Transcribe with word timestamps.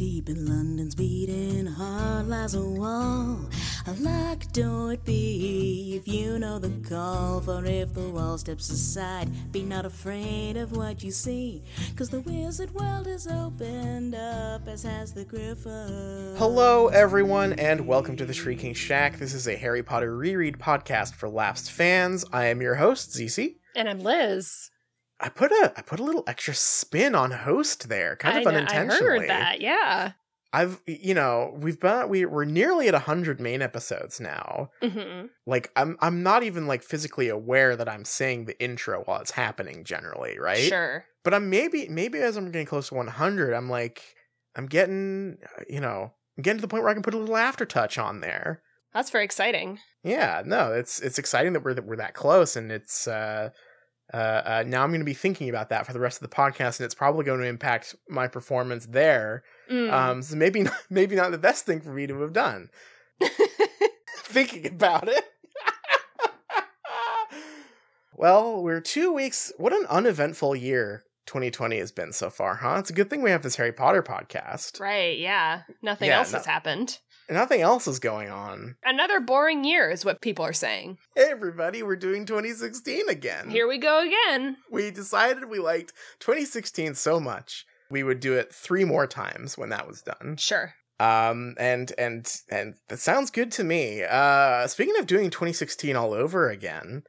deep 0.00 0.30
in 0.30 0.46
London's 0.46 0.94
beating 0.94 1.66
heart 1.66 2.24
lies 2.24 2.54
a 2.54 2.62
wall. 2.62 3.38
A 3.86 3.92
locked 4.00 4.54
door 4.54 4.94
it 4.94 5.04
be 5.04 5.94
if 5.94 6.08
you 6.08 6.38
know 6.38 6.58
the 6.58 6.70
call. 6.88 7.42
For 7.42 7.62
if 7.66 7.92
the 7.92 8.08
wall 8.08 8.38
steps 8.38 8.70
aside, 8.70 9.52
be 9.52 9.62
not 9.62 9.84
afraid 9.84 10.56
of 10.56 10.74
what 10.74 11.02
you 11.02 11.10
see. 11.10 11.62
Cause 11.96 12.08
the 12.08 12.22
wizard 12.22 12.70
world 12.70 13.08
is 13.08 13.26
opened 13.26 14.14
up, 14.14 14.66
as 14.66 14.84
has 14.84 15.12
the 15.12 15.26
griffin. 15.26 16.34
Hello, 16.38 16.88
everyone, 16.88 17.52
and 17.52 17.86
welcome 17.86 18.16
to 18.16 18.24
the 18.24 18.32
Shrieking 18.32 18.72
Shack. 18.72 19.18
This 19.18 19.34
is 19.34 19.46
a 19.48 19.56
Harry 19.56 19.82
Potter 19.82 20.16
reread 20.16 20.58
podcast 20.58 21.12
for 21.12 21.28
lapsed 21.28 21.70
fans. 21.70 22.24
I 22.32 22.46
am 22.46 22.62
your 22.62 22.76
host, 22.76 23.10
ZC. 23.10 23.56
And 23.76 23.86
I'm 23.86 24.00
Liz. 24.00 24.70
I 25.20 25.28
put 25.28 25.52
a 25.52 25.72
I 25.76 25.82
put 25.82 26.00
a 26.00 26.04
little 26.04 26.24
extra 26.26 26.54
spin 26.54 27.14
on 27.14 27.30
host 27.30 27.88
there, 27.88 28.16
kind 28.16 28.38
of 28.38 28.46
I, 28.46 28.50
kn- 28.50 28.54
I 28.54 28.58
unintentionally. 28.78 29.18
heard 29.20 29.28
that, 29.30 29.60
yeah. 29.60 30.12
I've 30.52 30.80
you 30.86 31.14
know 31.14 31.56
we've 31.56 31.78
been 31.78 32.08
we 32.08 32.24
we're 32.24 32.44
nearly 32.44 32.88
at 32.88 32.94
hundred 32.94 33.40
main 33.40 33.62
episodes 33.62 34.18
now. 34.20 34.70
hmm 34.82 35.26
Like 35.46 35.70
I'm 35.76 35.96
I'm 36.00 36.22
not 36.22 36.42
even 36.42 36.66
like 36.66 36.82
physically 36.82 37.28
aware 37.28 37.76
that 37.76 37.88
I'm 37.88 38.04
saying 38.04 38.46
the 38.46 38.60
intro 38.60 39.02
while 39.04 39.20
it's 39.20 39.30
happening 39.32 39.84
generally, 39.84 40.38
right? 40.38 40.58
Sure. 40.58 41.04
But 41.22 41.34
I'm 41.34 41.50
maybe 41.50 41.86
maybe 41.88 42.18
as 42.18 42.36
I'm 42.36 42.50
getting 42.50 42.66
close 42.66 42.88
to 42.88 42.94
100, 42.94 43.52
I'm 43.54 43.70
like 43.70 44.02
I'm 44.56 44.66
getting 44.66 45.38
you 45.68 45.80
know 45.80 46.12
I'm 46.36 46.42
getting 46.42 46.58
to 46.58 46.62
the 46.62 46.68
point 46.68 46.82
where 46.82 46.90
I 46.90 46.94
can 46.94 47.02
put 47.04 47.14
a 47.14 47.18
little 47.18 47.36
aftertouch 47.36 48.02
on 48.02 48.20
there. 48.20 48.62
That's 48.92 49.10
very 49.10 49.24
exciting. 49.24 49.78
Yeah, 50.02 50.42
no, 50.44 50.72
it's 50.72 50.98
it's 51.00 51.18
exciting 51.18 51.52
that 51.52 51.62
we're 51.62 51.74
that 51.74 51.86
we're 51.86 51.96
that 51.96 52.14
close, 52.14 52.56
and 52.56 52.72
it's 52.72 53.06
uh, 53.06 53.50
uh, 54.12 54.16
uh, 54.16 54.64
now 54.66 54.82
I'm 54.82 54.90
going 54.90 55.00
to 55.00 55.04
be 55.04 55.14
thinking 55.14 55.48
about 55.48 55.68
that 55.70 55.86
for 55.86 55.92
the 55.92 56.00
rest 56.00 56.20
of 56.22 56.28
the 56.28 56.34
podcast, 56.34 56.78
and 56.80 56.84
it's 56.84 56.94
probably 56.94 57.24
going 57.24 57.40
to 57.40 57.46
impact 57.46 57.94
my 58.08 58.26
performance 58.28 58.86
there. 58.86 59.42
Mm. 59.70 59.92
Um, 59.92 60.22
so 60.22 60.36
maybe 60.36 60.62
not, 60.64 60.74
maybe 60.90 61.14
not 61.16 61.30
the 61.30 61.38
best 61.38 61.64
thing 61.66 61.80
for 61.80 61.90
me 61.92 62.06
to 62.06 62.20
have 62.22 62.32
done. 62.32 62.70
thinking 64.24 64.66
about 64.66 65.08
it. 65.08 65.24
well, 68.14 68.62
we're 68.62 68.80
two 68.80 69.12
weeks. 69.12 69.52
What 69.58 69.72
an 69.72 69.86
uneventful 69.88 70.56
year 70.56 71.04
2020 71.26 71.78
has 71.78 71.92
been 71.92 72.12
so 72.12 72.30
far, 72.30 72.56
huh? 72.56 72.76
It's 72.78 72.90
a 72.90 72.94
good 72.94 73.10
thing 73.10 73.22
we 73.22 73.30
have 73.30 73.42
this 73.42 73.56
Harry 73.56 73.72
Potter 73.72 74.02
podcast. 74.02 74.80
right, 74.80 75.18
yeah. 75.18 75.62
Nothing 75.82 76.08
Yeah, 76.08 76.18
else 76.18 76.32
no- 76.32 76.38
has 76.38 76.46
happened. 76.46 76.98
Nothing 77.30 77.60
else 77.60 77.86
is 77.86 77.98
going 78.00 78.28
on. 78.28 78.76
Another 78.84 79.20
boring 79.20 79.64
year 79.64 79.88
is 79.88 80.04
what 80.04 80.20
people 80.20 80.44
are 80.44 80.52
saying. 80.52 80.98
Hey, 81.14 81.28
everybody, 81.30 81.82
we're 81.82 81.96
doing 81.96 82.26
2016 82.26 83.08
again. 83.08 83.48
Here 83.50 83.68
we 83.68 83.78
go 83.78 84.00
again. 84.04 84.56
we 84.70 84.90
decided 84.90 85.44
we 85.48 85.58
liked 85.60 85.92
2016 86.20 86.94
so 86.94 87.20
much 87.20 87.64
we 87.90 88.02
would 88.02 88.20
do 88.20 88.34
it 88.34 88.52
three 88.54 88.84
more 88.84 89.06
times 89.06 89.58
when 89.58 89.68
that 89.70 89.86
was 89.88 90.02
done 90.02 90.36
Sure. 90.38 90.74
um 91.00 91.54
and 91.58 91.92
and 91.98 92.40
and 92.50 92.74
that 92.88 92.98
sounds 93.00 93.30
good 93.32 93.50
to 93.50 93.64
me 93.64 94.02
uh 94.04 94.66
speaking 94.68 94.96
of 94.98 95.06
doing 95.06 95.28
2016 95.30 95.96
all 95.96 96.12
over 96.12 96.48
again 96.50 97.02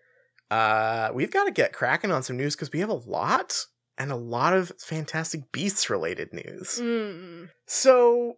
uh 0.50 1.10
we've 1.14 1.30
got 1.32 1.44
to 1.46 1.52
get 1.52 1.72
cracking 1.74 2.12
on 2.12 2.24
some 2.24 2.36
news 2.38 2.56
because 2.56 2.72
we 2.72 2.80
have 2.80 2.90
a 2.90 2.94
lot 2.94 3.54
and 3.98 4.12
a 4.12 4.16
lot 4.16 4.54
of 4.54 4.72
fantastic 4.80 5.52
beasts 5.52 5.90
related 5.90 6.34
news 6.34 6.80
Mm. 6.82 7.50
so 7.68 8.38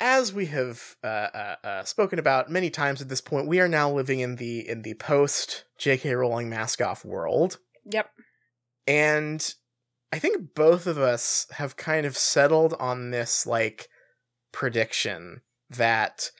as 0.00 0.32
we 0.32 0.46
have 0.46 0.96
uh, 1.02 1.06
uh, 1.06 1.56
uh, 1.64 1.84
spoken 1.84 2.18
about 2.18 2.50
many 2.50 2.70
times 2.70 3.00
at 3.02 3.08
this 3.08 3.20
point, 3.20 3.48
we 3.48 3.60
are 3.60 3.68
now 3.68 3.90
living 3.90 4.20
in 4.20 4.36
the 4.36 4.68
in 4.68 4.82
the 4.82 4.94
post 4.94 5.64
J.K. 5.78 6.14
Rowling 6.14 6.48
mask 6.48 6.80
off 6.80 7.04
world, 7.04 7.58
Yep. 7.90 8.10
and 8.86 9.54
I 10.12 10.18
think 10.18 10.54
both 10.54 10.86
of 10.86 10.98
us 10.98 11.46
have 11.52 11.76
kind 11.76 12.06
of 12.06 12.16
settled 12.16 12.74
on 12.78 13.10
this 13.10 13.46
like 13.46 13.88
prediction 14.52 15.42
that 15.70 16.30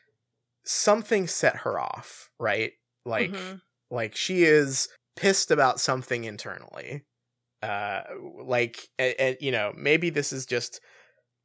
something 0.65 1.27
set 1.27 1.57
her 1.59 1.79
off, 1.79 2.31
right? 2.39 2.73
Like 3.05 3.31
Mhm. 3.33 3.61
like 3.91 4.15
she 4.15 4.45
is 4.45 4.89
pissed 5.17 5.51
about 5.51 5.81
something 5.81 6.25
internally. 6.25 7.05
Uh 7.63 8.03
like 8.45 8.89
and, 8.99 9.37
you 9.41 9.51
know, 9.51 9.73
maybe 9.77 10.11
this 10.11 10.33
is 10.33 10.47
just 10.47 10.81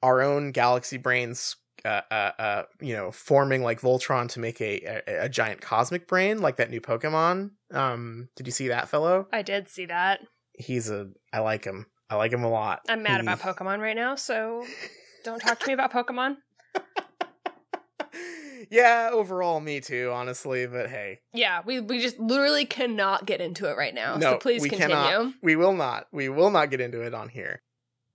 our 0.01 0.21
own 0.21 0.51
galaxy 0.51 0.97
brains 0.97 1.55
uh, 1.85 2.01
uh, 2.11 2.31
uh, 2.39 2.63
you 2.79 2.93
know, 2.95 3.11
forming 3.11 3.61
like 3.63 3.81
Voltron 3.81 4.29
to 4.29 4.39
make 4.39 4.61
a, 4.61 5.01
a 5.07 5.25
a 5.25 5.29
giant 5.29 5.61
cosmic 5.61 6.07
brain, 6.07 6.39
like 6.39 6.55
that 6.57 6.69
new 6.69 6.81
Pokemon. 6.81 7.51
Um, 7.71 8.29
did 8.35 8.47
you 8.47 8.51
see 8.51 8.67
that 8.69 8.89
fellow? 8.89 9.27
I 9.33 9.41
did 9.41 9.67
see 9.67 9.85
that. 9.85 10.21
He's 10.57 10.89
a, 10.89 11.09
I 11.33 11.39
like 11.39 11.65
him. 11.65 11.87
I 12.09 12.15
like 12.15 12.31
him 12.31 12.43
a 12.43 12.49
lot. 12.49 12.81
I'm 12.87 13.01
mad 13.03 13.21
He- 13.21 13.27
about 13.27 13.39
Pokemon 13.39 13.79
right 13.79 13.95
now, 13.95 14.15
so 14.15 14.65
don't 15.23 15.39
talk 15.39 15.59
to 15.59 15.67
me 15.67 15.73
about 15.73 15.91
Pokemon. 15.91 16.37
yeah, 18.69 19.09
overall, 19.11 19.59
me 19.59 19.79
too, 19.81 20.11
honestly. 20.13 20.65
But 20.67 20.89
hey, 20.89 21.19
Yeah, 21.33 21.61
we, 21.65 21.79
we 21.79 21.99
just 21.99 22.19
literally 22.19 22.65
cannot 22.65 23.25
get 23.25 23.41
into 23.41 23.69
it 23.69 23.77
right 23.77 23.93
now. 23.93 24.15
no, 24.15 24.31
so 24.33 24.37
please 24.37 24.61
we 24.61 24.69
continue. 24.69 24.95
cannot. 24.95 25.33
We 25.41 25.55
will 25.55 25.73
not. 25.73 26.07
We 26.11 26.29
will 26.29 26.51
not 26.51 26.69
get 26.69 26.81
into 26.81 27.01
it 27.01 27.13
on 27.13 27.29
here. 27.29 27.61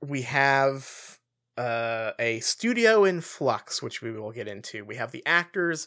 We 0.06 0.22
have 0.22 1.17
uh, 1.58 2.12
a 2.19 2.41
studio 2.41 3.04
in 3.04 3.20
flux, 3.20 3.82
which 3.82 4.00
we 4.00 4.12
will 4.12 4.32
get 4.32 4.46
into. 4.48 4.84
We 4.84 4.96
have 4.96 5.10
the 5.12 5.22
actors 5.26 5.86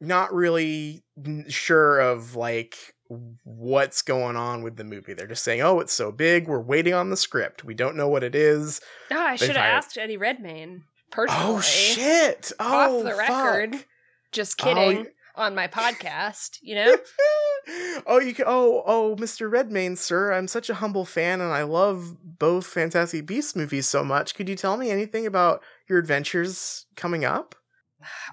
not 0.00 0.32
really 0.34 1.04
n- 1.24 1.44
sure 1.48 2.00
of 2.00 2.34
like 2.34 2.76
what's 3.44 4.02
going 4.02 4.34
on 4.36 4.62
with 4.62 4.76
the 4.76 4.84
movie. 4.84 5.14
They're 5.14 5.26
just 5.26 5.44
saying, 5.44 5.60
"Oh, 5.60 5.80
it's 5.80 5.92
so 5.92 6.10
big. 6.10 6.48
We're 6.48 6.60
waiting 6.60 6.94
on 6.94 7.10
the 7.10 7.16
script. 7.16 7.64
We 7.64 7.74
don't 7.74 7.96
know 7.96 8.08
what 8.08 8.24
it 8.24 8.34
is." 8.34 8.80
Oh, 9.10 9.18
I 9.20 9.36
should 9.36 9.48
have 9.50 9.56
asked 9.58 9.96
Eddie 9.98 10.16
Redmayne 10.16 10.82
personally. 11.10 11.44
Oh 11.56 11.60
shit! 11.60 12.50
Off 12.58 12.90
Oh, 12.90 13.02
the 13.02 13.10
fuck. 13.10 13.18
record. 13.28 13.84
Just 14.32 14.60
Oh, 14.60 14.64
kidding. 14.64 15.04
y- 15.04 15.10
on 15.36 15.54
my 15.54 15.68
podcast, 15.68 16.58
you 16.62 16.74
know? 16.76 16.96
Oh, 18.06 18.18
you 18.20 18.34
can. 18.34 18.44
Oh, 18.46 18.82
oh, 18.86 19.16
Mr. 19.18 19.50
Redmayne, 19.50 19.96
sir. 19.96 20.32
I'm 20.32 20.48
such 20.48 20.68
a 20.70 20.74
humble 20.74 21.04
fan, 21.04 21.40
and 21.40 21.52
I 21.52 21.62
love 21.62 22.16
both 22.22 22.66
Fantastic 22.66 23.26
Beasts 23.26 23.56
movies 23.56 23.88
so 23.88 24.04
much. 24.04 24.34
Could 24.34 24.48
you 24.48 24.56
tell 24.56 24.76
me 24.76 24.90
anything 24.90 25.26
about 25.26 25.62
your 25.88 25.98
adventures 25.98 26.86
coming 26.96 27.24
up? 27.24 27.54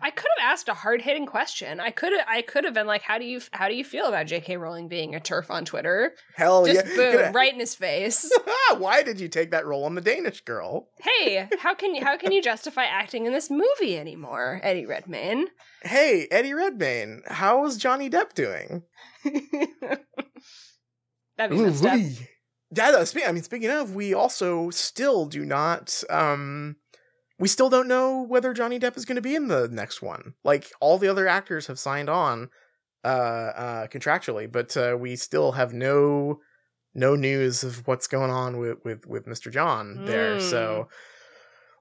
I 0.01 0.09
could 0.11 0.27
have 0.37 0.51
asked 0.51 0.67
a 0.67 0.73
hard 0.73 1.01
hitting 1.01 1.25
question. 1.25 1.79
I 1.79 1.91
could 1.91 2.11
have 2.11 2.25
I 2.27 2.41
could 2.41 2.65
have 2.65 2.73
been 2.73 2.87
like, 2.87 3.03
how 3.03 3.17
do 3.17 3.23
you 3.23 3.39
how 3.53 3.69
do 3.69 3.73
you 3.73 3.85
feel 3.85 4.07
about 4.07 4.25
J.K. 4.27 4.57
Rowling 4.57 4.89
being 4.89 5.15
a 5.15 5.19
TERF 5.21 5.49
on 5.49 5.63
Twitter? 5.63 6.11
Hell 6.35 6.65
Just 6.65 6.85
yeah! 6.87 6.95
boom, 6.97 7.13
Gonna- 7.15 7.31
right 7.31 7.53
in 7.53 7.59
his 7.61 7.73
face. 7.73 8.29
Why 8.77 9.01
did 9.01 9.21
you 9.21 9.29
take 9.29 9.51
that 9.51 9.65
role 9.65 9.85
on 9.85 9.95
the 9.95 10.01
Danish 10.01 10.41
Girl? 10.41 10.89
hey, 10.99 11.47
how 11.59 11.73
can 11.73 11.95
you 11.95 12.03
how 12.03 12.17
can 12.17 12.33
you 12.33 12.41
justify 12.41 12.83
acting 12.83 13.25
in 13.27 13.31
this 13.31 13.49
movie 13.49 13.97
anymore, 13.97 14.59
Eddie 14.61 14.85
Redmayne? 14.85 15.45
Hey, 15.83 16.27
Eddie 16.31 16.53
Redmayne, 16.53 17.21
how 17.27 17.65
is 17.65 17.77
Johnny 17.77 18.09
Depp 18.09 18.33
doing? 18.33 18.83
That'd 21.37 21.57
be 21.57 21.57
messed 21.63 21.85
up. 21.85 21.99
Yeah, 22.73 22.91
though, 22.91 23.03
spe- 23.03 23.27
I 23.27 23.31
mean, 23.31 23.43
speaking 23.43 23.69
of, 23.69 23.95
we 23.95 24.13
also 24.13 24.69
still 24.69 25.25
do 25.25 25.43
not. 25.43 26.03
Um, 26.09 26.77
we 27.39 27.47
still 27.47 27.69
don't 27.69 27.87
know 27.87 28.21
whether 28.21 28.53
Johnny 28.53 28.79
Depp 28.79 28.95
is 28.95 29.05
going 29.05 29.15
to 29.17 29.21
be 29.21 29.35
in 29.35 29.47
the 29.47 29.67
next 29.67 30.01
one. 30.01 30.35
Like 30.43 30.71
all 30.79 30.97
the 30.97 31.09
other 31.09 31.27
actors 31.27 31.67
have 31.67 31.79
signed 31.79 32.09
on, 32.09 32.49
uh, 33.03 33.07
uh, 33.07 33.87
contractually, 33.87 34.49
but 34.49 34.77
uh, 34.77 34.95
we 34.97 35.15
still 35.15 35.53
have 35.53 35.73
no 35.73 36.39
no 36.93 37.15
news 37.15 37.63
of 37.63 37.87
what's 37.87 38.07
going 38.07 38.29
on 38.31 38.57
with 38.57 38.77
with 38.85 39.05
with 39.07 39.25
Mr. 39.25 39.51
John 39.51 40.05
there. 40.05 40.39
So 40.39 40.87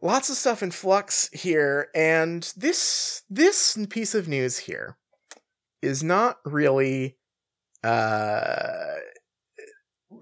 lots 0.01 0.31
of 0.31 0.37
stuff 0.37 0.63
in 0.63 0.71
flux 0.71 1.29
here, 1.33 1.89
and 1.95 2.53
this 2.57 3.23
this 3.29 3.79
piece 3.91 4.15
of 4.15 4.29
news 4.29 4.59
here 4.59 4.97
is 5.83 6.03
not 6.03 6.39
really 6.45 7.19
uh 7.83 8.97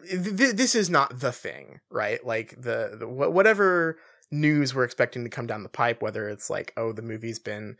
th- 0.08 0.56
this 0.56 0.74
is 0.74 0.90
not 0.90 1.20
the 1.20 1.32
thing, 1.32 1.80
right? 1.90 2.24
Like 2.24 2.60
the, 2.60 2.96
the 2.98 3.08
whatever 3.08 3.98
news 4.30 4.74
we're 4.74 4.84
expecting 4.84 5.24
to 5.24 5.30
come 5.30 5.46
down 5.46 5.62
the 5.62 5.68
pipe, 5.68 6.02
whether 6.02 6.28
it's 6.28 6.50
like, 6.50 6.72
oh, 6.76 6.92
the 6.92 7.02
movie's 7.02 7.38
been 7.38 7.76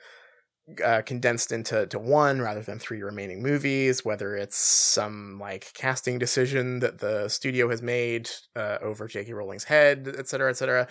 uh, 0.84 1.02
condensed 1.02 1.50
into 1.50 1.86
to 1.86 1.98
one 1.98 2.40
rather 2.40 2.62
than 2.62 2.78
three 2.78 3.02
remaining 3.02 3.42
movies, 3.42 4.04
whether 4.04 4.36
it's 4.36 4.56
some 4.56 5.38
like 5.38 5.72
casting 5.75 6.19
decision 6.19 6.80
that 6.80 6.98
the 6.98 7.28
studio 7.28 7.69
has 7.70 7.82
made 7.82 8.28
uh, 8.54 8.78
over 8.82 9.06
J.K. 9.06 9.32
Rowling's 9.32 9.64
head, 9.64 10.14
et 10.19 10.28
cetera, 10.28 10.50
et 10.50 10.56
cetera. 10.56 10.86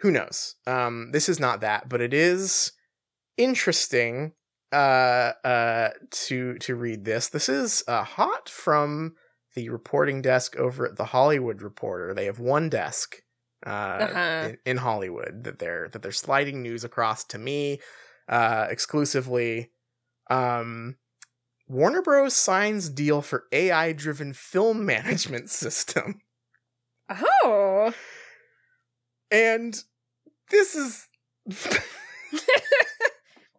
Who 0.00 0.10
knows? 0.10 0.56
Um, 0.66 1.12
this 1.12 1.28
is 1.28 1.38
not 1.40 1.60
that, 1.60 1.88
but 1.88 2.00
it 2.00 2.12
is 2.12 2.72
interesting 3.38 4.32
uh, 4.72 5.32
uh, 5.44 5.90
to 6.10 6.58
to 6.58 6.74
read 6.76 7.04
this. 7.04 7.28
This 7.28 7.48
is 7.48 7.82
uh, 7.88 8.04
hot 8.04 8.48
from 8.48 9.14
the 9.54 9.68
reporting 9.68 10.22
desk 10.22 10.56
over 10.56 10.86
at 10.86 10.96
the 10.96 11.06
Hollywood 11.06 11.62
Reporter. 11.62 12.14
They 12.14 12.24
have 12.26 12.38
one 12.38 12.68
desk 12.68 13.16
uh, 13.66 14.14
Uh-huh. 14.14 14.48
in, 14.48 14.58
in 14.64 14.76
Hollywood 14.78 15.44
that 15.44 15.58
they're 15.58 15.88
that 15.90 16.02
they're 16.02 16.12
sliding 16.12 16.62
news 16.62 16.84
across 16.84 17.24
to 17.26 17.38
me 17.38 17.80
uh, 18.28 18.66
exclusively. 18.70 19.72
Um, 20.30 20.96
Warner 21.68 22.02
Bros. 22.02 22.34
signs 22.34 22.88
deal 22.88 23.22
for 23.22 23.46
AI 23.52 23.92
driven 23.92 24.32
film 24.32 24.84
management 24.86 25.50
system. 25.50 26.20
Oh, 27.08 27.94
And 29.30 29.82
this 30.50 30.74
is 30.74 31.08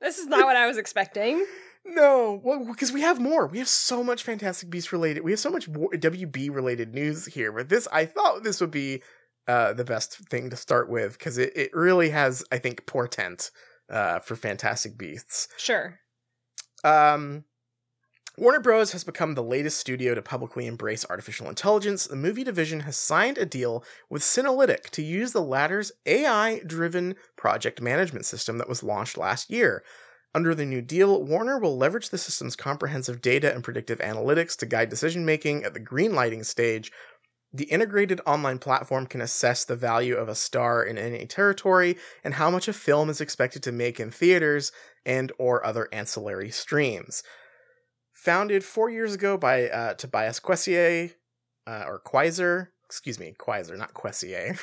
This 0.03 0.19
is 0.19 0.27
not 0.27 0.45
what 0.45 0.55
I 0.55 0.67
was 0.67 0.77
expecting. 0.77 1.45
No, 1.85 2.39
well, 2.43 2.65
because 2.65 2.93
we 2.93 3.01
have 3.01 3.19
more. 3.19 3.45
We 3.45 3.57
have 3.59 3.67
so 3.67 4.05
much 4.05 4.23
Fantastic 4.23 4.69
Beast 4.69 4.93
related. 4.93 5.21
We 5.21 5.31
have 5.31 5.39
so 5.41 5.49
much 5.49 5.69
WB 5.69 6.49
related 6.49 6.93
news 6.93 7.25
here. 7.25 7.51
But 7.51 7.67
this, 7.67 7.89
I 7.91 8.05
thought 8.05 8.41
this 8.41 8.61
would 8.61 8.71
be 8.71 9.03
uh, 9.49 9.73
the 9.73 9.83
best 9.83 10.17
thing 10.29 10.49
to 10.49 10.55
start 10.55 10.89
with 10.89 11.17
because 11.17 11.37
it, 11.37 11.51
it 11.57 11.71
really 11.73 12.09
has, 12.09 12.41
I 12.53 12.57
think, 12.57 12.85
portent 12.85 13.51
uh, 13.89 14.19
for 14.19 14.37
Fantastic 14.37 14.97
Beasts. 14.97 15.49
Sure. 15.57 15.99
Um, 16.85 17.43
Warner 18.35 18.59
Bros. 18.59 18.93
has 18.93 19.03
become 19.03 19.35
the 19.35 19.43
latest 19.43 19.77
studio 19.77 20.15
to 20.15 20.21
publicly 20.23 20.65
embrace 20.65 21.05
artificial 21.07 21.47
intelligence. 21.47 22.07
The 22.07 22.15
movie 22.15 22.43
division 22.43 22.79
has 22.79 22.97
signed 22.97 23.37
a 23.37 23.45
deal 23.45 23.83
with 24.09 24.23
Cinelytic 24.23 24.89
to 24.89 25.03
use 25.03 25.33
the 25.33 25.41
latter's 25.41 25.91
AI 26.07 26.61
driven 26.65 27.13
project 27.35 27.79
management 27.79 28.25
system 28.25 28.57
that 28.57 28.67
was 28.67 28.81
launched 28.81 29.19
last 29.19 29.51
year. 29.51 29.83
Under 30.33 30.55
the 30.55 30.65
new 30.65 30.81
deal, 30.81 31.23
Warner 31.23 31.59
will 31.59 31.77
leverage 31.77 32.09
the 32.09 32.17
system's 32.17 32.55
comprehensive 32.55 33.21
data 33.21 33.53
and 33.53 33.63
predictive 33.63 33.99
analytics 33.99 34.57
to 34.57 34.65
guide 34.65 34.89
decision 34.89 35.25
making 35.25 35.63
at 35.63 35.75
the 35.75 35.79
greenlighting 35.79 36.43
stage. 36.43 36.91
The 37.53 37.65
integrated 37.65 38.19
online 38.25 38.57
platform 38.57 39.05
can 39.05 39.21
assess 39.21 39.63
the 39.63 39.75
value 39.75 40.15
of 40.15 40.27
a 40.27 40.33
star 40.33 40.83
in 40.83 40.97
any 40.97 41.27
territory 41.27 41.97
and 42.23 42.33
how 42.33 42.49
much 42.49 42.67
a 42.67 42.73
film 42.73 43.11
is 43.11 43.21
expected 43.21 43.61
to 43.61 43.71
make 43.71 43.99
in 43.99 44.09
theaters 44.09 44.71
and 45.05 45.31
or 45.37 45.63
other 45.63 45.87
ancillary 45.91 46.49
streams. 46.49 47.21
Founded 48.23 48.63
four 48.63 48.89
years 48.89 49.13
ago 49.13 49.35
by 49.35 49.67
uh, 49.67 49.95
Tobias 49.95 50.39
Quessier, 50.39 51.11
uh, 51.67 51.83
or 51.85 51.99
Quiser, 51.99 52.69
excuse 52.85 53.19
me, 53.19 53.33
Quiser, 53.37 53.75
not 53.75 53.93
Quessier. 53.93 54.57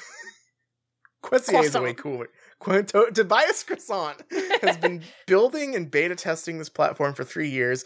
Quessier 1.22 1.64
is 1.64 1.78
way 1.78 1.92
cooler. 1.92 2.30
Qu- 2.58 2.84
to- 2.84 3.10
Tobias 3.12 3.62
Croissant 3.62 4.16
has 4.62 4.78
been 4.78 5.02
building 5.26 5.76
and 5.76 5.90
beta 5.90 6.16
testing 6.16 6.56
this 6.56 6.70
platform 6.70 7.12
for 7.12 7.22
three 7.22 7.50
years. 7.50 7.84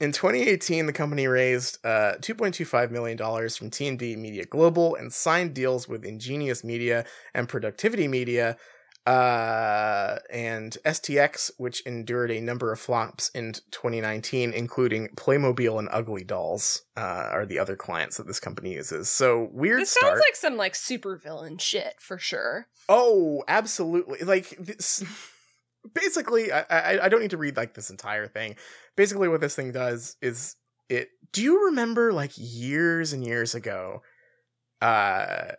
In 0.00 0.12
2018, 0.12 0.84
the 0.84 0.92
company 0.92 1.26
raised 1.26 1.78
uh, 1.82 2.16
$2.25 2.20 2.90
million 2.90 3.16
from 3.48 3.70
T&B 3.70 4.16
Media 4.16 4.44
Global 4.44 4.96
and 4.96 5.10
signed 5.10 5.54
deals 5.54 5.88
with 5.88 6.04
Ingenious 6.04 6.62
Media 6.62 7.06
and 7.32 7.48
Productivity 7.48 8.06
Media 8.06 8.58
uh, 9.06 10.18
and 10.30 10.76
STX, 10.84 11.52
which 11.58 11.80
endured 11.86 12.30
a 12.30 12.40
number 12.40 12.72
of 12.72 12.80
flops 12.80 13.28
in 13.30 13.52
2019, 13.70 14.52
including 14.52 15.08
Playmobil 15.16 15.78
and 15.78 15.88
Ugly 15.92 16.24
Dolls, 16.24 16.82
uh, 16.96 17.28
are 17.30 17.46
the 17.46 17.58
other 17.58 17.76
clients 17.76 18.16
that 18.16 18.26
this 18.26 18.40
company 18.40 18.72
uses. 18.74 19.08
So 19.08 19.48
weird 19.52 19.80
This 19.82 19.90
start. 19.92 20.12
sounds 20.14 20.20
like 20.26 20.36
some 20.36 20.56
like 20.56 20.74
super 20.74 21.16
villain 21.16 21.58
shit 21.58 21.94
for 22.00 22.18
sure. 22.18 22.66
Oh, 22.88 23.44
absolutely. 23.46 24.20
Like 24.20 24.50
this 24.58 25.04
basically 25.94 26.50
I, 26.50 26.64
I 26.68 27.04
I 27.04 27.08
don't 27.08 27.20
need 27.20 27.30
to 27.30 27.36
read 27.36 27.56
like 27.56 27.74
this 27.74 27.90
entire 27.90 28.26
thing. 28.26 28.56
Basically 28.96 29.28
what 29.28 29.40
this 29.40 29.54
thing 29.54 29.70
does 29.72 30.16
is 30.20 30.56
it 30.88 31.10
do 31.32 31.42
you 31.42 31.66
remember 31.66 32.12
like 32.12 32.32
years 32.36 33.12
and 33.12 33.24
years 33.24 33.54
ago 33.54 34.02
uh 34.82 35.52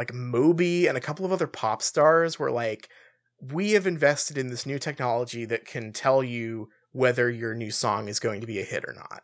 like 0.00 0.14
Moby 0.14 0.86
and 0.86 0.96
a 0.96 1.00
couple 1.00 1.24
of 1.26 1.32
other 1.32 1.46
pop 1.46 1.82
stars 1.82 2.38
were 2.38 2.50
like 2.50 2.88
we 3.40 3.72
have 3.72 3.86
invested 3.86 4.36
in 4.38 4.48
this 4.48 4.64
new 4.66 4.78
technology 4.78 5.44
that 5.44 5.64
can 5.66 5.92
tell 5.92 6.24
you 6.24 6.68
whether 6.92 7.30
your 7.30 7.54
new 7.54 7.70
song 7.70 8.08
is 8.08 8.18
going 8.18 8.40
to 8.40 8.46
be 8.46 8.58
a 8.60 8.64
hit 8.64 8.84
or 8.86 8.94
not. 8.94 9.22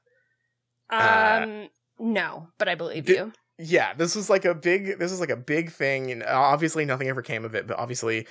Uh, 0.91 1.41
Um, 1.43 1.69
no, 1.99 2.49
but 2.59 2.69
I 2.69 2.75
believe 2.77 3.07
di- 3.07 3.15
you. 3.15 3.33
yeah 3.59 3.95
this 3.95 4.15
was 4.15 4.29
like 4.29 4.45
a 4.45 4.55
big 4.55 4.99
this 4.99 5.11
was 5.11 5.19
like 5.21 5.31
a 5.31 5.37
big 5.55 5.73
thing 5.73 6.11
and 6.13 6.23
obviously 6.23 6.85
nothing 6.85 7.09
ever 7.09 7.23
came 7.23 7.45
of 7.45 7.55
it 7.55 7.67
but 7.67 7.79
obviously 7.79 8.27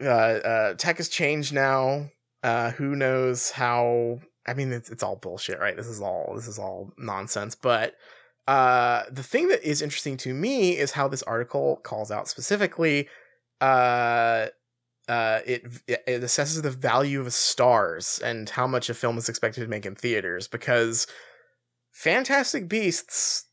uh, 0.00 0.04
uh 0.06 0.74
tech 0.74 0.96
has 0.96 1.08
changed 1.10 1.52
now 1.52 2.08
uh 2.42 2.70
who 2.72 2.96
knows 2.96 3.50
how 3.50 4.18
i 4.46 4.54
mean 4.54 4.72
it's, 4.72 4.88
it's 4.90 5.02
all 5.02 5.16
bullshit 5.16 5.60
right 5.60 5.76
this 5.76 5.86
is 5.86 6.00
all 6.00 6.32
this 6.34 6.48
is 6.48 6.58
all 6.58 6.90
nonsense 6.96 7.54
but 7.54 7.94
uh 8.46 9.02
the 9.10 9.22
thing 9.22 9.48
that 9.48 9.62
is 9.68 9.82
interesting 9.82 10.16
to 10.16 10.32
me 10.32 10.76
is 10.76 10.92
how 10.92 11.08
this 11.08 11.22
article 11.24 11.80
calls 11.82 12.10
out 12.10 12.28
specifically 12.28 13.08
uh 13.60 14.46
uh, 15.08 15.40
it 15.46 15.62
it 15.86 16.22
assesses 16.22 16.60
the 16.62 16.70
value 16.70 17.20
of 17.20 17.32
stars 17.32 18.20
and 18.24 18.50
how 18.50 18.66
much 18.66 18.90
a 18.90 18.94
film 18.94 19.16
is 19.18 19.28
expected 19.28 19.60
to 19.60 19.68
make 19.68 19.86
in 19.86 19.94
theaters 19.94 20.48
because 20.48 21.06
Fantastic 21.92 22.68
Beasts 22.68 23.46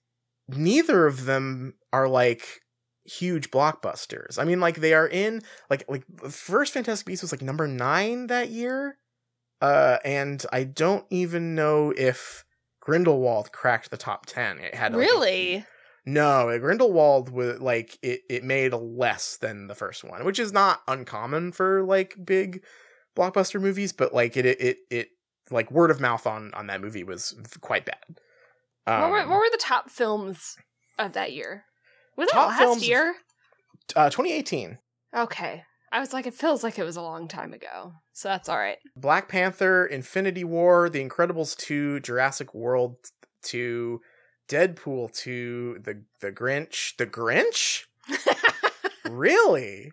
neither 0.47 1.05
of 1.05 1.25
them 1.25 1.75
are 1.91 2.07
like 2.07 2.61
huge 3.05 3.51
blockbusters. 3.51 4.39
I 4.39 4.45
mean, 4.45 4.59
like 4.59 4.77
they 4.77 4.93
are 4.93 5.07
in 5.07 5.41
like 5.69 5.85
like 5.87 6.05
the 6.09 6.29
first 6.29 6.73
Fantastic 6.73 7.05
Beasts 7.05 7.21
was 7.21 7.31
like 7.31 7.41
number 7.41 7.67
nine 7.67 8.27
that 8.27 8.49
year, 8.49 8.97
uh, 9.61 9.97
and 10.03 10.43
I 10.51 10.63
don't 10.63 11.05
even 11.09 11.55
know 11.55 11.93
if 11.95 12.42
Grindelwald 12.83 13.53
cracked 13.53 13.91
the 13.91 13.97
top 13.97 14.25
ten. 14.25 14.59
It 14.59 14.75
had 14.75 14.91
like, 14.93 14.99
Really? 14.99 15.65
no, 16.05 16.57
Grindelwald 16.59 17.29
was 17.29 17.61
like 17.61 17.97
it. 18.01 18.23
It 18.29 18.43
made 18.43 18.73
less 18.73 19.37
than 19.37 19.67
the 19.67 19.75
first 19.75 20.03
one, 20.03 20.25
which 20.25 20.37
is 20.37 20.51
not 20.51 20.81
uncommon 20.85 21.53
for 21.53 21.81
like 21.83 22.15
big 22.25 22.61
blockbuster 23.15 23.61
movies, 23.61 23.93
but 23.93 24.13
like 24.13 24.35
it 24.35 24.45
it 24.45 24.77
it, 24.89 25.07
like 25.49 25.71
word 25.71 25.91
of 25.91 26.01
mouth 26.01 26.27
on 26.27 26.53
on 26.53 26.67
that 26.67 26.81
movie 26.81 27.05
was 27.05 27.33
quite 27.61 27.85
bad. 27.85 28.03
what, 28.85 29.11
were, 29.11 29.19
Um, 29.21 29.29
what 29.29 29.37
were 29.39 29.49
the 29.49 29.57
top 29.57 29.89
films 29.89 30.57
of 30.99 31.13
that 31.13 31.31
year? 31.31 31.63
Was 32.17 32.27
it 32.29 32.35
last 32.35 32.59
films- 32.59 32.87
year? 32.87 33.15
uh, 33.95 34.09
2018. 34.09 34.77
Okay. 35.15 35.63
I 35.93 35.99
was 35.99 36.11
like, 36.11 36.25
it 36.25 36.33
feels 36.33 36.63
like 36.63 36.79
it 36.79 36.83
was 36.83 36.95
a 36.95 37.01
long 37.03 37.27
time 37.27 37.53
ago. 37.53 37.93
So 38.13 38.27
that's 38.27 38.49
all 38.49 38.57
right. 38.57 38.77
Black 38.95 39.29
Panther, 39.29 39.85
Infinity 39.85 40.43
War, 40.43 40.89
The 40.89 41.07
Incredibles 41.07 41.55
2, 41.55 41.99
Jurassic 41.99 42.55
World 42.55 42.95
2, 43.43 44.01
Deadpool 44.49 45.13
2, 45.15 45.77
The 45.83 46.01
The 46.19 46.31
Grinch. 46.31 46.97
The 46.97 47.05
Grinch? 47.05 47.83
really? 49.09 49.91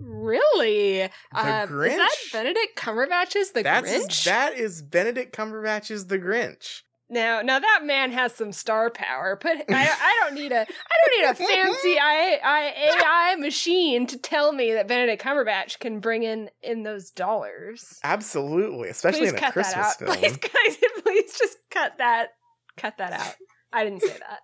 really? 0.00 0.98
The 0.98 1.10
Uh, 1.32 1.66
Is 1.70 1.96
that 1.96 2.16
Benedict 2.32 2.76
Cumberbatch's 2.76 3.52
The 3.52 3.62
That's 3.62 3.88
Grinch? 3.90 4.24
that 4.24 4.54
is 4.54 4.82
Benedict 4.82 5.34
Cumberbatch's 5.34 6.06
The 6.08 6.18
Grinch. 6.18 6.82
Now, 7.08 7.40
now 7.40 7.60
that 7.60 7.80
man 7.84 8.10
has 8.10 8.34
some 8.34 8.50
star 8.52 8.90
power. 8.90 9.38
But 9.40 9.64
I, 9.68 9.88
I 9.88 10.16
don't 10.20 10.34
need 10.34 10.50
a, 10.50 10.60
I 10.60 10.64
don't 10.64 11.20
need 11.20 11.28
a 11.28 11.34
fancy 11.34 11.98
I, 12.02 12.40
I, 12.42 13.32
AI 13.32 13.36
machine 13.36 14.06
to 14.08 14.18
tell 14.18 14.52
me 14.52 14.72
that 14.72 14.88
Benedict 14.88 15.22
Cumberbatch 15.22 15.78
can 15.78 16.00
bring 16.00 16.24
in 16.24 16.50
in 16.62 16.82
those 16.82 17.10
dollars. 17.10 18.00
Absolutely, 18.02 18.88
especially 18.88 19.30
please 19.30 19.32
in 19.34 19.44
a 19.44 19.52
Christmas 19.52 19.94
film. 19.96 20.16
Please, 20.16 20.36
guys, 20.36 20.76
please 21.02 21.38
just 21.38 21.58
cut 21.70 21.98
that, 21.98 22.30
cut 22.76 22.98
that 22.98 23.12
out. 23.12 23.34
I 23.72 23.84
didn't 23.84 24.02
say 24.02 24.16
that. 24.18 24.40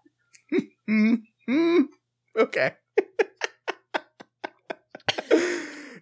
Okay. 2.39 2.73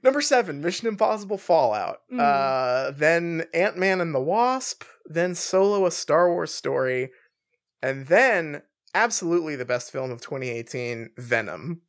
Number 0.02 0.21
seven, 0.21 0.62
Mission 0.62 0.88
Impossible 0.88 1.38
Fallout. 1.38 2.00
Mm. 2.12 2.21
Uh, 2.21 2.90
then 2.92 3.45
Ant 3.52 3.76
Man 3.76 4.00
and 4.00 4.14
the 4.14 4.21
Wasp. 4.21 4.85
Then 5.07 5.35
Solo: 5.35 5.87
A 5.87 5.90
Star 5.90 6.30
Wars 6.30 6.54
Story, 6.54 7.11
and 7.83 8.07
then 8.07 8.62
absolutely 8.95 9.57
the 9.57 9.64
best 9.64 9.92
film 9.92 10.11
of 10.11 10.21
2018, 10.21 11.11
Venom. 11.16 11.83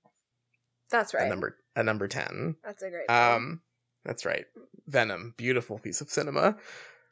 That's 0.89 1.13
A 1.13 1.29
number 1.29 1.57
a 1.75 1.83
number 1.83 2.07
ten. 2.07 2.55
That's 2.63 2.83
a 2.83 2.89
great. 2.89 3.09
Um, 3.09 3.61
that's 4.03 4.25
right, 4.25 4.45
Venom. 4.87 5.33
Beautiful 5.37 5.79
piece 5.79 6.01
of 6.01 6.09
cinema. 6.09 6.57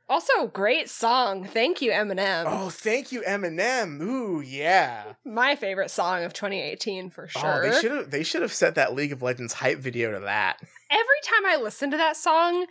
Also, 0.10 0.48
great 0.48 0.90
song. 0.90 1.46
Thank 1.46 1.82
you, 1.82 1.92
Eminem. 1.92 2.46
Oh, 2.48 2.70
thank 2.70 3.12
you, 3.12 3.22
Eminem. 3.22 4.02
Ooh, 4.02 4.42
yeah. 4.42 5.14
My 5.24 5.56
favorite 5.56 5.92
song 5.92 6.24
of 6.24 6.34
2018 6.34 7.10
for 7.10 7.28
sure. 7.28 7.66
Oh, 7.66 7.70
they 7.70 7.80
should 7.80 7.92
have 7.92 8.12
they 8.12 8.24
should 8.24 8.42
have 8.42 8.54
set 8.54 8.76
that 8.76 8.94
League 8.94 9.12
of 9.12 9.22
Legends 9.22 9.54
hype 9.54 9.78
video 9.78 10.12
to 10.12 10.20
that. 10.22 10.58
Every 10.90 11.06
time 11.24 11.46
I 11.46 11.62
listen 11.62 11.92
to 11.92 11.98
that 11.98 12.18
song, 12.18 12.66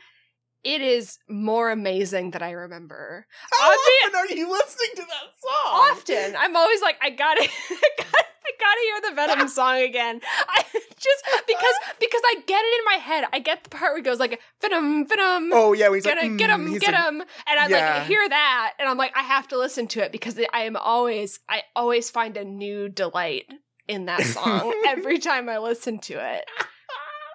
it 0.65 0.81
is 0.81 1.19
more 1.29 1.71
amazing 1.71 2.33
than 2.33 2.43
I 2.43 2.51
remember. 2.53 3.27
How 3.59 3.71
often 3.71 4.15
are 4.17 4.27
you 4.35 4.51
listening 4.51 4.91
to 4.97 5.03
that 5.03 5.07
song? 5.41 5.91
Often, 5.93 6.37
I'm 6.39 6.57
always 6.57 6.81
like, 6.83 6.97
I 7.03 7.11
gotta, 7.11 7.43
I 7.71 7.89
gotta, 7.97 8.25
I 8.45 8.51
gotta 8.59 8.81
hear 8.83 9.11
the 9.11 9.15
Venom 9.17 9.49
song 9.59 9.77
again. 9.83 10.21
I 10.49 10.65
just 10.73 11.25
because 11.47 11.75
because 12.01 12.21
I 12.25 12.43
get 12.47 12.61
it 12.65 12.79
in 12.81 12.85
my 12.87 12.95
head. 13.05 13.25
I 13.33 13.39
get 13.39 13.63
the 13.65 13.71
part 13.71 13.93
where 13.93 13.99
it 13.99 14.05
goes 14.05 14.19
like 14.19 14.41
Venom, 14.61 15.07
Venom. 15.07 15.51
Oh 15.53 15.73
yeah, 15.73 15.93
he's 15.95 16.03
Get 16.05 16.17
like, 16.21 16.37
get 16.39 16.51
mm, 16.51 16.55
him, 16.73 16.79
get 16.79 16.93
like- 16.93 16.95
him, 17.05 17.21
and 17.21 17.61
I 17.61 17.69
Yeah. 17.69 17.99
like 17.99 18.07
hear 18.09 18.29
that, 18.29 18.73
and 18.79 18.89
I'm 18.89 18.97
like, 18.99 19.17
I 19.17 19.23
have 19.23 19.47
to 19.49 19.59
listen 19.59 19.87
to 19.89 20.05
it 20.05 20.11
because 20.13 20.39
I 20.53 20.63
am 20.63 20.77
always, 20.77 21.39
I 21.49 21.63
always 21.77 22.11
find 22.11 22.37
a 22.37 22.45
new 22.45 22.89
delight 22.89 23.45
in 23.87 24.07
that 24.07 24.23
song 24.25 24.73
every 24.87 25.19
time 25.19 25.49
I 25.49 25.59
listen 25.59 25.99
to 26.01 26.15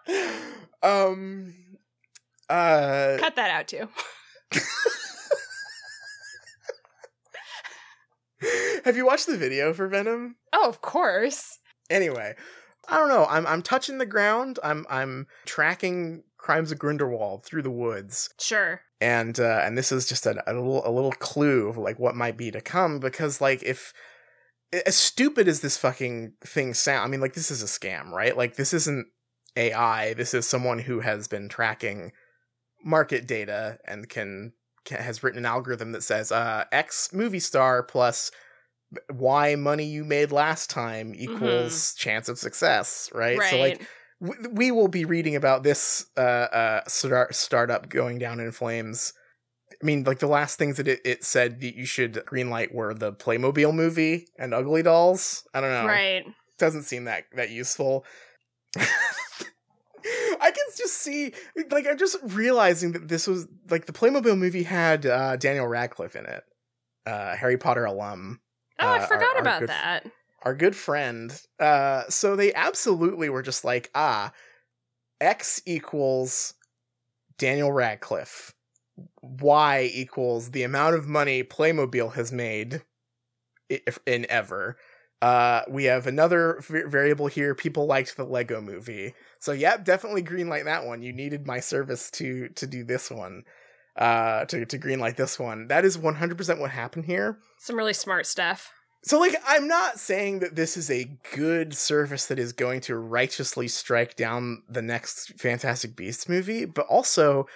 it. 0.10 0.40
um, 0.84 1.54
uh, 2.54 3.18
Cut 3.20 3.36
that 3.36 3.50
out 3.52 3.68
too. 3.68 3.90
have 8.86 8.96
you 8.98 9.06
watched 9.06 9.28
the 9.28 9.38
video 9.38 9.74
for 9.74 9.88
Venom? 9.88 10.36
Oh, 10.52 10.68
of 10.68 10.82
course. 10.82 11.60
Anyway, 11.90 12.36
I 12.88 12.98
don't 12.98 13.10
know. 13.10 13.26
I'm 13.30 13.46
I'm 13.48 13.62
touching 13.62 13.98
the 13.98 14.06
ground. 14.06 14.60
I'm 14.64 14.86
I'm 14.90 15.28
tracking 15.46 16.24
crimes 16.38 16.72
of 16.72 16.80
Grindelwald 16.80 17.46
through 17.46 17.62
the 17.62 17.72
woods, 17.72 18.30
Sure. 18.40 18.82
and 19.00 19.40
uh, 19.40 19.62
and 19.64 19.78
this 19.78 19.92
is 19.92 20.08
just 20.08 20.26
a, 20.26 20.44
a 20.50 20.54
little 20.54 20.86
a 20.86 20.92
little 20.92 21.12
clue 21.14 21.68
of 21.70 21.78
like 21.78 22.00
what 22.00 22.16
might 22.16 22.38
be 22.38 22.52
to 22.52 22.62
come. 22.62 23.00
Because 23.00 23.40
like 23.40 23.64
if 23.64 23.94
as 24.86 24.96
stupid 24.96 25.48
as 25.48 25.62
this 25.62 25.78
fucking 25.78 26.34
thing 26.44 26.74
sound, 26.74 27.06
I 27.06 27.08
mean, 27.08 27.22
like 27.22 27.34
this 27.36 27.52
is 27.52 27.62
a 27.64 27.68
scam, 27.68 28.10
right? 28.12 28.36
Like 28.36 28.56
this 28.56 28.74
isn't 28.74 29.08
AI. 29.56 30.14
This 30.16 30.34
is 30.34 30.48
someone 30.48 30.80
who 30.80 31.00
has 31.02 31.28
been 31.28 31.48
tracking 31.48 32.12
market 32.84 33.28
data 33.28 33.78
and 33.86 34.10
can, 34.10 34.54
can 34.86 35.02
has 35.02 35.24
written 35.24 35.40
an 35.40 35.46
algorithm 35.46 35.92
that 35.94 36.04
says 36.04 36.32
uh 36.32 36.66
X 36.72 37.12
movie 37.14 37.40
star 37.40 37.84
plus 37.84 38.32
Y 39.12 39.56
money 39.56 39.86
you 39.86 40.04
made 40.04 40.32
last 40.32 40.70
time 40.70 41.14
equals 41.16 41.94
chance 41.96 42.30
of 42.30 42.38
success, 42.38 43.10
right? 43.14 43.38
Right. 43.38 43.50
So 43.50 43.58
like 43.58 43.88
w- 44.22 44.50
we 44.52 44.72
will 44.72 44.88
be 44.88 45.06
reading 45.06 45.36
about 45.36 45.64
this 45.64 46.06
uh, 46.18 46.20
uh 46.20 46.82
start- 46.88 47.36
startup 47.36 47.90
going 47.90 48.20
down 48.20 48.40
in 48.40 48.52
flames. 48.52 49.14
I 49.82 49.86
mean, 49.86 50.04
like 50.04 50.20
the 50.20 50.28
last 50.28 50.60
things 50.60 50.78
that 50.78 50.88
it, 50.88 51.02
it 51.04 51.24
said 51.24 51.60
that 51.62 51.76
you 51.76 51.86
should 51.86 52.14
greenlight 52.14 52.74
were 52.74 52.94
the 52.94 53.12
Playmobil 53.12 53.74
movie 53.74 54.28
and 54.38 54.54
Ugly 54.54 54.84
Dolls. 54.84 55.44
I 55.54 55.62
don't 55.62 55.72
know. 55.72 55.88
right. 55.88 56.24
Doesn't 56.60 56.84
seem 56.84 57.06
that 57.06 57.24
that 57.36 57.50
useful. 57.50 58.06
I 60.06 60.52
can 60.52 60.66
just 60.78 60.96
see, 60.96 61.34
like, 61.72 61.88
I'm 61.88 61.98
just 61.98 62.18
realizing 62.24 62.92
that 62.94 63.08
this 63.08 63.28
was 63.28 63.48
like 63.70 63.86
the 63.86 63.94
Playmobil 63.94 64.38
movie 64.38 64.64
had 64.64 65.06
uh, 65.06 65.36
Daniel 65.38 65.68
Radcliffe 65.68 66.16
in 66.16 66.26
it, 66.26 66.44
uh, 67.06 67.36
Harry 67.36 67.58
Potter 67.58 67.86
alum 67.86 68.40
Oh, 68.80 68.88
uh, 68.88 68.92
I 68.94 69.06
forgot 69.06 69.36
our 69.36 69.42
about 69.42 69.60
good- 69.62 69.70
that. 69.70 70.06
our 70.44 70.56
good 70.56 70.76
friend. 70.76 71.40
Uh, 71.60 72.04
so 72.10 72.36
they 72.36 72.54
absolutely 72.54 73.30
were 73.30 73.42
just 73.44 73.64
like, 73.64 73.90
ah, 73.96 74.32
X 75.22 75.62
equals 75.66 76.56
Daniel 77.38 77.72
Radcliffe. 77.72 78.54
Y 79.22 79.90
equals 79.94 80.52
the 80.52 80.64
amount 80.64 80.96
of 80.96 81.08
money 81.08 81.44
Playmobil 81.44 82.14
has 82.14 82.32
made 82.32 82.82
if- 83.70 84.00
in 84.06 84.26
ever. 84.30 84.78
Uh, 85.24 85.62
we 85.70 85.86
have 85.86 86.06
another 86.06 86.60
variable 86.68 87.28
here. 87.28 87.56
People 87.56 87.86
liked 87.86 88.18
the 88.18 88.26
Lego 88.26 88.60
movie, 88.60 89.14
so 89.40 89.54
yep, 89.54 89.86
definitely 89.86 90.22
greenlight 90.22 90.66
that 90.66 90.86
one. 90.86 91.02
You 91.02 91.14
needed 91.14 91.48
my 91.48 91.62
service 91.62 92.12
to 92.12 92.50
to 92.50 92.68
do 92.68 92.84
this 92.84 93.10
one, 93.10 93.44
uh, 93.96 94.44
to 94.46 94.66
to 94.66 94.78
greenlight 94.78 95.16
this 95.16 95.40
one. 95.40 95.68
That 95.68 95.86
is 95.86 95.98
one 95.98 96.16
hundred 96.16 96.38
percent 96.38 96.60
what 96.60 96.72
happened 96.72 97.06
here. 97.06 97.38
Some 97.58 97.78
really 97.78 97.94
smart 97.94 98.26
stuff. 98.26 98.74
So, 99.06 99.20
like, 99.20 99.36
I'm 99.48 99.68
not 99.68 100.00
saying 100.00 100.40
that 100.40 100.56
this 100.56 100.78
is 100.78 100.90
a 100.90 101.12
good 101.36 101.74
service 101.74 102.26
that 102.28 102.40
is 102.40 102.54
going 102.54 102.82
to 102.82 102.96
righteously 102.96 103.68
strike 103.68 104.16
down 104.16 104.64
the 104.70 104.82
next 104.82 105.40
Fantastic 105.40 105.96
Beasts 105.96 106.30
movie, 106.30 106.66
but 106.66 106.86
also, 106.88 107.48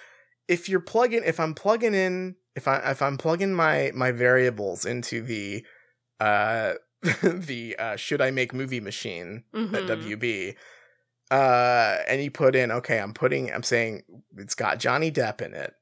if 0.46 0.68
you're 0.68 0.80
plugging, 0.80 1.22
if 1.24 1.40
I'm 1.40 1.54
plugging 1.54 1.94
in, 1.94 2.36
if 2.54 2.68
I 2.68 2.76
if 2.90 3.02
I'm 3.02 3.16
plugging 3.18 3.54
my 3.54 3.92
my 3.94 4.10
variables 4.12 4.84
into 4.84 5.22
the, 5.22 5.64
uh, 6.20 6.74
the 7.22 7.76
uh, 7.78 7.96
should 7.96 8.20
I 8.20 8.30
make 8.30 8.52
movie 8.52 8.80
machine 8.80 9.44
at 9.54 9.86
Mhm. 9.86 9.86
WB, 9.86 10.56
uh, 11.30 11.98
and 12.08 12.22
you 12.22 12.30
put 12.30 12.56
in, 12.56 12.70
okay, 12.72 12.98
I'm 12.98 13.12
putting, 13.14 13.52
I'm 13.52 13.62
saying 13.62 14.02
it's 14.36 14.54
got 14.54 14.78
Johnny 14.78 15.12
Depp 15.12 15.40
in 15.40 15.54
it, 15.54 15.74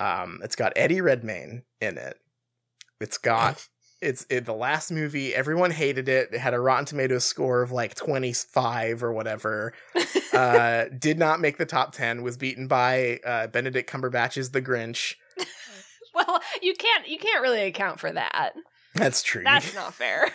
um, 0.00 0.40
it's 0.42 0.56
got 0.56 0.72
Eddie 0.76 1.00
Redmayne 1.00 1.62
in 1.80 1.96
it, 1.98 2.18
it's 3.00 3.18
got 3.18 3.66
it's 4.02 4.26
it, 4.28 4.44
the 4.44 4.52
last 4.52 4.90
movie 4.90 5.32
everyone 5.34 5.70
hated 5.70 6.08
it 6.08 6.30
it 6.32 6.38
had 6.40 6.54
a 6.54 6.58
rotten 6.60 6.84
tomatoes 6.84 7.24
score 7.24 7.62
of 7.62 7.70
like 7.70 7.94
25 7.94 9.04
or 9.04 9.12
whatever 9.12 9.72
uh 10.32 10.86
did 10.98 11.20
not 11.20 11.38
make 11.40 11.56
the 11.56 11.64
top 11.64 11.92
10 11.92 12.22
was 12.24 12.36
beaten 12.36 12.66
by 12.66 13.20
uh 13.24 13.46
benedict 13.46 13.88
cumberbatch's 13.88 14.50
the 14.50 14.60
grinch 14.60 15.14
well, 16.14 16.40
you 16.60 16.74
can't 16.74 17.06
you 17.06 17.16
can't 17.16 17.42
really 17.42 17.62
account 17.62 18.00
for 18.00 18.10
that. 18.12 18.52
that's 18.94 19.22
true 19.22 19.44
That's 19.44 19.72
not 19.72 19.94
fair. 19.94 20.32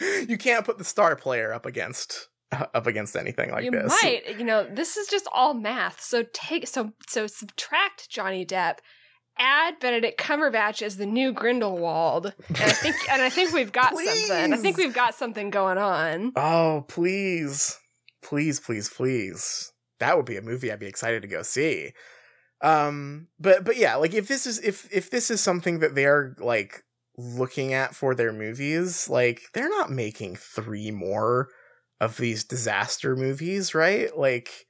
you 0.28 0.38
can't 0.38 0.64
put 0.64 0.78
the 0.78 0.84
star 0.84 1.16
player 1.16 1.52
up 1.52 1.66
against 1.66 2.28
up 2.52 2.86
against 2.86 3.16
anything 3.16 3.50
like 3.50 3.64
you 3.64 3.70
this 3.70 3.96
might, 4.02 4.38
you 4.38 4.44
know, 4.44 4.66
this 4.70 4.96
is 4.96 5.08
just 5.08 5.26
all 5.32 5.54
math. 5.54 6.00
So 6.00 6.24
take 6.32 6.68
so 6.68 6.92
so 7.08 7.26
subtract 7.26 8.10
Johnny 8.10 8.44
Depp, 8.44 8.78
add 9.38 9.78
Benedict 9.80 10.20
Cumberbatch 10.20 10.82
as 10.82 10.96
the 10.96 11.06
new 11.06 11.32
Grindelwald, 11.32 12.34
and 12.48 12.58
I 12.58 12.72
think 12.72 12.96
and 13.10 13.22
I 13.22 13.30
think 13.30 13.52
we've 13.52 13.72
got 13.82 13.96
something. 13.96 14.52
I 14.52 14.56
think 14.56 14.76
we've 14.76 14.94
got 14.94 15.14
something 15.14 15.50
going 15.50 15.78
on. 15.78 16.32
oh 16.36 16.84
please 16.88 17.78
please 18.22 18.60
please 18.60 18.88
please 18.88 19.72
that 19.98 20.16
would 20.16 20.26
be 20.26 20.36
a 20.36 20.42
movie 20.42 20.70
i'd 20.70 20.78
be 20.78 20.86
excited 20.86 21.22
to 21.22 21.28
go 21.28 21.42
see 21.42 21.92
um 22.62 23.26
but 23.40 23.64
but 23.64 23.76
yeah 23.76 23.96
like 23.96 24.14
if 24.14 24.28
this 24.28 24.46
is 24.46 24.60
if 24.60 24.88
if 24.92 25.10
this 25.10 25.30
is 25.30 25.40
something 25.40 25.80
that 25.80 25.94
they're 25.96 26.36
like 26.38 26.84
looking 27.16 27.72
at 27.74 27.94
for 27.94 28.14
their 28.14 28.32
movies 28.32 29.08
like 29.08 29.42
they're 29.54 29.68
not 29.68 29.90
making 29.90 30.34
three 30.36 30.90
more 30.90 31.48
of 32.00 32.16
these 32.16 32.42
disaster 32.44 33.14
movies 33.16 33.74
right 33.74 34.16
like 34.16 34.66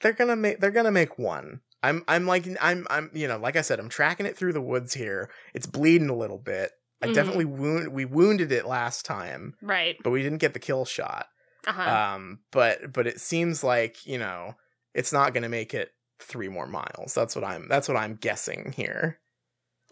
they're 0.00 0.12
gonna 0.12 0.36
make 0.36 0.60
they're 0.60 0.70
gonna 0.70 0.90
make 0.90 1.18
one 1.18 1.60
i'm 1.82 2.02
i'm 2.08 2.26
like 2.26 2.46
i'm 2.60 2.86
i'm 2.90 3.10
you 3.12 3.28
know 3.28 3.38
like 3.38 3.56
i 3.56 3.60
said 3.60 3.78
i'm 3.78 3.88
tracking 3.88 4.26
it 4.26 4.36
through 4.36 4.52
the 4.52 4.60
woods 4.62 4.94
here 4.94 5.30
it's 5.54 5.66
bleeding 5.66 6.08
a 6.08 6.16
little 6.16 6.38
bit 6.38 6.72
i 7.02 7.06
Mhm. 7.06 7.12
definitely 7.14 7.44
wound 7.44 7.92
we 7.92 8.04
wounded 8.04 8.50
it 8.50 8.66
last 8.66 9.04
time 9.04 9.54
Right. 9.60 9.96
but 10.02 10.10
we 10.10 10.22
didn't 10.22 10.38
get 10.38 10.54
the 10.54 10.58
kill 10.58 10.84
shot 10.84 11.26
Uh-huh. 11.66 11.90
um 11.90 12.40
but 12.50 12.92
but 12.92 13.06
it 13.06 13.20
seems 13.20 13.62
like 13.62 14.06
you 14.06 14.18
know 14.18 14.54
it's 14.94 15.12
not 15.12 15.34
gonna 15.34 15.48
make 15.48 15.74
it 15.74 15.90
three 16.18 16.48
more 16.48 16.66
miles 16.66 17.14
that's 17.14 17.34
what 17.36 17.44
i'm 17.44 17.68
that's 17.68 17.88
what 17.88 17.96
i'm 17.96 18.16
guessing 18.16 18.72
here 18.74 19.18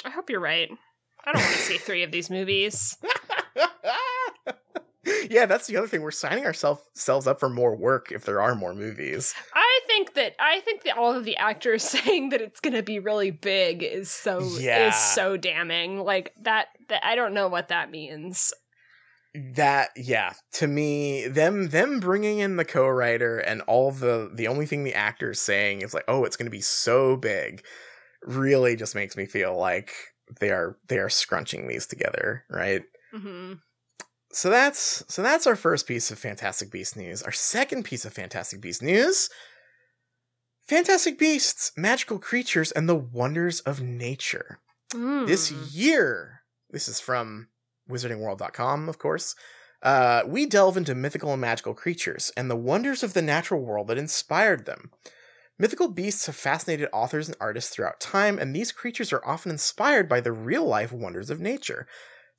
I 0.05 0.09
hope 0.11 0.31
you're 0.31 0.41
right. 0.41 0.71
I 1.27 1.33
don't 1.33 1.43
want 1.43 1.55
to 1.55 1.61
see 1.63 1.79
three 1.79 2.03
of 2.03 2.11
these 2.13 2.31
movies. 2.31 2.97
yeah 5.31 5.47
that's 5.47 5.67
the 5.67 5.77
other 5.77 5.87
thing 5.87 6.03
we're 6.03 6.11
signing 6.11 6.45
ourselves 6.45 6.83
selves 6.95 7.27
up 7.27 7.41
for 7.41 7.49
more 7.49 7.75
work 7.75 8.13
if 8.13 8.25
there 8.27 8.41
are 8.41 8.55
more 8.55 8.75
movies 8.75 9.35
I 9.55 9.81
think 9.87 10.15
that 10.15 10.35
I 10.39 10.61
think 10.61 10.83
that 10.85 10.97
all 10.99 11.13
of 11.15 11.25
the 11.25 11.37
actors 11.39 11.83
saying 11.85 12.29
that 12.31 12.41
it's 12.43 12.61
going 12.61 12.75
to 12.75 12.83
be 12.83 12.99
really 12.99 13.31
big 13.31 13.83
is 13.83 14.11
so 14.11 14.41
Yeah. 14.59 14.89
is 14.89 14.97
so 14.97 15.37
damning. 15.37 15.99
Like 15.99 16.33
that 16.43 16.67
that 16.89 17.05
I 17.05 17.15
don't 17.17 17.33
know 17.35 17.49
what 17.49 17.69
that 17.69 17.91
means. 17.91 18.53
that 19.55 19.91
yeah 19.97 20.33
to 20.55 20.67
me 20.67 21.27
them 21.29 21.69
them 21.71 21.99
bringing 22.01 22.39
in 22.41 22.57
the 22.57 22.65
co-writer 22.65 23.39
and 23.39 23.63
all 23.63 23.91
the 23.93 24.31
the 24.35 24.49
only 24.49 24.67
thing 24.67 24.85
the 24.85 24.95
actor's 24.95 25.41
saying 25.41 25.81
is 25.83 25.95
like 25.95 26.05
oh 26.09 26.25
it's 26.25 26.37
going 26.37 26.47
to 26.47 26.51
be 26.51 26.61
so 26.61 27.17
big 27.17 27.65
really 28.23 28.77
just 28.77 28.95
makes 28.95 29.17
me 29.17 29.25
feel 29.25 29.57
like 29.57 29.93
they 30.39 30.51
are 30.51 30.77
they 30.89 30.99
are 30.99 31.09
scrunching 31.09 31.67
these 31.67 31.87
together 31.87 32.45
right? 32.49 32.83
Hmm 33.13 33.55
so 34.33 34.49
that's 34.49 35.03
so 35.09 35.23
that's 35.23 35.47
our 35.47 35.57
first 35.57 35.87
piece 35.87 36.11
of 36.11 36.19
fantastic 36.19 36.71
beast 36.71 36.97
news. 36.97 37.23
Our 37.23 37.33
second 37.33 37.85
piece 37.85 38.05
of 38.05 38.13
fantastic 38.13 38.61
beast 38.61 38.83
news 38.83 39.29
fantastic 40.63 41.19
beasts 41.19 41.73
magical 41.77 42.19
creatures 42.19 42.71
and 42.71 42.89
the 42.89 42.95
wonders 42.95 43.61
of 43.61 43.81
nature. 43.83 44.61
Mm. 44.93 45.29
this 45.29 45.53
year 45.53 46.43
this 46.71 46.89
is 46.89 46.99
from 46.99 47.47
wizardingworld.com 47.89 48.89
of 48.89 48.99
course 48.99 49.37
uh, 49.83 50.23
we 50.27 50.47
delve 50.47 50.77
into 50.77 50.97
mythical 50.97 51.33
and 51.33 51.41
magical 51.41 51.75
creatures 51.75 52.33
and 52.37 52.51
the 52.51 52.57
wonders 52.57 53.05
of 53.05 53.15
the 53.15 53.23
natural 53.23 53.61
world 53.61 53.87
that 53.87 53.99
inspired 53.99 54.67
them 54.67 54.91
mythical 55.61 55.87
beasts 55.87 56.27
have 56.27 56.35
fascinated 56.35 56.89
authors 56.93 57.29
and 57.29 57.37
artists 57.41 57.71
throughout 57.71 58.01
time 58.01 58.39
and 58.39 58.57
these 58.57 58.73
creatures 58.73 59.13
are 59.13 59.25
often 59.25 59.53
inspired 59.53 60.09
by 60.09 60.21
the 60.21 60.33
real 60.33 60.65
life 60.65 60.91
wonders 60.91 61.31
of 61.31 61.39
nature 61.39 61.87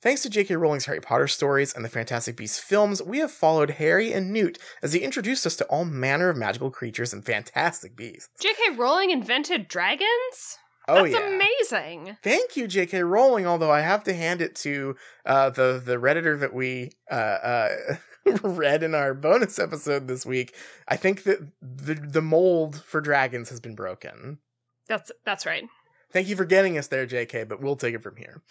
Thanks 0.02 0.22
to 0.22 0.30
J.K. 0.30 0.56
Rowling's 0.56 0.86
Harry 0.86 1.00
Potter 1.00 1.28
stories 1.28 1.72
and 1.72 1.84
the 1.84 1.88
Fantastic 1.88 2.36
Beasts 2.36 2.58
films, 2.58 3.00
we 3.00 3.20
have 3.20 3.30
followed 3.30 3.70
Harry 3.70 4.12
and 4.12 4.32
Newt 4.32 4.58
as 4.82 4.90
they 4.92 4.98
introduced 4.98 5.46
us 5.46 5.54
to 5.54 5.64
all 5.66 5.84
manner 5.84 6.28
of 6.28 6.36
magical 6.36 6.72
creatures 6.72 7.12
and 7.12 7.24
fantastic 7.24 7.94
beasts. 7.94 8.28
J.K. 8.40 8.74
Rowling 8.76 9.10
invented 9.10 9.68
dragons? 9.68 10.58
Oh 10.88 11.04
That's 11.04 11.14
yeah. 11.14 11.28
amazing. 11.28 12.16
Thank 12.24 12.56
you, 12.56 12.66
J.K. 12.66 13.04
Rowling. 13.04 13.46
Although 13.46 13.70
I 13.70 13.82
have 13.82 14.02
to 14.04 14.12
hand 14.12 14.42
it 14.42 14.56
to 14.56 14.96
uh, 15.24 15.50
the 15.50 15.80
the 15.84 15.98
redditor 15.98 16.40
that 16.40 16.52
we 16.52 16.90
uh, 17.08 17.14
uh, 17.14 17.68
read 18.42 18.82
in 18.82 18.94
our 18.94 19.14
bonus 19.14 19.58
episode 19.58 20.08
this 20.08 20.24
week. 20.26 20.54
I 20.88 20.96
think 20.96 21.24
that 21.24 21.40
the 21.60 21.94
the 21.94 22.22
mold 22.22 22.82
for 22.82 23.00
dragons 23.00 23.48
has 23.50 23.60
been 23.60 23.74
broken. 23.74 24.38
That's 24.88 25.10
that's 25.24 25.46
right. 25.46 25.64
Thank 26.12 26.28
you 26.28 26.36
for 26.36 26.44
getting 26.44 26.76
us 26.76 26.88
there, 26.88 27.06
J.K. 27.06 27.44
But 27.44 27.60
we'll 27.60 27.76
take 27.76 27.94
it 27.94 28.02
from 28.02 28.16
here. 28.16 28.42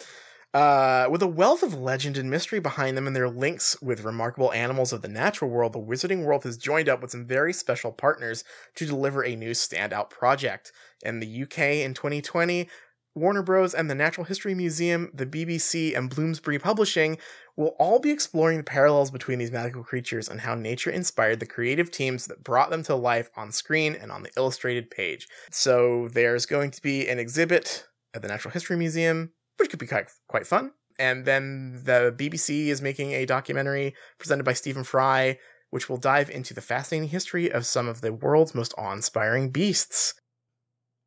Uh, 0.53 1.07
with 1.09 1.21
a 1.21 1.27
wealth 1.27 1.63
of 1.63 1.73
legend 1.73 2.17
and 2.17 2.29
mystery 2.29 2.59
behind 2.59 2.97
them 2.97 3.07
and 3.07 3.15
their 3.15 3.29
links 3.29 3.81
with 3.81 4.03
remarkable 4.03 4.51
animals 4.51 4.91
of 4.91 5.01
the 5.01 5.07
natural 5.07 5.49
world, 5.49 5.71
the 5.71 5.79
Wizarding 5.79 6.25
World 6.25 6.43
has 6.43 6.57
joined 6.57 6.89
up 6.89 7.01
with 7.01 7.11
some 7.11 7.25
very 7.25 7.53
special 7.53 7.93
partners 7.93 8.43
to 8.75 8.85
deliver 8.85 9.23
a 9.23 9.35
new 9.35 9.51
standout 9.51 10.09
project. 10.09 10.73
In 11.03 11.21
the 11.21 11.43
UK 11.43 11.59
in 11.59 11.93
2020, 11.93 12.67
Warner 13.13 13.43
Bros. 13.43 13.73
and 13.73 13.89
the 13.89 13.95
Natural 13.95 14.25
History 14.25 14.55
Museum, 14.55 15.11
the 15.13 15.25
BBC, 15.25 15.97
and 15.97 16.09
Bloomsbury 16.09 16.59
Publishing 16.59 17.17
will 17.57 17.75
all 17.77 17.99
be 17.99 18.09
exploring 18.09 18.57
the 18.57 18.63
parallels 18.63 19.11
between 19.11 19.37
these 19.37 19.51
magical 19.51 19.83
creatures 19.83 20.29
and 20.29 20.39
how 20.39 20.55
nature 20.55 20.89
inspired 20.89 21.41
the 21.41 21.45
creative 21.45 21.91
teams 21.91 22.27
that 22.27 22.43
brought 22.43 22.69
them 22.69 22.83
to 22.83 22.95
life 22.95 23.29
on 23.35 23.51
screen 23.51 23.95
and 23.95 24.11
on 24.11 24.23
the 24.23 24.31
illustrated 24.37 24.89
page. 24.89 25.27
So 25.51 26.07
there's 26.13 26.45
going 26.45 26.71
to 26.71 26.81
be 26.81 27.09
an 27.09 27.19
exhibit 27.19 27.85
at 28.13 28.21
the 28.21 28.29
Natural 28.29 28.53
History 28.53 28.77
Museum, 28.77 29.33
which 29.57 29.69
could 29.69 29.79
be 29.79 29.87
quite, 29.87 30.09
quite 30.29 30.47
fun. 30.47 30.71
And 30.97 31.25
then 31.25 31.81
the 31.83 32.15
BBC 32.15 32.67
is 32.67 32.81
making 32.81 33.11
a 33.11 33.25
documentary 33.25 33.93
presented 34.19 34.43
by 34.43 34.53
Stephen 34.53 34.85
Fry, 34.85 35.37
which 35.69 35.89
will 35.89 35.97
dive 35.97 36.29
into 36.29 36.53
the 36.53 36.61
fascinating 36.61 37.09
history 37.09 37.51
of 37.51 37.65
some 37.65 37.89
of 37.89 37.99
the 37.99 38.13
world's 38.13 38.55
most 38.55 38.73
awe 38.77 38.93
inspiring 38.93 39.49
beasts. 39.49 40.13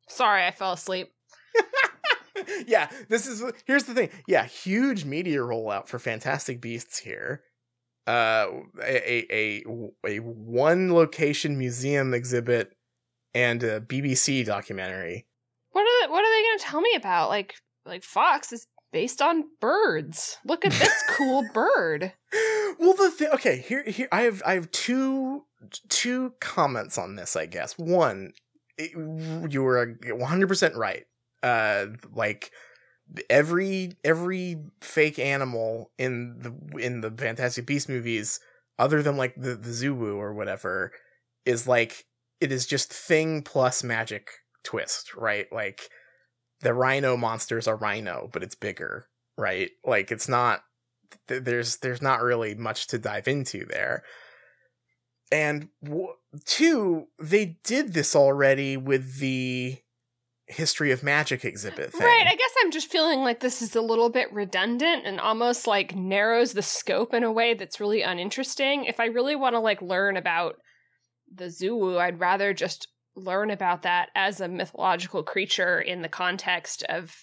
Sorry, 0.07 0.45
I 0.45 0.51
fell 0.51 0.73
asleep. 0.73 1.14
yeah, 2.67 2.89
this 3.09 3.27
is 3.27 3.43
here's 3.65 3.83
the 3.83 3.93
thing. 3.93 4.09
Yeah, 4.27 4.45
huge 4.45 5.05
media 5.05 5.39
rollout 5.39 5.87
for 5.87 5.99
Fantastic 5.99 6.61
Beasts 6.61 6.99
here. 6.99 7.43
Uh, 8.07 8.47
a 8.81 9.25
a 9.33 9.63
a, 9.63 9.63
a 10.07 10.19
one 10.19 10.93
location 10.93 11.57
museum 11.57 12.13
exhibit 12.13 12.75
and 13.33 13.63
a 13.63 13.81
BBC 13.81 14.45
documentary. 14.45 15.25
What 15.71 15.81
are 15.81 16.07
they, 16.07 16.11
what 16.11 16.23
are 16.23 16.31
they 16.31 16.43
going 16.43 16.59
to 16.59 16.63
tell 16.65 16.81
me 16.81 16.93
about? 16.95 17.29
Like 17.29 17.55
like 17.85 18.03
Fox 18.03 18.53
is 18.53 18.67
based 18.91 19.21
on 19.21 19.43
birds. 19.59 20.37
Look 20.45 20.65
at 20.65 20.71
this 20.71 21.03
cool 21.09 21.45
bird. 21.53 22.13
Well, 22.79 22.93
the 22.93 23.11
thing. 23.11 23.29
Okay, 23.33 23.57
here 23.57 23.83
here 23.83 24.07
I 24.11 24.21
have 24.21 24.41
I 24.45 24.53
have 24.53 24.71
two 24.71 25.43
two 25.89 26.33
comments 26.39 26.97
on 26.97 27.15
this. 27.15 27.35
I 27.35 27.45
guess 27.45 27.77
one, 27.77 28.31
it, 28.77 28.91
you 29.51 29.63
were 29.63 29.97
one 30.07 30.29
hundred 30.29 30.47
percent 30.47 30.75
right 30.75 31.05
uh 31.43 31.87
like 32.13 32.51
every 33.29 33.93
every 34.03 34.57
fake 34.81 35.19
animal 35.19 35.91
in 35.97 36.39
the 36.39 36.79
in 36.79 37.01
the 37.01 37.11
Fantastic 37.11 37.65
Beast 37.65 37.89
movies, 37.89 38.39
other 38.79 39.01
than 39.01 39.17
like 39.17 39.35
the 39.35 39.55
the 39.55 39.69
Zouwu 39.69 40.15
or 40.15 40.33
whatever, 40.33 40.91
is 41.45 41.67
like 41.67 42.05
it 42.41 42.51
is 42.51 42.65
just 42.65 42.91
thing 42.91 43.41
plus 43.41 43.83
magic 43.83 44.29
twist, 44.63 45.15
right? 45.15 45.47
Like 45.51 45.89
the 46.61 46.73
rhino 46.73 47.17
monsters 47.17 47.67
are 47.67 47.75
rhino, 47.75 48.29
but 48.31 48.43
it's 48.43 48.55
bigger, 48.55 49.07
right? 49.37 49.69
Like 49.83 50.11
it's 50.11 50.27
not 50.27 50.61
th- 51.27 51.43
there's 51.43 51.77
there's 51.77 52.01
not 52.01 52.21
really 52.21 52.55
much 52.55 52.87
to 52.87 52.97
dive 52.97 53.27
into 53.27 53.65
there. 53.65 54.03
And 55.31 55.69
w- 55.83 56.13
two, 56.45 57.07
they 57.19 57.57
did 57.63 57.93
this 57.93 58.15
already 58.15 58.77
with 58.77 59.19
the 59.19 59.77
history 60.47 60.91
of 60.91 61.03
magic 61.03 61.43
exhibit 61.43 61.91
thing. 61.91 62.01
Right. 62.01 62.27
I 62.27 62.35
guess 62.35 62.53
I'm 62.61 62.71
just 62.71 62.91
feeling 62.91 63.21
like 63.21 63.39
this 63.39 63.61
is 63.61 63.75
a 63.75 63.81
little 63.81 64.09
bit 64.09 64.31
redundant 64.31 65.05
and 65.05 65.19
almost 65.19 65.65
like 65.65 65.95
narrows 65.95 66.53
the 66.53 66.61
scope 66.61 67.13
in 67.13 67.23
a 67.23 67.31
way 67.31 67.53
that's 67.53 67.79
really 67.79 68.01
uninteresting. 68.03 68.85
If 68.85 68.99
I 68.99 69.05
really 69.05 69.35
want 69.35 69.55
to 69.55 69.59
like 69.59 69.81
learn 69.81 70.17
about 70.17 70.57
the 71.33 71.45
Zouwu, 71.45 71.97
I'd 71.97 72.19
rather 72.19 72.53
just 72.53 72.87
learn 73.15 73.49
about 73.49 73.81
that 73.83 74.09
as 74.15 74.39
a 74.39 74.47
mythological 74.47 75.23
creature 75.23 75.79
in 75.79 76.01
the 76.01 76.09
context 76.09 76.83
of 76.83 77.15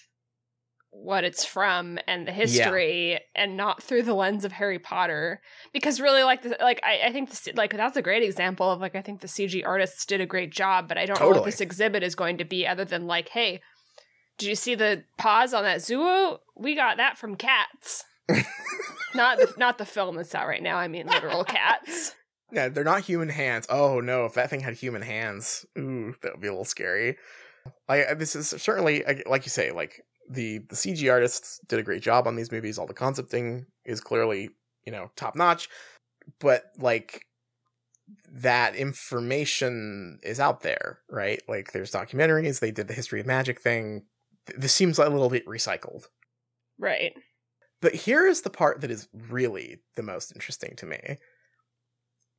what 0.93 1.23
it's 1.23 1.43
from 1.43 1.97
and 2.07 2.27
the 2.27 2.31
history 2.31 3.11
yeah. 3.11 3.19
and 3.35 3.57
not 3.57 3.81
through 3.81 4.03
the 4.03 4.13
lens 4.13 4.45
of 4.45 4.51
Harry 4.51 4.79
Potter. 4.79 5.41
Because 5.73 5.99
really 5.99 6.23
like 6.23 6.43
the, 6.43 6.55
like 6.61 6.79
I, 6.83 7.07
I 7.07 7.11
think 7.11 7.29
this 7.29 7.49
like 7.55 7.75
that's 7.75 7.97
a 7.97 8.01
great 8.01 8.23
example 8.23 8.71
of 8.71 8.79
like 8.79 8.95
I 8.95 9.01
think 9.01 9.21
the 9.21 9.27
CG 9.27 9.65
artists 9.65 10.05
did 10.05 10.21
a 10.21 10.25
great 10.25 10.51
job 10.51 10.87
but 10.87 10.97
I 10.97 11.05
don't 11.05 11.17
totally. 11.17 11.33
know 11.33 11.39
what 11.41 11.45
this 11.45 11.61
exhibit 11.61 12.03
is 12.03 12.15
going 12.15 12.37
to 12.37 12.45
be 12.45 12.67
other 12.67 12.85
than 12.85 13.07
like 13.07 13.29
hey 13.29 13.61
did 14.37 14.49
you 14.49 14.55
see 14.55 14.75
the 14.75 15.03
paws 15.17 15.53
on 15.53 15.63
that 15.63 15.81
zoo? 15.81 16.37
We 16.55 16.75
got 16.75 16.97
that 16.97 17.17
from 17.17 17.35
cats. 17.35 18.03
Not 19.15 19.37
the, 19.37 19.53
not 19.57 19.77
the 19.77 19.85
film 19.85 20.15
that's 20.15 20.33
out 20.33 20.47
right 20.47 20.63
now 20.63 20.77
I 20.77 20.87
mean 20.87 21.05
literal 21.05 21.43
cats. 21.43 22.15
Yeah 22.51 22.69
they're 22.69 22.83
not 22.83 23.01
human 23.01 23.29
hands. 23.29 23.67
Oh 23.69 23.99
no 23.99 24.25
if 24.25 24.33
that 24.35 24.49
thing 24.49 24.61
had 24.61 24.73
human 24.73 25.01
hands 25.01 25.65
ooh 25.77 26.15
that 26.21 26.33
would 26.33 26.41
be 26.41 26.47
a 26.47 26.51
little 26.51 26.65
scary. 26.65 27.17
Like 27.87 28.17
this 28.17 28.35
is 28.35 28.49
certainly 28.49 29.03
like 29.27 29.45
you 29.45 29.49
say 29.49 29.71
like 29.71 30.01
the 30.29 30.59
the 30.59 30.75
CG 30.75 31.11
artists 31.11 31.59
did 31.67 31.79
a 31.79 31.83
great 31.83 32.01
job 32.01 32.27
on 32.27 32.35
these 32.35 32.51
movies. 32.51 32.77
All 32.77 32.87
the 32.87 32.93
concepting 32.93 33.65
is 33.85 34.01
clearly 34.01 34.49
you 34.85 34.91
know 34.91 35.11
top 35.15 35.35
notch, 35.35 35.69
but 36.39 36.65
like 36.77 37.25
that 38.31 38.75
information 38.75 40.19
is 40.23 40.39
out 40.39 40.61
there, 40.61 40.99
right? 41.09 41.41
Like 41.47 41.71
there's 41.71 41.91
documentaries. 41.91 42.59
They 42.59 42.71
did 42.71 42.87
the 42.87 42.93
history 42.93 43.19
of 43.19 43.25
magic 43.25 43.61
thing. 43.61 44.03
This 44.57 44.73
seems 44.73 44.97
a 44.97 45.09
little 45.09 45.29
bit 45.29 45.45
recycled, 45.47 46.07
right? 46.77 47.13
But 47.81 47.95
here 47.95 48.25
is 48.27 48.41
the 48.41 48.49
part 48.49 48.81
that 48.81 48.91
is 48.91 49.07
really 49.13 49.81
the 49.95 50.03
most 50.03 50.31
interesting 50.33 50.75
to 50.77 50.85
me. 50.85 51.17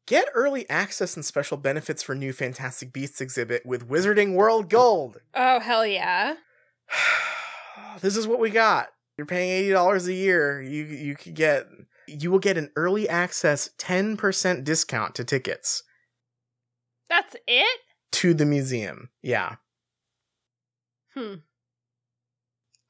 Get 0.07 0.29
early 0.35 0.69
access 0.69 1.17
and 1.17 1.25
special 1.25 1.57
benefits 1.57 2.03
for 2.03 2.15
new 2.15 2.35
Fantastic 2.35 2.93
Beasts 2.93 3.23
exhibit 3.23 3.65
with 3.65 3.89
Wizarding 3.89 4.35
World 4.35 4.69
Gold. 4.69 5.19
Oh 5.35 5.61
hell 5.61 5.87
yeah! 5.87 6.35
this 8.01 8.17
is 8.17 8.27
what 8.27 8.41
we 8.41 8.51
got. 8.51 8.89
You're 9.17 9.27
paying 9.27 9.51
eighty 9.51 9.71
dollars 9.71 10.07
a 10.09 10.15
year. 10.15 10.61
You 10.61 10.85
you 10.85 11.17
could 11.17 11.35
get 11.35 11.67
you 12.07 12.31
will 12.31 12.39
get 12.39 12.59
an 12.59 12.71
early 12.77 13.09
access 13.09 13.71
ten 13.79 14.17
percent 14.17 14.65
discount 14.65 15.15
to 15.17 15.25
tickets. 15.25 15.83
That's 17.09 17.37
it. 17.47 17.81
To 18.13 18.35
the 18.35 18.47
museum, 18.47 19.11
yeah. 19.23 19.57
Hmm. 21.15 21.35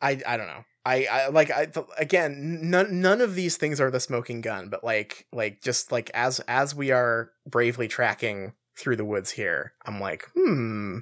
I 0.00 0.20
I 0.26 0.36
don't 0.36 0.46
know. 0.46 0.64
I, 0.86 1.06
I 1.10 1.28
like 1.28 1.50
I 1.50 1.68
again 1.96 2.70
none 2.70 3.00
none 3.00 3.20
of 3.22 3.34
these 3.34 3.56
things 3.56 3.80
are 3.80 3.90
the 3.90 4.00
smoking 4.00 4.40
gun, 4.42 4.68
but 4.68 4.84
like 4.84 5.26
like 5.32 5.62
just 5.62 5.90
like 5.92 6.10
as 6.12 6.40
as 6.40 6.74
we 6.74 6.90
are 6.90 7.30
bravely 7.46 7.88
tracking 7.88 8.52
through 8.76 8.96
the 8.96 9.04
woods 9.04 9.30
here, 9.30 9.72
I'm 9.86 10.00
like 10.00 10.28
hmm 10.34 10.98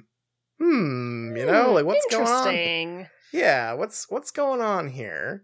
hmm 0.59 1.35
you 1.35 1.45
know 1.45 1.73
like 1.73 1.85
what's 1.85 2.05
going 2.05 2.27
on? 2.27 3.07
Yeah, 3.33 3.73
what's 3.73 4.09
what's 4.09 4.31
going 4.31 4.61
on 4.61 4.89
here? 4.89 5.43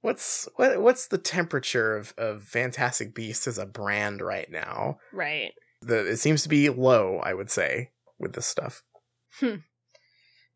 What's 0.00 0.48
what 0.56 0.80
what's 0.80 1.08
the 1.08 1.18
temperature 1.18 1.96
of, 1.96 2.14
of 2.16 2.42
Fantastic 2.42 3.14
Beasts 3.14 3.46
as 3.46 3.58
a 3.58 3.66
brand 3.66 4.22
right 4.22 4.50
now? 4.50 4.98
Right. 5.12 5.52
The 5.82 6.06
it 6.06 6.16
seems 6.16 6.42
to 6.42 6.48
be 6.48 6.68
low, 6.70 7.18
I 7.18 7.34
would 7.34 7.50
say, 7.50 7.90
with 8.18 8.32
this 8.32 8.46
stuff. 8.46 8.82
Hmm. 9.40 9.56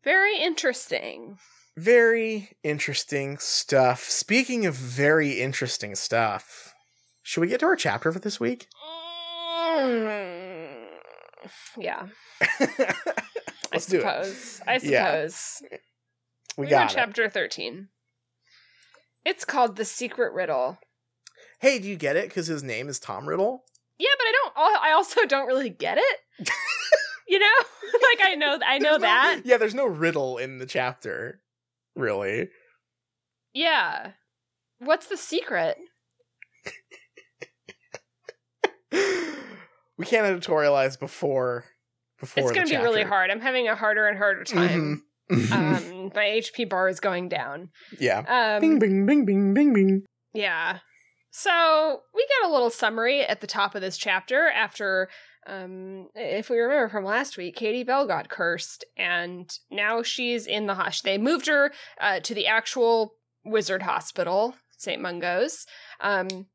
Very 0.03 0.37
interesting. 0.37 1.37
Very 1.77 2.49
interesting 2.63 3.37
stuff. 3.37 4.03
Speaking 4.03 4.65
of 4.65 4.75
very 4.75 5.41
interesting 5.41 5.95
stuff, 5.95 6.73
should 7.21 7.41
we 7.41 7.47
get 7.47 7.61
to 7.61 7.65
our 7.67 7.75
chapter 7.75 8.11
for 8.11 8.19
this 8.19 8.39
week? 8.39 8.67
Mm, 9.75 10.85
yeah. 11.77 12.07
Let's 12.59 12.79
I 13.71 13.77
do 13.77 13.99
suppose. 13.99 14.61
it. 14.61 14.67
I 14.67 14.77
suppose. 14.77 15.61
Yeah. 15.71 15.77
We, 16.57 16.65
we 16.65 16.69
got 16.69 16.89
chapter 16.89 17.29
13. 17.29 17.87
It's 19.25 19.45
called 19.45 19.75
The 19.75 19.85
Secret 19.85 20.33
Riddle. 20.33 20.77
Hey, 21.59 21.79
do 21.79 21.87
you 21.87 21.95
get 21.95 22.15
it? 22.15 22.27
Because 22.27 22.47
his 22.47 22.61
name 22.61 22.89
is 22.89 22.99
Tom 22.99 23.27
Riddle? 23.27 23.63
Yeah, 23.97 24.09
but 24.17 24.25
I 24.25 24.33
don't. 24.33 24.83
I 24.83 24.91
also 24.93 25.25
don't 25.27 25.47
really 25.47 25.69
get 25.69 25.97
it. 25.97 26.19
you 27.27 27.39
know, 27.39 27.45
like 27.93 28.27
I 28.27 28.35
know, 28.35 28.59
I 28.65 28.79
know 28.79 28.97
that. 28.97 29.41
Yeah, 29.45 29.57
there's 29.57 29.75
no 29.75 29.85
riddle 29.85 30.37
in 30.37 30.57
the 30.57 30.65
chapter, 30.65 31.41
really. 31.95 32.49
Yeah. 33.53 34.11
What's 34.79 35.07
the 35.07 35.17
secret? 35.17 35.77
we 39.97 40.05
can't 40.05 40.25
editorialize 40.27 40.99
before. 40.99 41.65
Before 42.19 42.43
it's 42.43 42.51
going 42.51 42.67
to 42.67 42.77
be 42.77 42.81
really 42.81 43.03
hard. 43.03 43.31
I'm 43.31 43.41
having 43.41 43.67
a 43.67 43.75
harder 43.75 44.07
and 44.07 44.17
harder 44.17 44.43
time. 44.43 44.69
Mm-hmm. 44.69 44.93
Mm-hmm. 45.31 45.53
um, 45.53 46.11
my 46.15 46.25
HP 46.25 46.69
bar 46.69 46.89
is 46.89 46.99
going 46.99 47.29
down. 47.29 47.69
Yeah. 47.99 48.19
Um, 48.19 48.61
bing, 48.61 48.79
bing, 48.79 49.05
bing, 49.05 49.25
bing, 49.25 49.53
bing, 49.53 49.73
bing. 49.73 50.05
Yeah. 50.33 50.79
So 51.31 52.01
we 52.13 52.27
get 52.27 52.49
a 52.49 52.53
little 52.53 52.69
summary 52.69 53.21
at 53.21 53.41
the 53.41 53.47
top 53.47 53.73
of 53.73 53.81
this 53.81 53.97
chapter 53.97 54.49
after, 54.49 55.09
um, 55.47 56.09
if 56.13 56.49
we 56.49 56.59
remember 56.59 56.89
from 56.89 57.05
last 57.05 57.37
week, 57.37 57.55
Katie 57.55 57.83
Bell 57.83 58.05
got 58.05 58.29
cursed, 58.29 58.85
and 58.95 59.49
now 59.71 60.03
she's 60.03 60.45
in 60.45 60.67
the 60.67 60.75
hush. 60.75 61.01
They 61.01 61.17
moved 61.17 61.47
her 61.47 61.71
uh, 61.99 62.19
to 62.19 62.35
the 62.35 62.45
actual 62.45 63.15
wizard 63.43 63.81
hospital, 63.81 64.55
St. 64.77 65.01
Mungo's. 65.01 65.65
Um, 65.99 66.47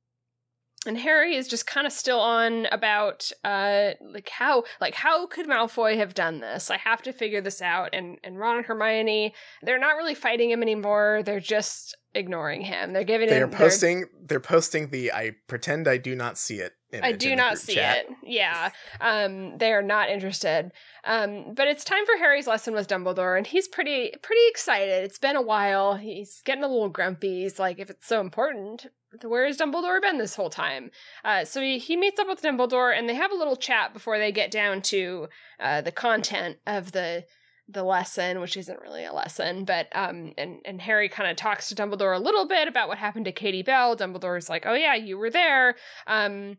and 0.87 0.99
Harry 0.99 1.37
is 1.37 1.49
just 1.49 1.67
kind 1.67 1.87
of 1.87 1.93
still 1.93 2.21
on 2.21 2.67
about 2.67 3.31
uh 3.45 3.91
like 4.13 4.29
how 4.29 4.65
like 4.81 4.95
how 4.95 5.27
could 5.27 5.47
Malfoy 5.47 5.97
have 5.97 6.15
done 6.15 6.41
this? 6.41 6.71
I 6.71 6.77
have 6.79 7.03
to 7.03 7.13
figure 7.13 7.41
this 7.41 7.61
out. 7.61 7.91
And 7.93 8.19
and 8.23 8.39
Ron 8.39 8.59
and 8.59 8.67
Hermione, 8.67 9.35
they're 9.63 9.79
not 9.79 9.97
really 9.97 10.15
fighting 10.15 10.51
him 10.51 10.63
anymore. 10.63 11.23
They're 11.25 11.41
just 11.41 11.97
ignoring 12.15 12.63
him. 12.63 12.93
They're 12.93 13.05
giving 13.05 13.29
they're 13.29 13.45
him 13.45 13.51
posting 13.51 14.01
they're... 14.01 14.09
they're 14.27 14.41
posting 14.41 14.91
the 14.91 15.13
I 15.13 15.33
pretend 15.47 15.89
I 15.89 15.97
do 15.97 16.15
not 16.15 16.39
see 16.39 16.61
it 16.61 16.73
I 17.03 17.13
do 17.13 17.37
not 17.37 17.59
see 17.59 17.75
chat. 17.75 18.07
it. 18.09 18.17
Yeah. 18.23 18.71
Um, 19.01 19.59
they 19.59 19.73
are 19.73 19.83
not 19.83 20.09
interested. 20.09 20.73
Um, 21.05 21.53
but 21.55 21.69
it's 21.69 21.85
time 21.85 22.07
for 22.07 22.17
Harry's 22.17 22.47
lesson 22.47 22.73
with 22.73 22.89
Dumbledore, 22.89 23.37
and 23.37 23.47
he's 23.47 23.69
pretty 23.69 24.13
pretty 24.23 24.43
excited. 24.49 25.05
It's 25.05 25.19
been 25.19 25.37
a 25.37 25.43
while. 25.43 25.97
He's 25.97 26.41
getting 26.45 26.65
a 26.65 26.69
little 26.69 26.89
grumpy. 26.89 27.43
He's 27.43 27.59
like, 27.59 27.79
if 27.79 27.91
it's 27.91 28.07
so 28.07 28.21
important, 28.21 28.87
where 29.23 29.47
has 29.47 29.57
Dumbledore 29.57 30.01
been 30.01 30.19
this 30.19 30.35
whole 30.35 30.51
time? 30.51 30.91
Uh, 31.25 31.45
so 31.45 31.61
he, 31.61 31.79
he 31.79 31.97
meets 31.97 32.21
up 32.21 32.29
with 32.29 32.43
Dumbledore, 32.43 32.97
and 32.97 33.09
they 33.09 33.15
have 33.15 33.33
a 33.33 33.37
little 33.37 33.57
chat 33.57 33.93
before 33.93 34.19
they 34.19 34.33
get 34.33 34.51
down 34.51 34.83
to 34.83 35.29
uh, 35.61 35.81
the 35.81 35.93
content 35.93 36.59
of 36.67 36.93
the 36.93 37.25
the 37.71 37.85
lesson, 37.85 38.41
which 38.41 38.57
isn't 38.57 38.81
really 38.81 39.05
a 39.05 39.13
lesson, 39.13 39.65
but 39.65 39.89
um, 39.95 40.33
and 40.39 40.61
and 40.65 40.81
Harry 40.81 41.09
kind 41.09 41.31
of 41.31 41.37
talks 41.37 41.69
to 41.69 41.75
Dumbledore 41.75 42.17
a 42.17 42.23
little 42.23 42.49
bit 42.49 42.67
about 42.67 42.89
what 42.89 42.99
happened 42.99 43.27
to 43.27 43.33
Katie 43.33 43.63
Bell. 43.63 43.95
Dumbledore's 43.95 44.49
like, 44.49 44.65
"Oh 44.65 44.75
yeah, 44.75 44.95
you 44.95 45.19
were 45.19 45.31
there," 45.31 45.77
um, 46.07 46.57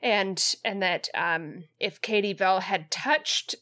and 0.00 0.42
and 0.64 0.82
that 0.82 1.08
um, 1.14 1.64
if 1.78 2.00
Katie 2.00 2.32
Bell 2.32 2.60
had 2.60 2.90
touched 2.90 3.54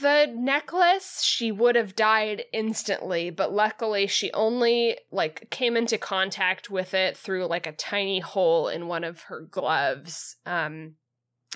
the 0.00 0.32
necklace, 0.34 1.22
she 1.22 1.50
would 1.52 1.76
have 1.76 1.96
died 1.96 2.44
instantly. 2.52 3.30
But 3.30 3.52
luckily, 3.52 4.06
she 4.06 4.32
only 4.32 4.98
like 5.10 5.48
came 5.50 5.76
into 5.76 5.98
contact 5.98 6.70
with 6.70 6.94
it 6.94 7.16
through 7.16 7.46
like 7.46 7.66
a 7.66 7.72
tiny 7.72 8.20
hole 8.20 8.68
in 8.68 8.86
one 8.86 9.04
of 9.04 9.22
her 9.22 9.40
gloves. 9.40 10.36
Um, 10.46 10.96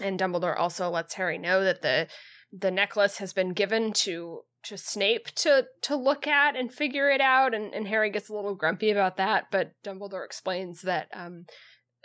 and 0.00 0.18
Dumbledore 0.18 0.58
also 0.58 0.88
lets 0.88 1.14
Harry 1.14 1.38
know 1.38 1.64
that 1.64 1.82
the 1.82 2.08
the 2.52 2.70
necklace 2.70 3.18
has 3.18 3.32
been 3.32 3.52
given 3.52 3.92
to 3.92 4.40
to 4.64 4.76
Snape 4.76 5.26
to 5.36 5.66
to 5.82 5.96
look 5.96 6.26
at 6.26 6.56
and 6.56 6.72
figure 6.72 7.10
it 7.10 7.20
out 7.20 7.54
and, 7.54 7.72
and 7.74 7.86
Harry 7.86 8.10
gets 8.10 8.28
a 8.28 8.34
little 8.34 8.54
grumpy 8.54 8.90
about 8.90 9.16
that 9.16 9.46
but 9.50 9.72
Dumbledore 9.84 10.24
explains 10.24 10.82
that 10.82 11.08
um 11.12 11.44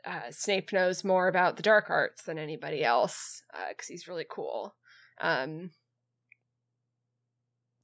uh, 0.06 0.32
Snape 0.32 0.74
knows 0.74 1.06
more 1.06 1.30
about 1.30 1.56
the 1.56 1.64
dark 1.64 1.90
arts 1.90 2.24
than 2.24 2.38
anybody 2.38 2.84
else 2.84 3.42
because 3.70 3.88
he's 3.88 4.08
really 4.08 4.26
cool 4.30 4.76
um 5.22 5.72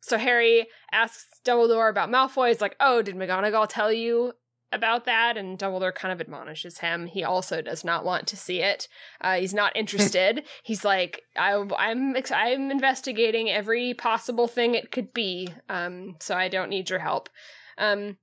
so 0.01 0.17
Harry 0.17 0.67
asks 0.91 1.25
Dumbledore 1.45 1.89
about 1.89 2.09
Malfoy. 2.09 2.49
He's 2.49 2.61
like, 2.61 2.75
"Oh, 2.79 3.01
did 3.01 3.15
McGonagall 3.15 3.67
tell 3.69 3.91
you 3.91 4.33
about 4.71 5.05
that?" 5.05 5.37
And 5.37 5.57
Dumbledore 5.57 5.93
kind 5.93 6.11
of 6.11 6.21
admonishes 6.21 6.79
him. 6.79 7.05
He 7.05 7.23
also 7.23 7.61
does 7.61 7.83
not 7.83 8.05
want 8.05 8.27
to 8.27 8.37
see 8.37 8.61
it. 8.61 8.87
Uh, 9.21 9.35
he's 9.35 9.53
not 9.53 9.75
interested. 9.75 10.43
he's 10.63 10.85
like, 10.85 11.21
I, 11.37 11.53
"I'm 11.77 12.15
I'm 12.31 12.71
investigating 12.71 13.49
every 13.49 13.93
possible 13.93 14.47
thing 14.47 14.75
it 14.75 14.91
could 14.91 15.13
be. 15.13 15.49
Um, 15.69 16.15
so 16.19 16.35
I 16.35 16.47
don't 16.47 16.69
need 16.69 16.89
your 16.89 16.99
help." 16.99 17.29
Um, 17.77 18.17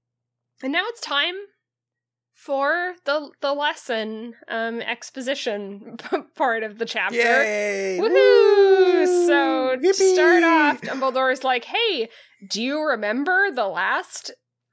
and 0.63 0.73
now 0.73 0.85
it's 0.89 1.01
time 1.01 1.35
for 2.37 2.95
the 3.07 3.31
the 3.41 3.53
lesson 3.53 4.35
um 4.49 4.81
exposition 4.83 5.97
part 6.37 6.63
of 6.63 6.79
the 6.79 6.85
chapter. 6.85 7.17
Yay! 7.17 7.99
Woohoo! 8.01 9.27
So 9.27 9.77
to 9.77 9.95
start 9.95 10.43
Yippee! 10.43 10.71
off, 10.71 10.81
Dumbledore's 10.83 11.43
like, 11.43 11.65
"Hey, 11.65 12.09
do 12.47 12.63
you 12.63 12.83
remember 12.83 13.51
the 13.51 13.67
last 13.67 14.31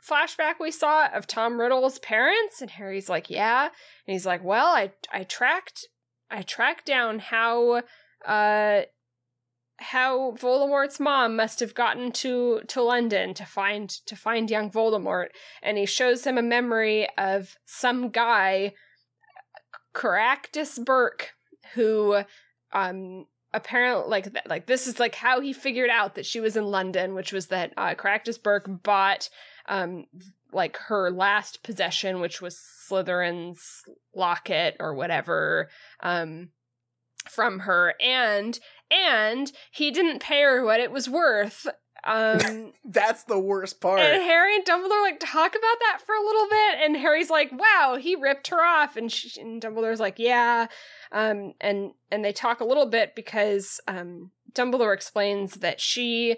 flashback 0.07 0.55
we 0.59 0.71
saw 0.71 1.07
of 1.07 1.25
Tom 1.25 1.59
Riddle's 1.59 1.99
parents?" 1.99 2.61
And 2.61 2.69
Harry's 2.69 3.09
like, 3.09 3.29
"Yeah." 3.29 3.63
And 3.63 4.13
he's 4.13 4.25
like, 4.25 4.43
"Well, 4.43 4.67
I 4.67 4.91
I 5.11 5.23
tracked 5.23 5.87
I 6.29 6.41
tracked 6.41 6.85
down 6.85 7.19
how 7.19 7.81
uh 8.25 8.81
how 9.83 10.31
Voldemort's 10.31 10.99
mom 10.99 11.35
must 11.35 11.59
have 11.59 11.75
gotten 11.75 12.11
to 12.13 12.61
to 12.67 12.81
London 12.81 13.33
to 13.35 13.45
find 13.45 13.89
to 13.89 14.15
find 14.15 14.49
young 14.49 14.71
Voldemort. 14.71 15.27
And 15.61 15.77
he 15.77 15.85
shows 15.85 16.25
him 16.25 16.37
a 16.37 16.41
memory 16.41 17.07
of 17.17 17.57
some 17.65 18.09
guy 18.09 18.73
Caractus 19.93 20.79
Burke 20.79 21.33
who 21.73 22.23
um 22.71 23.25
apparently 23.53 24.09
like 24.09 24.27
like 24.47 24.65
this 24.65 24.87
is 24.87 24.99
like 24.99 25.15
how 25.15 25.39
he 25.39 25.53
figured 25.53 25.89
out 25.89 26.15
that 26.15 26.25
she 26.25 26.39
was 26.39 26.57
in 26.57 26.65
London 26.65 27.13
which 27.13 27.31
was 27.31 27.47
that 27.47 27.73
uh 27.77 27.93
Caractus 27.93 28.37
Burke 28.37 28.67
bought 28.83 29.29
um 29.67 30.05
like 30.51 30.77
her 30.77 31.11
last 31.11 31.61
possession 31.61 32.21
which 32.21 32.41
was 32.41 32.59
Slytherin's 32.89 33.83
locket 34.15 34.75
or 34.79 34.95
whatever 34.95 35.69
um 35.99 36.49
from 37.29 37.59
her. 37.59 37.95
And 38.01 38.59
and 38.93 39.51
he 39.71 39.91
didn't 39.91 40.19
pay 40.21 40.41
her 40.41 40.63
what 40.63 40.79
it 40.79 40.91
was 40.91 41.09
worth 41.09 41.67
um 42.05 42.73
That's 42.85 43.23
the 43.23 43.39
worst 43.39 43.79
part. 43.79 43.99
and 43.99 44.21
Harry 44.23 44.55
and 44.55 44.65
Dumbledore 44.65 45.01
like 45.01 45.19
talk 45.19 45.51
about 45.51 45.79
that 45.79 45.99
for 46.05 46.13
a 46.13 46.21
little 46.25 46.47
bit, 46.49 46.79
and 46.83 46.97
Harry's 46.97 47.29
like, 47.29 47.51
"Wow, 47.51 47.97
he 47.99 48.15
ripped 48.15 48.49
her 48.49 48.61
off," 48.61 48.97
and, 48.97 49.09
she, 49.11 49.39
and 49.39 49.61
Dumbledore's 49.61 50.01
like, 50.01 50.19
"Yeah," 50.19 50.67
um, 51.13 51.53
and 51.61 51.91
and 52.11 52.23
they 52.25 52.33
talk 52.33 52.59
a 52.59 52.65
little 52.65 52.87
bit 52.87 53.15
because 53.15 53.79
um, 53.87 54.31
Dumbledore 54.53 54.93
explains 54.93 55.55
that 55.55 55.79
she 55.79 56.35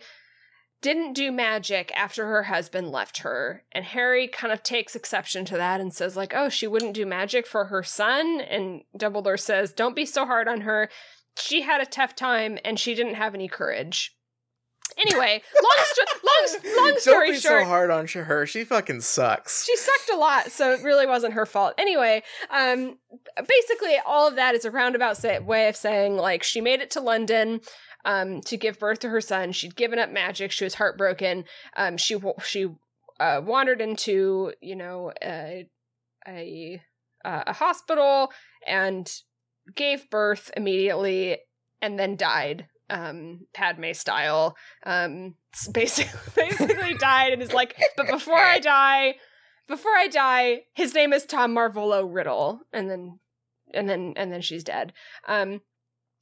didn't 0.81 1.13
do 1.13 1.31
magic 1.31 1.91
after 1.97 2.27
her 2.27 2.43
husband 2.43 2.91
left 2.91 3.19
her, 3.19 3.63
and 3.71 3.85
Harry 3.85 4.27
kind 4.27 4.53
of 4.53 4.61
takes 4.61 4.95
exception 4.95 5.45
to 5.45 5.57
that 5.57 5.81
and 5.81 5.91
says 5.91 6.15
like, 6.15 6.33
"Oh, 6.35 6.47
she 6.49 6.67
wouldn't 6.67 6.93
do 6.93 7.07
magic 7.07 7.47
for 7.47 7.65
her 7.65 7.81
son," 7.81 8.39
and 8.39 8.83
Dumbledore 8.95 9.39
says, 9.39 9.73
"Don't 9.73 9.95
be 9.95 10.05
so 10.05 10.27
hard 10.27 10.47
on 10.47 10.61
her. 10.61 10.89
She 11.37 11.61
had 11.61 11.81
a 11.81 11.85
tough 11.85 12.15
time, 12.15 12.57
and 12.63 12.79
she 12.79 12.95
didn't 12.95 13.15
have 13.15 13.35
any 13.35 13.47
courage." 13.47 14.11
Anyway, 14.97 15.41
long, 15.61 15.83
sto- 15.83 16.19
long, 16.23 16.75
long 16.77 16.99
story 16.99 17.27
Don't 17.27 17.35
be 17.35 17.39
short, 17.41 17.63
so 17.63 17.67
hard 17.67 17.91
on 17.91 18.07
her. 18.07 18.45
She 18.45 18.63
fucking 18.63 19.01
sucks. 19.01 19.65
she 19.65 19.75
sucked 19.75 20.11
a 20.13 20.17
lot, 20.17 20.51
so 20.51 20.71
it 20.71 20.83
really 20.83 21.05
wasn't 21.07 21.33
her 21.33 21.45
fault. 21.45 21.73
Anyway, 21.77 22.23
um, 22.49 22.97
basically, 23.47 23.95
all 24.05 24.27
of 24.27 24.35
that 24.35 24.55
is 24.55 24.63
a 24.63 24.71
roundabout 24.71 25.17
say- 25.17 25.39
way 25.39 25.67
of 25.67 25.75
saying 25.75 26.15
like 26.15 26.43
she 26.43 26.61
made 26.61 26.81
it 26.81 26.91
to 26.91 27.01
London. 27.01 27.61
Um, 28.05 28.41
to 28.41 28.55
give 28.55 28.77
birth 28.77 28.99
to 28.99 29.09
her 29.09 29.19
son, 29.19 29.51
she'd 29.51 29.75
given 29.75 29.97
up 29.97 30.11
magic. 30.11 30.51
She 30.51 30.63
was 30.63 30.75
heartbroken. 30.75 31.45
Um, 31.75 31.97
she 31.97 32.15
she 32.43 32.67
uh, 33.19 33.41
wandered 33.43 33.81
into 33.81 34.53
you 34.61 34.75
know 34.75 35.11
a 35.23 35.67
a, 36.27 36.81
uh, 37.25 37.43
a 37.47 37.53
hospital 37.53 38.31
and 38.67 39.11
gave 39.73 40.09
birth 40.09 40.51
immediately, 40.55 41.37
and 41.81 41.99
then 41.99 42.15
died. 42.15 42.67
Um, 42.89 43.47
Padme 43.53 43.93
style. 43.93 44.55
Um, 44.85 45.35
basically, 45.71 46.19
basically 46.35 46.93
died 46.95 47.33
and 47.33 47.41
is 47.41 47.53
like, 47.53 47.75
but 47.97 48.07
before 48.07 48.37
I 48.37 48.59
die, 48.59 49.15
before 49.67 49.95
I 49.95 50.07
die, 50.07 50.61
his 50.73 50.93
name 50.93 51.13
is 51.13 51.25
Tom 51.25 51.55
Marvolo 51.55 52.07
Riddle, 52.07 52.61
and 52.71 52.89
then 52.89 53.19
and 53.73 53.89
then 53.89 54.13
and 54.15 54.31
then 54.31 54.41
she's 54.41 54.63
dead. 54.63 54.93
Um, 55.27 55.61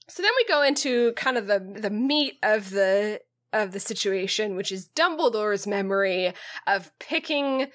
so 0.08 0.22
then 0.22 0.32
we 0.38 0.46
go 0.46 0.62
into 0.62 1.14
kind 1.14 1.38
of 1.38 1.48
the 1.48 1.60
the 1.60 1.90
meat 1.90 2.36
of 2.44 2.70
the 2.70 3.20
of 3.52 3.72
the 3.72 3.80
situation, 3.80 4.56
which 4.56 4.72
is 4.72 4.90
Dumbledore's 4.96 5.68
memory 5.68 6.34
of 6.66 6.92
picking 7.00 7.68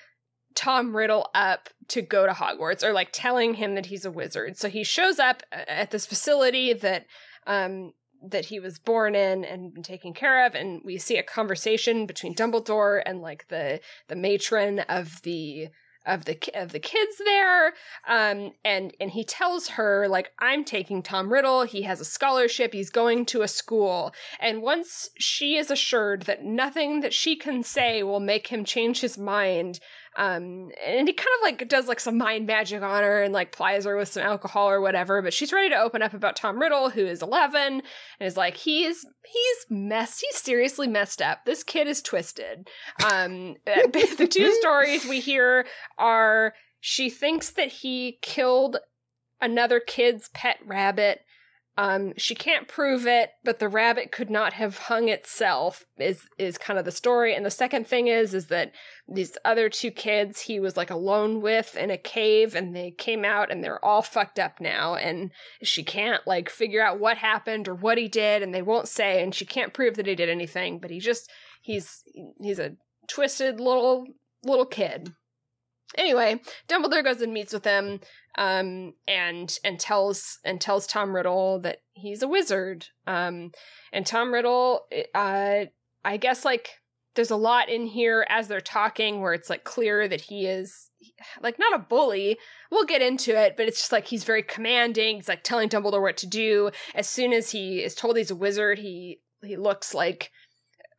Tom 0.58 0.96
Riddle 0.96 1.30
up 1.36 1.68
to 1.86 2.02
go 2.02 2.26
to 2.26 2.32
Hogwarts, 2.32 2.82
or 2.82 2.92
like 2.92 3.10
telling 3.12 3.54
him 3.54 3.76
that 3.76 3.86
he's 3.86 4.04
a 4.04 4.10
wizard. 4.10 4.56
So 4.56 4.68
he 4.68 4.82
shows 4.82 5.20
up 5.20 5.44
at 5.52 5.92
this 5.92 6.04
facility 6.04 6.72
that 6.72 7.06
um 7.46 7.92
that 8.26 8.46
he 8.46 8.58
was 8.58 8.80
born 8.80 9.14
in 9.14 9.44
and 9.44 9.72
been 9.72 9.84
taken 9.84 10.12
care 10.12 10.44
of 10.44 10.56
and 10.56 10.82
we 10.84 10.98
see 10.98 11.16
a 11.16 11.22
conversation 11.22 12.06
between 12.06 12.34
Dumbledore 12.34 13.00
and 13.06 13.20
like 13.20 13.46
the 13.46 13.78
the 14.08 14.16
matron 14.16 14.80
of 14.80 15.22
the 15.22 15.68
of 16.04 16.24
the 16.24 16.36
of 16.54 16.72
the 16.72 16.80
kids 16.80 17.18
there. 17.24 17.68
Um 18.08 18.50
and 18.64 18.92
and 18.98 19.12
he 19.12 19.22
tells 19.22 19.68
her 19.68 20.08
like 20.08 20.32
I'm 20.40 20.64
taking 20.64 21.04
Tom 21.04 21.32
Riddle. 21.32 21.62
He 21.62 21.82
has 21.82 22.00
a 22.00 22.04
scholarship. 22.04 22.72
He's 22.72 22.90
going 22.90 23.26
to 23.26 23.42
a 23.42 23.48
school. 23.48 24.12
And 24.40 24.60
once 24.60 25.08
she 25.18 25.56
is 25.56 25.70
assured 25.70 26.22
that 26.22 26.42
nothing 26.42 26.98
that 27.02 27.14
she 27.14 27.36
can 27.36 27.62
say 27.62 28.02
will 28.02 28.18
make 28.18 28.48
him 28.48 28.64
change 28.64 29.02
his 29.02 29.16
mind 29.16 29.78
um 30.18 30.70
and 30.84 31.06
he 31.06 31.14
kind 31.14 31.28
of 31.38 31.42
like 31.42 31.68
does 31.68 31.86
like 31.86 32.00
some 32.00 32.18
mind 32.18 32.46
magic 32.46 32.82
on 32.82 33.02
her 33.02 33.22
and 33.22 33.32
like 33.32 33.52
plies 33.52 33.84
her 33.84 33.96
with 33.96 34.08
some 34.08 34.22
alcohol 34.22 34.68
or 34.68 34.80
whatever 34.80 35.22
but 35.22 35.32
she's 35.32 35.52
ready 35.52 35.70
to 35.70 35.80
open 35.80 36.02
up 36.02 36.12
about 36.12 36.36
Tom 36.36 36.58
Riddle 36.58 36.90
who 36.90 37.06
is 37.06 37.22
11 37.22 37.62
and 37.62 37.82
is 38.20 38.36
like 38.36 38.56
he's 38.56 39.06
he's 39.24 39.66
messed 39.70 40.24
he's 40.28 40.42
seriously 40.42 40.88
messed 40.88 41.22
up. 41.22 41.44
This 41.46 41.62
kid 41.62 41.86
is 41.86 42.02
twisted. 42.02 42.68
Um 43.10 43.54
the 43.64 44.28
two 44.30 44.52
stories 44.60 45.06
we 45.06 45.20
hear 45.20 45.66
are 45.98 46.52
she 46.80 47.08
thinks 47.08 47.50
that 47.52 47.68
he 47.68 48.18
killed 48.20 48.78
another 49.40 49.80
kid's 49.80 50.28
pet 50.34 50.58
rabbit 50.66 51.20
um 51.78 52.12
she 52.16 52.34
can't 52.34 52.66
prove 52.66 53.06
it 53.06 53.30
but 53.44 53.60
the 53.60 53.68
rabbit 53.68 54.10
could 54.10 54.28
not 54.28 54.52
have 54.54 54.76
hung 54.76 55.08
itself 55.08 55.86
is 55.96 56.26
is 56.36 56.58
kind 56.58 56.78
of 56.78 56.84
the 56.84 56.90
story. 56.90 57.34
And 57.34 57.46
the 57.46 57.50
second 57.50 57.86
thing 57.86 58.08
is 58.08 58.34
is 58.34 58.48
that 58.48 58.72
these 59.08 59.38
other 59.44 59.68
two 59.68 59.92
kids 59.92 60.40
he 60.40 60.58
was 60.58 60.76
like 60.76 60.90
alone 60.90 61.40
with 61.40 61.76
in 61.76 61.90
a 61.90 61.96
cave 61.96 62.56
and 62.56 62.74
they 62.74 62.90
came 62.90 63.24
out 63.24 63.50
and 63.50 63.62
they're 63.62 63.82
all 63.84 64.02
fucked 64.02 64.40
up 64.40 64.60
now. 64.60 64.96
And 64.96 65.30
she 65.62 65.84
can't 65.84 66.26
like 66.26 66.50
figure 66.50 66.82
out 66.82 66.98
what 66.98 67.16
happened 67.16 67.68
or 67.68 67.74
what 67.74 67.96
he 67.96 68.08
did 68.08 68.42
and 68.42 68.52
they 68.52 68.62
won't 68.62 68.88
say. 68.88 69.22
And 69.22 69.32
she 69.32 69.46
can't 69.46 69.72
prove 69.72 69.94
that 69.94 70.06
he 70.06 70.16
did 70.16 70.28
anything 70.28 70.80
but 70.80 70.90
he 70.90 70.98
just 70.98 71.30
he's 71.62 72.02
he's 72.40 72.58
a 72.58 72.72
twisted 73.06 73.60
little 73.60 74.04
little 74.44 74.66
kid 74.66 75.12
Anyway, 75.96 76.40
Dumbledore 76.68 77.04
goes 77.04 77.22
and 77.22 77.32
meets 77.32 77.52
with 77.52 77.64
him, 77.64 78.00
um, 78.36 78.92
and 79.06 79.58
and 79.64 79.80
tells 79.80 80.38
and 80.44 80.60
tells 80.60 80.86
Tom 80.86 81.14
Riddle 81.14 81.60
that 81.60 81.78
he's 81.92 82.22
a 82.22 82.28
wizard. 82.28 82.86
Um, 83.06 83.52
and 83.92 84.06
Tom 84.06 84.32
Riddle, 84.32 84.86
uh, 85.14 85.64
I 86.04 86.16
guess 86.18 86.44
like 86.44 86.70
there's 87.14 87.30
a 87.30 87.36
lot 87.36 87.68
in 87.68 87.86
here 87.86 88.26
as 88.28 88.48
they're 88.48 88.60
talking 88.60 89.20
where 89.20 89.32
it's 89.32 89.50
like 89.50 89.64
clear 89.64 90.06
that 90.06 90.20
he 90.20 90.46
is 90.46 90.90
like 91.40 91.58
not 91.58 91.74
a 91.74 91.78
bully. 91.78 92.38
We'll 92.70 92.84
get 92.84 93.02
into 93.02 93.36
it, 93.36 93.56
but 93.56 93.66
it's 93.66 93.80
just 93.80 93.92
like 93.92 94.06
he's 94.06 94.24
very 94.24 94.42
commanding. 94.42 95.16
He's 95.16 95.28
like 95.28 95.42
telling 95.42 95.68
Dumbledore 95.68 96.02
what 96.02 96.16
to 96.18 96.26
do. 96.26 96.70
As 96.94 97.08
soon 97.08 97.32
as 97.32 97.50
he 97.50 97.82
is 97.82 97.94
told 97.94 98.16
he's 98.16 98.30
a 98.30 98.36
wizard, 98.36 98.78
he 98.78 99.20
he 99.42 99.56
looks 99.56 99.94
like 99.94 100.30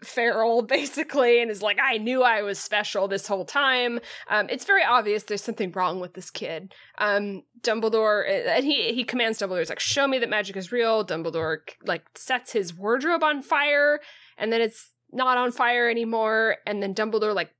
feral 0.03 0.62
basically 0.77 1.41
and 1.41 1.51
is 1.51 1.62
like 1.62 1.77
i 1.81 1.97
knew 1.97 2.23
i 2.23 2.41
was 2.41 2.59
special 2.59 3.07
this 3.07 3.27
whole 3.27 3.45
time. 3.45 3.99
Um, 4.29 4.47
it's 4.49 4.65
very 4.65 4.83
obvious 4.83 5.23
there's 5.23 5.43
something 5.43 5.71
wrong 5.71 5.99
with 5.99 6.13
this 6.13 6.29
kid. 6.29 6.73
Um, 6.97 7.43
dumbledore 7.62 8.23
uh, 8.27 8.49
and 8.49 8.65
he 8.65 8.93
he 8.93 9.03
commands 9.03 9.39
dumbledore. 9.39 9.59
He's 9.59 9.69
like 9.69 9.79
show 9.79 10.07
me 10.07 10.19
that 10.19 10.29
magic 10.29 10.55
is 10.55 10.71
real. 10.71 11.05
Dumbledore 11.05 11.59
like 11.85 12.05
sets 12.15 12.51
his 12.51 12.73
wardrobe 12.73 13.23
on 13.23 13.41
fire 13.41 13.99
and 14.38 14.53
then 14.53 14.62
it's 14.62 14.91
not 15.12 15.38
on 15.38 15.51
fire 15.51 15.89
anymore 15.89 16.57
and 16.65 16.83
then 16.83 16.93
dumbledore 16.93 17.33
like 17.33 17.51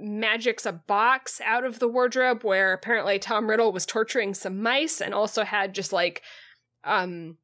magics 0.00 0.64
a 0.64 0.72
box 0.72 1.40
out 1.44 1.64
of 1.64 1.80
the 1.80 1.88
wardrobe 1.88 2.44
where 2.44 2.72
apparently 2.72 3.18
tom 3.18 3.50
riddle 3.50 3.72
was 3.72 3.84
torturing 3.84 4.32
some 4.32 4.62
mice 4.62 5.00
and 5.00 5.12
also 5.12 5.42
had 5.42 5.74
just 5.74 5.92
like 5.92 6.22
um 6.84 7.36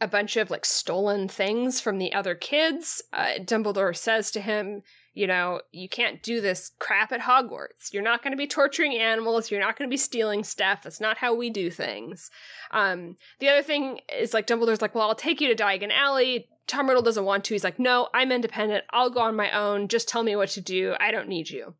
a 0.00 0.08
bunch 0.08 0.36
of 0.36 0.50
like 0.50 0.64
stolen 0.64 1.28
things 1.28 1.80
from 1.80 1.98
the 1.98 2.12
other 2.12 2.34
kids. 2.34 3.02
Uh, 3.12 3.34
Dumbledore 3.40 3.96
says 3.96 4.30
to 4.32 4.40
him, 4.40 4.82
you 5.14 5.26
know, 5.26 5.60
you 5.72 5.88
can't 5.88 6.22
do 6.22 6.40
this 6.40 6.70
crap 6.78 7.10
at 7.10 7.22
Hogwarts. 7.22 7.92
You're 7.92 8.04
not 8.04 8.22
going 8.22 8.32
to 8.32 8.36
be 8.36 8.46
torturing 8.46 8.96
animals. 8.96 9.50
You're 9.50 9.60
not 9.60 9.76
going 9.76 9.88
to 9.88 9.92
be 9.92 9.96
stealing 9.96 10.44
stuff. 10.44 10.82
That's 10.84 11.00
not 11.00 11.18
how 11.18 11.34
we 11.34 11.50
do 11.50 11.70
things. 11.70 12.30
Um, 12.70 13.16
the 13.40 13.48
other 13.48 13.62
thing 13.62 13.98
is 14.16 14.32
like 14.32 14.46
Dumbledore's 14.46 14.80
like, 14.80 14.94
well, 14.94 15.08
I'll 15.08 15.16
take 15.16 15.40
you 15.40 15.52
to 15.52 15.60
Diagon 15.60 15.92
Alley. 15.92 16.48
Tom 16.68 16.86
Riddle 16.86 17.02
doesn't 17.02 17.24
want 17.24 17.44
to. 17.44 17.54
He's 17.54 17.64
like, 17.64 17.80
no, 17.80 18.08
I'm 18.14 18.30
independent. 18.30 18.84
I'll 18.90 19.10
go 19.10 19.20
on 19.20 19.34
my 19.34 19.50
own. 19.50 19.88
Just 19.88 20.08
tell 20.08 20.22
me 20.22 20.36
what 20.36 20.50
to 20.50 20.60
do. 20.60 20.94
I 21.00 21.10
don't 21.10 21.28
need 21.28 21.50
you. 21.50 21.74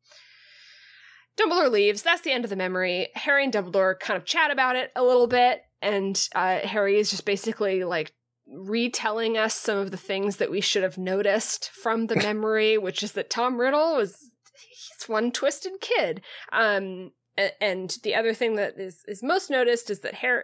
Dumbledore 1.38 1.70
leaves. 1.70 2.02
That's 2.02 2.22
the 2.22 2.32
end 2.32 2.44
of 2.44 2.50
the 2.50 2.56
memory. 2.56 3.08
Harry 3.14 3.44
and 3.44 3.52
Dumbledore 3.52 4.00
kind 4.00 4.16
of 4.16 4.24
chat 4.24 4.50
about 4.50 4.74
it 4.74 4.90
a 4.96 5.04
little 5.04 5.28
bit, 5.28 5.60
and 5.80 6.28
uh, 6.34 6.58
Harry 6.60 6.98
is 6.98 7.10
just 7.10 7.24
basically 7.24 7.84
like 7.84 8.12
retelling 8.46 9.36
us 9.36 9.54
some 9.54 9.78
of 9.78 9.90
the 9.90 9.96
things 9.96 10.36
that 10.36 10.50
we 10.50 10.60
should 10.60 10.82
have 10.82 10.98
noticed 10.98 11.70
from 11.70 12.06
the 12.06 12.16
memory, 12.22 12.78
which 12.78 13.02
is 13.02 13.12
that 13.12 13.30
Tom 13.30 13.60
Riddle 13.60 13.96
was 13.96 14.30
he's 14.54 15.08
one 15.08 15.30
twisted 15.30 15.72
kid. 15.80 16.22
Um, 16.52 17.12
and 17.60 17.96
the 18.02 18.16
other 18.16 18.34
thing 18.34 18.56
that 18.56 18.78
is 18.78 19.04
is 19.06 19.22
most 19.22 19.48
noticed 19.48 19.90
is 19.90 20.00
that 20.00 20.14
Harry, 20.14 20.42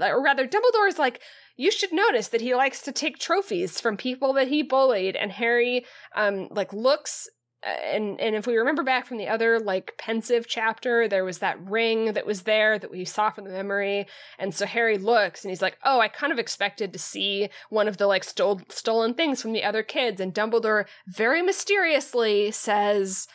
or 0.00 0.22
rather, 0.22 0.48
Dumbledore 0.48 0.88
is 0.88 0.98
like, 0.98 1.20
you 1.56 1.70
should 1.70 1.92
notice 1.92 2.28
that 2.28 2.40
he 2.40 2.56
likes 2.56 2.82
to 2.82 2.92
take 2.92 3.18
trophies 3.18 3.80
from 3.80 3.96
people 3.96 4.32
that 4.32 4.48
he 4.48 4.62
bullied, 4.62 5.14
and 5.14 5.30
Harry, 5.30 5.86
um, 6.16 6.48
like 6.50 6.72
looks 6.72 7.28
and 7.64 8.20
and 8.20 8.34
if 8.34 8.46
we 8.46 8.56
remember 8.56 8.82
back 8.82 9.06
from 9.06 9.16
the 9.16 9.28
other 9.28 9.58
like 9.58 9.94
Pensieve 9.98 10.46
chapter 10.46 11.08
there 11.08 11.24
was 11.24 11.38
that 11.38 11.60
ring 11.60 12.12
that 12.12 12.26
was 12.26 12.42
there 12.42 12.78
that 12.78 12.90
we 12.90 13.04
saw 13.04 13.30
from 13.30 13.44
the 13.44 13.50
memory. 13.50 14.06
And 14.38 14.54
so 14.54 14.66
harry 14.66 14.98
looks 14.98 15.44
and 15.44 15.50
he's 15.50 15.62
like 15.62 15.78
oh 15.84 16.00
i 16.00 16.08
kind 16.08 16.32
of 16.32 16.38
expected 16.38 16.92
to 16.92 16.98
see 16.98 17.48
one 17.70 17.88
of 17.88 17.96
the 17.96 18.06
like 18.06 18.24
stole- 18.24 18.60
stolen 18.68 19.14
things 19.14 19.40
from 19.40 19.52
the 19.52 19.64
other 19.64 19.82
kids. 19.82 20.20
And 20.20 20.34
dumbledore 20.34 20.86
very 21.06 21.42
mysteriously 21.42 22.50
says 22.50 23.26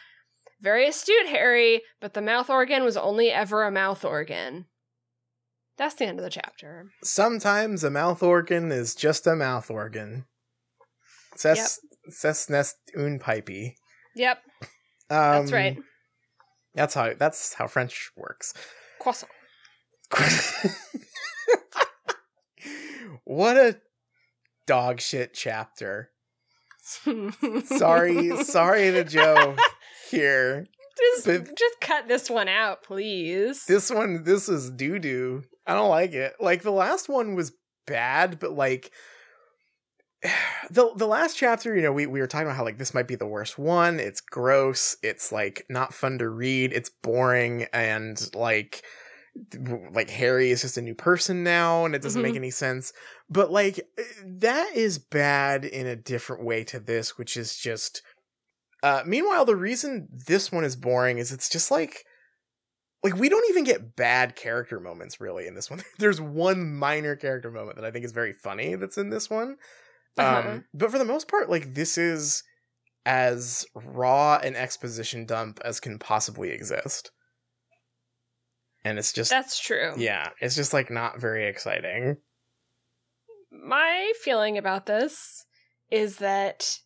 very 0.62 0.88
astute 0.88 1.28
harry 1.28 1.82
but 2.00 2.14
the 2.14 2.22
mouth 2.22 2.50
organ 2.50 2.84
was 2.84 2.98
only 2.98 3.30
ever 3.32 3.64
a 3.64 3.72
mouth 3.72 4.06
organ. 4.06 4.66
That's 5.78 5.96
the 5.96 6.06
end 6.06 6.20
of 6.20 6.26
the 6.26 6.30
chapter. 6.30 6.92
Sometimes 7.04 7.86
a 7.86 7.90
mouth 7.90 8.22
organ 8.22 8.70
is 8.70 8.94
just 8.94 9.26
a 9.26 9.34
mouth 9.34 9.72
organ. 9.72 10.26
Ses, 11.38 11.80
ses 12.10 12.50
nest 12.50 12.76
un 12.98 13.18
pipey. 13.18 13.76
Yep 14.20 14.40
Um, 14.62 14.68
that's 15.10 15.52
right 15.52 15.78
That's 16.76 16.94
how 16.94 17.14
that's 17.18 17.54
how 17.56 17.66
French 17.68 18.12
works. 18.16 18.54
croissant 19.02 19.32
what 23.24 23.58
a 23.58 23.80
dog 24.68 25.00
shit 25.02 25.34
chapter. 25.34 26.10
Sorry, 27.66 28.44
sorry 28.44 28.92
to 28.92 29.04
Joe 29.04 29.56
here. 30.10 30.66
just, 30.98 31.26
But- 31.26 31.56
just 31.56 31.80
cut 31.82 32.08
this 32.08 32.30
one 32.30 32.48
out 32.48 32.82
please 32.84 33.66
This 33.68 33.92
one, 33.92 34.24
this 34.24 34.50
is 34.50 34.72
doo 34.72 34.98
doo. 35.00 35.44
I 35.68 35.74
don't 35.76 35.90
like 35.90 36.14
it. 36.14 36.34
Like 36.40 36.64
the 36.64 36.72
last 36.72 37.08
one 37.08 37.36
was 37.36 37.52
bad, 37.86 38.40
but 38.40 38.54
like 38.54 38.92
the 40.72 40.92
the 40.96 41.08
last 41.08 41.38
chapter, 41.38 41.76
you 41.76 41.82
know, 41.82 41.92
we 41.92 42.06
we 42.06 42.20
were 42.20 42.28
talking 42.28 42.48
about 42.48 42.58
how 42.58 42.64
like 42.64 42.78
this 42.78 42.94
might 42.94 43.08
be 43.08 43.16
the 43.16 43.28
worst 43.28 43.58
one. 43.58 44.00
It's 44.00 44.22
gross. 44.22 44.98
It's 45.04 45.32
like 45.32 45.66
not 45.70 45.94
fun 45.94 46.18
to 46.20 46.30
read. 46.30 46.74
It's 46.74 46.90
boring 46.90 47.68
and 47.74 48.30
like 48.36 48.84
like 49.94 50.10
Harry 50.10 50.52
is 50.52 50.62
just 50.62 50.78
a 50.78 50.82
new 50.82 50.96
person 50.96 51.44
now 51.44 51.86
and 51.86 51.96
it 51.96 52.02
doesn't 52.02 52.22
make 52.22 52.34
Mhm. 52.34 52.38
any 52.38 52.52
sense. 52.52 52.92
But 53.30 53.52
like 53.52 53.80
that 54.26 54.76
is 54.76 54.98
bad 54.98 55.64
in 55.64 55.88
a 55.88 55.96
different 55.96 56.44
way 56.44 56.64
to 56.66 56.80
this, 56.80 57.18
which 57.18 57.38
is 57.38 57.56
just 57.56 58.02
uh 58.84 59.04
meanwhile 59.06 59.46
the 59.46 59.56
reason 59.56 60.08
this 60.26 60.52
one 60.52 60.64
is 60.64 60.76
boring 60.76 61.18
is 61.20 61.32
it's 61.32 61.50
just 61.50 61.70
like 61.72 62.04
like 63.04 63.16
we 63.16 63.30
don't 63.30 63.50
even 63.50 63.64
get 63.64 63.96
bad 63.96 64.36
character 64.36 64.80
moments 64.80 65.22
really 65.22 65.48
in 65.48 65.54
this 65.56 65.70
one. 65.70 65.82
There's 66.00 66.20
one 66.20 66.76
minor 66.76 67.16
character 67.16 67.52
moment 67.52 67.78
that 67.78 67.86
I 67.86 67.92
think 67.92 68.04
is 68.04 68.12
very 68.12 68.34
funny 68.34 68.76
that's 68.76 68.98
in 68.98 69.10
this 69.10 69.30
one. 69.30 69.56
Uh-huh. 70.20 70.50
Um 70.50 70.66
but 70.74 70.92
for 70.92 70.98
the 71.00 71.06
most 71.06 71.28
part 71.28 71.50
like 71.50 71.74
this 71.74 71.98
is 71.98 72.44
as 73.06 73.66
raw 73.74 74.38
an 74.44 74.56
exposition 74.56 75.26
dump 75.26 75.60
as 75.64 75.80
can 75.80 75.98
possibly 76.00 76.50
exist. 76.50 77.12
And 78.84 78.98
it's 79.00 79.14
just 79.14 79.30
that's 79.30 79.60
true 79.60 79.94
yeah, 79.98 80.30
it's 80.42 80.56
just 80.56 80.74
like 80.74 80.90
not 80.92 81.20
very 81.20 81.48
exciting. 81.48 82.18
my 83.52 84.12
feeling 84.24 84.58
about 84.58 84.86
this 84.86 85.46
is 85.90 86.18
that 86.18 86.78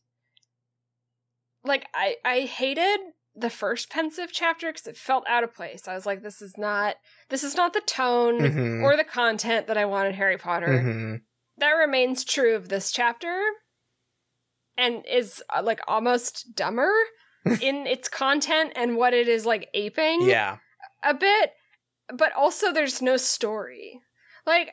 like 1.63 1.85
i 1.93 2.15
i 2.25 2.41
hated 2.41 2.99
the 3.35 3.49
first 3.49 3.89
Pensieve 3.89 4.31
chapter 4.31 4.71
because 4.71 4.87
it 4.87 4.95
felt 4.97 5.23
out 5.27 5.43
of 5.43 5.53
place 5.53 5.87
i 5.87 5.93
was 5.95 6.05
like 6.05 6.21
this 6.21 6.41
is 6.41 6.57
not 6.57 6.95
this 7.29 7.43
is 7.43 7.55
not 7.55 7.73
the 7.73 7.81
tone 7.81 8.39
Mhm. 8.39 8.83
or 8.83 8.95
the 8.95 9.03
content 9.03 9.67
that 9.67 9.77
i 9.77 9.85
wanted 9.85 10.15
harry 10.15 10.37
potter 10.37 10.67
Mhm. 10.67 11.21
That 11.57 11.71
remains 11.71 12.23
true 12.23 12.55
of 12.55 12.69
this 12.69 12.91
chapter 12.91 13.41
and 14.77 15.03
is 15.09 15.43
uh, 15.55 15.61
like 15.63 15.81
almost 15.87 16.55
dumber 16.55 16.91
in 17.61 17.85
its 17.87 18.09
content 18.09 18.73
and 18.75 18.95
what 18.97 19.13
it 19.13 19.27
is 19.27 19.45
like 19.45 19.69
aping 19.73 20.21
Yeah. 20.23 20.57
a 21.03 21.13
bit 21.13 21.51
but 22.13 22.33
also 22.33 22.71
there's 22.71 23.01
no 23.01 23.17
story 23.17 23.99
like 24.45 24.71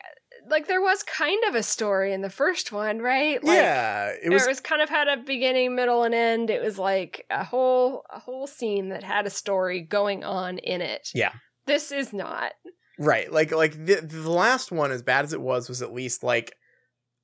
like 0.49 0.67
there 0.67 0.81
was 0.81 1.03
kind 1.03 1.41
of 1.47 1.55
a 1.55 1.63
story 1.63 2.13
in 2.13 2.21
the 2.21 2.29
first 2.29 2.71
one 2.71 2.99
right 2.99 3.43
like 3.43 3.55
yeah. 3.57 4.07
It 4.09 4.19
it 4.23 4.29
was 4.31 4.47
was, 4.47 4.59
kind 4.59 4.81
of 4.81 4.89
had 4.89 5.07
a 5.07 5.17
beginning 5.17 5.75
middle 5.75 6.03
and 6.03 6.13
end 6.15 6.49
it 6.49 6.63
was 6.63 6.77
like 6.79 7.25
a 7.29 7.43
whole 7.43 8.03
a 8.09 8.19
whole 8.19 8.47
scene 8.47 8.89
that 8.89 9.03
had 9.03 9.25
a 9.27 9.29
story 9.29 9.81
going 9.81 10.23
on 10.23 10.57
in 10.57 10.81
it 10.81 11.09
Yeah. 11.13 11.33
this 11.67 11.91
is 11.91 12.11
not 12.11 12.53
right. 12.97 13.31
Like 13.31 13.51
like 13.51 13.73
the 13.85 13.95
the 14.01 14.29
last 14.29 14.71
one 14.71 14.91
as 14.91 15.01
bad 15.03 15.25
as 15.25 15.33
it 15.33 15.41
was 15.41 15.69
was 15.69 15.81
at 15.81 15.93
least 15.93 16.23
like 16.23 16.55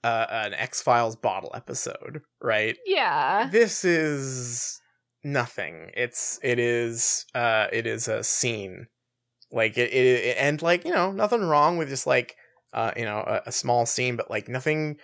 uh, 0.08 0.28
an 0.30 0.54
X-Files 0.54 1.16
bottle 1.16 1.52
episode, 1.54 2.22
right? 2.42 2.78
yeah. 2.86 3.50
This 3.52 3.84
is 3.84 4.82
nothing. 5.24 5.92
It's 5.96 6.40
it 6.44 6.60
is 6.60 7.26
uh 7.36 7.68
it 7.72 7.86
is 7.86 8.08
a 8.08 8.24
scene. 8.24 8.88
Like 9.52 9.78
it, 9.78 9.92
it, 9.92 10.06
it 10.26 10.38
and 10.40 10.62
like 10.62 10.86
you 10.86 10.92
know 10.92 11.12
nothing 11.12 11.42
wrong 11.42 11.78
with 11.78 11.90
just 11.90 12.08
like 12.08 12.36
uh 12.74 12.92
you 12.96 13.06
know 13.06 13.20
a, 13.20 13.42
a 13.48 13.52
small 13.52 13.86
scene 13.86 14.16
but 14.16 14.30
like 14.30 14.48
nothing 14.48 14.98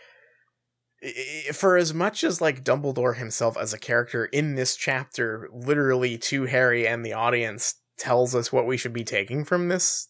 for 1.52 1.76
as 1.76 1.94
much 1.94 2.24
as 2.24 2.40
like 2.40 2.64
dumbledore 2.64 3.18
himself 3.18 3.58
as 3.58 3.74
a 3.74 3.80
character 3.80 4.26
in 4.26 4.56
this 4.56 4.76
chapter 4.76 5.50
literally 5.52 6.18
to 6.18 6.46
harry 6.46 6.88
and 6.88 7.06
the 7.06 7.12
audience 7.12 7.76
tells 7.98 8.34
us 8.34 8.54
what 8.54 8.66
we 8.66 8.78
should 8.78 8.94
be 8.94 9.04
taking 9.04 9.44
from 9.44 9.68
this 9.68 10.08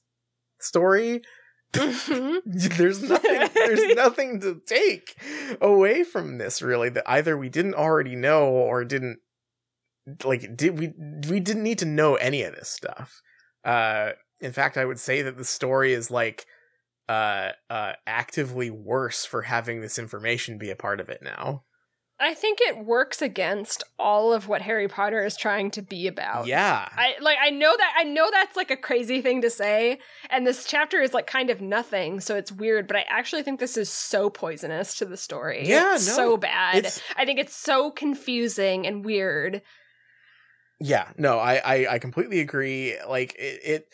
story 0.60 1.21
Mhm. 1.73 2.41
there's 2.77 3.01
nothing 3.01 3.49
there's 3.53 3.86
nothing 3.95 4.39
to 4.41 4.62
take 4.65 5.15
away 5.62 6.03
from 6.03 6.38
this 6.38 6.62
really 6.62 6.89
that 6.89 7.03
either 7.09 7.38
we 7.38 7.49
didn't 7.49 7.75
already 7.75 8.15
know 8.15 8.47
or 8.49 8.86
didn't 8.86 9.19
like 10.23 10.55
did 10.55 10.77
we 10.77 10.93
we 11.29 11.39
didn't 11.39 11.63
need 11.63 11.79
to 11.79 11.86
know 11.86 12.15
any 12.15 12.43
of 12.43 12.53
this 12.55 12.69
stuff 12.69 13.21
uh 13.63 14.12
in 14.41 14.51
fact 14.51 14.77
i 14.77 14.83
would 14.86 14.99
say 14.99 15.21
that 15.21 15.38
the 15.38 15.45
story 15.45 15.93
is 15.93 16.12
like 16.12 16.45
uh 17.09 17.51
uh 17.69 17.93
actively 18.07 18.69
worse 18.69 19.25
for 19.25 19.43
having 19.43 19.81
this 19.81 19.99
information 19.99 20.57
be 20.57 20.71
a 20.71 20.75
part 20.75 20.99
of 20.99 21.09
it 21.09 21.21
now 21.21 21.63
I 22.19 22.34
think 22.36 22.60
it 22.62 22.86
works 22.86 23.21
against 23.21 23.84
all 23.97 24.34
of 24.34 24.47
what 24.47 24.62
Harry 24.62 24.88
Potter 24.88 25.26
is 25.26 25.36
trying 25.36 25.71
to 25.71 25.82
be 25.82 26.08
about. 26.08 26.47
Yeah. 26.47 26.88
I 26.95 27.15
like 27.19 27.38
I 27.41 27.49
know 27.49 27.76
that 27.76 27.93
I 27.97 28.04
know 28.04 28.30
that's 28.32 28.56
like 28.56 28.71
a 28.71 28.78
crazy 28.78 29.21
thing 29.21 29.41
to 29.41 29.49
say 29.49 29.99
and 30.30 30.45
this 30.45 30.65
chapter 30.65 31.02
is 31.02 31.13
like 31.13 31.28
kind 31.28 31.49
of 31.49 31.60
nothing 31.60 32.19
so 32.19 32.36
it's 32.36 32.52
weird 32.52 32.88
but 32.88 32.95
I 32.97 33.06
actually 33.10 33.43
think 33.43 33.60
this 33.60 33.78
is 33.78 33.89
so 33.89 34.30
poisonous 34.30 34.95
to 34.95 35.06
the 35.06 35.17
story. 35.17 35.67
Yeah, 35.67 35.95
It's 35.95 36.08
no, 36.08 36.13
so 36.13 36.38
bad. 36.38 36.93
I 37.17 37.26
think 37.26 37.39
it's 37.39 37.56
so 37.56 37.91
confusing 37.91 38.86
and 38.88 39.04
weird. 39.04 39.62
Yeah, 40.80 41.08
no, 41.17 41.39
I, 41.39 41.56
I, 41.63 41.93
I 41.93 41.99
completely 41.99 42.41
agree. 42.41 42.97
Like 43.08 43.36
it, 43.36 43.60
it, 43.63 43.88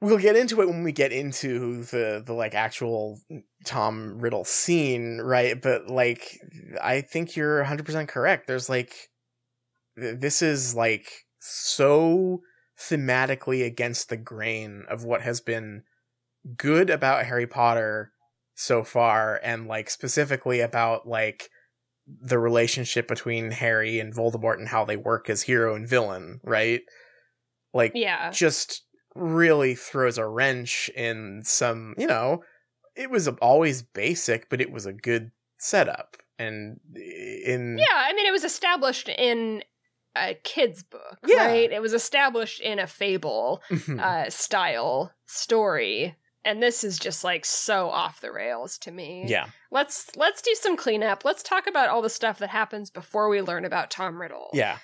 we'll 0.00 0.18
get 0.18 0.36
into 0.36 0.60
it 0.60 0.68
when 0.68 0.82
we 0.82 0.92
get 0.92 1.12
into 1.12 1.84
the 1.84 2.22
the 2.24 2.32
like 2.32 2.54
actual 2.54 3.20
Tom 3.64 4.18
Riddle 4.18 4.44
scene, 4.44 5.18
right? 5.18 5.60
But 5.60 5.88
like, 5.88 6.38
I 6.82 7.00
think 7.00 7.36
you're 7.36 7.58
100 7.58 7.86
percent 7.86 8.08
correct. 8.08 8.46
There's 8.46 8.68
like, 8.68 8.94
th- 9.98 10.18
this 10.20 10.42
is 10.42 10.74
like 10.74 11.08
so 11.40 12.40
thematically 12.78 13.64
against 13.64 14.08
the 14.08 14.16
grain 14.16 14.84
of 14.88 15.04
what 15.04 15.22
has 15.22 15.40
been 15.40 15.82
good 16.56 16.90
about 16.90 17.24
Harry 17.26 17.46
Potter 17.46 18.12
so 18.54 18.84
far, 18.84 19.40
and 19.42 19.66
like 19.66 19.90
specifically 19.90 20.60
about 20.60 21.06
like 21.06 21.48
the 22.06 22.38
relationship 22.38 23.08
between 23.08 23.50
Harry 23.50 23.98
and 23.98 24.14
Voldemort 24.14 24.58
and 24.58 24.68
how 24.68 24.84
they 24.84 24.96
work 24.96 25.28
as 25.28 25.42
hero 25.42 25.74
and 25.74 25.88
villain, 25.88 26.40
right? 26.44 26.82
Like 27.74 27.92
Yeah. 27.94 28.30
just 28.30 28.85
really 29.16 29.74
throws 29.74 30.18
a 30.18 30.26
wrench 30.26 30.88
in 30.94 31.42
some, 31.44 31.94
you 31.98 32.06
know, 32.06 32.42
it 32.94 33.10
was 33.10 33.28
always 33.28 33.82
basic, 33.82 34.48
but 34.48 34.60
it 34.60 34.70
was 34.70 34.86
a 34.86 34.92
good 34.92 35.30
setup. 35.58 36.16
And 36.38 36.80
in 36.94 37.78
Yeah, 37.78 37.86
I 37.94 38.12
mean 38.12 38.26
it 38.26 38.32
was 38.32 38.44
established 38.44 39.08
in 39.08 39.62
a 40.14 40.34
kid's 40.34 40.82
book, 40.82 41.18
Yeah. 41.26 41.46
right? 41.46 41.70
It 41.72 41.80
was 41.82 41.92
established 41.92 42.60
in 42.60 42.78
a 42.78 42.86
fable 42.86 43.62
Mhm. 43.70 44.00
uh 44.00 44.30
style 44.30 45.12
story. 45.26 46.16
And 46.44 46.62
this 46.62 46.84
is 46.84 46.98
just 46.98 47.24
like 47.24 47.44
so 47.44 47.90
off 47.90 48.20
the 48.20 48.30
rails 48.30 48.78
to 48.78 48.92
me. 48.92 49.24
yeah, 49.26 49.46
Let's 49.70 50.14
let's 50.16 50.40
do 50.42 50.54
some 50.54 50.76
cleanup. 50.76 51.24
Let's 51.24 51.42
talk 51.42 51.66
about 51.66 51.88
all 51.88 52.02
the 52.02 52.08
stuff 52.10 52.38
that 52.38 52.50
happens 52.50 52.88
before 52.90 53.28
we 53.28 53.42
learn 53.42 53.64
about 53.64 53.90
Tom 53.90 54.20
Riddle. 54.20 54.50
yeah, 54.52 54.78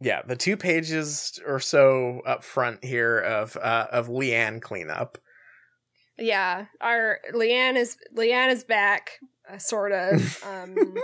yeah. 0.00 0.22
The 0.22 0.36
two 0.36 0.56
pages 0.56 1.40
or 1.46 1.60
so 1.60 2.20
up 2.26 2.44
front 2.44 2.84
here 2.84 3.18
of 3.18 3.56
uh, 3.56 3.86
of 3.90 4.08
Leanne 4.08 4.60
cleanup. 4.60 5.18
Yeah. 6.18 6.66
Our 6.80 7.20
Leanne 7.32 7.76
is 7.76 7.96
Leanne 8.14 8.52
is 8.52 8.64
back, 8.64 9.12
uh, 9.50 9.58
sort 9.58 9.92
of. 9.92 10.42
Um 10.46 10.96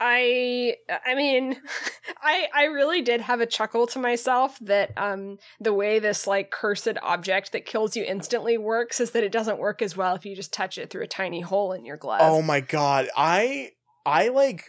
I 0.00 0.76
I 1.06 1.14
mean 1.14 1.56
I 2.22 2.48
I 2.54 2.64
really 2.64 3.02
did 3.02 3.20
have 3.20 3.40
a 3.40 3.46
chuckle 3.46 3.86
to 3.88 3.98
myself 3.98 4.58
that 4.60 4.90
um 4.96 5.38
the 5.60 5.72
way 5.72 5.98
this 5.98 6.26
like 6.26 6.50
cursed 6.50 6.98
object 7.02 7.52
that 7.52 7.66
kills 7.66 7.96
you 7.96 8.04
instantly 8.04 8.58
works 8.58 9.00
is 9.00 9.12
that 9.12 9.24
it 9.24 9.32
doesn't 9.32 9.58
work 9.58 9.82
as 9.82 9.96
well 9.96 10.14
if 10.14 10.26
you 10.26 10.34
just 10.34 10.52
touch 10.52 10.78
it 10.78 10.90
through 10.90 11.04
a 11.04 11.08
tiny 11.08 11.40
hole 11.40 11.72
in 11.72 11.84
your 11.84 11.96
glove. 11.96 12.20
Oh 12.22 12.42
my 12.42 12.60
god, 12.60 13.08
I 13.16 13.70
I 14.04 14.28
like 14.28 14.64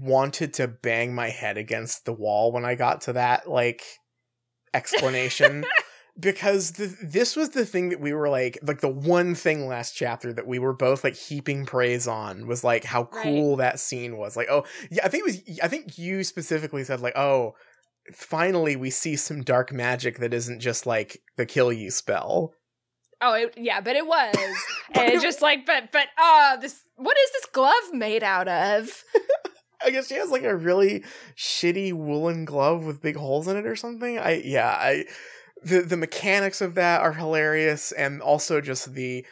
wanted 0.00 0.54
to 0.54 0.68
bang 0.68 1.14
my 1.14 1.30
head 1.30 1.56
against 1.56 2.04
the 2.04 2.12
wall 2.12 2.52
when 2.52 2.64
I 2.64 2.74
got 2.74 3.00
to 3.02 3.14
that 3.14 3.48
like 3.48 3.82
explanation 4.72 5.64
because 6.18 6.72
the, 6.72 6.94
this 7.02 7.34
was 7.36 7.50
the 7.50 7.64
thing 7.64 7.88
that 7.88 8.00
we 8.00 8.12
were 8.12 8.28
like 8.28 8.58
like 8.62 8.80
the 8.80 8.88
one 8.88 9.34
thing 9.34 9.66
last 9.66 9.92
chapter 9.96 10.32
that 10.32 10.46
we 10.46 10.58
were 10.58 10.72
both 10.74 11.02
like 11.02 11.16
heaping 11.16 11.66
praise 11.66 12.06
on 12.06 12.46
was 12.46 12.62
like 12.62 12.84
how 12.84 13.08
Right. 13.12 13.22
cool 13.24 13.56
that 13.56 13.80
scene 13.80 14.16
was. 14.16 14.36
Like, 14.36 14.48
oh, 14.50 14.64
yeah, 14.90 15.04
I 15.04 15.08
think 15.08 15.22
it 15.22 15.26
was 15.26 15.60
I 15.62 15.68
think 15.68 15.98
you 15.98 16.22
specifically 16.24 16.84
said 16.84 17.00
like, 17.00 17.16
"Oh, 17.16 17.54
finally 18.14 18.76
we 18.76 18.90
see 18.90 19.16
some 19.16 19.42
dark 19.42 19.72
magic 19.72 20.18
that 20.18 20.34
isn't 20.34 20.60
just 20.60 20.86
like 20.86 21.20
the 21.36 21.46
kill 21.46 21.72
you 21.72 21.90
spell." 21.90 22.52
Oh, 23.22 23.34
it, 23.34 23.52
yeah, 23.56 23.80
but 23.80 23.96
it 23.96 24.06
was. 24.06 24.34
And 24.94 25.12
it- 25.12 25.20
just 25.22 25.40
like, 25.42 25.66
but, 25.66 25.92
but, 25.92 26.06
uh, 26.20 26.56
this, 26.56 26.82
what 26.96 27.16
is 27.18 27.30
this 27.32 27.46
glove 27.52 27.92
made 27.92 28.22
out 28.24 28.48
of? 28.48 29.04
I 29.84 29.90
guess 29.90 30.08
she 30.08 30.14
has 30.16 30.30
like 30.30 30.44
a 30.44 30.56
really 30.56 31.04
shitty 31.36 31.92
woolen 31.92 32.44
glove 32.44 32.84
with 32.84 33.02
big 33.02 33.16
holes 33.16 33.48
in 33.48 33.56
it 33.56 33.66
or 33.66 33.76
something. 33.76 34.18
I 34.18 34.42
yeah, 34.44 34.68
I 34.68 35.04
the 35.62 35.80
the 35.80 35.96
mechanics 35.96 36.60
of 36.60 36.74
that 36.74 37.00
are 37.00 37.12
hilarious 37.12 37.92
and 37.92 38.20
also 38.22 38.60
just 38.60 38.94
the 38.94 39.26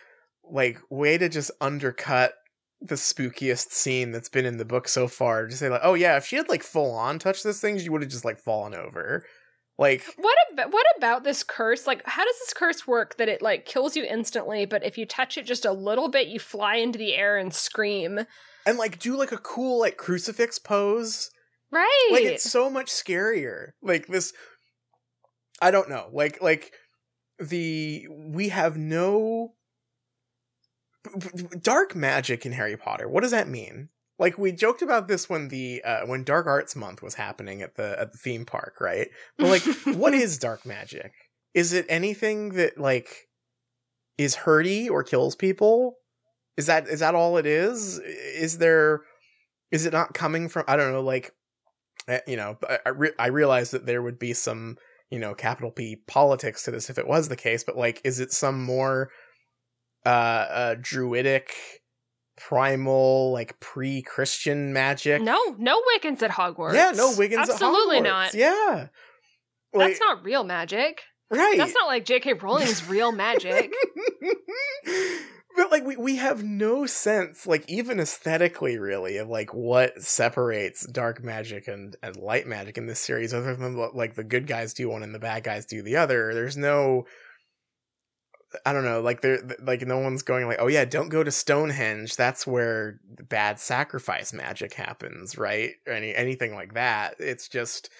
like 0.45 0.79
way 0.91 1.19
to 1.19 1.29
just 1.29 1.51
undercut 1.61 2.35
the 2.81 2.95
spookiest 2.95 3.73
scene 3.73 4.13
that's 4.13 4.29
been 4.29 4.47
in 4.47 4.57
the 4.57 4.65
book 4.65 4.89
so 4.89 5.09
far. 5.09 5.47
to 5.47 5.57
say 5.57 5.69
like, 5.69 5.81
"Oh 5.85 5.95
yeah, 5.95 6.17
if 6.17 6.27
she 6.27 6.37
had 6.37 6.49
like 6.49 6.63
full 6.63 6.93
on 6.95 7.19
touched 7.19 7.45
this 7.45 7.61
thing, 7.61 7.79
she 7.79 7.89
would 7.89 8.03
have 8.03 8.11
just 8.11 8.25
like 8.25 8.39
fallen 8.39 8.75
over." 8.75 9.25
Like 9.79 10.05
What 10.17 10.37
about, 10.53 10.73
what 10.73 10.87
about 10.97 11.23
this 11.25 11.45
curse? 11.45 11.87
Like, 11.87 12.03
how 12.05 12.25
does 12.25 12.39
this 12.41 12.53
curse 12.53 12.87
work 12.87 13.17
that 13.19 13.29
it, 13.29 13.41
like, 13.43 13.65
kills 13.65 13.95
you 13.97 14.05
instantly, 14.05 14.67
but 14.67 14.83
if 14.85 14.99
you 14.99 15.07
touch 15.07 15.39
it 15.39 15.47
just 15.47 15.65
a 15.65 15.73
little 15.73 16.09
bit, 16.09 16.27
you 16.27 16.41
fly 16.41 16.77
into 16.77 16.99
the 16.99 17.15
air 17.15 17.37
and 17.39 17.55
scream? 17.55 18.21
And 18.69 18.77
like 18.77 18.99
do 18.99 19.17
like 19.17 19.33
a 19.33 19.39
cool 19.39 19.81
like 19.81 19.97
crucifix 19.97 20.59
pose. 20.59 21.31
Right. 21.73 22.09
like 22.13 22.25
it's 22.25 22.51
so 22.51 22.69
much 22.69 22.89
scarier. 22.89 23.71
Like 23.83 24.07
this 24.07 24.33
i 25.61 25.71
don't 25.71 25.89
know. 25.89 26.09
Like 26.13 26.43
like 26.43 26.73
the 27.41 28.07
we 28.11 28.51
have 28.51 28.77
no 28.77 29.55
dark 31.63 31.97
magic 31.97 32.45
in 32.45 32.53
harry 32.53 32.77
potter. 32.77 33.09
What 33.09 33.23
does 33.23 33.31
that 33.31 33.49
mean? 33.49 33.89
Like 34.19 34.37
we 34.37 34.53
joked 34.53 34.83
about 34.83 35.09
this 35.09 35.31
when 35.31 35.49
the 35.49 35.83
uh 35.83 36.01
when 36.07 36.23
dark 36.23 36.47
arts 36.47 36.77
month 36.77 37.03
was 37.03 37.15
happening 37.15 37.63
at 37.63 37.77
the 37.77 37.99
at 37.99 38.13
the 38.13 38.19
theme 38.19 38.45
park 38.45 38.75
right? 38.81 39.09
But 39.39 39.49
like 39.49 39.97
what 39.97 40.13
is 40.27 40.39
dark 40.39 40.67
magic? 40.67 41.13
Is 41.55 41.73
it 41.73 41.87
anything 41.89 42.51
that 42.51 42.79
like 42.79 43.09
is 44.19 44.37
hurty 44.37 44.91
or 44.91 45.03
kills 45.03 45.35
people 45.35 45.95
is 46.59 46.67
that 46.67 46.87
is 46.89 47.01
that 47.01 47.15
all 47.15 47.39
it 47.39 47.47
is 47.47 47.99
is 47.99 48.59
there 48.59 49.01
is 49.71 49.87
it 49.87 49.93
not 49.95 50.13
coming 50.13 50.49
from 50.51 50.65
i 50.69 50.77
don't 50.77 50.93
know 50.93 51.01
like 51.01 51.33
eh, 52.09 52.21
you 52.27 52.37
know 52.37 52.59
I, 52.69 52.79
I, 52.85 52.89
re- 52.91 53.15
I 53.19 53.29
realize 53.29 53.71
that 53.71 53.87
there 53.87 54.03
would 54.03 54.19
be 54.19 54.35
some 54.35 54.77
you 55.11 55.19
know 55.19 55.35
capital 55.35 55.71
p 55.71 55.97
politics 56.07 56.65
to 56.65 56.71
this 56.71 56.91
if 56.91 56.99
it 56.99 57.09
was 57.09 57.29
the 57.29 57.37
case 57.37 57.65
but 57.65 57.79
like 57.79 58.03
is 58.05 58.21
it 58.21 58.33
some 58.33 58.63
more 58.63 59.09
uh 60.05 60.09
uh 60.09 60.75
druidic 60.81 61.55
primal 62.37 63.33
like 63.33 63.59
pre-christian 63.61 64.73
magic 64.73 65.23
no, 65.23 65.39
no 65.59 65.81
Wiccans 65.81 66.23
at 66.23 66.31
Hogwarts. 66.31 66.75
yeah 66.75 66.93
no 66.95 67.11
wiccans 67.13 67.39
Absolutely 67.49 67.99
at 67.99 68.05
Hogwarts. 68.05 68.05
not. 68.05 68.35
yeah 68.35 68.87
like, 69.75 69.89
That's 69.89 70.01
not 70.01 70.25
real 70.25 70.45
magic. 70.45 71.03
right 71.31 71.57
That's 71.59 71.75
not 71.75 71.87
like 71.89 72.05
J.K. 72.05 72.35
Rowling's 72.35 72.89
real 72.89 73.13
magic. 73.13 73.73
but 75.59 75.73
like 75.73 75.85
we, 75.85 75.97
we 75.97 76.17
have 76.17 76.45
no 76.45 76.87
sense 76.87 77.45
like 77.45 77.69
even 77.69 77.99
aesthetically 77.99 78.79
really 78.79 79.17
of 79.17 79.29
like 79.29 79.53
what 79.53 80.01
separates 80.01 80.87
dark 80.87 81.23
magic 81.23 81.67
and, 81.67 81.97
and 82.01 82.17
light 82.17 82.47
magic 82.47 82.79
in 82.79 82.87
this 82.87 83.01
series 83.01 83.35
other 83.35 83.57
than 83.57 83.77
like 83.93 84.15
the 84.15 84.23
good 84.23 84.47
guys 84.47 84.73
do 84.73 84.89
one 84.89 85.03
and 85.03 85.13
the 85.13 85.19
bad 85.19 85.43
guys 85.43 85.67
do 85.67 85.83
the 85.83 85.97
other. 85.97 86.33
There's 86.33 86.57
no 86.57 87.07
i 88.65 88.73
don't 88.73 88.85
know 88.85 89.03
like 89.03 89.21
there 89.21 89.47
like 89.63 89.83
no 89.83 89.99
one's 89.99 90.23
going 90.23 90.47
like 90.47 90.57
oh 90.59 90.69
yeah 90.69 90.85
don't 90.85 91.09
go 91.09 91.25
to 91.25 91.31
stonehenge. 91.31 92.15
That's 92.15 92.47
where 92.47 93.01
bad 93.29 93.59
sacrifice 93.59 94.33
magic 94.33 94.75
happens 94.75 95.37
right? 95.37 95.73
Or 95.89 95.93
any 95.93 96.15
anything 96.15 96.55
like 96.55 96.75
that. 96.75 97.17
It's 97.19 97.49
just 97.49 97.91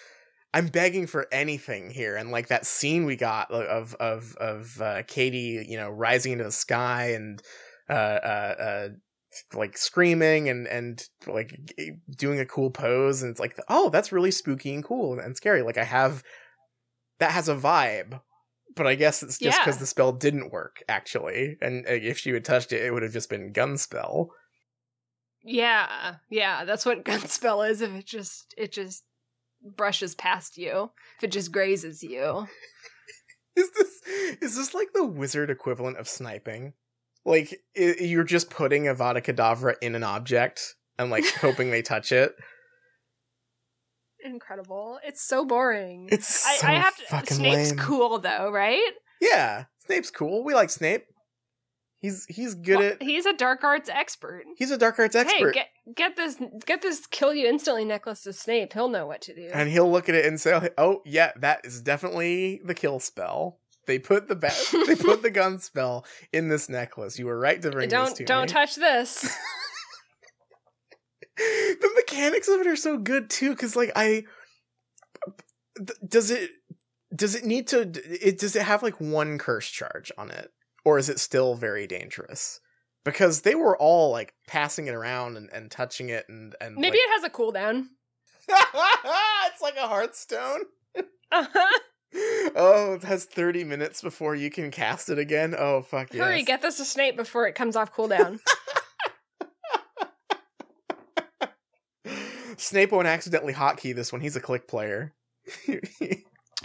I'm 0.53 0.67
begging 0.67 1.05
for 1.07 1.27
anything 1.31 1.91
here, 1.91 2.15
and 2.15 2.31
like 2.31 2.47
that 2.47 2.65
scene 2.65 3.05
we 3.05 3.15
got 3.15 3.51
of 3.51 3.93
of 3.95 4.35
of 4.37 4.81
uh, 4.81 5.03
Katie, 5.07 5.65
you 5.67 5.77
know, 5.77 5.89
rising 5.89 6.31
into 6.33 6.43
the 6.45 6.51
sky 6.51 7.11
and 7.11 7.41
uh, 7.89 7.93
uh, 7.93 8.55
uh, 8.59 8.89
like 9.53 9.77
screaming 9.77 10.49
and 10.49 10.67
and 10.67 11.03
like 11.27 11.59
doing 12.17 12.39
a 12.39 12.45
cool 12.45 12.71
pose, 12.71 13.21
and 13.21 13.29
it's 13.31 13.39
like, 13.39 13.59
oh, 13.69 13.89
that's 13.89 14.11
really 14.11 14.31
spooky 14.31 14.73
and 14.73 14.83
cool 14.83 15.19
and 15.19 15.37
scary. 15.37 15.61
Like 15.61 15.77
I 15.77 15.83
have 15.83 16.23
that 17.19 17.31
has 17.31 17.47
a 17.49 17.55
vibe, 17.55 18.19
but 18.75 18.87
I 18.87 18.95
guess 18.95 19.21
it's 19.21 19.37
just 19.37 19.59
because 19.59 19.75
Yeah. 19.75 19.79
the 19.79 19.85
spell 19.85 20.11
didn't 20.13 20.51
work 20.51 20.81
actually, 20.89 21.57
and 21.61 21.85
uh, 21.85 21.91
if 21.91 22.17
she 22.17 22.31
had 22.31 22.43
touched 22.45 22.71
it, 22.73 22.83
it 22.83 22.91
would 22.91 23.03
have 23.03 23.13
just 23.13 23.29
been 23.29 23.51
gun 23.51 23.77
spell. 23.77 24.31
yeah, 25.43 26.15
yeah, 26.29 26.65
that's 26.65 26.85
what 26.85 27.03
gunspell 27.05 27.69
is. 27.69 27.81
If 27.81 27.91
it 27.91 28.05
just, 28.05 28.53
it 28.57 28.71
just 28.71 29.03
brushes 29.63 30.15
past 30.15 30.57
you. 30.57 30.91
If 31.17 31.23
it 31.25 31.31
just 31.31 31.51
grazes 31.51 32.01
you. 32.03 32.47
Is 33.55 33.69
this 33.71 34.01
is 34.41 34.55
this 34.55 34.73
like 34.73 34.93
the 34.93 35.03
wizard 35.05 35.49
equivalent 35.49 35.97
of 35.97 36.07
sniping? 36.07 36.73
Like 37.25 37.59
i- 37.77 37.95
you're 37.99 38.23
just 38.23 38.49
putting 38.49 38.87
a 38.87 38.93
Vada 38.93 39.21
Kedavra 39.21 39.75
in 39.81 39.95
an 39.95 40.03
object 40.03 40.75
and 40.97 41.09
like 41.11 41.25
hoping 41.41 41.69
they 41.71 41.81
touch 41.81 42.11
it. 42.11 42.33
Incredible. 44.23 44.99
It's 45.05 45.21
so 45.21 45.45
boring. 45.45 46.09
It's 46.11 46.27
so 46.41 46.67
I, 46.67 46.71
I 46.71 46.75
have 46.75 46.95
to. 46.97 47.03
fucking 47.05 47.37
Snape's 47.37 47.69
lame. 47.71 47.79
cool 47.79 48.19
though, 48.19 48.51
right? 48.51 48.91
Yeah, 49.21 49.65
Snape's 49.85 50.11
cool. 50.11 50.43
We 50.43 50.53
like 50.53 50.69
Snape. 50.69 51.05
He's 52.01 52.25
he's 52.27 52.55
good 52.55 52.77
Well, 52.79 52.91
at 52.93 53.03
he's 53.03 53.25
a 53.25 53.33
dark 53.33 53.63
arts 53.63 53.89
expert. 53.89 54.43
he's 54.57 54.71
a 54.71 54.77
dark 54.77 54.97
arts 54.99 55.15
expert. 55.15 55.53
Hey, 55.53 55.65
get 55.87 55.95
get 55.95 56.15
this 56.15 56.37
get 56.65 56.81
this 56.81 57.05
kill 57.07 57.33
you 57.33 57.47
instantly 57.47 57.83
necklace 57.83 58.21
to 58.23 58.31
Snape. 58.33 58.71
He'll 58.73 58.87
know 58.87 59.05
what 59.05 59.21
to 59.23 59.35
do. 59.35 59.49
and 59.53 59.69
he'll 59.69 59.91
look 59.91 60.07
at 60.07 60.15
it 60.15 60.25
and 60.25 60.39
say, 60.39 60.69
"Oh, 60.77 61.01
yeah, 61.05 61.31
that 61.41 61.61
is 61.65 61.81
definitely 61.81 62.61
the 62.63 62.73
kill 62.73 62.99
spell. 63.01 63.59
They 63.85 63.99
put 63.99 64.27
the 64.29 64.35
ba- 64.35 64.53
they 64.87 64.95
put 64.95 65.23
the 65.23 65.29
gun 65.31 65.59
spell 65.59 66.05
in 66.31 66.47
this 66.47 66.69
necklace. 66.69 67.19
You 67.19 67.25
were 67.25 67.37
right 67.37 67.61
to 67.61 67.69
bring 67.71 67.89
this 67.89 67.97
don't 67.99 68.15
to 68.15 68.23
don't 68.25 68.41
me." 68.43 68.53
touch 68.53 68.75
this. 68.75 69.21
the 71.37 71.91
mechanics 71.95 72.47
of 72.47 72.59
it 72.61 72.67
are 72.67 72.75
so 72.75 72.97
good 72.97 73.29
too 73.29 73.51
because 73.51 73.75
like 73.75 73.91
i 73.95 74.23
does 76.05 76.29
it 76.31 76.49
does 77.15 77.33
it 77.35 77.45
need 77.45 77.65
to 77.67 77.81
it 78.21 78.37
does 78.37 78.55
it 78.57 78.63
have 78.63 78.83
like 78.83 78.99
one 78.99 79.37
curse 79.37 79.69
charge 79.69 80.11
on 80.17 80.29
it 80.31 80.51
or 80.89 80.97
is 80.97 81.07
it 81.07 81.19
still 81.19 81.53
very 81.53 81.85
dangerous 81.85 82.61
because 83.05 83.41
they 83.41 83.53
were 83.53 83.77
all 83.77 84.09
like 84.09 84.33
passing 84.47 84.87
it 84.87 84.95
around 84.95 85.37
and, 85.37 85.47
and 85.53 85.69
touching 85.69 86.09
it 86.09 86.25
and 86.27 86.55
and 86.59 86.75
Maybe 86.75 86.97
it 86.97 87.09
has 87.11 87.23
a 87.23 87.29
cooldown. 87.29 87.85
it's 88.49 89.61
like 89.61 89.75
a 89.77 89.87
hearthstone 89.87 90.61
Uh-huh. 91.31 91.79
oh 92.55 92.93
it 92.95 93.03
has 93.03 93.25
30 93.25 93.65
minutes 93.65 94.01
before 94.01 94.33
you 94.33 94.49
can 94.49 94.71
cast 94.71 95.09
it 95.09 95.19
again 95.19 95.53
oh 95.55 95.83
fuck 95.83 96.11
yes. 96.11 96.23
Hurry, 96.23 96.41
get 96.41 96.63
this 96.63 96.77
to 96.77 96.85
Snape 96.85 97.15
before 97.15 97.47
it 97.47 97.53
comes 97.53 97.75
off 97.75 97.93
cooldown. 97.93 98.39
snape 102.57 102.91
won't 102.91 103.05
accidentally 103.07 103.53
hotkey 103.53 103.95
this 103.95 104.11
one 104.11 104.21
he's 104.21 104.35
a 104.35 104.41
click 104.41 104.67
player 104.67 105.13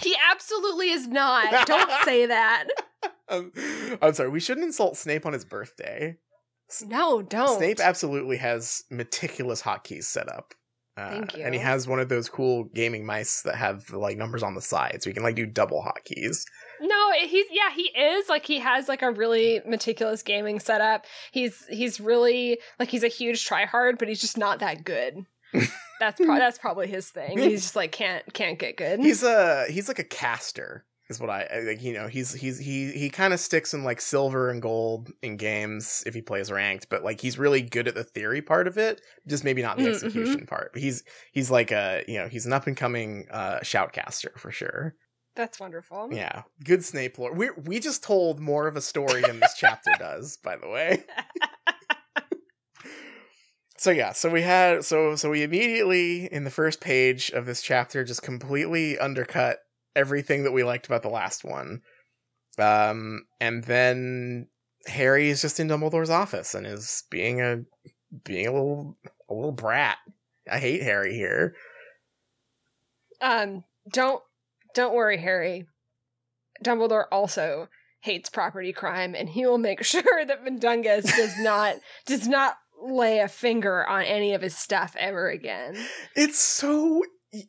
he 0.01 0.17
absolutely 0.31 0.91
is 0.91 1.07
not. 1.07 1.67
Don't 1.67 1.91
say 2.05 2.27
that. 2.27 2.67
Um, 3.29 3.53
I'm 4.03 4.15
sorry, 4.15 4.29
we 4.29 4.41
shouldn't 4.41 4.67
insult 4.67 4.97
Snape 4.97 5.27
on 5.27 5.33
his 5.33 5.45
birthday. 5.45 6.17
No, 6.87 7.23
don't. 7.23 7.59
Snape 7.59 7.81
absolutely 7.81 8.39
has 8.39 8.83
meticulous 8.91 9.63
hotkeys 9.63 10.05
set 10.05 10.29
up. 10.29 10.55
Uh, 10.97 11.11
Thank 11.11 11.35
And 11.35 11.55
he 11.55 11.61
has 11.61 11.89
one 11.89 11.99
of 11.99 12.09
those 12.09 12.29
cool 12.29 12.65
gaming 12.73 13.05
mice 13.05 13.43
that 13.43 13.57
have 13.57 13.91
like 13.91 14.17
numbers 14.17 14.45
on 14.45 14.55
the 14.55 14.63
side, 14.63 15.03
so 15.03 15.11
he 15.11 15.15
can 15.15 15.25
like 15.25 15.35
do 15.35 15.45
double 15.45 15.83
hotkeys. 15.83 16.45
No, 16.81 17.11
he's 17.21 17.47
yeah, 17.51 17.75
he 17.75 17.83
is 17.83 18.29
like 18.29 18.47
he 18.47 18.61
has 18.61 18.89
like 18.89 19.03
a 19.03 19.11
really 19.11 19.61
meticulous 19.67 20.23
gaming 20.23 20.61
setup. 20.61 21.05
He's 21.33 21.67
he's 21.69 22.01
really 22.01 22.61
like 22.79 22.91
he's 22.91 23.03
a 23.03 23.09
huge 23.09 23.49
tryhard, 23.49 23.99
but 23.99 24.07
he's 24.07 24.21
just 24.21 24.39
not 24.39 24.61
that 24.61 24.85
good. 24.85 25.27
That's 26.01 26.21
pro- 26.21 26.39
that's 26.39 26.59
probably 26.59 26.89
his 26.89 27.09
thing. 27.09 27.39
He's 27.39 27.63
just 27.63 27.77
like 27.77 27.93
can't 27.93 28.25
can't 28.35 28.59
get 28.59 28.77
good. 28.77 28.99
He's 28.99 29.23
a 29.23 29.67
he's 29.71 29.87
like 29.87 30.01
a 30.01 30.05
caster, 30.05 30.85
is 31.11 31.21
what 31.21 31.31
I 31.31 31.43
I- 31.53 31.61
like. 31.61 31.83
You 31.83 31.93
know, 31.93 32.07
he's 32.09 32.33
he's 32.33 32.59
he 32.59 32.93
he 32.93 33.11
kind 33.11 33.33
of 33.35 33.41
sticks 33.41 33.75
in 33.75 33.85
like 33.85 34.01
silver 34.01 34.51
and 34.51 34.61
gold 34.63 35.11
in 35.23 35.37
games 35.37 36.03
if 36.07 36.15
he 36.15 36.23
plays 36.23 36.51
ranked, 36.51 36.89
but 36.89 37.05
like 37.05 37.21
he's 37.21 37.39
really 37.39 37.63
good 37.63 37.89
at 37.89 37.95
the 37.95 38.05
theory 38.05 38.41
part 38.43 38.67
of 38.67 38.79
it, 38.79 39.01
just 39.27 39.45
maybe 39.45 39.63
not 39.63 39.77
the 39.77 39.85
Mm, 39.85 39.89
mhm. 39.89 39.95
execution 39.95 40.47
part. 40.47 40.71
He's 40.77 41.03
he's 41.33 41.51
like 41.51 41.71
a 41.73 42.03
you 42.09 42.19
know 42.19 42.29
he's 42.29 42.47
an 42.47 42.53
up 42.53 42.67
and 42.67 42.77
coming 42.77 43.27
uh, 43.31 43.59
shoutcaster 43.61 44.37
for 44.39 44.51
sure. 44.51 44.95
that's 45.37 45.59
wonderful. 45.61 46.09
Yeah, 46.13 46.43
good 46.65 46.85
Snape 46.85 47.19
lore. 47.19 47.35
We 47.35 47.51
we 47.65 47.81
just 47.81 48.03
told 48.03 48.41
more 48.41 48.67
of 48.69 48.77
a 48.77 48.81
story 48.81 49.21
than 49.23 49.41
this 49.41 49.55
chapter 49.59 49.91
does, 49.99 50.39
by 50.45 50.57
the 50.57 50.69
way. 50.69 51.05
so 53.77 53.91
yeah, 53.91 54.13
so 54.13 54.31
we 54.31 54.43
had 54.43 54.85
so 54.85 55.17
so 55.17 55.31
we 55.31 55.43
immediately 55.43 56.27
in 56.33 56.45
the 56.45 56.51
first 56.51 56.81
page 56.81 57.31
of 57.31 57.45
this 57.47 57.61
chapter 57.61 58.05
just 58.05 58.23
completely 58.23 58.99
undercut 58.99 59.59
everything 59.97 60.45
that 60.45 60.53
we 60.53 60.65
liked 60.65 60.87
about 60.87 61.03
the 61.03 61.09
last 61.09 61.45
one. 61.45 61.83
Um 62.59 63.27
and 63.41 63.65
then 63.65 64.49
Harry 64.87 65.31
is 65.31 65.43
just 65.43 65.61
in 65.61 65.69
Dumbledore's 65.69 66.11
office 66.11 66.55
and 66.55 66.67
is 66.67 67.05
being 67.11 67.41
a 67.41 67.63
being 68.25 68.47
a 68.47 68.53
little 68.53 68.97
a 69.29 69.35
little 69.35 69.53
brat. 69.53 69.99
I 70.51 70.59
hate 70.59 70.83
Harry 70.83 71.15
here. 71.15 71.55
Um, 73.21 73.65
don't 73.91 74.23
don't 74.75 74.95
worry, 74.95 75.19
Harry. 75.19 75.67
Dumbledore 76.63 77.07
also 77.11 77.69
hates 78.01 78.29
property 78.29 78.73
crime, 78.73 79.15
and 79.15 79.29
he 79.29 79.47
will 79.47 79.59
make 79.59 79.83
sure 79.85 80.25
that 80.27 80.45
Mundungus 80.45 81.05
does 81.05 81.39
not 81.39 81.77
does 82.07 82.29
not 82.29 82.57
lay 82.83 83.21
a 83.21 83.29
finger 83.29 83.87
on 83.87 84.03
any 84.03 84.35
of 84.35 84.43
his 84.43 84.57
stuff 84.57 84.95
ever 84.99 85.31
again. 85.31 85.77
It's 86.15 86.39
so 86.39 87.03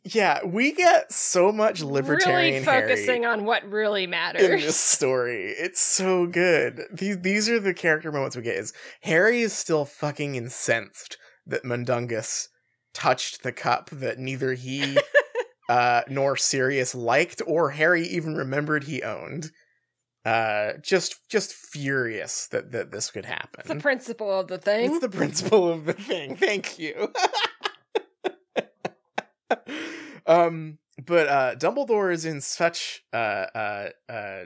yeah, 0.04 0.44
we 0.44 0.72
get 0.72 1.12
so 1.12 1.52
much 1.52 1.82
libertarian 1.82 2.54
really 2.54 2.64
focusing 2.64 3.22
Harry 3.22 3.32
on 3.32 3.44
what 3.44 3.68
really 3.70 4.06
matters 4.06 4.42
in 4.42 4.50
this 4.60 4.76
story. 4.76 5.46
It's 5.46 5.80
so 5.80 6.26
good. 6.26 6.82
These 6.92 7.20
these 7.20 7.48
are 7.48 7.60
the 7.60 7.74
character 7.74 8.10
moments 8.10 8.36
we 8.36 8.42
get. 8.42 8.56
Is 8.56 8.72
Harry 9.02 9.42
is 9.42 9.52
still 9.52 9.84
fucking 9.84 10.34
incensed 10.34 11.16
that 11.46 11.64
Mundungus 11.64 12.48
touched 12.94 13.42
the 13.42 13.52
cup 13.52 13.90
that 13.90 14.18
neither 14.18 14.54
he 14.54 14.98
uh, 15.68 16.02
nor 16.08 16.36
Sirius 16.36 16.94
liked 16.94 17.42
or 17.46 17.70
Harry 17.70 18.06
even 18.06 18.34
remembered 18.34 18.84
he 18.84 19.02
owned. 19.02 19.50
Uh, 20.24 20.72
just 20.82 21.16
just 21.30 21.52
furious 21.52 22.48
that 22.48 22.72
that 22.72 22.90
this 22.90 23.12
could 23.12 23.24
happen. 23.24 23.60
It's 23.60 23.68
the 23.68 23.76
principle 23.76 24.40
of 24.40 24.48
the 24.48 24.58
thing. 24.58 24.90
It's 24.90 24.98
the 24.98 25.08
principle 25.08 25.70
of 25.70 25.84
the 25.84 25.92
thing. 25.92 26.34
Thank 26.34 26.80
you. 26.80 27.12
um, 30.26 30.78
but 31.04 31.28
uh, 31.28 31.54
Dumbledore 31.56 32.12
is 32.12 32.24
in 32.24 32.40
such 32.40 33.02
uh, 33.12 33.46
uh, 33.54 34.44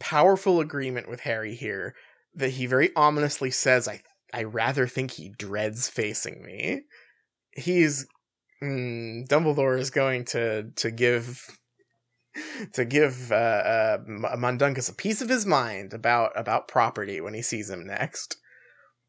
powerful 0.00 0.60
agreement 0.60 1.08
with 1.08 1.20
Harry 1.20 1.54
here 1.54 1.94
that 2.34 2.50
he 2.50 2.66
very 2.66 2.94
ominously 2.94 3.50
says, 3.50 3.88
"I 3.88 4.00
I 4.32 4.44
rather 4.44 4.86
think 4.86 5.12
he 5.12 5.30
dreads 5.30 5.88
facing 5.88 6.42
me." 6.42 6.82
He's 7.52 8.06
mm, 8.62 9.26
Dumbledore 9.28 9.78
is 9.78 9.90
going 9.90 10.24
to 10.26 10.70
to 10.76 10.90
give 10.90 11.58
to 12.72 12.84
give 12.84 13.32
uh, 13.32 13.34
uh, 13.34 13.98
Mundungus 14.36 14.88
a 14.88 14.94
piece 14.94 15.20
of 15.22 15.28
his 15.28 15.46
mind 15.46 15.92
about 15.92 16.32
about 16.36 16.68
property 16.68 17.20
when 17.20 17.34
he 17.34 17.42
sees 17.42 17.70
him 17.70 17.86
next. 17.86 18.36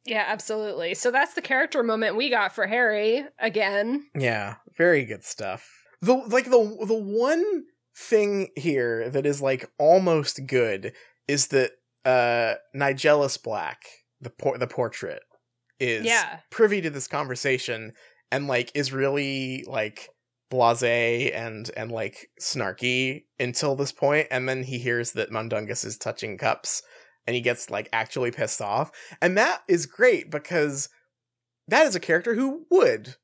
Yeah, 0.06 0.26
absolutely. 0.28 0.94
So 0.96 1.12
that's 1.12 1.34
the 1.34 1.42
character 1.42 1.84
moment 1.84 2.16
we 2.16 2.30
got 2.30 2.54
for 2.54 2.68
Harry 2.68 3.26
again. 3.40 4.06
Yeah, 4.16 4.56
very 4.78 5.06
good 5.06 5.24
stuff. 5.24 5.70
The 6.02 6.14
like 6.14 6.46
the 6.46 6.78
the 6.88 6.94
one 6.94 7.64
thing 7.96 8.50
here 8.56 9.10
that 9.10 9.26
is 9.26 9.42
like 9.42 9.70
almost 9.78 10.46
good 10.48 10.94
is 11.28 11.48
that 11.48 11.72
uh 12.06 12.56
Nigellus 12.76 13.42
Black, 13.42 13.82
the 14.22 14.30
por- 14.30 14.58
the 14.58 14.68
portrait, 14.68 15.22
is 15.80 16.06
Yeah. 16.06 16.40
privy 16.50 16.82
to 16.82 16.90
this 16.90 17.08
conversation 17.08 17.94
and 18.32 18.48
like 18.48 18.72
is 18.76 18.94
really 18.94 19.66
like 19.68 20.10
blasé 20.52 21.36
and 21.36 21.70
and 21.78 21.92
like 21.92 22.28
snarky 22.42 23.26
until 23.40 23.76
this 23.76 23.92
point 23.92 24.28
and 24.32 24.50
then 24.50 24.64
he 24.64 24.80
hears 24.80 25.12
that 25.12 25.32
Mundungus 25.32 25.86
is 25.86 25.98
touching 25.98 26.38
cups 26.38 26.82
and 27.28 27.36
he 27.36 27.42
gets 27.42 27.70
like 27.70 27.90
actually 27.94 28.32
pissed 28.32 28.62
off 28.62 28.92
and 29.22 29.38
that 29.38 29.62
is 29.68 29.86
great 29.86 30.30
because 30.30 30.90
that 31.68 31.86
is 31.86 31.96
a 31.96 32.00
character 32.00 32.36
who 32.36 32.66
would 32.70 33.16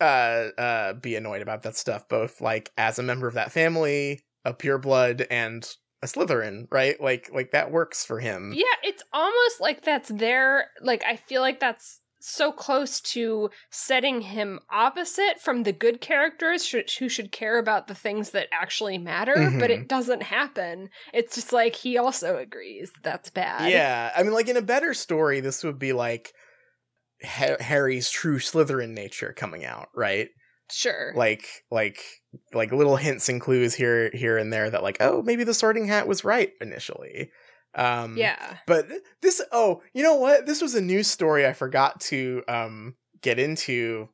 uh 0.00 0.48
uh 0.58 0.92
be 0.94 1.16
annoyed 1.16 1.42
about 1.42 1.62
that 1.62 1.76
stuff 1.76 2.08
both 2.08 2.40
like 2.40 2.70
as 2.78 2.98
a 2.98 3.02
member 3.02 3.26
of 3.26 3.34
that 3.34 3.52
family 3.52 4.20
a 4.44 4.54
pureblood 4.54 5.26
and 5.30 5.76
a 6.02 6.06
slytherin 6.06 6.66
right 6.70 7.00
like 7.00 7.28
like 7.34 7.50
that 7.50 7.72
works 7.72 8.04
for 8.04 8.20
him 8.20 8.52
Yeah, 8.54 8.62
it's 8.84 9.02
almost 9.12 9.60
like 9.60 9.82
that's 9.82 10.08
there. 10.08 10.66
Like, 10.80 11.02
I 11.04 11.16
feel 11.16 11.42
like 11.42 11.58
that's 11.60 12.00
so 12.20 12.50
close 12.52 13.00
to 13.00 13.50
setting 13.70 14.20
him 14.20 14.60
opposite 14.70 15.40
from 15.40 15.62
the 15.62 15.72
good 15.72 16.00
characters 16.00 16.66
sh- 16.66 16.98
who 16.98 17.08
should 17.08 17.30
care 17.32 17.58
about 17.58 17.86
the 17.86 17.94
things 17.94 18.30
that 18.30 18.48
actually 18.52 18.98
matter, 18.98 19.34
but 19.58 19.70
Mhm. 19.70 19.82
it 19.82 19.88
doesn't 19.88 20.22
happen. 20.24 20.90
It's 21.14 21.34
just 21.34 21.52
like 21.52 21.76
he 21.76 21.96
also 21.96 22.36
agrees 22.38 22.90
that 22.92 23.02
that's 23.04 23.30
bad. 23.30 23.70
yeah 23.70 24.12
i 24.16 24.22
mean 24.22 24.32
like 24.32 24.48
in 24.48 24.56
a 24.56 24.62
better 24.62 24.92
story 24.94 25.40
this 25.40 25.64
would 25.64 25.78
be 25.78 25.92
like 25.92 26.32
ha- 27.24 27.56
harry's 27.60 28.10
true 28.10 28.38
slytherin 28.38 28.90
nature 28.90 29.32
coming 29.36 29.64
out 29.64 29.88
right 29.94 30.28
Sure. 30.70 31.12
like 31.16 31.44
like 31.70 31.98
like 32.52 32.70
little 32.72 32.96
hints 32.96 33.28
and 33.30 33.40
clues 33.40 33.74
here 33.74 34.10
here 34.12 34.36
and 34.36 34.52
there 34.52 34.68
that 34.68 34.82
like 34.82 34.98
oh 35.00 35.22
maybe 35.22 35.42
the 35.44 35.54
sorting 35.54 35.86
hat 35.86 36.06
was 36.06 36.24
right 36.24 36.52
initially 36.60 37.30
um 37.74 38.16
yeah. 38.16 38.58
But 38.66 38.88
this 39.22 39.40
oh, 39.52 39.82
you 39.92 40.02
know 40.02 40.14
what? 40.16 40.46
This 40.46 40.60
was 40.62 40.74
a 40.74 40.80
news 40.80 41.06
story 41.06 41.46
I 41.46 41.52
forgot 41.52 42.00
to 42.02 42.42
um 42.48 42.94
get 43.22 43.38
into, 43.38 44.08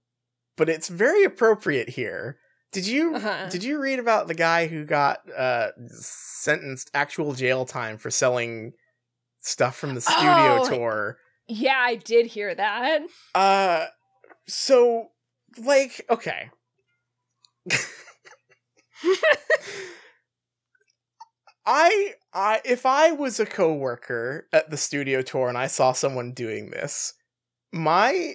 but 0.57 0.69
it's 0.69 0.89
very 0.89 1.25
appropriate 1.25 1.89
here. 1.91 2.39
Did 2.73 2.87
you 2.87 3.15
Uh-huh. 3.15 3.49
did 3.51 3.63
you 3.63 3.81
read 3.81 3.99
about 4.01 4.27
the 4.29 4.35
guy 4.35 4.67
who 4.67 4.85
got 4.85 5.19
uh 5.37 5.69
sentenced 5.89 6.91
actual 6.95 7.33
jail 7.35 7.65
time 7.65 7.99
for 7.99 8.11
selling 8.11 8.73
stuff 9.41 9.77
from 9.77 9.95
the 9.95 10.01
studio 10.01 10.59
Oh. 10.63 10.69
tour? 10.69 11.19
Yeah, 11.47 11.79
I 11.79 11.95
did 11.97 12.27
hear 12.27 12.55
that. 12.55 13.03
Uh 13.35 13.87
so 14.49 15.09
like 15.59 16.05
okay. 16.11 16.51
I 21.67 22.15
I 22.33 22.61
if 22.65 22.85
I 22.85 23.12
was 23.12 23.41
a 23.41 23.47
coworker 23.47 24.49
at 24.53 24.71
the 24.71 24.77
studio 24.77 25.23
tour 25.23 25.49
and 25.49 25.59
I 25.59 25.67
saw 25.67 25.93
someone 25.93 26.33
doing 26.33 26.71
this, 26.71 27.15
my 27.73 28.35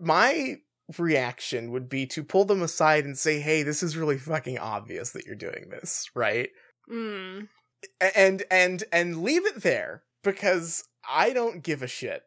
my 0.00 0.56
reaction 0.98 1.70
would 1.70 1.88
be 1.88 2.06
to 2.06 2.24
pull 2.24 2.44
them 2.44 2.62
aside 2.62 3.04
and 3.04 3.18
say, 3.18 3.40
"Hey, 3.40 3.62
this 3.62 3.82
is 3.82 3.96
really 3.96 4.18
fucking 4.18 4.58
obvious 4.58 5.10
that 5.12 5.26
you're 5.26 5.34
doing 5.36 5.68
this, 5.70 6.10
right?" 6.14 6.50
Mm. 6.90 7.48
And 8.14 8.42
and 8.50 8.84
and 8.92 9.22
leave 9.22 9.46
it 9.46 9.62
there 9.62 10.02
because 10.22 10.84
I 11.08 11.32
don't 11.32 11.62
give 11.62 11.82
a 11.82 11.86
shit 11.86 12.22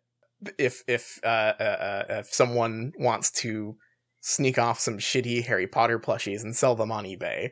if 0.58 0.84
if 0.88 1.20
uh, 1.24 1.54
uh, 1.60 1.64
uh 1.64 2.04
if 2.20 2.34
someone 2.34 2.94
wants 2.98 3.32
to 3.42 3.78
sneak 4.22 4.58
off 4.58 4.80
some 4.80 4.98
shitty 4.98 5.46
Harry 5.46 5.68
Potter 5.68 6.00
plushies 6.00 6.44
and 6.44 6.56
sell 6.56 6.76
them 6.76 6.92
on 6.92 7.04
eBay. 7.06 7.52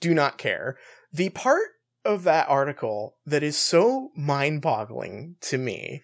Do 0.00 0.14
not 0.14 0.38
care. 0.38 0.78
The 1.12 1.28
part 1.28 1.68
of 2.04 2.24
that 2.24 2.48
article 2.48 3.16
that 3.26 3.42
is 3.42 3.56
so 3.56 4.10
mind-boggling 4.16 5.36
to 5.42 5.58
me. 5.58 6.02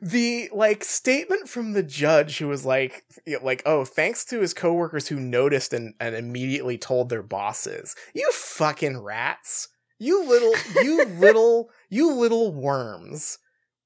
The 0.00 0.48
like 0.52 0.84
statement 0.84 1.48
from 1.48 1.72
the 1.72 1.82
judge 1.82 2.38
who 2.38 2.48
was 2.48 2.64
like 2.64 3.04
like 3.42 3.62
oh 3.66 3.84
thanks 3.84 4.24
to 4.26 4.40
his 4.40 4.54
coworkers 4.54 5.08
who 5.08 5.20
noticed 5.20 5.74
and, 5.74 5.94
and 6.00 6.14
immediately 6.14 6.78
told 6.78 7.08
their 7.08 7.22
bosses. 7.22 7.94
You 8.14 8.30
fucking 8.32 9.02
rats. 9.02 9.68
You 9.98 10.26
little 10.26 10.54
you 10.82 11.04
little 11.18 11.68
you 11.90 12.10
little 12.14 12.54
worms. 12.54 13.38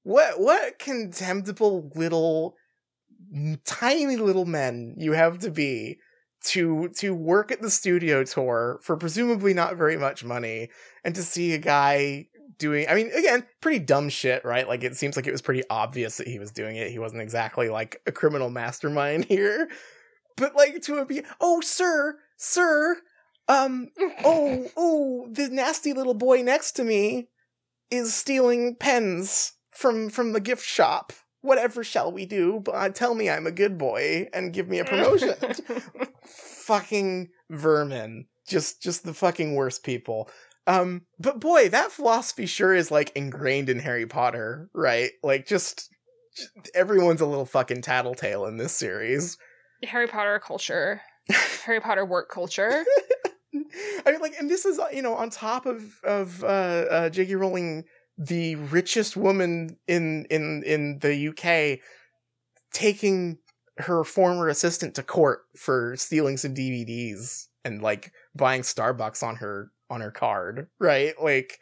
What 0.05 0.39
what 0.39 0.79
contemptible 0.79 1.91
little 1.97 2.55
tiny 3.65 4.17
little 4.17 4.45
men 4.47 4.95
you 4.99 5.13
have 5.13 5.41
to 5.41 5.51
be 5.51 5.99
to 6.47 6.89
to 6.91 7.15
work 7.15 7.51
at 7.51 7.61
the 7.61 7.71
studio 7.71 8.23
tour 8.25 8.79
for 8.83 8.97
presumably 8.97 9.53
not 9.53 9.77
very 9.77 9.97
much 9.97 10.25
money 10.25 10.69
and 11.05 11.15
to 11.15 11.23
see 11.23 11.53
a 11.53 11.59
guy 11.59 12.29
doing 12.59 12.87
I 12.89 12.95
mean 12.95 13.11
again 13.13 13.45
pretty 13.61 13.81
dumb 13.81 14.09
shit 14.09 14.45
right? 14.45 14.67
Like 14.67 14.85
it 14.85 14.97
seems 14.97 15.17
like 15.17 15.27
it 15.27 15.33
was 15.33 15.43
pretty 15.43 15.63
obvious 15.69 16.17
that 16.19 16.29
he 16.29 16.39
was 16.39 16.53
doing 16.53 16.77
it. 16.77 16.91
He 16.91 16.99
wasn't 16.99 17.23
exactly 17.23 17.69
like 17.69 18.01
a 18.07 18.13
criminal 18.13 18.49
mastermind 18.49 19.25
here. 19.29 19.69
But 20.37 20.55
like 20.55 20.81
to 20.83 21.05
be 21.05 21.23
oh 21.41 21.61
sir 21.61 22.19
sir 22.37 22.99
um 23.49 23.91
oh 24.25 24.69
oh 24.77 25.29
the 25.31 25.49
nasty 25.49 25.93
little 25.93 26.15
boy 26.15 26.43
next 26.43 26.73
to 26.73 26.85
me 26.85 27.29
is 27.91 28.15
stealing 28.15 28.77
pens 28.77 29.55
from 29.71 30.11
from 30.11 30.33
the 30.33 30.41
gift 30.41 30.65
shop 30.65 31.13
whatever 31.47 31.83
shall 31.83 32.11
we 32.13 32.27
do 32.27 32.61
but 32.65 32.73
uh, 32.73 32.89
tell 32.89 33.15
me 33.15 33.31
i'm 33.31 33.47
a 33.47 33.53
good 33.53 33.79
boy 33.79 34.29
and 34.33 34.53
give 34.53 34.69
me 34.69 34.79
a 34.79 34.85
promotion 34.85 35.35
fucking 36.27 37.29
vermin 37.51 38.27
just 38.49 38.83
just 38.83 39.05
the 39.05 39.15
fucking 39.15 39.55
worst 39.55 39.83
people 39.85 40.29
um 40.67 41.03
but 41.19 41.41
boy 41.41 41.69
that 41.69 41.93
philosophy 41.93 42.47
sure 42.47 42.75
is 42.75 42.91
like 42.91 43.13
ingrained 43.15 43.69
in 43.69 43.79
harry 43.79 44.07
potter 44.07 44.69
right 44.75 45.13
like 45.23 45.47
just, 45.47 45.91
just 46.37 46.51
everyone's 46.75 47.21
a 47.21 47.27
little 47.27 47.47
fucking 47.47 47.83
tattletale 47.83 48.45
in 48.47 48.57
this 48.57 48.73
series 48.73 49.39
Harry 49.85 50.07
Potter 50.07 50.41
culture. 50.45 51.01
Harry 51.65 51.81
Potter 51.81 52.05
work 52.05 52.31
culture. 52.31 52.85
I 54.07 54.13
mean, 54.13 54.21
like, 54.21 54.35
and 54.39 54.51
this 54.51 54.65
is 54.65 54.79
uh, 54.79 54.89
you 54.93 55.03
know 55.03 55.15
on 55.15 55.31
top 55.31 55.67
of 55.67 56.01
of 56.05 56.45
uh, 56.45 56.47
uh, 56.47 57.11
J.K. 57.11 57.35
Rowling, 57.35 57.85
the 58.19 58.57
richest 58.57 59.17
woman 59.17 59.77
in 59.87 60.27
in 60.31 60.63
in 60.65 60.99
the 61.01 61.29
UK, 61.29 61.81
taking 62.73 63.39
her 63.79 64.05
former 64.05 64.49
assistant 64.49 64.95
to 64.95 65.03
court 65.03 65.41
for 65.57 65.95
stealing 65.97 66.37
some 66.37 66.55
DVDs 66.55 67.47
and 67.65 67.83
like 67.83 68.13
buying 68.35 68.63
Starbucks 68.63 69.23
on 69.23 69.37
her 69.37 69.71
on 69.91 70.01
her 70.01 70.11
card, 70.11 70.69
right? 70.81 71.15
Like, 71.23 71.59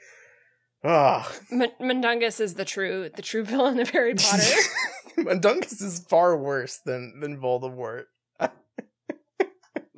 oh, 0.85 1.31
M- 1.51 1.71
Mundungus 1.81 2.41
is 2.41 2.55
the 2.55 2.65
true 2.65 3.11
the 3.15 3.23
true 3.23 3.45
villain 3.45 3.81
of 3.81 3.91
Harry 3.91 4.15
Potter. 4.15 4.55
Mundungus 5.19 5.81
is 5.81 6.01
far 6.09 6.37
worse 6.37 6.81
than 6.85 7.21
than 7.21 7.41
Voldemort. 7.41 8.05
well, 8.39 8.51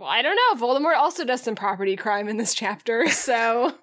I 0.08 0.22
don't 0.22 0.36
know. 0.36 0.66
Voldemort 0.66 0.96
also 0.96 1.24
does 1.24 1.42
some 1.42 1.54
property 1.54 1.96
crime 1.96 2.28
in 2.28 2.38
this 2.38 2.54
chapter, 2.54 3.08
so 3.08 3.74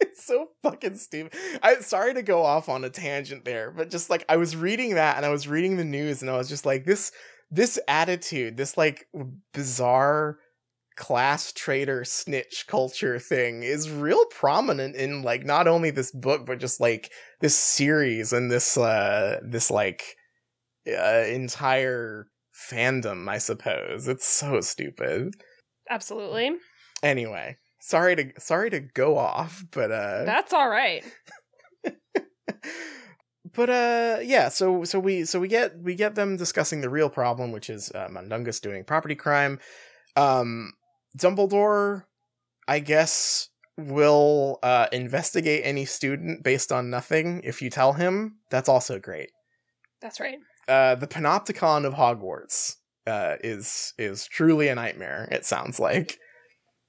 it's 0.10 0.24
so 0.24 0.48
fucking 0.62 0.96
stupid. 0.96 1.34
I'm 1.62 1.82
sorry 1.82 2.14
to 2.14 2.22
go 2.22 2.42
off 2.42 2.68
on 2.68 2.84
a 2.84 2.90
tangent 2.90 3.44
there, 3.44 3.70
but 3.70 3.90
just 3.90 4.10
like 4.10 4.24
I 4.28 4.36
was 4.36 4.56
reading 4.56 4.94
that 4.94 5.16
and 5.16 5.26
I 5.26 5.30
was 5.30 5.48
reading 5.48 5.76
the 5.76 5.84
news 5.84 6.22
and 6.22 6.30
I 6.30 6.36
was 6.36 6.48
just 6.48 6.66
like 6.66 6.84
this 6.84 7.12
this 7.50 7.78
attitude, 7.88 8.56
this 8.56 8.76
like 8.76 9.06
bizarre 9.52 10.38
class 10.96 11.52
traitor 11.52 12.04
snitch 12.04 12.66
culture 12.66 13.18
thing 13.18 13.62
is 13.62 13.90
real 13.90 14.26
prominent 14.26 14.94
in 14.96 15.22
like 15.22 15.44
not 15.44 15.66
only 15.66 15.90
this 15.90 16.10
book 16.12 16.44
but 16.44 16.58
just 16.58 16.78
like 16.78 17.10
this 17.40 17.56
series 17.56 18.34
and 18.34 18.50
this 18.50 18.76
uh 18.76 19.40
this 19.42 19.70
like 19.70 20.16
uh, 20.86 21.24
entire 21.26 22.26
fandom, 22.70 23.28
I 23.28 23.38
suppose. 23.38 24.08
It's 24.08 24.26
so 24.26 24.60
stupid. 24.60 25.34
absolutely. 25.88 26.52
Anyway, 27.02 27.56
sorry 27.80 28.16
to 28.16 28.32
sorry 28.38 28.70
to 28.70 28.80
go 28.80 29.18
off, 29.18 29.64
but 29.72 29.90
uh 29.90 30.24
That's 30.24 30.52
all 30.52 30.68
right. 30.68 31.04
but 33.54 33.70
uh 33.70 34.18
yeah 34.22 34.48
so 34.48 34.84
so 34.84 34.98
we 34.98 35.24
so 35.24 35.40
we 35.40 35.48
get 35.48 35.78
we 35.80 35.94
get 35.94 36.14
them 36.14 36.36
discussing 36.36 36.80
the 36.80 36.90
real 36.90 37.08
problem 37.08 37.52
which 37.52 37.70
is 37.70 37.90
uh, 37.94 38.08
mundungus 38.10 38.60
doing 38.60 38.84
property 38.84 39.14
crime 39.14 39.58
um 40.16 40.72
dumbledore 41.18 42.04
i 42.68 42.78
guess 42.78 43.48
will 43.76 44.58
uh 44.62 44.86
investigate 44.92 45.62
any 45.64 45.84
student 45.84 46.44
based 46.44 46.70
on 46.70 46.90
nothing 46.90 47.40
if 47.44 47.62
you 47.62 47.70
tell 47.70 47.94
him 47.94 48.36
that's 48.50 48.68
also 48.68 48.98
great 48.98 49.30
That's 50.02 50.20
right. 50.20 50.38
uh 50.68 50.96
the 50.96 51.06
panopticon 51.06 51.84
of 51.86 51.94
hogwarts 51.94 52.76
uh 53.06 53.36
is 53.42 53.94
is 53.98 54.26
truly 54.26 54.68
a 54.68 54.74
nightmare 54.74 55.28
it 55.32 55.44
sounds 55.46 55.80
like 55.80 56.18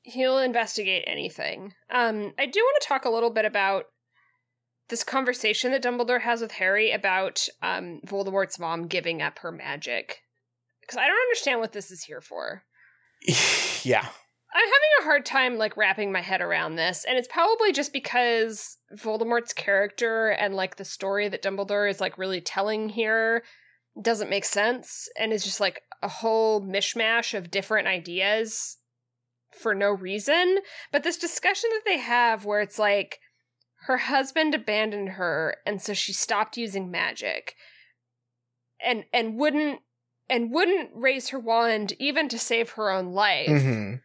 He'll 0.04 0.40
investigate 0.40 1.04
anything. 1.08 1.74
Um, 1.90 2.34
I 2.40 2.46
do 2.46 2.60
want 2.60 2.82
to 2.82 2.88
talk 2.88 3.06
a 3.06 3.10
little 3.10 3.30
bit 3.30 3.46
about 3.46 3.86
this 4.90 5.04
conversation 5.04 5.72
that 5.72 5.84
Dumbledore 5.84 6.22
has 6.22 6.42
with 6.42 6.52
Harry 6.54 6.92
about 6.92 7.48
um, 7.62 8.02
Voldemort's 8.06 8.60
mom 8.60 8.88
giving 8.88 9.22
up 9.22 9.40
her 9.40 9.52
magic. 9.52 10.22
Because 10.82 10.98
I 10.98 11.08
don't 11.08 11.22
understand 11.28 11.60
what 11.60 11.72
this 11.72 11.92
is 11.92 12.04
here 12.04 12.22
for. 12.22 12.64
yeah 13.84 14.08
I'm 14.54 14.66
having 14.66 14.90
a 15.00 15.04
hard 15.04 15.26
time 15.26 15.58
like 15.58 15.78
wrapping 15.78 16.12
my 16.12 16.22
head 16.22 16.42
around 16.42 16.76
this, 16.76 17.06
and 17.08 17.18
it's 17.18 17.28
probably 17.28 17.72
just 17.72 17.94
because 17.94 18.78
Voldemort's 18.94 19.54
character 19.54 20.30
and 20.30 20.56
like 20.56 20.76
the 20.76 20.86
story 20.86 21.30
that 21.30 21.42
Dumbledore 21.42 21.90
is 21.90 22.02
like 22.02 22.18
really 22.18 22.42
telling 22.42 22.90
here 22.90 23.44
doesn't 24.02 24.30
make 24.30 24.46
sense 24.46 25.08
and 25.18 25.32
is 25.32 25.44
just 25.44 25.60
like 25.62 25.82
a 26.02 26.08
whole 26.08 26.62
mishmash 26.62 27.38
of 27.38 27.52
different 27.52 27.88
ideas 27.88 28.78
for 29.52 29.74
no 29.76 29.90
reason. 29.92 30.60
But 30.92 31.04
this 31.04 31.18
discussion 31.18 31.70
that 31.74 31.84
they 31.86 31.98
have 32.00 32.46
where 32.46 32.62
it's 32.62 32.80
like 32.80 33.20
her 33.88 33.98
husband 33.98 34.54
abandoned 34.54 35.10
her 35.10 35.56
and 35.66 35.82
so 35.82 35.94
she 35.94 36.14
stopped 36.14 36.56
using 36.58 36.92
magic 36.92 37.56
and 38.84 39.06
and 39.12 39.38
wouldn't 39.38 39.80
and 40.30 40.52
wouldn't 40.52 40.92
raise 40.94 41.30
her 41.30 41.40
wand 41.40 41.94
even 42.00 42.30
to 42.30 42.38
save 42.40 42.72
her 42.72 42.92
own 42.92 43.08
life 43.08 43.50
Mhm. 43.50 44.02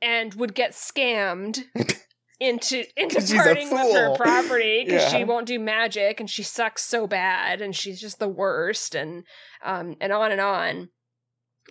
and 0.00 0.34
would 0.34 0.54
get 0.54 0.72
scammed 0.72 1.64
into 2.40 2.84
into 2.96 3.20
parting 3.36 3.70
with 3.70 3.92
her 3.92 4.14
property 4.16 4.84
because 4.84 5.12
Yeah. 5.12 5.18
she 5.18 5.24
won't 5.24 5.46
do 5.46 5.58
magic 5.58 6.20
and 6.20 6.30
she 6.30 6.42
sucks 6.44 6.84
so 6.84 7.06
bad 7.06 7.60
and 7.60 7.74
she's 7.76 8.00
just 8.00 8.18
the 8.20 8.28
worst 8.28 8.94
and 8.94 9.24
um 9.62 9.96
and 10.00 10.12
on 10.12 10.30
and 10.32 10.40
on. 10.40 10.90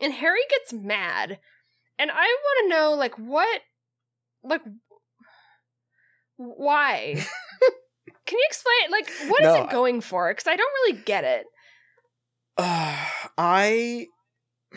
And 0.01 0.13
Harry 0.13 0.39
gets 0.49 0.71
mad. 0.71 1.39
And 1.99 2.09
I 2.09 2.15
want 2.15 2.63
to 2.63 2.69
know 2.69 2.93
like 2.93 3.15
what 3.15 3.61
like 4.43 4.61
why? 6.37 7.15
Can 8.25 8.37
you 8.37 8.45
explain 8.47 8.91
like 8.91 9.11
what 9.29 9.41
is 9.41 9.53
No, 9.53 9.63
it 9.63 9.69
going 9.69 9.99
for? 9.99 10.33
Cuz 10.33 10.47
I 10.47 10.55
don't 10.55 10.73
really 10.85 11.01
get 11.03 11.25
it. 11.25 11.45
Uh, 12.57 13.05
I 13.37 14.07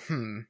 hmm. 0.06 0.40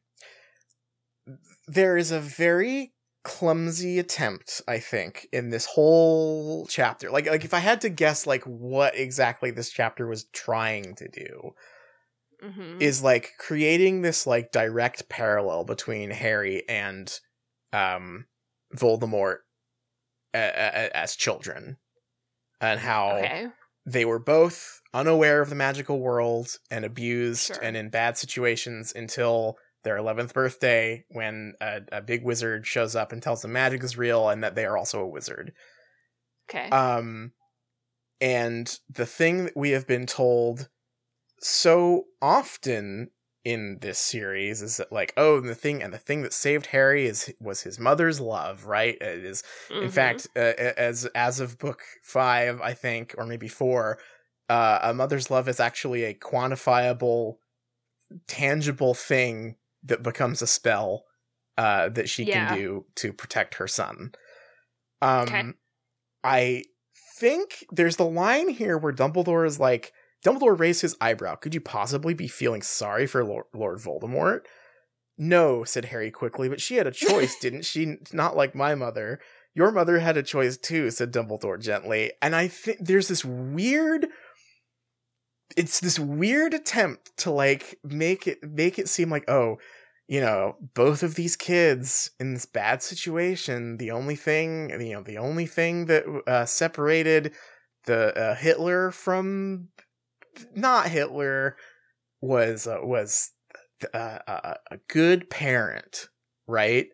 There 1.69 1.97
is 1.97 2.11
a 2.11 2.21
very 2.21 2.93
clumsy 3.23 3.99
attempt, 3.99 4.63
I 4.67 4.79
think, 4.79 5.29
in 5.33 5.51
this 5.51 5.67
whole 5.67 6.67
chapter. 6.67 7.11
Like 7.11 7.27
like 7.27 7.45
if 7.45 7.53
I 7.53 7.59
had 7.59 7.83
to 7.83 7.91
guess 7.91 8.27
like 8.27 8.45
what 8.45 8.97
exactly 8.97 9.51
this 9.51 9.71
chapter 9.71 10.07
was 10.07 10.25
trying 10.33 10.95
to 10.97 11.09
do 11.09 11.53
Mhm. 12.43 12.81
is 12.81 13.03
like 13.03 13.33
creating 13.39 14.03
this 14.03 14.27
like 14.27 14.51
direct 14.53 15.09
parallel 15.09 15.65
between 15.65 16.11
Harry 16.11 16.69
and 16.69 17.13
um 17.73 18.27
Voldemort 18.75 19.39
a- 20.35 20.39
a- 20.39 20.97
as 20.97 21.15
children 21.15 21.77
and 22.61 22.81
how 22.81 23.19
okay. 23.19 23.49
they 23.87 24.05
were 24.05 24.19
both 24.19 24.81
unaware 24.95 25.41
of 25.43 25.49
the 25.51 25.55
magical 25.55 26.01
world 26.01 26.49
and 26.71 26.85
abused 26.85 27.47
Sure. 27.49 27.59
and 27.63 27.77
in 27.77 27.91
bad 27.91 28.17
situations 28.19 28.93
until 28.95 29.57
their 29.85 29.97
11th 29.97 30.33
birthday 30.33 31.05
when 31.09 31.55
a, 31.61 31.81
a 31.91 32.01
big 32.03 32.23
wizard 32.25 32.67
shows 32.67 32.95
up 32.97 33.13
and 33.13 33.23
tells 33.23 33.43
them 33.43 33.53
magic 33.53 33.83
is 33.83 33.97
real 33.97 34.29
and 34.29 34.43
that 34.45 34.55
they 34.55 34.65
are 34.65 34.77
also 34.79 35.01
a 35.01 35.07
wizard. 35.09 35.53
Okay. 36.49 36.69
Um, 36.71 37.33
and 38.21 38.79
the 38.89 39.07
thing 39.07 39.45
that 39.45 39.57
we 39.57 39.71
have 39.71 39.87
been 39.87 40.07
told 40.07 40.69
so 41.43 42.07
often 42.21 43.11
in 43.45 43.79
this 43.81 43.99
series 43.99 44.63
is 44.63 44.77
that 44.77 44.93
like 44.93 45.13
oh 45.17 45.37
and 45.39 45.49
the 45.49 45.55
thing 45.55 45.83
and 45.83 45.93
the 45.93 45.99
thing 45.99 46.23
that 46.23 46.33
saved 46.33 46.67
harry 46.67 47.07
is 47.07 47.35
was 47.41 47.63
his 47.63 47.79
mother's 47.79 48.21
love 48.21 48.67
right 48.67 48.97
it 49.01 49.25
is 49.25 49.43
in 49.81 49.91
Mhm. 49.91 49.91
fact 49.91 50.29
uh, 50.37 50.55
as 50.77 51.07
as 51.17 51.41
of 51.41 51.59
book 51.59 51.83
five 52.05 52.61
i 52.61 52.73
think 52.73 53.15
or 53.19 53.27
maybe 53.27 53.49
four 53.49 53.99
uh, 54.49 54.79
a 54.83 54.95
mother's 54.95 55.31
love 55.31 55.49
is 55.49 55.59
actually 55.59 56.05
a 56.05 56.15
quantifiable 56.15 57.37
tangible 58.29 58.95
thing 58.95 59.57
that 59.83 60.03
becomes 60.03 60.43
a 60.43 60.47
spell 60.47 61.05
uh, 61.59 61.89
that 61.89 62.09
she 62.09 62.25
Yeah. 62.25 62.27
can 62.27 62.47
do 62.47 62.87
to 62.97 63.13
protect 63.13 63.55
her 63.55 63.69
son 63.69 64.13
um 65.03 65.31
Okay. 65.31 65.55
i 66.25 66.65
think 67.21 67.65
there's 67.73 67.97
the 67.97 68.07
line 68.07 68.49
here 68.49 68.79
where 68.79 68.93
dumbledore 68.93 69.47
is 69.47 69.61
like 69.61 69.93
dumbledore 70.25 70.59
raised 70.59 70.83
his 70.83 70.97
eyebrow. 71.01 71.35
Could 71.35 71.55
you 71.55 71.61
possibly 71.61 72.15
be 72.15 72.29
feeling 72.29 72.63
sorry 72.63 73.07
for 73.07 73.25
lord, 73.25 73.45
lord 73.53 73.79
voldemort? 73.79 74.41
No 75.19 75.65
said 75.65 75.87
harry 75.87 76.11
quickly 76.11 76.49
but 76.49 76.61
she 76.61 76.77
had 76.77 76.87
a 76.87 76.91
choice 76.93 77.37
didn't 77.39 77.65
she? 77.65 77.97
Not 78.13 78.37
like 78.37 78.55
my 78.55 78.75
mother. 78.75 79.21
Your 79.55 79.71
mother 79.71 79.99
had 79.99 80.17
a 80.17 80.23
choice 80.23 80.57
too 80.57 80.91
said 80.91 81.13
dumbledore 81.13 81.61
gently. 81.61 82.13
And 82.21 82.35
i 82.35 82.49
think 82.49 82.79
there's 82.81 83.09
this 83.09 83.25
weird 83.25 84.07
it's 85.57 85.81
this 85.81 85.99
weird 85.99 86.55
attempt 86.55 87.17
to 87.19 87.31
like 87.31 87.79
make 87.85 88.27
it 88.27 88.39
make 88.43 88.79
it 88.79 88.89
seem 88.89 89.11
like 89.11 89.29
oh 89.29 89.59
you 90.09 90.21
know 90.21 90.57
both 90.75 91.03
of 91.03 91.15
these 91.15 91.37
kids 91.37 92.11
in 92.19 92.35
this 92.35 92.47
bad 92.47 92.83
situation 92.83 93.77
the 93.79 93.91
only 93.91 94.17
thing 94.17 94.71
you 94.71 94.93
know 94.93 95.03
the 95.03 95.19
only 95.19 95.47
thing 95.47 95.87
that 95.87 96.05
uh, 96.27 96.45
separated 96.45 97.33
the 97.87 98.17
uh, 98.17 98.35
hitler 98.35 98.91
from 98.91 99.69
not 100.55 100.89
hitler 100.89 101.57
was 102.21 102.67
uh, 102.67 102.79
was 102.83 103.31
uh, 103.95 104.19
a, 104.27 104.57
a 104.71 104.77
good 104.89 105.29
parent 105.31 106.09
right 106.47 106.87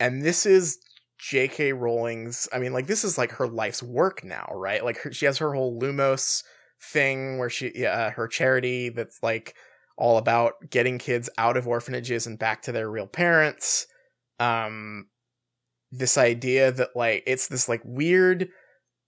and 0.00 0.22
this 0.22 0.46
is 0.46 0.78
J.K. 1.22 1.72
Rowling's. 1.72 2.48
I 2.52 2.58
mean, 2.58 2.72
like 2.72 2.88
this 2.88 3.04
is 3.04 3.16
like 3.16 3.30
her 3.32 3.46
life's 3.46 3.82
work 3.82 4.24
now, 4.24 4.48
right? 4.52 4.84
Like 4.84 4.98
her, 4.98 5.12
she 5.12 5.26
has 5.26 5.38
her 5.38 5.54
whole 5.54 5.80
Lumos 5.80 6.42
thing 6.82 7.38
where 7.38 7.48
she, 7.48 7.70
yeah, 7.76 7.90
uh, 7.92 8.10
her 8.10 8.26
charity 8.26 8.88
that's 8.88 9.22
like 9.22 9.54
all 9.96 10.18
about 10.18 10.54
getting 10.70 10.98
kids 10.98 11.30
out 11.38 11.56
of 11.56 11.68
orphanages 11.68 12.26
and 12.26 12.40
back 12.40 12.62
to 12.62 12.72
their 12.72 12.90
real 12.90 13.06
parents. 13.06 13.86
Um, 14.40 15.06
this 15.92 16.18
idea 16.18 16.72
that 16.72 16.90
like 16.96 17.22
it's 17.24 17.46
this 17.46 17.68
like 17.68 17.82
weird, 17.84 18.48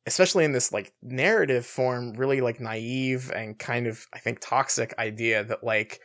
especially 0.07 0.45
in 0.45 0.53
this 0.53 0.73
like 0.73 0.93
narrative 1.03 1.65
form, 1.67 2.13
really 2.15 2.41
like 2.41 2.61
naive 2.61 3.31
and 3.35 3.59
kind 3.59 3.87
of 3.87 4.07
I 4.13 4.19
think 4.19 4.39
toxic 4.41 4.95
idea 4.99 5.45
that 5.45 5.65
like 5.65 6.01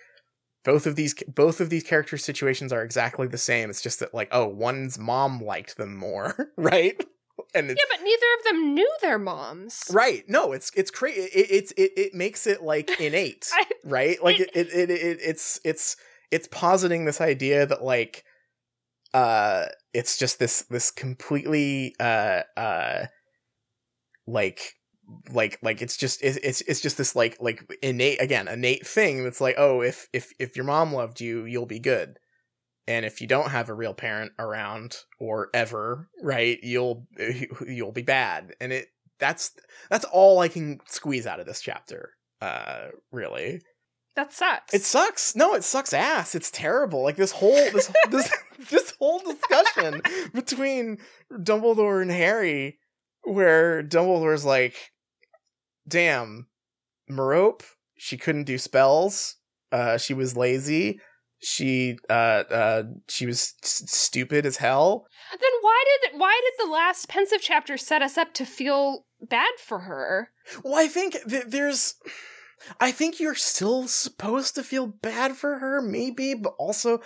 both 0.64 0.86
of 0.86 0.96
these 0.96 1.14
both 1.28 1.62
of 1.62 1.70
these 1.70 1.84
character 1.84 2.18
situations 2.18 2.72
are 2.74 2.84
exactly 2.84 3.28
the 3.28 3.38
same. 3.38 3.70
It's 3.70 3.82
just 3.82 4.00
that 4.00 4.14
like 4.14 4.30
oh 4.32 4.48
one's 4.48 4.98
mom 5.00 5.40
liked 5.42 5.78
them 5.78 5.96
more, 5.96 6.52
right? 6.58 7.02
And 7.56 7.72
it's 7.72 7.82
yeah, 7.82 7.96
but 7.98 8.04
neither 8.04 8.26
of 8.38 8.44
them 8.46 8.74
knew 8.76 8.92
their 9.02 9.18
moms. 9.18 9.90
right. 9.92 10.24
No, 10.28 10.52
it's 10.52 10.72
it's 10.76 10.92
crazy. 10.92 11.22
It, 11.22 11.48
it's 11.50 11.72
it 11.72 11.92
it 11.98 12.14
makes 12.14 12.46
it 12.46 12.62
like 12.62 12.90
innate, 13.02 13.50
I- 13.54 13.66
right? 13.86 14.24
Like 14.24 14.40
it, 14.40 14.50
it 14.54 14.68
it 14.68 14.90
it 14.92 15.20
it's 15.22 15.60
it's 15.64 15.96
it's 16.32 16.48
positing 16.52 17.06
this 17.06 17.22
idea 17.22 17.66
that 17.66 17.84
like 17.84 18.24
uh 19.14 19.66
it's 19.94 20.18
just 20.18 20.38
this 20.38 20.62
this 20.70 20.92
completely 20.92 21.96
uh 22.00 22.42
uh 22.56 23.06
like 24.30 24.74
like 25.34 25.58
like 25.64 25.82
it's 25.82 25.98
just 25.98 26.22
it's 26.24 26.38
it's 26.38 26.62
it's 26.62 26.82
just 26.82 26.98
this 26.98 27.16
like 27.16 27.36
like 27.40 27.66
innate 27.82 28.22
again 28.22 28.48
innate 28.48 28.86
thing 28.86 29.24
that's 29.24 29.42
like 29.42 29.56
oh 29.58 29.82
if 29.82 30.08
if 30.14 30.32
if 30.40 30.56
your 30.56 30.66
mom 30.66 30.94
loved 30.94 31.20
you 31.20 31.46
you'll 31.46 31.66
be 31.66 31.80
good 31.80 32.18
and 32.88 33.06
if 33.06 33.20
you 33.20 33.28
don't 33.28 33.50
have 33.50 33.70
a 33.70 33.74
real 33.74 33.94
parent 33.94 34.32
around 34.38 34.98
or 35.20 35.50
ever 35.54 36.08
right 36.22 36.60
you'll 36.62 37.08
you'll 37.68 37.92
be 37.92 38.04
bad 38.04 38.54
and 38.62 38.72
it 38.72 38.88
that's 39.20 39.52
that's 39.90 40.06
all 40.06 40.40
i 40.40 40.48
can 40.48 40.80
squeeze 40.88 41.26
out 41.26 41.40
of 41.40 41.48
this 41.48 41.62
chapter 41.62 42.12
uh 42.42 42.90
really 43.12 43.60
That 44.16 44.32
sucks. 44.34 44.74
it 44.74 44.84
sucks. 44.84 45.36
No, 45.36 45.56
it 45.56 45.64
sucks 45.64 45.94
ass. 45.94 46.36
It's 46.36 46.52
terrible. 46.52 47.04
Like 47.04 47.16
this 47.16 47.32
whole 47.32 47.56
this 47.72 47.92
this 48.10 48.32
this 48.70 48.94
whole 49.00 49.20
discussion 49.20 50.02
between 50.34 50.98
Dumbledore 51.32 52.02
and 52.02 52.12
Harry, 52.12 52.80
where 53.30 53.84
Dumbledore's 53.84 54.46
like, 54.46 54.92
"Damn, 55.88 56.48
Merope, 57.10 57.64
she 57.98 58.18
couldn't 58.18 58.46
do 58.46 58.58
spells. 58.58 59.36
Uh, 59.72 59.98
she 59.98 60.14
was 60.14 60.36
lazy. 60.38 61.00
She 61.42 61.98
uh 62.10 62.44
uh 62.52 62.84
she 63.08 63.26
was 63.26 63.54
s- 63.64 63.84
stupid 63.88 64.46
as 64.46 64.58
hell. 64.58 65.06
Then 65.32 65.52
why 65.62 65.84
did 66.04 66.20
why 66.20 66.40
did 66.44 66.66
the 66.66 66.72
last 66.72 67.08
Pensieve 67.08 67.42
chapter 67.42 67.78
set 67.78 68.02
us 68.02 68.18
up 68.18 68.34
to 68.34 68.46
feel 68.46 69.06
bad 69.22 69.52
for 69.58 69.80
her? 69.80 70.32
Well, 70.64 70.76
I 70.76 70.88
think 70.88 71.16
th- 71.30 71.46
there's. 71.48 71.96
I 72.82 72.92
think 72.92 73.22
you're 73.22 73.36
still 73.36 73.88
supposed 73.88 74.56
to 74.56 74.64
feel 74.64 74.88
bad 74.88 75.38
for 75.38 75.60
her, 75.60 75.82
maybe, 75.82 76.34
but 76.34 76.56
also 76.60 77.00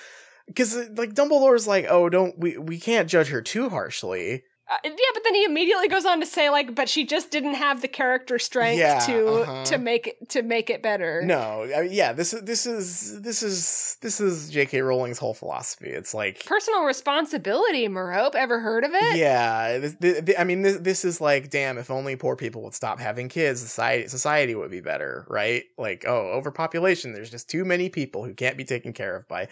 because 0.48 0.76
like 0.98 1.14
Dumbledore's 1.14 1.68
like, 1.68 1.86
oh, 1.88 2.10
don't 2.10 2.40
we 2.40 2.58
we 2.58 2.80
can't 2.80 3.08
judge 3.10 3.28
her 3.28 3.42
too 3.42 3.70
harshly. 3.70 4.46
Uh, 4.72 4.78
yeah, 4.86 4.92
but 5.14 5.24
then 5.26 5.36
he 5.36 5.44
immediately 5.44 5.90
goes 5.90 6.06
on 6.06 6.22
to 6.22 6.26
say 6.26 6.50
like, 6.50 6.74
but 6.74 6.88
she 6.88 7.06
just 7.06 7.30
didn't 7.32 7.56
have 7.56 7.82
the 7.82 7.88
character 7.88 8.40
strength 8.40 8.80
Yeah, 8.80 8.98
to 9.00 9.28
uh-huh. 9.42 9.66
to 9.66 9.78
make 9.78 10.08
it 10.08 10.30
to 10.30 10.42
make 10.42 10.70
it 10.70 10.82
better. 10.82 11.22
No, 11.22 11.68
I 11.76 11.82
mean, 11.82 11.92
yeah, 11.92 12.14
this 12.14 12.34
is 12.34 12.44
this 12.44 12.66
is 12.66 13.22
this 13.22 13.44
is 13.44 13.98
this 14.02 14.22
is 14.22 14.50
J.K. 14.50 14.82
Rowling's 14.82 15.18
whole 15.20 15.34
philosophy. 15.34 15.90
It's 15.90 16.14
like 16.14 16.46
Personal 16.46 16.84
responsibility, 16.86 17.90
Merope. 17.90 18.36
Ever 18.36 18.62
heard 18.62 18.86
of 18.86 18.92
it? 18.94 19.18
Yeah, 19.18 19.80
this, 19.80 19.96
th- 19.96 20.26
th- 20.26 20.40
I 20.40 20.46
mean, 20.46 20.62
this, 20.62 20.78
this 20.78 21.04
is 21.04 21.20
like, 21.20 21.50
damn, 21.50 21.78
if 21.78 21.92
only 21.92 22.16
poor 22.16 22.38
people 22.38 22.64
would 22.64 22.74
stop 22.74 23.00
having 23.02 23.28
kids, 23.28 23.60
society 23.60 24.08
society 24.08 24.56
would 24.56 24.72
be 24.72 24.82
better, 24.82 25.26
right? 25.30 25.66
Like, 25.78 26.06
oh, 26.08 26.30
overpopulation. 26.34 27.12
There's 27.12 27.30
just 27.30 27.50
too 27.50 27.66
many 27.66 27.90
people 27.90 28.24
who 28.24 28.34
can't 28.34 28.56
be 28.56 28.64
taken 28.64 28.94
care 28.94 29.18
of 29.18 29.28
by 29.28 29.50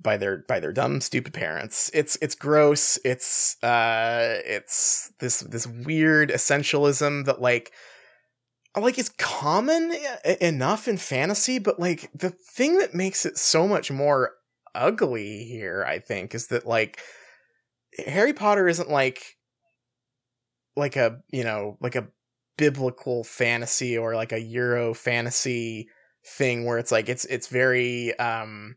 by 0.00 0.16
their 0.16 0.38
by 0.48 0.60
their 0.60 0.72
dumb, 0.72 1.00
stupid 1.00 1.32
parents. 1.32 1.90
It's 1.94 2.16
it's 2.22 2.34
gross. 2.34 2.98
It's 3.04 3.62
uh, 3.62 4.40
it's 4.44 5.12
this 5.20 5.40
this 5.40 5.66
weird 5.66 6.30
essentialism 6.30 7.26
that 7.26 7.40
like. 7.40 7.72
Like 8.74 8.98
is 8.98 9.10
common 9.18 9.94
enough 10.40 10.88
in 10.88 10.96
fantasy, 10.96 11.58
but 11.58 11.78
like 11.78 12.08
the 12.14 12.30
thing 12.30 12.78
that 12.78 12.94
makes 12.94 13.26
it 13.26 13.36
so 13.36 13.68
much 13.68 13.90
more 13.90 14.30
ugly 14.74 15.44
here, 15.44 15.84
I 15.86 15.98
think, 15.98 16.34
is 16.34 16.46
that 16.46 16.66
like 16.66 16.98
Harry 18.06 18.32
Potter 18.32 18.68
isn't 18.68 18.88
like 18.88 19.36
like 20.76 20.96
a 20.96 21.20
you 21.30 21.44
know 21.44 21.76
like 21.80 21.96
a 21.96 22.08
biblical 22.56 23.24
fantasy 23.24 23.96
or 23.96 24.14
like 24.14 24.32
a 24.32 24.40
Euro 24.40 24.94
fantasy 24.94 25.88
thing 26.24 26.64
where 26.64 26.78
it's 26.78 26.92
like 26.92 27.08
it's 27.08 27.24
it's 27.26 27.48
very 27.48 28.16
um 28.18 28.76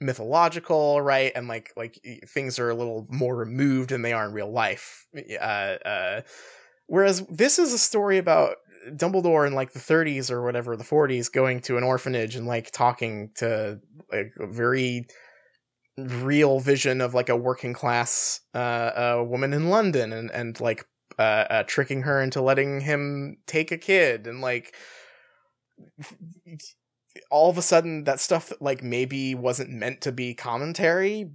mythological 0.00 1.00
right? 1.00 1.32
And 1.34 1.48
like 1.48 1.72
like 1.76 2.00
things 2.26 2.58
are 2.58 2.70
a 2.70 2.74
little 2.74 3.06
more 3.10 3.36
removed 3.36 3.90
than 3.90 4.02
they 4.02 4.12
are 4.12 4.26
in 4.26 4.32
real 4.32 4.50
life. 4.50 5.06
Uh 5.40 5.44
uh 5.84 6.20
whereas 6.86 7.24
this 7.26 7.58
is 7.58 7.72
a 7.72 7.78
story 7.78 8.18
about 8.18 8.56
Dumbledore 8.88 9.46
in 9.46 9.54
like 9.54 9.72
the 9.72 9.78
30s 9.78 10.30
or 10.30 10.42
whatever 10.42 10.76
the 10.76 10.84
40s 10.84 11.28
going 11.28 11.60
to 11.62 11.76
an 11.76 11.84
orphanage 11.84 12.34
and 12.36 12.46
like 12.46 12.70
talking 12.70 13.30
to 13.36 13.78
like 14.10 14.32
a 14.38 14.46
very 14.46 15.06
real 15.98 16.60
vision 16.60 17.00
of 17.00 17.14
like 17.14 17.28
a 17.28 17.36
working 17.36 17.74
class 17.74 18.40
uh, 18.54 19.22
woman 19.26 19.52
in 19.52 19.68
London 19.68 20.12
and 20.12 20.30
and 20.30 20.60
like 20.60 20.86
uh, 21.18 21.44
uh 21.50 21.62
tricking 21.66 22.02
her 22.02 22.22
into 22.22 22.40
letting 22.40 22.80
him 22.80 23.36
take 23.46 23.70
a 23.70 23.78
kid 23.78 24.26
and 24.26 24.40
like 24.40 24.74
all 27.30 27.50
of 27.50 27.58
a 27.58 27.62
sudden 27.62 28.04
that 28.04 28.20
stuff 28.20 28.48
that 28.48 28.62
like 28.62 28.82
maybe 28.82 29.34
wasn't 29.34 29.70
meant 29.70 30.00
to 30.02 30.12
be 30.12 30.34
commentary 30.34 31.30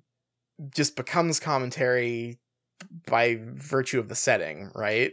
just 0.73 0.95
becomes 0.95 1.39
commentary 1.39 2.39
by 3.07 3.39
virtue 3.41 3.99
of 3.99 4.09
the 4.09 4.15
setting 4.15 4.71
right? 4.75 5.11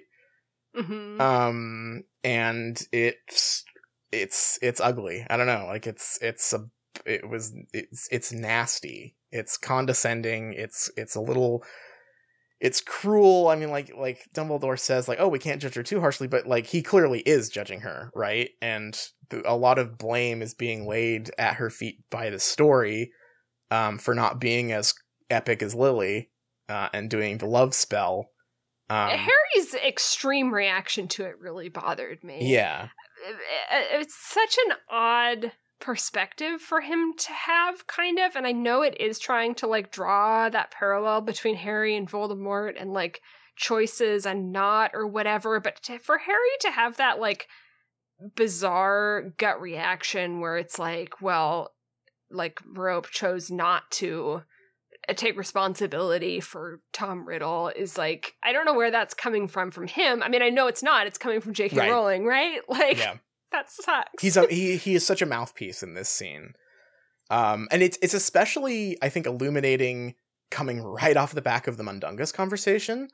Hmm 0.74 1.20
um 1.20 2.04
and 2.24 2.86
it's 2.92 3.64
it's 4.12 4.58
it's 4.62 4.80
ugly. 4.80 5.26
I 5.28 5.36
don't 5.36 5.46
know. 5.46 5.64
Like 5.66 5.86
it's 5.86 6.18
it's 6.20 6.52
a 6.52 6.66
it 7.06 7.28
was 7.28 7.54
it's 7.72 8.08
it's 8.12 8.32
nasty. 8.32 9.16
It's 9.30 9.56
condescending. 9.56 10.52
It's 10.52 10.90
it's 10.96 11.14
a 11.14 11.20
little 11.20 11.64
it's 12.62 12.80
cruel. 12.80 13.48
I 13.48 13.56
mean 13.56 13.70
like 13.70 13.92
like 13.94 14.20
dumbledore 14.34 14.78
says 14.78 15.08
like 15.08 15.18
oh 15.20 15.28
we 15.28 15.38
can't 15.38 15.60
judge 15.60 15.74
her 15.74 15.82
too 15.82 16.00
harshly 16.00 16.28
but 16.28 16.46
like 16.46 16.64
he 16.66 16.80
clearly 16.82 17.20
is 17.20 17.50
judging 17.50 17.80
her 17.80 18.10
right? 18.14 18.48
And 18.62 18.98
th- 19.30 19.42
a 19.44 19.56
lot 19.56 19.78
of 19.78 19.98
blame 19.98 20.40
is 20.40 20.54
being 20.54 20.86
laid 20.86 21.30
at 21.38 21.56
her 21.56 21.68
feet 21.70 21.96
by 22.10 22.30
the 22.30 22.38
story 22.38 23.10
um 23.70 23.98
for 23.98 24.14
not 24.14 24.40
being 24.40 24.72
as 24.72 24.94
epic 25.28 25.62
as 25.62 25.74
lily 25.74 26.30
uh 26.68 26.88
and 26.94 27.10
doing 27.10 27.38
the 27.38 27.46
love 27.46 27.74
spell. 27.74 28.28
Um, 28.90 29.10
Harry's 29.18 29.74
extreme 29.74 30.52
reaction 30.52 31.08
to 31.08 31.24
it 31.24 31.38
really 31.40 31.68
bothered 31.70 32.22
me. 32.22 32.52
yeah, 32.52 32.88
It- 33.26 34.00
It's 34.02 34.14
such 34.14 34.56
an 34.68 34.76
odd 34.90 35.52
perspective 35.83 36.61
for 36.62 36.80
him 36.80 37.12
to 37.18 37.33
have, 37.33 37.87
kind 37.87 38.18
of. 38.18 38.37
And 38.37 38.47
I 38.47 38.53
know 38.53 38.80
it 38.80 38.99
is 38.99 39.18
trying 39.18 39.55
to 39.57 39.66
like 39.66 39.93
draw 39.93 40.49
that 40.49 40.70
parallel 40.70 41.20
between 41.20 41.57
Harry 41.57 41.95
and 41.97 42.11
Voldemort 42.11 42.80
and 42.80 42.93
like 42.93 43.20
choices 43.57 44.24
and 44.24 44.53
not 44.53 44.93
or 44.95 45.07
whatever. 45.07 45.61
But 45.61 45.83
to, 45.83 45.99
for 45.99 46.18
Harry 46.18 46.39
to 46.61 46.70
have 46.70 46.97
that 46.97 47.20
like 47.20 47.49
bizarre 48.37 49.33
gut 49.37 49.61
reaction 49.61 50.41
where 50.41 50.57
it's 50.57 50.78
like, 50.78 51.20
well, 51.20 51.72
like 52.30 52.61
Rope 52.64 53.09
chose 53.11 53.51
not 53.51 53.91
to 53.91 54.43
uh, 55.09 55.14
take 55.14 55.37
responsibility 55.37 56.41
for 56.41 56.80
Tom 56.93 57.26
Riddle 57.26 57.68
is 57.68 57.99
like 57.99 58.35
I 58.43 58.53
don't 58.53 58.64
know 58.64 58.74
where 58.74 58.91
that's 58.91 59.14
coming 59.14 59.49
from 59.49 59.70
from 59.70 59.89
him. 59.89 60.22
I 60.22 60.28
mean, 60.28 60.43
I 60.43 60.49
know 60.49 60.68
it's 60.68 60.83
not. 60.83 61.07
It's 61.07 61.18
coming 61.18 61.41
from 61.41 61.55
J.K. 61.55 61.76
Right. 61.76 61.91
Rowling, 61.91 62.24
right? 62.24 62.61
Like 62.68 62.99
yeah. 62.99 63.16
That 63.53 63.70
sucks. 63.70 64.22
He's 64.22 64.36
a, 64.36 64.46
he 64.50 64.76
he 64.76 64.94
is 64.94 65.07
such 65.07 65.22
a 65.22 65.26
mouthpiece 65.26 65.82
in 65.82 65.94
this 65.94 66.09
scene, 66.09 66.55
um, 67.30 67.68
and 67.70 67.82
it's 67.82 67.98
it's 68.03 68.14
especially 68.14 68.96
I 69.03 69.09
think 69.09 69.26
illuminating 69.26 70.14
coming 70.50 70.82
right 70.82 71.16
off 71.16 71.32
the 71.32 71.42
back 71.42 71.66
of 71.66 71.76
the 71.76 71.82
Mundungus 71.84 72.32
conversation 72.32 73.09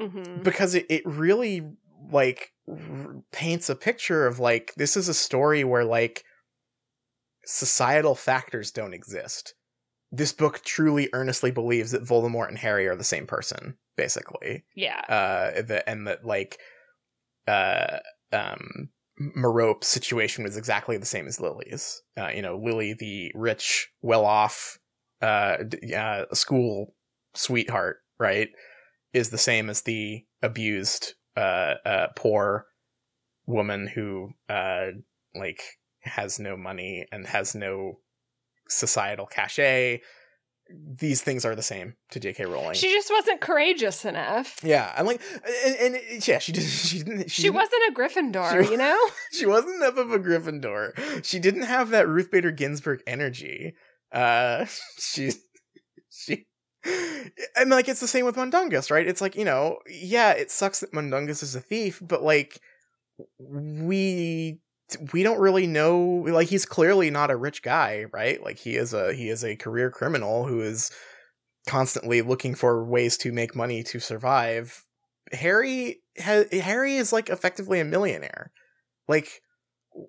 Mhm. 0.00 0.42
because 0.44 0.74
it, 0.74 0.86
it 0.88 1.02
really 1.04 1.68
like 2.10 2.52
r- 2.68 3.22
paints 3.32 3.68
a 3.68 3.74
picture 3.74 4.26
of 4.26 4.38
like 4.38 4.72
this 4.76 4.96
is 4.96 5.08
a 5.08 5.14
story 5.14 5.64
where 5.64 5.84
like 5.84 6.24
societal 7.44 8.14
factors 8.14 8.70
don't 8.70 8.94
exist. 8.94 9.54
This 10.12 10.32
book 10.32 10.62
truly 10.64 11.08
earnestly 11.12 11.50
believes 11.50 11.90
that 11.92 12.02
Voldemort 12.04 12.48
and 12.48 12.58
Harry 12.58 12.86
are 12.88 12.96
the 12.96 13.04
same 13.04 13.26
person, 13.26 13.76
basically. 13.96 14.64
Yeah. 14.74 15.00
Uh, 15.08 15.62
the, 15.62 15.88
and 15.88 16.06
that 16.06 16.24
like, 16.24 16.58
uh, 17.46 17.98
um, 18.32 18.88
Merope's 19.20 19.86
situation 19.86 20.44
was 20.44 20.56
exactly 20.56 20.96
the 20.96 21.06
same 21.06 21.26
as 21.26 21.40
Lily's. 21.40 22.02
Uh, 22.16 22.28
you 22.28 22.40
know, 22.40 22.56
Lily, 22.56 22.94
the 22.94 23.30
rich, 23.34 23.90
well-off, 24.00 24.78
uh, 25.20 25.58
uh, 25.94 26.24
school 26.32 26.94
sweetheart, 27.34 27.98
right, 28.18 28.48
is 29.12 29.28
the 29.28 29.38
same 29.38 29.68
as 29.68 29.82
the 29.82 30.24
abused, 30.42 31.14
uh, 31.36 31.74
uh, 31.84 32.06
poor 32.16 32.66
woman 33.46 33.86
who, 33.86 34.30
uh, 34.48 34.86
like 35.34 35.62
has 36.00 36.38
no 36.38 36.56
money 36.56 37.06
and 37.12 37.26
has 37.26 37.54
no 37.54 38.00
societal 38.68 39.26
cachet. 39.26 40.00
These 40.72 41.22
things 41.22 41.44
are 41.44 41.54
the 41.56 41.62
same 41.62 41.94
to 42.10 42.20
J.K. 42.20 42.44
Rowling. 42.46 42.74
She 42.74 42.88
just 42.92 43.10
wasn't 43.10 43.40
courageous 43.40 44.04
enough. 44.04 44.58
yeah, 44.62 44.92
and 44.96 45.06
like, 45.06 45.20
and, 45.66 45.94
and 45.96 46.28
yeah, 46.28 46.38
she 46.38 46.52
did. 46.52 46.62
She 46.62 46.98
didn't. 46.98 47.30
She, 47.30 47.42
didn't- 47.42 47.54
wasn't 47.56 47.82
a 47.88 47.92
Gryffindor, 47.92 48.64
she- 48.64 48.70
you 48.72 48.76
know? 48.76 48.98
She 49.32 49.46
wasn't 49.46 49.76
enough 49.76 49.96
of 49.96 50.12
a 50.12 50.18
Gryffindor. 50.18 51.24
She 51.24 51.38
didn't 51.38 51.62
have 51.62 51.90
that 51.90 52.06
Ruth 52.08 52.30
Bader 52.30 52.50
Ginsburg 52.52 53.02
energy. 53.06 53.74
Uh, 54.12 54.66
she, 54.98 55.32
she, 56.10 56.46
and 57.56 57.70
like 57.70 57.88
it's 57.88 58.00
the 58.00 58.08
same 58.08 58.24
with 58.24 58.36
Mundungus, 58.36 58.90
right? 58.90 59.06
It's 59.06 59.20
like 59.20 59.34
you 59.36 59.44
know, 59.44 59.78
yeah, 59.88 60.32
it 60.32 60.50
sucks 60.50 60.80
that 60.80 60.92
Mundungus 60.92 61.42
is 61.42 61.54
a 61.54 61.60
thief, 61.60 62.00
but 62.02 62.22
like 62.22 62.60
we 63.38 64.58
we 65.12 65.22
don't 65.22 65.40
really 65.40 65.66
know 65.66 66.24
like 66.28 66.48
he's 66.48 66.66
clearly 66.66 67.10
not 67.10 67.30
a 67.30 67.36
rich 67.36 67.62
guy 67.62 68.06
right? 68.12 68.42
Like 68.42 68.58
he 68.58 68.76
is 68.76 68.92
a 68.94 69.12
he 69.12 69.28
is 69.28 69.44
a 69.44 69.56
career 69.56 69.90
criminal 69.90 70.46
who 70.46 70.60
is 70.60 70.90
constantly 71.66 72.22
looking 72.22 72.54
for 72.54 72.84
ways 72.84 73.16
to 73.18 73.32
make 73.32 73.54
money 73.54 73.82
to 73.84 74.00
survive. 74.00 74.84
Harry 75.32 76.02
ha- 76.18 76.44
harry 76.52 76.96
is 76.96 77.12
like 77.12 77.28
effectively 77.28 77.80
a 77.80 77.84
millionaire. 77.84 78.52
Like 79.08 79.42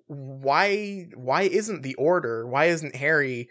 why 0.06 1.08
why 1.14 1.42
isn't 1.42 1.82
the 1.82 1.94
order 1.96 2.46
why 2.46 2.66
isn't 2.66 2.94
harry 2.94 3.48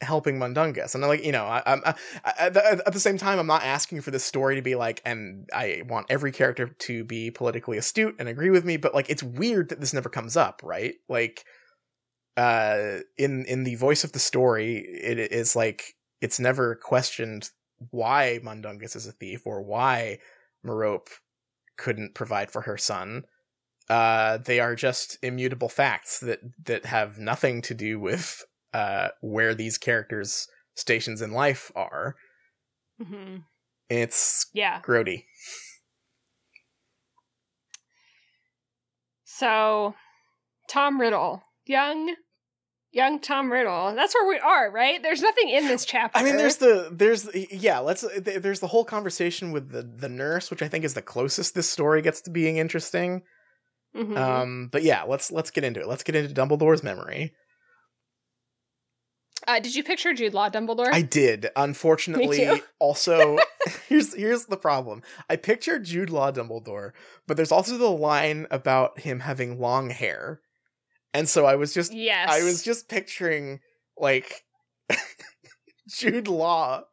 helping 0.00 0.38
mundungus. 0.38 0.94
And 0.94 1.04
I'm 1.04 1.08
like 1.08 1.24
you 1.24 1.32
know 1.32 1.44
I, 1.44 1.62
I, 1.66 1.94
at 2.38 2.54
the- 2.54 2.82
at 2.86 2.92
the 2.92 3.00
same 3.00 3.18
time 3.18 3.38
i'm 3.38 3.46
not 3.46 3.62
asking 3.62 4.00
for 4.00 4.10
this 4.10 4.24
story 4.24 4.56
to 4.56 4.62
be 4.62 4.74
like 4.74 5.02
and 5.04 5.48
i 5.52 5.82
want 5.86 6.06
every 6.08 6.32
character 6.32 6.68
to 6.68 7.04
be 7.04 7.30
politically 7.30 7.76
astute 7.78 8.16
and 8.18 8.28
agree 8.28 8.50
with 8.50 8.64
me 8.64 8.76
but 8.76 8.94
like 8.94 9.10
it's 9.10 9.22
weird 9.22 9.68
that 9.68 9.80
this 9.80 9.92
never 9.92 10.08
comes 10.08 10.36
up 10.36 10.60
right? 10.64 10.94
Like 11.08 11.44
uh 12.36 12.98
in 13.18 13.44
in 13.46 13.64
the 13.64 13.74
voice 13.74 14.04
of 14.04 14.12
the 14.12 14.18
story 14.18 14.78
it 14.78 15.18
is 15.18 15.56
like 15.56 15.94
it's 16.20 16.38
never 16.40 16.76
questioned 16.76 17.50
why 17.90 18.38
mundungus 18.42 18.94
is 18.94 19.06
a 19.06 19.12
thief 19.12 19.42
or 19.46 19.62
why 19.62 20.18
merope 20.64 21.08
couldn't 21.76 22.14
provide 22.14 22.50
for 22.50 22.62
her 22.62 22.76
son. 22.78 23.24
Uh 23.88 24.38
they 24.38 24.60
are 24.60 24.74
just 24.76 25.18
immutable 25.22 25.68
facts 25.68 26.20
that 26.20 26.40
that 26.64 26.86
have 26.86 27.18
nothing 27.18 27.60
to 27.62 27.74
do 27.74 27.98
with 27.98 28.44
uh 28.72 29.08
where 29.20 29.54
these 29.54 29.78
characters 29.78 30.46
stations 30.76 31.20
in 31.22 31.32
life 31.32 31.70
are 31.74 32.16
hmm 33.04 33.36
it's 33.88 34.46
Yeah. 34.52 34.80
grody 34.82 35.24
So, 39.24 39.94
Tom 40.68 41.00
Riddle, 41.00 41.42
young, 41.64 42.14
young 42.92 43.20
Tom 43.20 43.50
Riddle. 43.50 43.94
That's 43.94 44.14
where 44.14 44.28
we 44.28 44.38
are, 44.38 44.70
right? 44.70 45.02
There's 45.02 45.22
nothing 45.22 45.48
in 45.48 45.66
this 45.66 45.84
chapter. 45.84 46.18
I 46.18 46.22
mean, 46.22 46.36
there's 46.36 46.56
the 46.56 46.90
there's 46.92 47.28
yeah. 47.50 47.78
Let's 47.78 48.04
there's 48.18 48.60
the 48.60 48.66
whole 48.66 48.84
conversation 48.84 49.50
with 49.52 49.70
the 49.70 49.82
the 49.82 50.08
nurse, 50.08 50.50
which 50.50 50.62
I 50.62 50.68
think 50.68 50.84
is 50.84 50.94
the 50.94 51.00
closest 51.02 51.54
this 51.54 51.68
story 51.70 52.02
gets 52.02 52.20
to 52.22 52.30
being 52.30 52.58
interesting. 52.58 53.22
Mhm. 53.96 54.16
Um, 54.16 54.68
but 54.70 54.82
yeah, 54.82 55.04
let's 55.04 55.32
let's 55.32 55.50
get 55.50 55.64
into 55.64 55.80
it. 55.80 55.88
Let's 55.88 56.02
get 56.02 56.16
into 56.16 56.34
Dumbledore's 56.34 56.82
memory. 56.82 57.32
Uh, 59.50 59.60
did 59.60 59.74
you 59.74 59.82
picture 59.82 60.14
Jude 60.14 60.34
Law 60.34 60.48
Dumbledore? 60.48 60.92
I 60.92 61.02
did. 61.02 61.48
Unfortunately, 61.56 62.62
also 62.78 63.38
here's 63.88 64.14
here's 64.14 64.46
the 64.46 64.56
problem. 64.56 65.02
I 65.28 65.36
pictured 65.36 65.84
Jude 65.84 66.10
Law 66.10 66.30
Dumbledore, 66.30 66.92
but 67.26 67.36
there's 67.36 67.52
also 67.52 67.76
the 67.76 67.90
line 67.90 68.46
about 68.50 69.00
him 69.00 69.20
having 69.20 69.60
long 69.60 69.90
hair, 69.90 70.40
and 71.12 71.28
so 71.28 71.46
I 71.46 71.56
was 71.56 71.74
just 71.74 71.92
yes. 71.92 72.28
I 72.30 72.44
was 72.44 72.62
just 72.62 72.88
picturing 72.88 73.60
like 73.98 74.44
Jude 75.88 76.28
Law, 76.28 76.84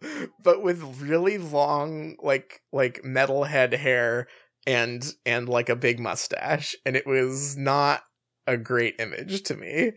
but 0.44 0.64
with 0.64 0.82
really 1.00 1.38
long, 1.38 2.16
like 2.22 2.62
like 2.74 3.04
metalhead 3.04 3.74
hair 3.74 4.28
and 4.66 5.14
and 5.26 5.48
like 5.48 5.70
a 5.70 5.76
big 5.76 6.00
mustache, 6.00 6.76
and 6.86 6.96
it 6.96 7.06
was 7.06 7.56
not 7.56 8.02
a 8.48 8.58
great 8.58 8.96
image 9.00 9.44
to 9.44 9.56
me. 9.56 9.92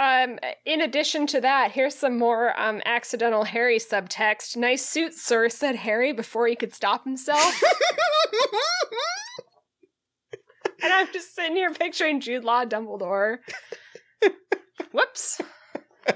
Um, 0.00 0.38
in 0.64 0.80
addition 0.80 1.26
to 1.26 1.42
that, 1.42 1.72
here's 1.72 1.94
some 1.94 2.16
more 2.16 2.58
um 2.58 2.80
accidental 2.86 3.44
Harry 3.44 3.78
subtext. 3.78 4.56
Nice 4.56 4.82
suit, 4.84 5.12
sir, 5.12 5.50
said 5.50 5.76
Harry 5.76 6.12
before 6.14 6.46
he 6.46 6.56
could 6.56 6.74
stop 6.74 7.04
himself. 7.04 7.62
and 10.82 10.90
I'm 10.90 11.12
just 11.12 11.34
sitting 11.34 11.54
here 11.54 11.70
picturing 11.74 12.20
Jude 12.20 12.44
Law 12.44 12.64
Dumbledore. 12.64 13.40
Whoops. 14.92 15.42
oh, 16.08 16.14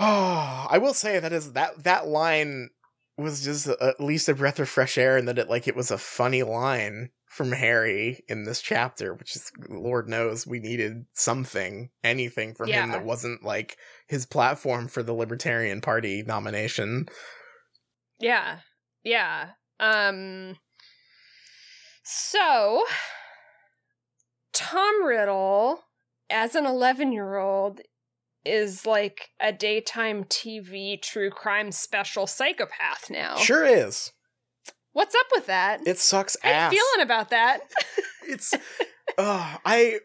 I 0.70 0.78
will 0.78 0.94
say 0.94 1.18
that 1.18 1.32
is 1.34 1.52
that 1.52 1.84
that 1.84 2.06
line 2.08 2.70
was 3.18 3.44
just 3.44 3.66
a- 3.66 3.82
at 3.82 4.00
least 4.00 4.30
a 4.30 4.34
breath 4.34 4.58
of 4.58 4.70
fresh 4.70 4.96
air, 4.96 5.18
and 5.18 5.28
that 5.28 5.38
it 5.38 5.50
like 5.50 5.68
it 5.68 5.76
was 5.76 5.90
a 5.90 5.98
funny 5.98 6.42
line 6.42 7.10
from 7.32 7.52
Harry 7.52 8.22
in 8.28 8.44
this 8.44 8.60
chapter, 8.60 9.14
which 9.14 9.34
is 9.34 9.50
Lord 9.70 10.06
knows 10.06 10.46
we 10.46 10.60
needed 10.60 11.06
something, 11.14 11.88
anything 12.04 12.54
from 12.54 12.68
him 12.68 12.90
that 12.90 13.06
wasn't 13.06 13.42
like 13.42 13.78
his 14.06 14.26
platform 14.26 14.86
for 14.86 15.02
the 15.02 15.14
Libertarian 15.14 15.80
Party 15.80 16.22
nomination. 16.22 17.06
Yeah. 18.20 18.58
Yeah. 19.02 19.52
Um 19.80 20.56
so 22.04 22.84
Tom 24.52 25.02
Riddle 25.02 25.84
as 26.28 26.54
an 26.54 26.64
11-year-old 26.64 27.80
is 28.44 28.84
like 28.84 29.30
a 29.40 29.52
daytime 29.52 30.24
TV 30.24 31.00
true 31.00 31.30
crime 31.30 31.72
special 31.72 32.26
psychopath 32.26 33.08
now. 33.08 33.36
Sure 33.36 33.64
is. 33.64 34.12
What's 34.92 35.14
up 35.14 35.26
with 35.34 35.46
that? 35.46 35.86
It 35.86 35.98
sucks 35.98 36.36
How 36.42 36.48
you 36.48 36.54
ass. 36.54 36.70
feeling 36.72 37.04
about 37.04 37.30
that? 37.30 37.60
it's 38.28 38.52
uh, 39.18 39.56
I 39.64 40.00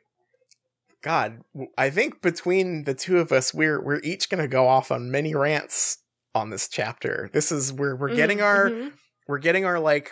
God, 1.04 1.42
I 1.78 1.90
think 1.90 2.22
between 2.22 2.84
the 2.86 2.94
two 2.94 3.20
of 3.20 3.32
us, 3.32 3.54
we're 3.54 3.82
we're 3.84 4.00
each 4.02 4.30
gonna 4.30 4.48
go 4.48 4.68
off 4.68 4.92
on 4.92 5.12
many 5.12 5.36
rants 5.36 6.00
on 6.34 6.50
this 6.50 6.68
chapter. 6.68 7.30
This 7.34 7.52
is 7.52 7.72
we're 7.74 7.96
we're 7.96 8.16
getting 8.16 8.42
our 8.42 8.70
Mhm. 8.70 8.94
we're 9.28 9.40
getting 9.40 9.66
our 9.66 9.80
like 9.80 10.12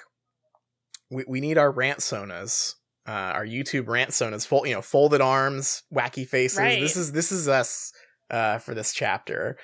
we 1.09 1.23
we 1.28 1.41
need 1.41 1.57
our 1.57 1.71
rant 1.71 1.99
sonas. 1.99 2.73
Uh, 3.07 3.11
our 3.36 3.45
YouTube 3.45 3.88
rant 3.88 4.09
sonas, 4.09 4.47
fold 4.47 4.67
you 4.67 4.73
know, 4.73 4.82
folded 4.82 5.21
arms, 5.21 5.84
wacky 5.93 6.28
faces. 6.28 6.57
Right. 6.57 6.80
This 6.80 6.95
is 6.97 7.11
this 7.11 7.32
is 7.32 7.47
us 7.47 7.91
uh 8.32 8.57
for 8.57 8.73
this 8.73 8.93
chapter. 8.93 9.57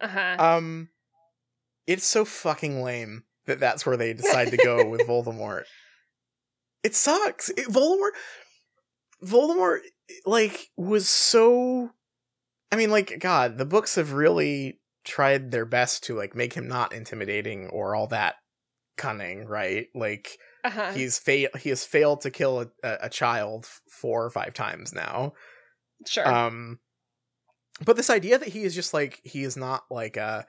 uh-huh. 0.00 0.36
Um 0.38 0.88
it's 1.86 2.06
so 2.06 2.24
fucking 2.24 2.82
lame 2.82 3.24
that 3.46 3.60
that's 3.60 3.84
where 3.86 3.96
they 3.96 4.12
decide 4.14 4.50
to 4.50 4.56
go 4.56 4.86
with 4.88 5.02
Voldemort. 5.02 5.64
It 6.82 6.94
sucks. 6.94 7.48
It, 7.50 7.68
Voldemort 7.68 8.10
Voldemort 9.24 9.80
like 10.26 10.68
was 10.76 11.08
so 11.08 11.90
I 12.70 12.76
mean 12.76 12.90
like 12.90 13.18
god, 13.20 13.58
the 13.58 13.64
books 13.64 13.94
have 13.94 14.12
really 14.12 14.80
tried 15.04 15.50
their 15.50 15.66
best 15.66 16.04
to 16.04 16.14
like 16.16 16.34
make 16.34 16.54
him 16.54 16.68
not 16.68 16.92
intimidating 16.92 17.68
or 17.68 17.94
all 17.94 18.06
that 18.08 18.36
cunning, 18.96 19.46
right? 19.46 19.86
Like 19.94 20.36
Uh-huh. 20.64 20.92
he's 20.92 21.20
he 21.26 21.48
has 21.68 21.84
failed 21.84 22.22
to 22.22 22.30
kill 22.30 22.60
a, 22.60 22.66
a, 22.82 22.96
a 23.02 23.08
child 23.10 23.66
four 23.90 24.24
or 24.24 24.30
five 24.30 24.54
times 24.54 24.92
now. 24.92 25.32
Sure. 26.06 26.26
Um, 26.26 26.80
but 27.84 27.96
this 27.96 28.10
idea 28.10 28.38
that 28.38 28.48
he 28.48 28.62
is 28.62 28.74
just 28.74 28.92
like 28.94 29.20
he 29.24 29.42
is 29.42 29.56
not 29.56 29.82
like 29.90 30.16
a 30.16 30.46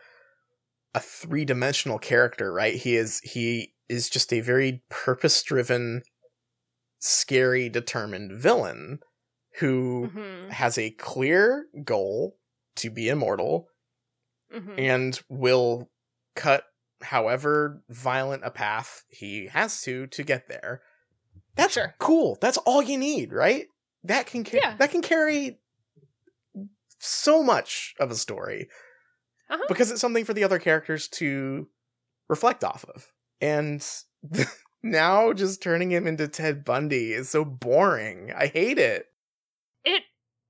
a 0.95 0.99
three 0.99 1.45
dimensional 1.45 1.99
character, 1.99 2.51
right? 2.51 2.73
He 2.73 2.95
is 2.95 3.19
he 3.19 3.73
is 3.89 4.09
just 4.09 4.33
a 4.33 4.39
very 4.39 4.81
purpose 4.89 5.43
driven, 5.43 6.01
scary, 6.99 7.69
determined 7.69 8.31
villain 8.39 8.99
who 9.59 10.09
Mhm. 10.13 10.49
has 10.51 10.77
a 10.77 10.91
clear 10.91 11.67
goal 11.83 12.39
to 12.77 12.89
be 12.89 13.09
immortal 13.09 13.67
Mhm. 14.53 14.79
and 14.79 15.21
will 15.29 15.91
cut 16.35 16.65
however 17.01 17.83
violent 17.89 18.43
a 18.45 18.49
path 18.51 19.03
he 19.09 19.47
has 19.47 19.81
to 19.83 20.07
to 20.07 20.23
get 20.23 20.47
there. 20.47 20.81
That's 21.55 21.73
Sure. 21.73 21.93
cool. 21.99 22.37
That's 22.41 22.57
all 22.59 22.81
you 22.81 22.97
need, 22.97 23.31
right? 23.33 23.67
That 24.03 24.27
can 24.27 24.43
ca- 24.45 24.57
Yeah. 24.57 24.77
that 24.77 24.91
can 24.91 25.01
carry 25.01 25.59
so 26.99 27.43
much 27.43 27.93
of 27.99 28.11
a 28.11 28.15
story 28.15 28.69
Uh-huh. 29.49 29.63
because 29.67 29.91
it's 29.91 30.01
something 30.01 30.25
for 30.25 30.33
the 30.33 30.43
other 30.43 30.59
characters 30.59 31.07
to 31.09 31.67
reflect 32.29 32.63
off 32.63 32.83
of. 32.95 33.07
And 33.41 33.85
now 34.83 35.33
just 35.33 35.61
turning 35.61 35.91
him 35.91 36.07
into 36.07 36.27
Ted 36.27 36.63
Bundy 36.65 37.13
is 37.13 37.29
so 37.29 37.45
boring. 37.45 38.31
I 38.35 38.47
hate 38.47 38.77
it. 38.79 39.05
it 39.83 40.03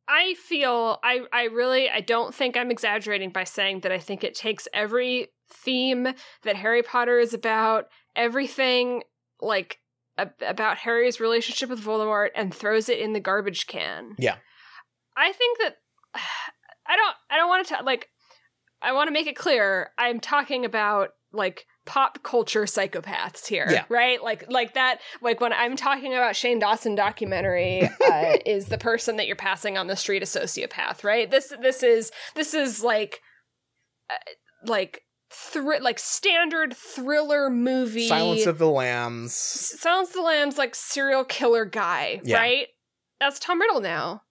i 0.08 0.36
feel 0.36 1.00
i 1.04 1.22
i 1.34 1.46
really 1.46 1.90
i 1.90 2.00
don't 2.00 2.32
think 2.36 2.56
i'm 2.56 2.70
exaggerating 2.70 3.32
by 3.32 3.44
saying 3.44 3.80
that 3.80 3.92
i 3.92 3.98
think 3.98 4.24
it 4.24 4.36
takes 4.36 4.68
every 4.72 5.30
theme 5.52 6.08
that 6.44 6.56
harry 6.56 6.84
potter 6.84 7.18
is 7.18 7.34
about 7.34 7.86
everything 8.16 9.02
like 9.42 9.80
a- 10.20 10.30
about 10.48 10.78
harry's 10.78 11.20
relationship 11.20 11.72
with 11.72 11.84
voldemort 11.84 12.28
and 12.36 12.54
throws 12.54 12.88
it 12.88 13.00
in 13.00 13.14
the 13.14 13.20
garbage 13.20 13.66
can 13.66 14.14
Yeah. 14.20 14.36
i 15.18 15.32
think 15.32 15.58
that 15.58 15.78
i 16.86 16.96
don't 16.96 17.16
i 17.32 17.38
don't 17.38 17.50
want 17.50 17.66
to 17.70 17.84
like 17.84 18.08
i 18.86 18.92
want 18.94 19.08
to 19.08 19.12
make 19.12 19.28
it 19.28 19.36
clear 19.36 19.90
i'm 19.98 20.20
talking 20.20 20.64
about 20.66 21.10
like 21.34 21.66
pop 21.86 22.24
culture 22.24 22.64
psychopaths 22.64 23.46
here 23.48 23.68
Yeah. 23.70 23.84
right 23.90 24.24
like 24.24 24.50
like 24.50 24.74
that 24.76 25.00
like 25.22 25.42
when 25.42 25.52
i'm 25.54 25.76
talking 25.76 26.14
about 26.14 26.36
shane 26.36 26.60
dawson 26.60 26.96
documentary 26.96 27.84
uh, 28.12 28.38
is 28.46 28.68
the 28.68 28.78
person 28.78 29.18
that 29.18 29.28
you're 29.28 29.36
passing 29.36 29.78
on 29.78 29.88
the 29.88 29.96
street 29.96 30.24
a 30.24 30.26
sociopath 30.26 31.04
right 31.04 31.30
this 31.30 31.54
this 31.62 31.84
is 31.84 32.12
this 32.36 32.54
is 32.54 32.84
like 32.84 33.20
uh, 34.10 34.14
like 34.66 35.02
thr- 35.30 35.82
like 35.82 36.00
standard 36.00 36.74
thriller 36.76 37.50
movie 37.50 38.08
Silence 38.08 38.46
of 38.46 38.58
the 38.58 38.70
Lambs. 38.70 39.34
Silence 39.36 40.10
of 40.10 40.16
the 40.16 40.22
Lambs 40.22 40.58
like 40.58 40.74
serial 40.76 41.24
killer 41.26 41.66
guy, 41.66 42.22
Yeah. 42.24 42.38
right? 42.38 42.68
That's 43.20 43.40
Tom 43.40 43.60
Riddle 43.60 43.82
now. 43.82 44.22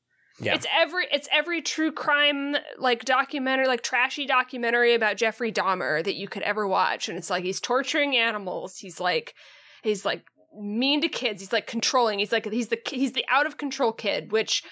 Yeah. 0.40 0.54
It's 0.54 0.66
every 0.74 1.06
it's 1.12 1.28
every 1.30 1.62
true 1.62 1.92
crime 1.92 2.56
like 2.76 3.04
documentary, 3.04 3.66
like 3.66 3.82
trashy 3.82 4.26
documentary 4.26 4.94
about 4.94 5.16
Jeffrey 5.16 5.52
Dahmer 5.52 6.02
that 6.02 6.16
you 6.16 6.26
could 6.26 6.42
ever 6.42 6.66
watch. 6.66 7.08
And 7.08 7.16
it's 7.16 7.30
like 7.30 7.44
he's 7.44 7.60
torturing 7.60 8.16
animals. 8.16 8.78
He's 8.78 8.98
like 8.98 9.34
he's 9.82 10.04
like 10.04 10.24
mean 10.60 11.00
to 11.02 11.08
kids. 11.08 11.40
He's 11.40 11.52
like 11.52 11.66
controlling. 11.66 12.18
He's 12.18 12.32
like 12.32 12.50
he's 12.50 12.68
the 12.68 12.78
he's 12.88 13.12
the 13.12 13.24
out 13.30 13.46
of 13.46 13.58
control 13.58 13.92
kid, 13.92 14.32
which 14.32 14.64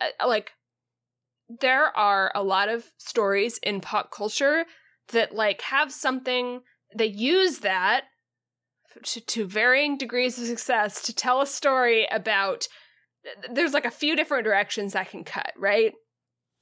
uh, 0.00 0.26
like 0.26 0.52
there 1.48 1.96
are 1.96 2.30
a 2.34 2.42
lot 2.42 2.68
of 2.68 2.84
stories 2.96 3.58
in 3.62 3.80
pop 3.80 4.12
culture 4.12 4.66
that 5.12 5.34
like 5.34 5.62
have 5.62 5.92
something 5.92 6.60
they 6.96 7.06
use 7.06 7.58
that 7.58 8.04
to, 9.04 9.20
to 9.20 9.46
varying 9.46 9.98
degrees 9.98 10.38
of 10.38 10.46
success 10.46 11.02
to 11.02 11.14
tell 11.14 11.40
a 11.40 11.46
story 11.46 12.06
about 12.10 12.66
there's 13.50 13.72
like 13.74 13.84
a 13.84 13.90
few 13.90 14.16
different 14.16 14.44
directions 14.44 14.92
that 14.92 15.10
can 15.10 15.24
cut 15.24 15.52
right 15.56 15.92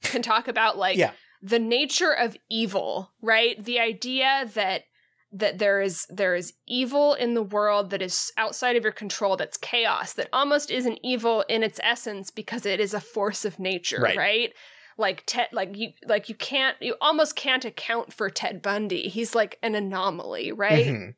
can 0.03 0.21
talk 0.21 0.47
about 0.47 0.77
like 0.77 0.97
Yeah. 0.97 1.11
the 1.41 1.59
nature 1.59 2.11
of 2.11 2.35
evil 2.49 3.11
right 3.21 3.61
the 3.63 3.79
idea 3.79 4.49
that 4.53 4.83
that 5.31 5.57
there 5.57 5.81
is 5.81 6.05
there 6.09 6.35
is 6.35 6.53
evil 6.67 7.13
in 7.13 7.33
the 7.33 7.43
world 7.43 7.89
that 7.89 8.01
is 8.01 8.31
outside 8.37 8.75
of 8.75 8.83
your 8.83 8.91
control 8.93 9.35
that's 9.35 9.57
chaos 9.57 10.13
that 10.13 10.29
almost 10.31 10.71
isn't 10.71 10.99
evil 11.03 11.43
in 11.49 11.63
its 11.63 11.79
essence 11.83 12.31
because 12.31 12.65
it 12.65 12.79
is 12.79 12.93
a 12.93 13.01
force 13.01 13.43
of 13.45 13.59
nature 13.59 13.99
Right. 14.01 14.17
right 14.17 14.53
like 14.97 15.23
ted 15.25 15.47
like 15.51 15.75
you 15.75 15.89
like 16.05 16.29
you 16.29 16.35
can't 16.35 16.77
you 16.79 16.95
almost 17.01 17.35
can't 17.35 17.65
account 17.65 18.13
for 18.13 18.29
ted 18.29 18.61
bundy 18.61 19.09
he's 19.09 19.35
like 19.35 19.57
an 19.61 19.75
anomaly 19.75 20.51
right 20.53 20.85
Mhm. 20.87 21.15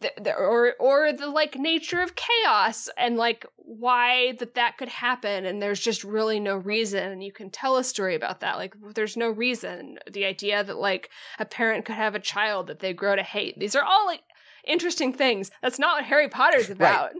The, 0.00 0.12
the, 0.20 0.34
or 0.34 0.74
or 0.78 1.12
the 1.12 1.28
like 1.28 1.56
nature 1.56 2.00
of 2.00 2.14
chaos 2.14 2.88
and 2.96 3.16
like 3.16 3.44
why 3.56 4.32
that 4.38 4.54
that 4.54 4.78
could 4.78 4.88
happen 4.88 5.44
and 5.44 5.60
there's 5.60 5.80
just 5.80 6.04
really 6.04 6.38
no 6.38 6.56
reason 6.56 7.10
and 7.10 7.24
you 7.24 7.32
can 7.32 7.50
tell 7.50 7.76
a 7.76 7.84
story 7.84 8.14
about 8.14 8.40
that 8.40 8.56
like 8.56 8.74
there's 8.94 9.16
no 9.16 9.28
reason. 9.28 9.98
The 10.10 10.24
idea 10.24 10.62
that 10.62 10.78
like 10.78 11.10
a 11.38 11.44
parent 11.44 11.84
could 11.84 11.96
have 11.96 12.14
a 12.14 12.20
child 12.20 12.68
that 12.68 12.78
they 12.78 12.92
grow 12.92 13.16
to 13.16 13.22
hate 13.22 13.58
these 13.58 13.74
are 13.74 13.82
all 13.82 14.06
like 14.06 14.22
interesting 14.64 15.12
things. 15.12 15.50
That's 15.62 15.78
not 15.78 15.96
what 15.96 16.04
harry 16.04 16.28
potter's 16.28 16.70
about. 16.78 17.12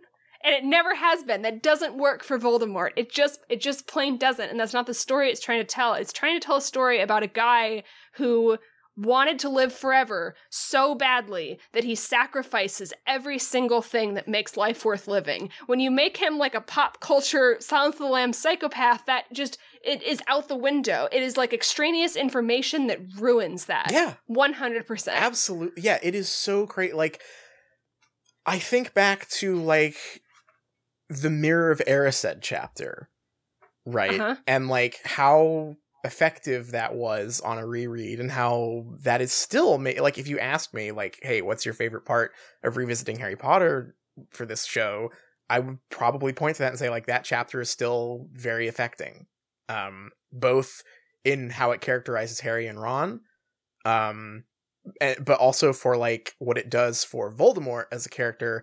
And 0.45 0.55
it 0.55 0.65
never 0.65 0.95
has 0.95 1.25
been. 1.25 1.43
That 1.43 1.65
doesn't 1.65 1.99
work 1.99 2.23
for 2.23 2.39
voldemort. 2.39 2.91
It 2.95 3.11
just 3.11 3.41
it 3.49 3.61
just 3.61 3.89
plain 3.89 4.19
doesn't 4.19 4.51
and 4.51 4.61
that's 4.61 4.75
not 4.75 4.87
the 4.87 4.95
story 4.95 5.31
it's 5.31 5.41
trying 5.41 5.61
to 5.61 5.65
tell. 5.65 5.95
It's 5.95 6.13
trying 6.13 6.39
to 6.39 6.47
tell 6.47 6.57
a 6.57 6.63
story 6.63 7.01
about 7.01 7.25
a 7.25 7.29
guy 7.29 7.83
who 8.13 8.59
wanted 8.99 9.39
to 9.39 9.49
live 9.49 9.73
forever 9.73 10.35
so 10.51 10.95
badly 10.95 11.59
that 11.73 11.85
he 11.85 11.95
sacrifices 11.95 12.93
every 13.07 13.39
single 13.39 13.81
thing 13.81 14.15
that 14.15 14.27
makes 14.27 14.57
life 14.57 14.85
worth 14.85 15.07
living. 15.07 15.51
When 15.67 15.79
you 15.79 15.91
make 15.91 16.17
him 16.17 16.37
like 16.37 16.55
a 16.55 16.61
pop 16.61 17.01
culture 17.01 17.57
Silence 17.61 17.95
of 17.95 18.01
the 18.01 18.07
Lamb 18.07 18.33
psychopath, 18.33 19.07
that 19.07 19.33
just 19.33 19.59
it 19.85 20.03
is 20.03 20.21
out 20.27 20.49
the 20.49 20.57
window. 20.57 21.09
It 21.13 21.23
is 21.23 21.37
like 21.37 21.53
extraneous 21.53 22.17
information 22.17 22.89
that 22.89 23.01
ruins 23.17 23.67
that. 23.67 23.91
Yeah. 23.93 24.15
One 24.27 24.55
hundred 24.55 24.87
percent. 24.87 25.23
Absolutely. 25.23 25.83
Yeah, 25.83 25.99
it 26.03 26.15
is 26.15 26.29
so 26.29 26.67
great. 26.67 26.97
Like, 26.97 27.23
I 28.45 28.59
think 28.59 28.95
back 28.95 29.29
to 29.29 29.57
like 29.57 29.97
the 31.09 31.31
Mirror 31.31 31.71
of 31.71 31.83
Erised 31.87 32.39
chapter, 32.41 33.09
right? 33.87 34.21
Uh-huh. 34.21 34.37
And 34.47 34.69
like 34.69 34.99
how 35.05 35.77
effective 36.05 36.71
that 36.73 36.95
was 36.95 37.41
on 37.41 37.59
a 37.59 37.67
reread, 37.67 38.21
and 38.21 38.31
how 38.31 38.87
that 39.03 39.21
is 39.21 39.33
still 39.33 39.79
ma- 39.79 39.91
like 40.01 40.19
if 40.19 40.29
you 40.29 40.39
ask 40.39 40.73
me, 40.73 40.93
like, 40.93 41.19
hey, 41.23 41.43
what's 41.43 41.65
your 41.65 41.75
favorite 41.75 42.05
part 42.05 42.33
of 42.63 42.77
revisiting 42.77 43.19
Harry 43.19 43.37
Potter 43.37 43.95
for 44.31 44.47
this 44.47 44.65
show? 44.65 45.11
I 45.51 45.61
would 45.61 45.79
probably 45.91 46.33
point 46.33 46.57
to 46.57 46.63
that 46.63 46.71
and 46.71 46.79
say 46.79 46.91
like 46.91 47.07
that 47.07 47.25
chapter 47.25 47.61
is 47.61 47.71
still 47.71 48.29
very 48.33 48.69
affecting, 48.69 49.27
um, 49.69 50.11
both 50.33 50.83
in 51.25 51.51
how 51.51 51.73
it 51.73 51.81
characterizes 51.81 52.41
Harry 52.41 52.67
and 52.67 52.81
Ron, 52.81 53.21
um, 53.85 54.45
and, 55.01 55.25
but 55.25 55.39
also 55.39 55.73
for 55.73 55.97
like 55.97 56.35
what 56.39 56.59
it 56.59 56.71
does 56.71 57.05
for 57.05 57.33
Voldemort 57.33 57.85
as 57.93 58.07
a 58.07 58.11
character 58.11 58.63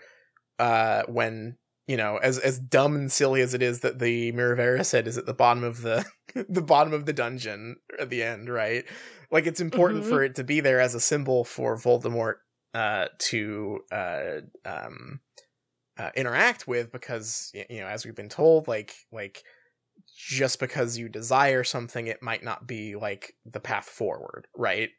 uh 0.58 1.04
when 1.08 1.58
you 1.88 1.98
know 1.98 2.18
as 2.18 2.38
as 2.40 2.60
dumb 2.60 2.96
and 2.96 3.12
silly 3.12 3.42
as 3.42 3.54
it 3.54 3.62
is 3.62 3.82
that 3.82 4.00
the 4.00 4.32
Mirror 4.32 4.84
said 4.84 5.08
is 5.08 5.18
at 5.18 5.26
the 5.26 5.34
bottom 5.34 5.64
of 5.64 5.82
the 5.82 6.06
the 6.50 6.62
bottom 6.62 6.94
of 6.94 7.06
the 7.06 7.14
dungeon 7.14 7.78
at 8.00 8.10
the 8.10 8.24
end 8.24 8.50
right 8.50 8.86
like 9.32 9.46
it's 9.46 9.62
important 9.62 10.04
Mhm. 10.04 10.10
for 10.10 10.24
it 10.24 10.36
to 10.36 10.44
be 10.44 10.60
there 10.62 10.80
as 10.80 10.96
a 10.96 11.00
symbol 11.00 11.44
for 11.44 11.76
Voldemort 11.78 12.36
uh 12.74 13.08
to 13.20 13.80
uh 13.92 14.42
um 14.66 15.20
uh, 15.98 16.10
interact 16.16 16.68
with 16.68 16.92
because 16.92 17.52
you 17.70 17.80
know 17.80 17.88
as 17.88 18.04
we've 18.06 18.16
been 18.16 18.28
told 18.28 18.68
like 18.68 18.94
like 19.14 19.44
just 20.18 20.60
because 20.60 20.98
you 20.98 21.08
desire 21.08 21.64
something 21.64 22.08
it 22.08 22.22
might 22.22 22.44
not 22.44 22.68
be 22.68 22.96
like 22.98 23.34
the 23.46 23.62
path 23.62 23.86
forward 23.86 24.46
right 24.58 24.90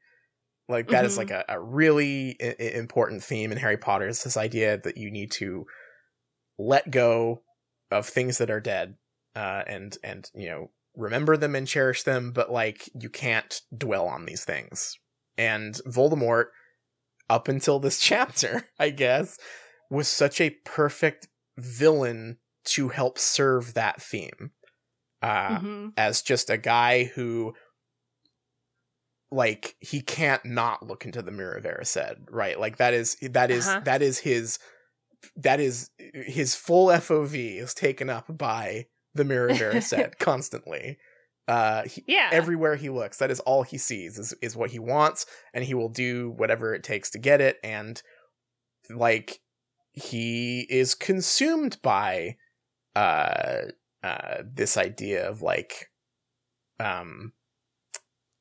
like 0.71 0.89
that 0.89 1.05
is 1.05 1.15
Mhm. 1.15 1.19
like 1.19 1.31
a, 1.31 1.45
a 1.51 1.61
really 1.61 2.37
I- 2.43 2.57
important 2.63 3.23
theme 3.23 3.53
in 3.53 3.59
harry 3.59 3.77
potter 3.77 4.09
is 4.09 4.25
this 4.25 4.39
idea 4.39 4.79
that 4.79 4.97
you 4.97 5.11
need 5.11 5.33
to 5.33 5.67
let 6.59 6.91
go 6.91 7.43
of 7.91 8.07
things 8.07 8.39
that 8.39 8.51
are 8.51 8.61
dead 8.61 8.97
uh 9.35 9.63
and 9.67 9.99
and 10.03 10.31
you 10.35 10.49
know 10.49 10.71
remember 10.95 11.37
them 11.37 11.55
and 11.55 11.69
cherish 11.69 12.03
them 12.05 12.33
but 12.33 12.51
like 12.51 12.89
you 12.99 13.09
can't 13.11 13.61
dwell 13.77 14.07
on 14.07 14.25
these 14.25 14.45
things 14.45 14.97
and 15.37 15.75
voldemort 15.87 16.47
up 17.29 17.49
until 17.49 17.79
this 17.79 18.01
chapter 18.11 18.65
i 18.79 18.91
guess 18.91 19.39
was 19.91 20.09
such 20.09 20.41
a 20.41 20.51
perfect 20.65 21.29
villain 21.59 22.39
to 22.65 22.89
help 22.89 23.19
serve 23.19 23.75
that 23.75 24.01
theme 24.03 24.51
uh 25.23 25.59
Mhm. 25.59 25.93
as 25.97 26.23
just 26.23 26.51
a 26.51 26.57
guy 26.59 27.05
who 27.05 27.55
like 29.31 29.77
he 29.81 30.01
can't 30.01 30.45
not 30.45 30.87
look 30.87 31.05
into 31.05 31.21
the 31.21 31.33
mirror 31.33 31.55
of 31.57 31.65
Erised, 31.65 32.27
right? 32.31 32.59
Like 32.59 32.77
that 32.77 32.95
is 32.95 33.17
that 33.23 33.51
is- 33.51 33.67
Uh-huh. 33.67 33.81
that 33.85 34.01
is 34.03 34.19
his 34.21 34.59
that 35.37 35.61
is 35.61 35.91
his 35.99 36.55
full 36.55 36.91
FOV 36.91 37.59
is 37.59 37.75
taken 37.75 38.11
up 38.11 38.27
by 38.37 38.87
the 39.15 39.25
mirror 39.25 39.55
mirror 39.55 39.81
set 39.93 40.19
constantly. 40.19 40.99
Uh 41.49 41.85
he, 41.85 42.05
Yeah. 42.07 42.31
everywhere 42.33 42.77
he 42.77 42.91
looks, 42.91 43.19
that 43.19 43.31
is 43.31 43.41
all 43.41 43.63
he 43.63 43.79
sees 43.79 44.19
is 44.19 44.35
is 44.43 44.57
what 44.57 44.71
he 44.71 44.79
wants, 44.79 45.27
and 45.55 45.65
he 45.65 45.75
will 45.75 45.89
do 45.89 46.31
whatever 46.31 46.75
it 46.75 46.83
takes 46.83 47.11
to 47.11 47.19
get 47.19 47.41
it, 47.41 47.59
and 47.63 48.03
like 48.91 49.41
he 49.93 50.67
is 50.71 50.95
consumed 50.95 51.79
by 51.83 52.37
uh 52.95 53.63
uh 54.03 54.43
this 54.45 54.77
idea 54.77 55.29
of 55.29 55.43
like 55.43 55.91
um 56.81 57.33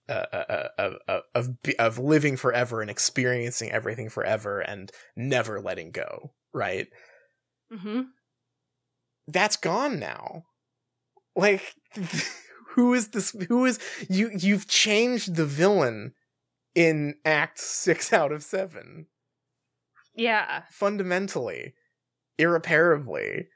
uh, 0.07 0.25
uh, 0.33 0.67
uh, 0.77 0.91
uh, 1.07 1.19
of 1.33 1.49
of 1.79 1.97
living 1.97 2.37
forever 2.37 2.79
and 2.81 2.91
experiencing 2.91 3.71
everything 3.71 4.07
forever 4.07 4.59
and 4.59 4.91
never 5.15 5.59
letting 5.59 5.89
go 5.89 6.31
right? 6.55 6.87
Hmm 7.71 8.01
that's 9.27 9.57
gone 9.57 9.99
now. 9.99 10.43
Like 11.35 11.75
who 12.69 12.93
is 12.93 13.09
this 13.09 13.31
who 13.47 13.65
is 13.65 13.79
you 14.09 14.31
you've 14.37 14.67
changed 14.67 15.35
the 15.35 15.45
villain 15.45 16.13
in 16.73 17.15
act 17.23 17.59
6 17.59 18.11
out 18.13 18.31
of 18.31 18.43
7 18.43 19.07
Yeah. 20.15 20.63
fundamentally. 20.69 21.73
Irreparably. 22.37 23.47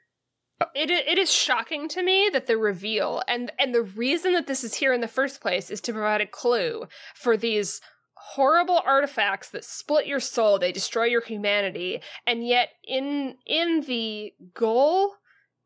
It 0.74 0.90
it 0.90 1.18
is 1.18 1.32
shocking 1.32 1.88
to 1.88 2.02
me 2.02 2.28
that 2.32 2.46
the 2.46 2.56
reveal 2.58 3.22
and 3.28 3.50
and 3.58 3.74
the 3.74 3.82
reason 3.82 4.32
that 4.34 4.46
this 4.46 4.62
is 4.64 4.74
here 4.74 4.92
in 4.92 5.00
the 5.00 5.08
first 5.08 5.40
place 5.40 5.70
is 5.70 5.80
to 5.82 5.92
provide 5.92 6.20
a 6.20 6.26
clue 6.26 6.86
for 7.14 7.36
these 7.36 7.80
horrible 8.20 8.82
artifacts 8.84 9.48
that 9.50 9.64
split 9.64 10.06
your 10.06 10.20
soul, 10.20 10.58
they 10.58 10.72
destroy 10.72 11.04
your 11.04 11.22
humanity, 11.22 12.00
and 12.26 12.46
yet 12.46 12.68
in 12.86 13.36
in 13.46 13.80
the 13.82 14.32
goal 14.54 15.14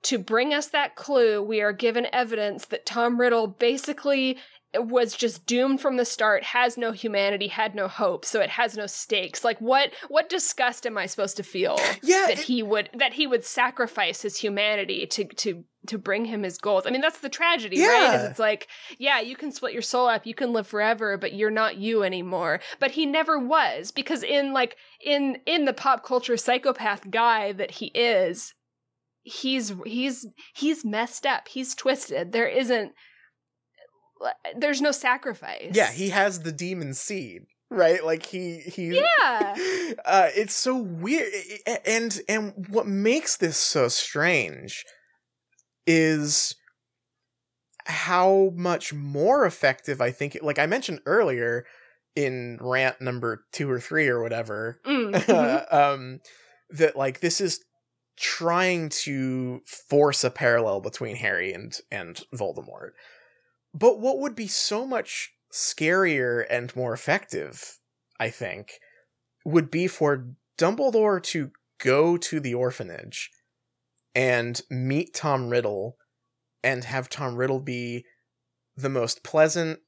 to 0.05 0.19
bring 0.19 0.53
us 0.53 0.69
that 0.69 0.97
clue, 0.97 1.43
we 1.43 1.61
are 1.63 1.73
given 1.73 2.07
evidence 2.13 2.67
that 2.67 2.87
Tom 2.87 3.19
Riddle 3.19 3.47
basically 3.47 4.39
was 4.77 5.15
just 5.15 5.47
doomed 5.47 5.81
from 5.81 5.97
the 5.97 6.05
start, 6.05 6.43
has 6.45 6.77
no 6.77 6.93
humanity, 6.93 7.49
had 7.49 7.75
no 7.75 7.89
hope, 7.89 8.25
so 8.25 8.41
it 8.41 8.51
has 8.51 8.77
no 8.77 8.87
stakes. 8.87 9.45
Like 9.45 9.59
what 9.61 9.91
what 10.09 10.29
disgust 10.29 10.87
am 10.87 10.99
I 10.99 11.07
supposed 11.07 11.37
to 11.37 11.43
feel? 11.43 11.79
yeah 12.03 12.27
that 12.29 12.39
it- 12.39 12.39
he 12.41 12.63
would 12.63 12.91
that 12.95 13.15
he 13.15 13.27
would 13.27 13.45
sacrifice 13.45 14.23
his 14.23 14.37
humanity 14.39 15.07
to 15.07 15.25
to 15.25 15.65
to 15.87 15.99
bring 15.99 16.25
him 16.25 16.43
his 16.45 16.57
goals. 16.57 16.87
I 16.87 16.91
mean, 16.91 17.03
that's 17.03 17.21
the 17.21 17.29
tragedy, 17.29 17.79
right? 17.87 18.15
Is 18.15 18.31
it's 18.31 18.39
like, 18.39 18.69
yeah, 18.99 19.21
you 19.21 19.37
can 19.37 19.53
split 19.53 19.75
your 19.75 19.83
soul 19.83 20.07
up, 20.09 20.25
you 20.25 20.35
can 20.35 20.53
live 20.55 20.67
forever, 20.67 21.19
but 21.19 21.35
you're 21.35 21.51
not 21.51 21.77
you 21.77 22.03
anymore. 22.03 22.61
But 22.81 22.93
he 22.93 23.05
never 23.05 23.39
was 23.39 23.91
because 23.91 24.23
in 24.23 24.55
like 24.55 24.77
in 25.05 25.39
in 25.45 25.67
the 25.67 25.75
pop 25.75 26.03
culture 26.03 26.39
psychopath 26.39 27.11
guy 27.11 27.53
that 27.53 27.73
he 27.73 27.87
is, 27.95 28.55
he's 29.23 29.75
he's 29.85 30.27
he's 30.55 30.85
messed 30.85 31.27
up. 31.27 31.49
He's 31.49 31.75
twisted. 31.75 32.33
There 32.33 32.49
isn't 32.49 32.93
there's 34.57 34.81
no 34.81 34.91
sacrifice. 34.93 35.71
yeah 35.73 35.91
he 35.93 36.09
has 36.11 36.41
the 36.41 36.53
demon 36.53 36.95
seed 36.95 37.43
right 37.71 38.05
like 38.05 38.27
he 38.27 38.59
he 38.61 38.89
Yeah. 38.99 39.55
uh 40.05 40.29
it's 40.35 40.55
so 40.55 40.77
weird 40.77 41.33
and 41.87 42.21
and 42.29 42.67
what 42.71 42.87
makes 42.87 43.37
this 43.37 43.57
so 43.57 43.89
strange 43.89 44.85
is 45.87 46.55
how 47.87 48.51
much 48.55 48.93
more 48.95 49.45
effective 49.45 50.01
i 50.01 50.11
think 50.11 50.35
it, 50.35 50.43
like 50.43 50.59
i 50.59 50.67
mentioned 50.67 51.01
earlier 51.05 51.67
in 52.17 52.59
rant 52.61 53.01
number 53.01 53.45
2 53.53 53.71
or 53.71 53.81
3 53.81 54.09
or 54.09 54.23
whatever 54.23 54.81
Mm, 54.87 55.13
mhm. 55.15 55.73
um 55.75 56.21
that 56.71 56.97
like 56.97 57.21
this 57.21 57.41
is 57.41 57.61
trying 58.17 58.89
to 58.89 59.61
force 59.91 60.23
a 60.25 60.31
parallel 60.31 60.81
between 60.81 61.17
Harry 61.17 61.53
and 61.53 61.77
and 61.91 62.23
Voldemort. 62.33 62.91
But 63.75 63.99
what 64.01 64.21
would 64.21 64.37
be 64.37 64.47
so 64.49 64.87
much 64.87 65.33
scarier 65.53 66.47
and 66.49 66.75
more 66.77 66.95
effective, 66.95 67.79
I 68.21 68.31
think, 68.31 68.79
would 69.45 69.71
be 69.71 69.89
for 69.89 70.29
Dumbledore 70.59 71.23
to 71.25 71.53
go 71.79 72.17
to 72.17 72.41
the 72.41 72.55
orphanage 72.55 73.31
and 74.15 74.61
meet 74.71 75.15
Tom 75.15 75.51
Riddle 75.51 75.99
and 76.63 76.85
have 76.85 77.09
Tom 77.09 77.37
Riddle 77.37 77.61
be 77.61 78.07
the 78.77 78.89
most 78.89 79.23
pleasant, 79.25 79.81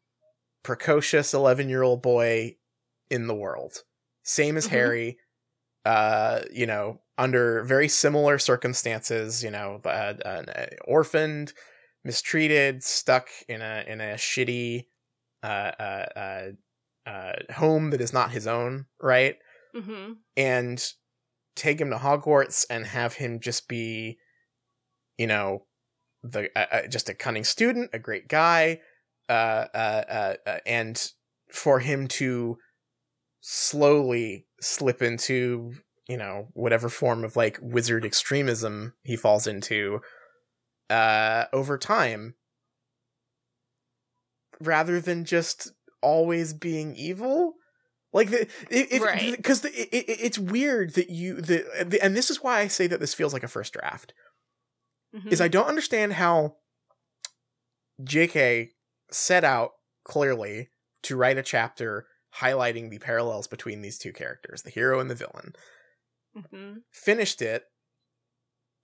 precocious 0.63 1.33
11-year-old 1.33 2.03
boy 2.03 2.57
in 3.11 3.27
the 3.29 3.35
world. 3.35 3.85
Same 4.25 4.57
as 4.57 4.67
Mhm. 4.67 4.71
Harry, 4.71 5.19
uh, 5.85 6.43
you 6.51 6.67
know, 6.67 7.03
under 7.19 7.63
very 7.65 7.89
similar 7.89 8.39
circumstances, 8.39 9.45
you 9.45 9.51
know, 9.51 9.81
uh, 9.85 10.15
uh, 10.25 10.67
orphaned, 10.85 11.53
mistreated, 12.07 12.83
stuck 12.83 13.29
in 13.49 13.61
a 13.61 13.85
in 13.87 14.01
a 14.01 14.15
shitty 14.15 14.87
uh, 15.43 15.47
uh, 15.47 16.07
uh, 16.17 17.09
uh, 17.09 17.33
home 17.55 17.91
that 17.91 18.01
is 18.01 18.13
not 18.13 18.31
his 18.31 18.47
own, 18.47 18.87
right? 19.01 19.37
Mhm. 19.75 20.17
And 20.37 20.93
take 21.55 21.81
him 21.81 21.91
to 21.91 21.97
Hogwarts 21.97 22.65
and 22.71 22.87
have 22.87 23.15
him 23.15 23.41
just 23.41 23.69
be, 23.69 24.19
you 25.19 25.27
know, 25.27 25.67
the 26.23 26.51
uh, 26.57 26.67
uh, 26.73 26.87
just 26.87 27.09
a 27.09 27.15
cunning 27.15 27.45
student, 27.45 27.91
a 27.93 27.99
great 27.99 28.29
guy, 28.29 28.81
uh, 29.29 29.67
uh, 29.75 30.05
uh, 30.09 30.35
uh, 30.47 30.59
and 30.65 31.13
for 31.53 31.81
him 31.81 32.09
to 32.09 32.59
slowly 33.41 34.47
slip 34.61 35.03
into 35.03 35.73
you 36.09 36.17
know 36.17 36.49
whatever 36.53 36.89
form 36.89 37.25
of 37.25 37.37
like 37.37 37.59
wizard 37.61 38.05
extremism 38.05 38.95
he 39.05 39.17
falls 39.17 39.47
into 39.47 40.01
uh 40.91 41.47
over 41.53 41.77
time 41.79 42.35
rather 44.61 45.01
than 45.01 45.25
just 45.25 45.73
always 46.03 46.53
being 46.55 46.95
evil 46.97 47.55
like 48.13 48.31
the 48.31 48.49
if 48.71 49.03
Right. 49.03 49.37
because 49.37 49.65
it, 49.65 49.75
it, 49.75 50.05
it's 50.09 50.39
weird 50.39 50.95
that 50.95 51.11
you 51.11 51.41
the 51.41 51.99
and 52.03 52.17
this 52.17 52.31
is 52.31 52.43
why 52.43 52.61
i 52.61 52.67
say 52.69 52.87
that 52.87 53.01
this 53.01 53.15
feels 53.15 53.33
like 53.33 53.43
a 53.43 53.49
first 53.49 53.73
draft 53.73 54.13
Mhm. 55.15 55.33
is 55.33 55.41
I 55.41 55.49
don't 55.49 55.69
understand 55.69 56.15
how 56.15 56.57
JK 58.03 58.71
set 59.11 59.45
out 59.45 59.73
clearly 60.05 60.69
to 61.05 61.17
write 61.17 61.39
a 61.39 61.43
chapter 61.43 62.07
highlighting 62.41 62.91
the 62.91 62.99
parallels 62.99 63.47
between 63.47 63.81
these 63.81 63.99
two 63.99 64.13
characters, 64.13 64.63
the 64.63 64.71
hero 64.71 64.99
and 65.01 65.09
the 65.09 65.15
villain. 65.15 65.55
Mhm. 66.37 66.83
Finished 66.93 67.41
it 67.41 67.65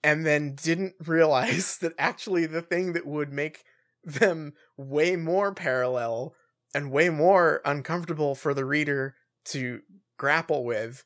and 0.03 0.25
then 0.25 0.55
didn't 0.55 0.95
realize 1.05 1.77
that 1.81 1.93
actually 1.97 2.45
the 2.45 2.61
thing 2.61 2.93
that 2.93 3.05
would 3.05 3.31
make 3.31 3.63
them 4.03 4.53
way 4.77 5.15
more 5.15 5.53
parallel 5.53 6.35
and 6.75 6.91
way 6.91 7.09
more 7.09 7.61
uncomfortable 7.65 8.35
for 8.35 8.53
the 8.53 8.65
reader 8.65 9.15
to 9.45 9.81
grapple 10.17 10.65
with 10.65 11.03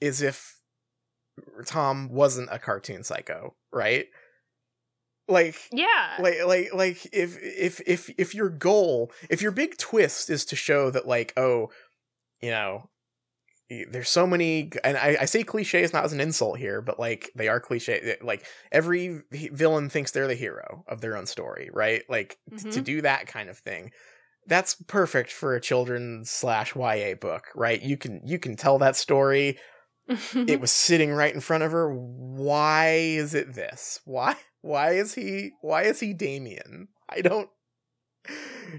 is 0.00 0.22
if 0.22 0.60
Tom 1.66 2.08
wasn't 2.10 2.48
a 2.52 2.58
cartoon 2.58 3.02
psycho, 3.02 3.54
right? 3.72 4.06
Like 5.28 5.56
Yeah. 5.72 6.16
like 6.20 6.44
like 6.44 6.74
like 6.74 7.06
if 7.12 7.38
if 7.42 7.80
if 7.86 8.10
if 8.18 8.34
your 8.34 8.50
goal 8.50 9.12
if 9.30 9.40
your 9.40 9.52
big 9.52 9.78
twist 9.78 10.28
is 10.28 10.44
to 10.46 10.56
show 10.56 10.90
that 10.90 11.06
like 11.06 11.32
oh 11.36 11.70
you 12.40 12.50
know 12.50 12.90
there's 13.90 14.08
so 14.08 14.26
many 14.26 14.70
and 14.84 14.96
I, 14.96 15.16
I 15.20 15.24
say 15.26 15.42
cliches 15.42 15.92
not 15.92 16.04
as 16.04 16.12
an 16.12 16.20
insult 16.20 16.58
here 16.58 16.80
but 16.80 16.98
like 16.98 17.30
they 17.34 17.48
are 17.48 17.60
cliche 17.60 18.16
like 18.22 18.46
every 18.70 19.22
villain 19.30 19.88
thinks 19.88 20.10
they're 20.10 20.26
the 20.28 20.34
hero 20.34 20.84
of 20.88 21.00
their 21.00 21.16
own 21.16 21.26
story 21.26 21.70
right 21.72 22.02
like 22.08 22.38
t- 22.58 22.70
to 22.70 22.80
Mhm. 22.80 22.84
do 22.84 23.02
that 23.02 23.26
kind 23.26 23.48
of 23.48 23.58
thing 23.58 23.90
that's 24.46 24.74
perfect 24.88 25.30
for 25.32 25.54
a 25.54 25.60
children's 25.60 26.30
slash 26.30 26.74
ya 26.76 27.14
book 27.20 27.44
right 27.54 27.80
you 27.82 27.96
can 27.96 28.20
you 28.24 28.38
can 28.38 28.56
tell 28.56 28.78
that 28.78 28.96
story 28.96 29.58
it 30.34 30.60
was 30.64 30.72
sitting 30.72 31.12
right 31.12 31.32
in 31.32 31.40
front 31.40 31.62
of 31.62 31.70
her. 31.72 31.88
Why 31.94 32.88
is 32.88 33.34
it 33.34 33.54
this? 33.54 34.00
Why 34.04 34.34
why 34.60 34.92
is 34.94 35.14
he 35.14 35.52
why 35.62 35.84
is 35.84 36.00
he 36.00 36.12
Damien? 36.12 36.88
I 37.08 37.20
don't 37.20 37.48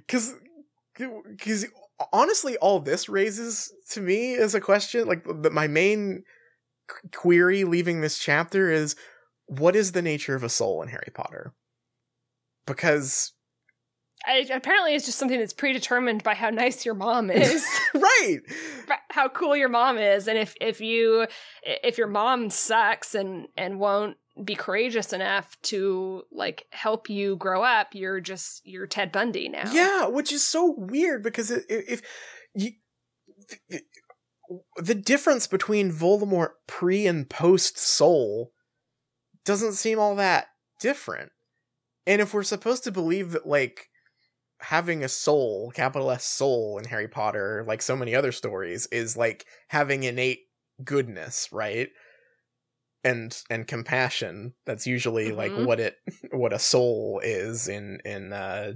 cuz 0.08 0.34
cuz 0.96 1.66
honestly 2.12 2.58
all 2.58 2.80
this 2.80 3.08
raises 3.08 3.72
to 3.92 4.02
me 4.02 4.34
is 4.34 4.56
a 4.56 4.62
question 4.62 5.08
like 5.08 5.24
the, 5.26 5.50
my 5.50 5.68
main 5.68 6.24
qu- 6.88 7.10
query 7.14 7.64
leaving 7.64 8.02
this 8.02 8.18
chapter 8.18 8.72
is 8.72 8.96
what 9.48 9.76
is 9.76 9.92
the 9.92 10.02
nature 10.02 10.36
of 10.36 10.44
a 10.44 10.50
soul 10.50 10.82
in 10.82 10.90
Harry 10.90 11.12
Potter? 11.14 11.54
Because 12.66 13.34
I, 14.26 14.48
apparently, 14.54 14.96
it's 14.96 15.06
just 15.06 15.20
something 15.20 15.40
that's 15.40 15.54
predetermined 15.54 16.24
by 16.24 16.34
how 16.34 16.50
nice 16.50 16.86
your 16.86 16.96
mom 16.96 17.30
is, 17.32 17.66
right. 17.94 18.40
how 19.10 19.28
cool 19.28 19.56
your 19.56 19.70
mom 19.70 19.98
is, 19.98 20.28
and 20.28 20.38
if 20.38 20.56
if 20.62 20.80
you 20.80 21.28
if 21.64 21.98
your 21.98 22.08
mom 22.08 22.50
sucks 22.50 23.16
and 23.16 23.48
and 23.58 23.80
won't 23.80 24.18
be 24.42 24.56
courageous 24.56 25.14
enough 25.14 25.56
to 25.64 26.24
like 26.32 26.66
help 26.72 27.10
you 27.10 27.36
grow 27.36 27.64
up, 27.64 27.90
you're 27.94 28.20
just 28.20 28.62
you're 28.66 28.88
Ted 28.88 29.12
Bundy 29.12 29.50
now. 29.50 29.72
Yeah, 29.72 30.08
which 30.08 30.32
is 30.32 30.44
so 30.44 30.74
weird 30.78 31.24
because 31.24 31.52
it- 31.52 31.66
if 31.70 32.02
you, 32.56 32.72
the, 33.70 33.82
the 34.78 34.96
difference 34.96 35.48
between 35.48 35.92
Voldemort 35.92 36.52
pre 36.68 37.06
and 37.06 37.30
post 37.30 37.78
Soul 37.78 38.52
doesn't 39.46 39.74
seem 39.74 40.00
all 40.00 40.16
that 40.16 40.48
different. 40.80 41.32
And 42.06 42.22
if 42.22 42.34
we're 42.34 42.44
supposed 42.44 42.84
to 42.86 42.92
believe 42.92 43.32
that 43.32 43.48
like 43.48 43.90
having 44.60 45.04
a 45.04 45.10
soul, 45.10 45.72
capital 45.76 46.10
S 46.12 46.26
soul 46.26 46.78
in 46.78 46.86
Harry 46.86 47.08
Potter, 47.08 47.64
like 47.68 47.82
so 47.82 47.96
many 47.96 48.16
other 48.16 48.32
stories, 48.32 48.88
is 48.88 49.16
like 49.18 49.46
having 49.68 50.04
innate 50.04 50.40
goodness, 50.84 51.50
right? 51.52 51.90
And 53.04 53.38
and 53.50 53.68
compassion. 53.68 54.54
That's 54.66 54.88
usually 54.88 55.32
like 55.32 55.58
Mhm. 55.58 55.66
what 55.66 55.80
it 55.80 55.98
what 56.32 56.54
a 56.54 56.60
soul 56.60 57.20
is 57.24 57.68
in 57.68 58.00
in 58.06 58.32
uh 58.32 58.74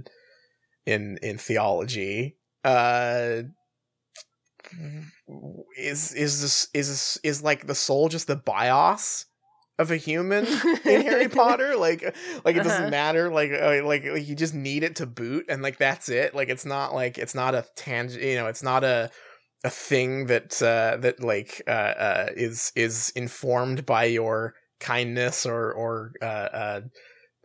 in 0.86 1.18
in 1.22 1.38
theology. 1.38 2.38
Uh 2.64 3.42
is 5.76 6.12
is 6.14 6.42
this 6.42 6.68
is 6.74 6.88
this, 6.88 7.18
is 7.22 7.42
like 7.42 7.66
the 7.66 7.74
soul 7.74 8.08
just 8.08 8.26
the 8.26 8.36
bios 8.36 9.26
of 9.78 9.90
a 9.90 9.96
human 9.96 10.44
in 10.84 11.02
Harry 11.02 11.28
Potter. 11.28 11.76
Like, 11.76 12.02
like 12.44 12.56
it 12.56 12.62
doesn't 12.64 12.84
Uh-huh. 12.84 12.90
matter. 12.90 13.30
Like, 13.30 13.52
uh, 13.52 13.82
like, 13.84 14.04
like 14.04 14.26
you 14.26 14.34
just 14.34 14.54
need 14.54 14.82
it 14.82 14.96
to 14.96 15.06
boot, 15.06 15.46
and 15.48 15.62
like 15.62 15.78
that's 15.78 16.08
it. 16.08 16.34
Like, 16.34 16.48
it's 16.48 16.66
not 16.66 16.94
like 16.94 17.16
it's 17.16 17.34
not 17.34 17.54
a 17.54 17.64
tangent. 17.76 18.22
You 18.22 18.36
know, 18.36 18.46
it's 18.48 18.62
not 18.62 18.82
a 18.84 19.10
a 19.64 19.70
thing 19.70 20.26
that 20.26 20.60
uh, 20.62 20.98
that 20.98 21.22
like 21.22 21.62
uh, 21.66 21.70
uh, 21.70 22.26
is 22.36 22.72
is 22.76 23.10
informed 23.16 23.84
by 23.86 24.04
your 24.04 24.54
kindness 24.80 25.46
or 25.46 25.72
or 25.72 26.12
uh, 26.22 26.24
uh, 26.24 26.80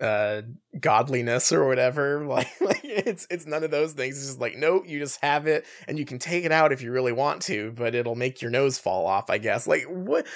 uh, 0.01 0.41
godliness 0.79 1.51
or 1.51 1.67
whatever. 1.67 2.25
Like, 2.33 2.49
like 2.61 2.81
it's 2.83 3.27
it's 3.29 3.45
none 3.45 3.63
of 3.63 3.71
those 3.71 3.93
things. 3.93 4.17
It's 4.17 4.27
just 4.27 4.39
like 4.39 4.57
nope, 4.57 4.83
you 4.87 4.99
just 4.99 5.19
have 5.21 5.47
it, 5.47 5.65
and 5.87 5.97
you 5.97 6.05
can 6.05 6.19
take 6.19 6.45
it 6.45 6.51
out 6.51 6.71
if 6.71 6.81
you 6.81 6.91
really 6.91 7.13
want 7.13 7.41
to, 7.43 7.71
but 7.71 7.95
it'll 7.95 8.15
make 8.15 8.41
your 8.41 8.51
nose 8.51 8.77
fall 8.77 9.05
off. 9.07 9.29
I 9.29 9.37
guess. 9.39 9.67
Like 9.67 9.83
what 9.85 10.27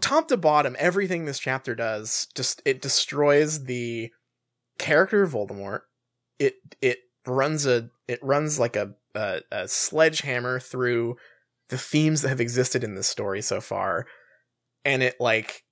top 0.00 0.28
to 0.28 0.36
bottom, 0.36 0.76
everything 0.78 1.24
this 1.24 1.38
chapter 1.38 1.74
does 1.74 2.28
just 2.34 2.62
it 2.64 2.80
destroys 2.80 3.64
the 3.64 4.10
character 4.78 5.22
of 5.22 5.32
Voldemort. 5.32 5.80
It 6.38 6.54
it 6.80 6.98
runs 7.26 7.66
a 7.66 7.90
it 8.06 8.20
runs 8.22 8.58
like 8.58 8.76
a 8.76 8.94
a, 9.14 9.40
a 9.50 9.68
sledgehammer 9.68 10.60
through 10.60 11.16
the 11.68 11.78
themes 11.78 12.22
that 12.22 12.28
have 12.28 12.40
existed 12.40 12.84
in 12.84 12.94
this 12.94 13.08
story 13.08 13.42
so 13.42 13.60
far, 13.60 14.06
and 14.84 15.02
it 15.02 15.16
like 15.20 15.62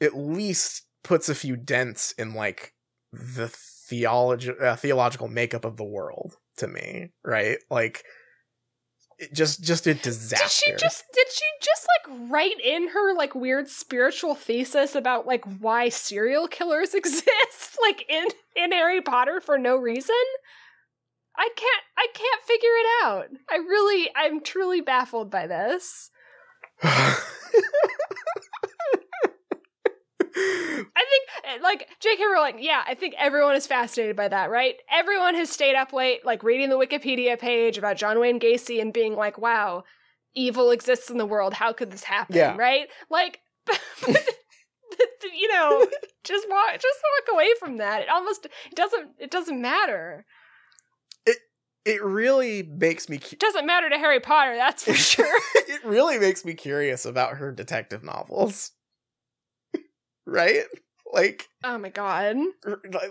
at 0.00 0.16
least 0.16 0.86
puts 1.02 1.28
a 1.28 1.34
few 1.34 1.56
dents 1.56 2.12
in 2.12 2.34
like 2.34 2.74
the 3.12 3.48
theology 3.48 4.52
uh, 4.60 4.76
theological 4.76 5.28
makeup 5.28 5.64
of 5.64 5.76
the 5.76 5.84
world 5.84 6.36
to 6.58 6.68
me, 6.68 7.10
right? 7.24 7.58
Like 7.70 8.04
it 9.18 9.34
just 9.34 9.62
just 9.62 9.86
a 9.86 9.94
disaster. 9.94 10.70
Did 10.70 10.80
she 10.80 10.84
just 10.84 11.04
did 11.12 11.26
she 11.30 11.44
just 11.60 11.86
like 12.08 12.30
write 12.30 12.60
in 12.64 12.88
her 12.88 13.14
like 13.14 13.34
weird 13.34 13.68
spiritual 13.68 14.34
thesis 14.34 14.94
about 14.94 15.26
like 15.26 15.44
why 15.60 15.88
serial 15.88 16.48
killers 16.48 16.94
exist 16.94 17.78
like 17.82 18.04
in 18.08 18.26
in 18.56 18.72
Harry 18.72 19.02
Potter 19.02 19.40
for 19.40 19.58
no 19.58 19.76
reason? 19.76 20.14
I 21.36 21.48
can't 21.56 21.84
I 21.96 22.06
can't 22.12 22.42
figure 22.42 22.68
it 22.68 23.04
out. 23.04 23.26
I 23.50 23.56
really 23.56 24.10
I'm 24.16 24.42
truly 24.42 24.80
baffled 24.80 25.30
by 25.30 25.46
this. 25.46 26.10
I 30.92 31.04
think 31.04 31.28
uh, 31.48 31.62
like 31.62 31.88
J.K. 32.00 32.22
Rowling, 32.32 32.62
yeah, 32.62 32.82
I 32.86 32.94
think 32.94 33.14
everyone 33.18 33.56
is 33.56 33.66
fascinated 33.66 34.16
by 34.16 34.28
that, 34.28 34.50
right? 34.50 34.76
Everyone 34.90 35.34
has 35.34 35.50
stayed 35.50 35.74
up 35.74 35.92
late, 35.92 36.24
like 36.24 36.42
reading 36.42 36.70
the 36.70 36.78
Wikipedia 36.78 37.38
page 37.38 37.76
about 37.76 37.96
John 37.96 38.20
Wayne 38.20 38.40
Gacy 38.40 38.80
and 38.80 38.92
being 38.92 39.16
like, 39.16 39.38
"Wow, 39.38 39.84
evil 40.34 40.70
exists 40.70 41.10
in 41.10 41.18
the 41.18 41.26
world. 41.26 41.54
How 41.54 41.72
could 41.72 41.90
this 41.90 42.04
happen?" 42.04 42.36
Yeah. 42.36 42.56
Right? 42.56 42.88
Like, 43.10 43.40
you 45.34 45.48
know, 45.52 45.86
just 46.24 46.48
walk, 46.48 46.72
just 46.72 46.84
walk 46.84 47.34
away 47.34 47.48
from 47.58 47.78
that. 47.78 48.02
It 48.02 48.08
almost 48.08 48.46
it 48.46 48.76
doesn't 48.76 49.10
it 49.18 49.30
doesn't 49.30 49.60
matter. 49.60 50.24
It 51.84 52.02
really 52.02 52.62
makes 52.62 53.08
me 53.08 53.18
cu- 53.18 53.36
doesn't 53.36 53.66
matter 53.66 53.88
to 53.88 53.96
Harry 53.98 54.20
Potter, 54.20 54.56
that's 54.56 54.84
for 54.84 54.94
sure. 54.94 55.40
it 55.68 55.84
really 55.84 56.18
makes 56.18 56.44
me 56.44 56.54
curious 56.54 57.04
about 57.04 57.36
her 57.36 57.52
detective 57.52 58.02
novels. 58.02 58.72
right? 60.26 60.64
Like 61.12 61.48
oh 61.64 61.76
my 61.76 61.88
god. 61.88 62.36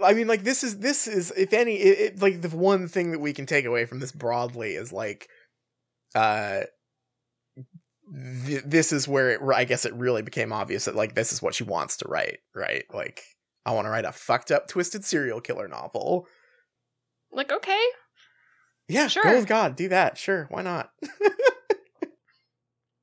i 0.01 0.13
mean 0.13 0.27
like 0.27 0.45
this 0.45 0.63
is 0.63 0.79
this 0.79 1.05
is 1.05 1.31
if 1.35 1.51
any 1.51 1.75
it, 1.75 1.99
it, 1.99 2.21
like 2.21 2.41
the 2.41 2.47
one 2.47 2.87
thing 2.87 3.11
that 3.11 3.19
we 3.19 3.33
can 3.33 3.45
take 3.45 3.65
away 3.65 3.83
from 3.85 3.99
this 3.99 4.13
broadly 4.13 4.71
is 4.71 4.93
like 4.93 5.27
uh 6.15 6.61
th- 8.45 8.63
this 8.65 8.93
is 8.93 9.05
where 9.05 9.31
it 9.31 9.41
I 9.53 9.65
guess 9.65 9.85
it 9.85 9.93
really 9.93 10.21
became 10.21 10.53
obvious 10.53 10.85
that 10.85 10.95
like 10.95 11.13
this 11.15 11.33
is 11.33 11.41
what 11.41 11.55
she 11.55 11.63
wants 11.63 11.97
to 11.97 12.07
write, 12.07 12.39
right? 12.55 12.85
Like 12.93 13.21
I 13.65 13.71
want 13.71 13.85
to 13.85 13.89
write 13.89 14.05
a 14.05 14.11
fucked 14.11 14.51
up 14.51 14.67
twisted 14.67 15.03
serial 15.03 15.41
killer 15.41 15.67
novel. 15.67 16.25
Like, 17.31 17.51
okay. 17.51 17.83
Yeah, 18.89 19.07
Sure. 19.07 19.23
go 19.23 19.35
with 19.35 19.47
God, 19.47 19.75
do 19.75 19.87
that. 19.89 20.17
Sure, 20.17 20.47
why 20.49 20.61
not? 20.63 20.91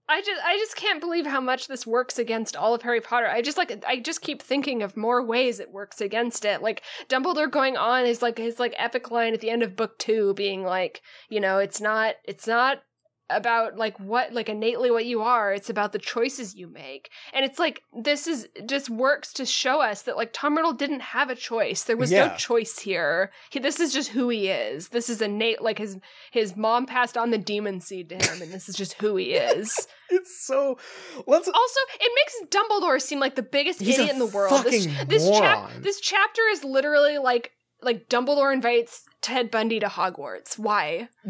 I 0.08 0.20
just 0.22 0.40
I 0.44 0.56
just 0.56 0.76
can't 0.76 1.00
believe 1.00 1.26
how 1.26 1.40
much 1.40 1.66
this 1.66 1.84
works 1.84 2.16
against 2.16 2.54
all 2.54 2.74
of 2.74 2.82
Harry 2.82 3.00
Potter. 3.00 3.26
I 3.26 3.42
just 3.42 3.58
like 3.58 3.84
I 3.86 3.98
just 3.98 4.20
keep 4.20 4.40
thinking 4.40 4.84
of 4.84 4.96
more 4.96 5.20
ways 5.24 5.58
it 5.58 5.72
works 5.72 6.00
against 6.00 6.44
it. 6.44 6.62
Like 6.62 6.82
Dumbledore 7.08 7.50
going 7.50 7.76
on 7.76 8.06
is 8.06 8.22
like 8.22 8.38
his 8.38 8.60
like 8.60 8.72
epic 8.78 9.10
line 9.10 9.34
at 9.34 9.40
the 9.40 9.50
end 9.50 9.64
of 9.64 9.74
book 9.74 9.98
2 9.98 10.34
being 10.34 10.62
like, 10.62 11.02
you 11.28 11.40
know, 11.40 11.58
it's 11.58 11.80
not 11.80 12.14
it's 12.24 12.46
not 12.46 12.82
about 13.28 13.76
like 13.76 13.98
what 13.98 14.32
like 14.32 14.48
innately 14.48 14.90
what 14.90 15.04
you 15.04 15.20
are 15.20 15.52
it's 15.52 15.68
about 15.68 15.92
the 15.92 15.98
choices 15.98 16.54
you 16.54 16.68
make 16.68 17.10
and 17.32 17.44
it's 17.44 17.58
like 17.58 17.82
this 17.92 18.26
is 18.28 18.48
just 18.66 18.88
works 18.88 19.32
to 19.32 19.44
show 19.44 19.80
us 19.80 20.02
that 20.02 20.16
like 20.16 20.32
tom 20.32 20.56
riddle 20.56 20.72
didn't 20.72 21.00
have 21.00 21.28
a 21.28 21.34
choice 21.34 21.84
there 21.84 21.96
was 21.96 22.12
Yeah. 22.12 22.26
no 22.26 22.36
choice 22.36 22.78
here 22.78 23.32
he, 23.50 23.58
this 23.58 23.80
is 23.80 23.92
just 23.92 24.10
who 24.10 24.28
he 24.28 24.48
is 24.48 24.88
this 24.90 25.08
is 25.08 25.20
innate 25.20 25.60
like 25.60 25.78
his 25.78 25.98
his 26.30 26.56
mom 26.56 26.86
passed 26.86 27.16
on 27.16 27.30
the 27.30 27.38
demon 27.38 27.80
seed 27.80 28.08
to 28.10 28.14
him 28.14 28.42
and 28.42 28.52
this 28.52 28.68
is 28.68 28.76
just 28.76 28.92
who 28.94 29.16
he 29.16 29.32
is 29.32 29.88
it's 30.10 30.46
so 30.46 30.78
let's 31.26 31.48
also, 31.48 31.80
it 32.00 32.12
makes 32.14 32.54
Dumbledore 32.54 33.02
seem 33.02 33.18
like 33.18 33.34
the 33.34 33.42
biggest 33.42 33.82
idiot 33.82 34.10
in 34.10 34.20
the 34.20 34.26
world. 34.26 34.64
This, 34.64 34.86
this 35.08 35.28
chap 35.28 35.70
this 35.80 35.98
chapter 36.00 36.42
is 36.52 36.62
literally 36.62 37.18
like 37.18 37.52
like 37.82 38.08
Dumbledore 38.08 38.52
invites 38.52 39.04
Ted 39.20 39.50
Bundy 39.50 39.80
to 39.80 39.86
Hogwarts. 39.86 40.58
Why? 40.58 41.08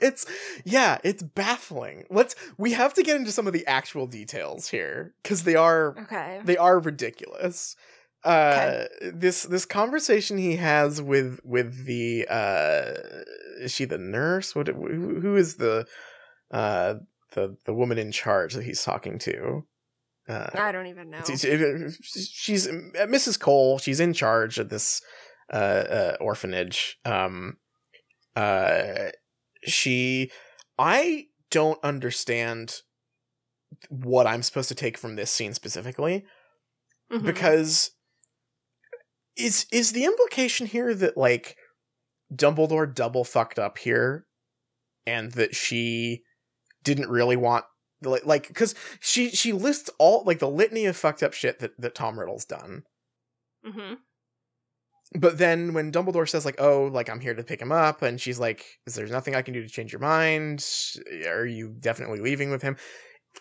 it's 0.00 0.26
yeah 0.64 0.98
it's 1.04 1.22
baffling 1.22 2.04
let's 2.10 2.34
we 2.58 2.72
have 2.72 2.94
to 2.94 3.02
get 3.02 3.16
into 3.16 3.32
some 3.32 3.46
of 3.46 3.52
the 3.52 3.66
actual 3.66 4.06
details 4.06 4.68
here 4.68 5.14
because 5.22 5.44
they 5.44 5.54
are 5.54 5.96
Okay. 6.02 6.40
they 6.44 6.56
are 6.56 6.78
ridiculous 6.78 7.76
uh 8.24 8.84
this 9.14 9.44
this 9.44 9.64
conversation 9.64 10.36
he 10.36 10.56
has 10.56 11.00
with 11.00 11.40
with 11.42 11.86
the 11.86 12.26
uh 12.28 12.92
is 13.60 13.72
she 13.72 13.84
the 13.86 13.96
nurse 13.98 14.54
what 14.54 14.68
who, 14.68 15.20
who 15.20 15.36
is 15.36 15.56
the 15.56 15.86
uh 16.50 16.94
the 17.32 17.56
the 17.64 17.72
woman 17.72 17.96
in 17.98 18.12
charge 18.12 18.54
that 18.54 18.64
he's 18.64 18.82
talking 18.84 19.18
to 19.18 19.64
uh 20.28 20.50
I 20.52 20.70
don't 20.70 20.86
even 20.88 21.10
know. 21.10 21.22
she's, 21.26 21.40
she's 22.30 22.68
Mrs. 22.68 23.40
Cole. 23.40 23.78
She's 23.78 23.98
in 24.00 24.12
charge 24.12 24.58
of 24.58 24.68
this 24.68 25.00
uh, 25.52 25.56
uh, 25.56 26.16
orphanage. 26.20 26.98
Um, 27.04 27.56
uh, 28.36 29.10
she, 29.64 30.30
I 30.78 31.26
don't 31.50 31.82
understand 31.84 32.82
what 33.88 34.26
I'm 34.26 34.42
supposed 34.42 34.68
to 34.68 34.74
take 34.74 34.98
from 34.98 35.16
this 35.16 35.30
scene 35.30 35.54
specifically 35.54 36.24
Mhm. 37.12 37.24
because 37.24 37.92
is 39.36 39.66
is 39.72 39.92
the 39.92 40.04
implication 40.04 40.66
here 40.66 40.94
that 40.94 41.16
like 41.16 41.56
Dumbledore 42.34 42.92
double 42.92 43.24
fucked 43.24 43.58
up 43.58 43.78
here, 43.78 44.26
and 45.06 45.32
that 45.32 45.54
she 45.54 46.22
didn't 46.82 47.10
really 47.10 47.36
want 47.36 47.64
like 48.02 48.24
like 48.26 48.48
because 48.48 48.74
she 49.00 49.30
she 49.30 49.52
lists 49.52 49.90
all 49.98 50.24
like 50.24 50.38
the 50.38 50.48
litany 50.50 50.86
of 50.86 50.96
fucked 50.96 51.22
up 51.22 51.32
shit 51.32 51.58
that 51.60 51.72
that 51.80 51.94
Tom 51.94 52.18
Riddle's 52.18 52.44
done, 52.44 52.84
Mhm. 53.66 53.98
But 55.14 55.38
then 55.38 55.74
when 55.74 55.92
Dumbledore 55.92 56.28
says 56.28 56.44
like 56.44 56.60
oh 56.60 56.90
like 56.92 57.08
I'm 57.08 57.20
here 57.20 57.34
to 57.34 57.42
pick 57.42 57.60
him 57.60 57.72
up, 57.72 58.02
and 58.02 58.20
she's 58.20 58.38
like 58.38 58.64
is 58.86 58.94
there's 58.94 59.10
nothing 59.10 59.34
I 59.34 59.42
can 59.42 59.54
do 59.54 59.62
to 59.62 59.68
change 59.68 59.92
your 59.92 60.00
mind? 60.00 60.64
Are 61.26 61.46
you 61.46 61.74
definitely 61.78 62.20
leaving 62.20 62.50
with 62.50 62.62
him? 62.62 62.76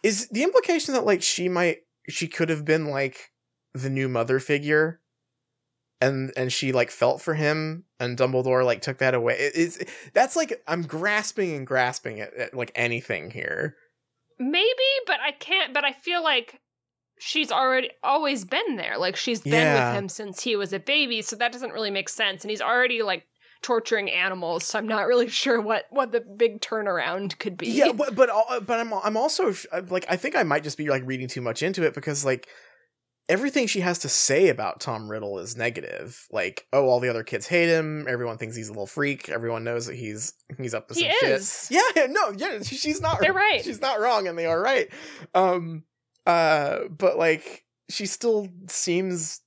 Is 0.03 0.27
the 0.29 0.43
implication 0.43 0.93
that 0.93 1.05
like 1.05 1.21
she 1.21 1.49
might 1.49 1.79
she 2.07 2.27
could 2.27 2.49
have 2.49 2.65
been 2.65 2.85
like 2.87 3.31
the 3.73 3.89
new 3.89 4.09
mother 4.09 4.39
figure 4.39 4.99
and 6.01 6.31
and 6.35 6.51
she 6.51 6.71
like 6.71 6.89
felt 6.89 7.21
for 7.21 7.35
him 7.35 7.83
and 7.99 8.17
dumbledore 8.17 8.65
like 8.65 8.81
took 8.81 8.97
that 8.97 9.13
away 9.13 9.35
it, 9.37 9.87
that's 10.13 10.35
like 10.35 10.59
i'm 10.67 10.81
grasping 10.81 11.53
and 11.53 11.67
grasping 11.67 12.19
at, 12.19 12.33
at 12.33 12.53
like 12.55 12.71
anything 12.73 13.29
here 13.29 13.75
Maybe, 14.39 14.65
but 15.05 15.19
I 15.19 15.33
can't. 15.33 15.73
But 15.73 15.83
I 15.83 15.91
feel 15.91 16.23
like 16.23 16.61
she's 17.19 17.51
already 17.51 17.91
always 18.03 18.45
been 18.45 18.75
there. 18.77 18.97
Like 18.97 19.15
she's 19.15 19.41
been 19.41 19.53
Yeah. 19.53 19.89
with 19.91 19.97
him 19.97 20.09
since 20.09 20.41
he 20.41 20.55
was 20.55 20.73
a 20.73 20.79
baby, 20.79 21.21
so 21.21 21.35
that 21.35 21.51
doesn't 21.51 21.71
really 21.71 21.91
make 21.91 22.09
sense. 22.09 22.43
And 22.43 22.49
he's 22.49 22.61
already 22.61 23.01
like 23.03 23.25
torturing 23.61 24.09
animals, 24.09 24.63
so 24.65 24.79
I'm 24.79 24.87
not 24.87 25.05
really 25.05 25.27
sure 25.41 25.59
what 25.61 25.85
what 25.91 26.11
the 26.11 26.21
big 26.21 26.61
turnaround 26.61 27.37
could 27.39 27.57
be. 27.57 27.67
Yeah, 27.67 27.91
but 27.95 28.15
but, 28.15 28.29
al- 28.29 28.61
but 28.61 28.79
I'm 28.79 28.93
I'm 28.93 29.17
also 29.17 29.53
like 29.89 30.05
I 30.09 30.15
think 30.15 30.35
I 30.35 30.43
might 30.43 30.63
just 30.63 30.77
be 30.77 30.89
like 30.89 31.03
reading 31.05 31.27
too 31.27 31.41
much 31.41 31.61
into 31.61 31.83
it 31.83 31.93
because 31.93 32.23
like 32.25 32.47
everything 33.27 33.67
she 33.67 33.81
has 33.81 33.99
to 33.99 34.09
say 34.09 34.47
about 34.49 34.79
Tom 34.79 35.07
Riddle 35.07 35.37
is 35.37 35.55
negative. 35.55 36.25
Like, 36.31 36.65
oh, 36.73 36.87
all 36.87 36.99
the 36.99 37.09
other 37.09 37.21
kids 37.23 37.45
hate 37.47 37.69
him. 37.69 38.07
Everyone 38.09 38.39
thinks 38.39 38.55
he's 38.55 38.69
a 38.69 38.71
little 38.71 38.87
freak. 38.87 39.29
Everyone 39.29 39.63
knows 39.63 39.85
that 39.85 39.95
he's 39.95 40.33
he's 40.57 40.73
up 40.73 40.87
to 40.87 40.95
He 40.95 41.01
some 41.01 41.11
shit. 41.69 41.83
Yeah, 41.95 42.05
no, 42.09 42.31
yeah, 42.35 42.59
she's 42.63 43.01
not. 43.01 43.19
They're 43.19 43.33
right. 43.33 43.63
She's 43.63 43.81
not 43.81 43.99
wrong, 43.99 44.27
and 44.27 44.35
they 44.37 44.45
are 44.47 44.59
right. 44.59 44.89
Um, 45.35 45.83
uh, 46.29 46.87
but 46.89 47.17
like 47.17 47.65
she 47.89 48.05
still 48.05 48.47
seems 48.67 49.41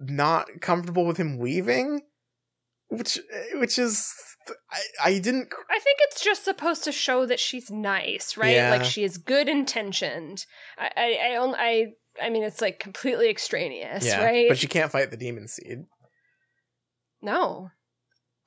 not 0.00 0.48
comfortable 0.60 1.06
with 1.06 1.16
him 1.16 1.38
leaving, 1.38 2.00
which 2.88 3.20
which 3.54 3.78
is 3.78 4.12
I 4.70 4.80
I 5.04 5.18
didn't 5.20 5.52
I 5.70 5.78
think 5.78 5.98
it's 6.00 6.22
just 6.22 6.44
supposed 6.44 6.82
to 6.84 6.92
show 6.92 7.24
that 7.26 7.38
she's 7.38 7.70
nice, 7.70 8.36
right? 8.36 8.56
Yeah. 8.56 8.70
Like 8.70 8.84
she 8.84 9.04
is 9.04 9.16
good 9.16 9.48
intentioned. 9.48 10.44
I 10.76 10.90
I 10.96 11.18
I, 11.30 11.36
only, 11.36 11.58
I 11.58 11.86
I 12.20 12.30
mean 12.30 12.42
it's 12.42 12.60
like 12.60 12.80
completely 12.80 13.30
extraneous, 13.30 14.04
yeah, 14.04 14.24
right? 14.24 14.48
but 14.48 14.58
she 14.58 14.66
can't 14.66 14.90
fight 14.90 15.10
the 15.10 15.16
demon 15.16 15.46
seed. 15.46 15.84
no. 17.20 17.70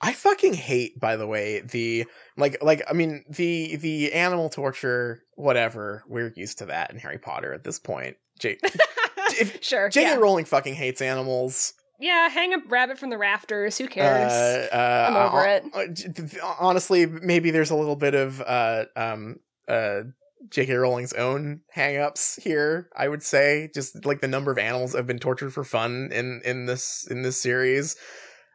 I 0.02 0.12
fucking 0.12 0.56
hate, 0.56 1.00
by 1.00 1.16
the 1.16 1.26
way, 1.26 1.62
the 1.62 2.06
like 2.36 2.62
like 2.62 2.84
I 2.90 2.94
mean 2.94 3.24
the 3.30 3.78
the 3.78 4.12
animal 4.12 4.50
torture, 4.50 5.24
whatever. 5.36 6.04
We're 6.08 6.34
used 6.36 6.58
to 6.60 6.66
that 6.68 6.92
in 6.92 7.00
Harry 7.00 7.18
Potter 7.20 7.54
at 7.54 7.64
this 7.64 7.80
point. 7.80 8.18
J- 8.40 8.58
if- 9.40 9.64
sure. 9.64 9.90
J.K. 9.90 10.10
yeah. 10.10 10.16
Rowling 10.16 10.46
fucking 10.46 10.74
hates 10.76 11.02
animals. 11.02 11.74
yeah, 12.00 12.28
hang 12.30 12.54
a 12.54 12.58
rabbit 12.68 12.98
from 12.98 13.10
the 13.10 13.18
rafters. 13.18 13.78
Who 13.78 13.88
cares? 13.88 14.32
Uh, 14.32 14.68
uh, 14.74 15.08
I'm 15.10 15.16
over 15.16 15.48
uh, 15.48 15.86
it. 15.88 16.42
honestly, 16.60 17.06
maybe 17.06 17.52
there's 17.52 17.72
a 17.72 17.76
little 17.76 17.96
bit 17.96 18.16
of 18.16 18.42
uh 18.42 18.86
um 18.96 19.38
uh 19.68 20.02
J.K. 20.50 20.74
Rowling's 20.76 21.14
own 21.14 21.62
hang-ups 21.72 22.36
here. 22.44 22.90
I 22.96 23.08
would 23.08 23.24
say 23.24 23.70
just 23.74 24.06
like 24.06 24.22
the 24.22 24.28
number 24.28 24.52
of 24.52 24.58
animals 24.60 24.94
have 24.94 25.08
been 25.08 25.18
tortured 25.18 25.54
for 25.54 25.64
fun 25.64 26.10
in 26.12 26.42
in 26.46 26.66
this 26.66 27.08
in 27.10 27.22
this 27.24 27.42
series. 27.42 27.96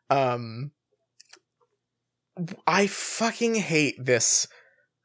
Um, 0.09 0.71
I 2.67 2.87
fucking 2.87 3.55
hate 3.57 3.97
this. 4.05 4.47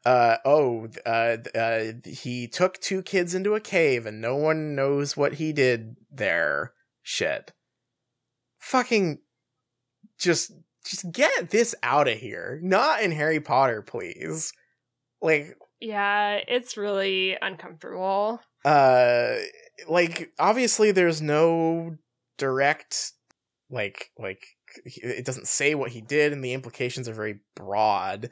Uh 0.05 0.37
oh, 0.45 0.87
uh, 1.05 1.37
uh, 1.55 1.93
he 2.03 2.47
took 2.47 2.79
two 2.79 3.01
kids 3.01 3.33
into 3.33 3.55
a 3.55 3.59
cave 3.59 4.05
and 4.05 4.21
no 4.21 4.35
one 4.35 4.75
knows 4.75 5.17
what 5.17 5.33
he 5.33 5.51
did 5.51 5.95
there. 6.11 6.73
Shit. 7.01 7.53
Fucking 8.59 9.19
just 10.19 10.51
just 10.85 11.11
get 11.11 11.49
this 11.49 11.73
out 11.81 12.07
of 12.07 12.17
here. 12.19 12.59
Not 12.61 13.01
in 13.01 13.11
Harry 13.11 13.39
Potter, 13.39 13.81
please. 13.81 14.53
Like 15.21 15.57
yeah, 15.79 16.39
it's 16.47 16.77
really 16.77 17.37
uncomfortable. 17.41 18.39
uh 18.63 19.37
like 19.89 20.31
obviously 20.39 20.91
there's 20.91 21.21
no 21.21 21.95
direct 22.37 23.11
like 23.69 24.11
like 24.19 24.43
it 24.85 25.25
doesn't 25.25 25.47
say 25.47 25.73
what 25.75 25.91
he 25.91 26.01
did 26.01 26.31
and 26.31 26.43
the 26.43 26.53
implications 26.53 27.09
are 27.09 27.13
very 27.13 27.39
broad 27.55 28.29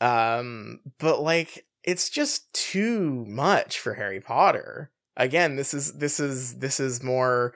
um 0.00 0.80
but 0.98 1.20
like 1.22 1.66
it's 1.84 2.08
just 2.10 2.52
too 2.52 3.24
much 3.28 3.78
for 3.78 3.94
harry 3.94 4.20
potter 4.20 4.90
again 5.16 5.56
this 5.56 5.74
is 5.74 5.94
this 5.94 6.20
is 6.20 6.58
this 6.58 6.80
is 6.80 7.02
more 7.02 7.54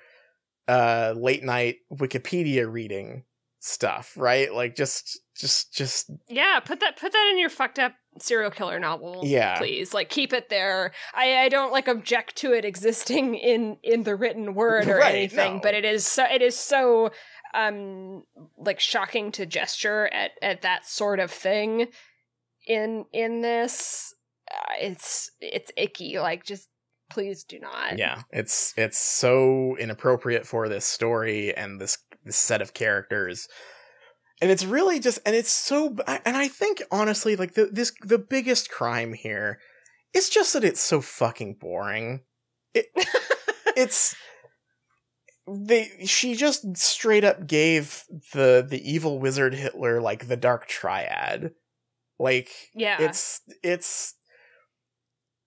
uh 0.68 1.14
late 1.16 1.42
night 1.42 1.76
wikipedia 1.92 2.70
reading 2.70 3.24
stuff 3.60 4.12
right 4.16 4.52
like 4.52 4.76
just 4.76 5.20
just 5.36 5.72
just 5.74 6.10
Yeah, 6.28 6.60
put 6.60 6.80
that 6.80 6.96
put 6.96 7.10
that 7.12 7.28
in 7.32 7.38
your 7.40 7.48
fucked 7.48 7.78
up 7.80 7.94
serial 8.20 8.52
killer 8.52 8.78
novel. 8.78 9.22
Yeah. 9.24 9.56
Please. 9.58 9.92
Like 9.92 10.08
keep 10.08 10.32
it 10.32 10.48
there. 10.48 10.92
I, 11.12 11.38
I 11.38 11.48
don't 11.48 11.72
like 11.72 11.88
object 11.88 12.36
to 12.36 12.52
it 12.52 12.64
existing 12.64 13.34
in 13.34 13.78
in 13.82 14.04
the 14.04 14.14
written 14.14 14.54
word 14.54 14.86
or 14.86 14.98
Right, 14.98 15.14
anything, 15.14 15.54
no. 15.54 15.60
but 15.60 15.74
it 15.74 15.84
is 15.84 16.06
so 16.06 16.24
it 16.24 16.40
is 16.40 16.56
so 16.56 17.10
um 17.52 18.22
like 18.58 18.78
shocking 18.78 19.32
to 19.32 19.46
gesture 19.46 20.06
at 20.12 20.32
at 20.40 20.62
that 20.62 20.86
sort 20.86 21.18
of 21.18 21.32
thing 21.32 21.88
in 22.66 23.04
in 23.12 23.40
this. 23.40 24.14
Uh, 24.50 24.74
it's 24.80 25.30
it's 25.40 25.70
icky. 25.76 26.18
Like 26.18 26.44
just 26.44 26.68
please 27.10 27.44
do 27.44 27.58
not. 27.58 27.98
yeah 27.98 28.22
it's 28.30 28.72
it's 28.76 28.98
so 28.98 29.76
inappropriate 29.78 30.46
for 30.46 30.68
this 30.68 30.84
story 30.84 31.54
and 31.54 31.80
this, 31.80 31.98
this 32.24 32.36
set 32.36 32.62
of 32.62 32.74
characters 32.74 33.46
and 34.40 34.50
it's 34.50 34.64
really 34.64 34.98
just 34.98 35.18
and 35.26 35.36
it's 35.36 35.52
so 35.52 35.96
and 36.08 36.36
i 36.36 36.48
think 36.48 36.82
honestly 36.90 37.36
like 37.36 37.54
the 37.54 37.66
this 37.66 37.92
the 38.02 38.18
biggest 38.18 38.70
crime 38.70 39.12
here 39.12 39.58
is 40.12 40.28
just 40.28 40.52
that 40.54 40.64
it's 40.64 40.80
so 40.80 41.00
fucking 41.00 41.54
boring 41.60 42.20
it 42.72 42.86
it's 43.76 44.16
they 45.46 45.90
she 46.06 46.34
just 46.34 46.76
straight 46.76 47.22
up 47.22 47.46
gave 47.46 48.04
the 48.32 48.66
the 48.68 48.80
evil 48.90 49.18
wizard 49.18 49.54
hitler 49.54 50.00
like 50.00 50.26
the 50.26 50.36
dark 50.36 50.66
triad 50.66 51.52
like 52.24 52.50
yeah. 52.74 52.96
it's 53.00 53.42
it's 53.62 54.14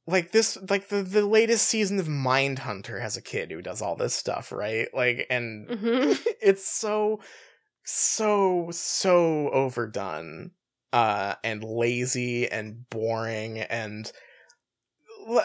like 0.06 0.32
this 0.32 0.58
like 0.70 0.90
the 0.90 1.02
the 1.02 1.26
latest 1.26 1.68
season 1.68 2.00
of 2.00 2.08
Mindhunter 2.08 3.02
has 3.02 3.18
a 3.18 3.22
kid 3.22 3.52
who 3.52 3.62
does 3.64 3.82
all 3.82 3.96
this 3.96 4.14
stuff, 4.14 4.52
right? 4.52 4.88
Like 4.94 5.26
and 5.30 5.68
Mhm. 5.68 6.26
it's 6.42 6.70
so 6.70 7.20
so 7.84 8.70
so 8.72 9.50
overdone 9.50 10.52
uh 10.94 11.36
and 11.44 11.64
lazy 11.64 12.48
and 12.50 12.88
boring 12.90 13.60
and 13.60 14.12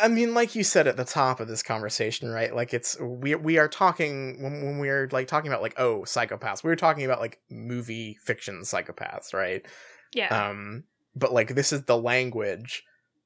I 0.00 0.06
mean, 0.06 0.32
like 0.32 0.54
you 0.54 0.62
said 0.62 0.86
at 0.86 0.96
the 0.96 1.04
top 1.04 1.40
of 1.40 1.48
this 1.48 1.62
conversation, 1.64 2.28
right? 2.30 2.54
Like 2.54 2.72
it's 2.72 2.96
we 3.00 3.34
we 3.34 3.59
are 3.59 3.68
talking 3.68 4.40
when 4.40 4.64
when 4.64 4.78
we 4.78 4.90
are 4.90 5.09
like 5.10 5.26
talking 5.26 5.50
about 5.50 5.62
like 5.62 5.74
oh 5.78 6.02
psychopaths, 6.02 6.62
we 6.62 6.68
were 6.68 6.76
talking 6.76 7.04
about 7.04 7.20
like 7.20 7.40
movie 7.50 8.16
fiction 8.22 8.60
psychopaths, 8.60 9.32
right? 9.34 9.66
yeah. 10.14 10.50
um 10.50 10.84
but 11.14 11.32
like 11.32 11.55
this 11.55 11.72
is 11.72 11.84
the 11.84 11.98
language 11.98 12.84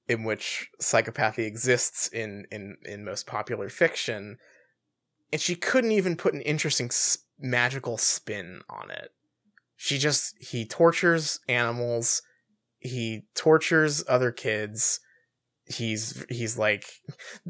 in 0.08 0.24
which 0.24 0.68
psychopathy 0.80 1.46
exists 1.46 2.08
in 2.08 2.46
in 2.50 2.76
in 2.84 3.04
most 3.04 3.26
popular 3.26 3.68
fiction 3.68 4.38
and 5.32 5.40
she 5.40 5.54
couldn't 5.54 5.92
even 5.92 6.16
put 6.16 6.34
an 6.34 6.40
interesting 6.42 6.86
s- 6.86 7.18
magical 7.38 7.98
spin 7.98 8.60
on 8.70 8.90
it. 8.90 9.10
She 9.76 9.98
just 9.98 10.36
he 10.38 10.64
tortures 10.64 11.40
animals 11.48 12.22
he 12.78 13.24
tortures 13.34 14.04
other 14.08 14.30
kids 14.30 15.00
he's 15.66 16.24
he's 16.28 16.56
like 16.56 16.86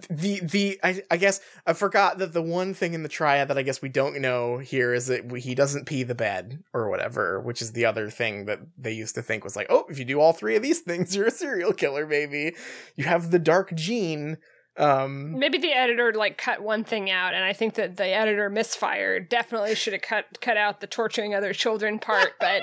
the 0.08 0.40
the 0.40 0.80
I, 0.82 1.02
I 1.10 1.18
guess 1.18 1.40
i 1.66 1.74
forgot 1.74 2.18
that 2.18 2.32
the 2.32 2.42
one 2.42 2.72
thing 2.72 2.94
in 2.94 3.02
the 3.02 3.10
triad 3.10 3.48
that 3.48 3.58
i 3.58 3.62
guess 3.62 3.82
we 3.82 3.90
don't 3.90 4.20
know 4.20 4.58
here 4.58 4.94
is 4.94 5.06
that 5.08 5.30
he 5.36 5.54
doesn't 5.54 5.84
pee 5.84 6.02
the 6.02 6.14
bed 6.14 6.62
or 6.72 6.88
whatever 6.88 7.40
which 7.40 7.60
is 7.60 7.72
the 7.72 7.84
other 7.84 8.08
thing 8.08 8.46
that 8.46 8.60
they 8.78 8.92
used 8.92 9.16
to 9.16 9.22
think 9.22 9.44
was 9.44 9.54
like 9.54 9.66
oh 9.68 9.84
if 9.90 9.98
you 9.98 10.04
do 10.04 10.18
all 10.18 10.32
three 10.32 10.56
of 10.56 10.62
these 10.62 10.80
things 10.86 11.14
you're 11.14 11.26
a 11.26 11.30
serial 11.30 11.72
killer 11.72 12.06
baby 12.06 12.54
you 12.96 13.04
have 13.04 13.30
the 13.30 13.38
dark 13.38 13.74
gene 13.74 14.38
um 14.78 15.38
Maybe 15.38 15.58
the 15.58 15.72
editor 15.72 16.12
like 16.12 16.36
cut 16.36 16.62
one 16.62 16.84
thing 16.84 17.10
out, 17.10 17.32
and 17.32 17.42
I 17.42 17.54
think 17.54 17.76
that 17.76 17.96
the 17.96 18.08
editor 18.08 18.50
misfired. 18.50 19.30
Definitely 19.30 19.74
should 19.74 19.94
have 19.94 20.02
cut 20.02 20.26
cut 20.42 20.58
out 20.58 20.80
the 20.80 20.86
torturing 20.86 21.34
other 21.34 21.54
children 21.54 21.98
part, 21.98 22.34
but 22.38 22.62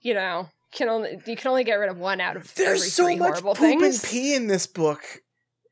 you 0.00 0.14
know, 0.14 0.48
can 0.74 0.88
only 0.88 1.18
you 1.26 1.36
can 1.36 1.48
only 1.48 1.64
get 1.64 1.74
rid 1.74 1.90
of 1.90 1.98
one 1.98 2.20
out 2.20 2.36
of 2.36 2.52
every 2.56 2.64
there's 2.64 2.92
so 2.92 3.04
much 3.16 3.18
horrible 3.18 3.54
poop 3.54 3.80
things. 3.80 4.02
and 4.02 4.10
pee 4.10 4.34
in 4.34 4.46
this 4.46 4.66
book 4.66 5.20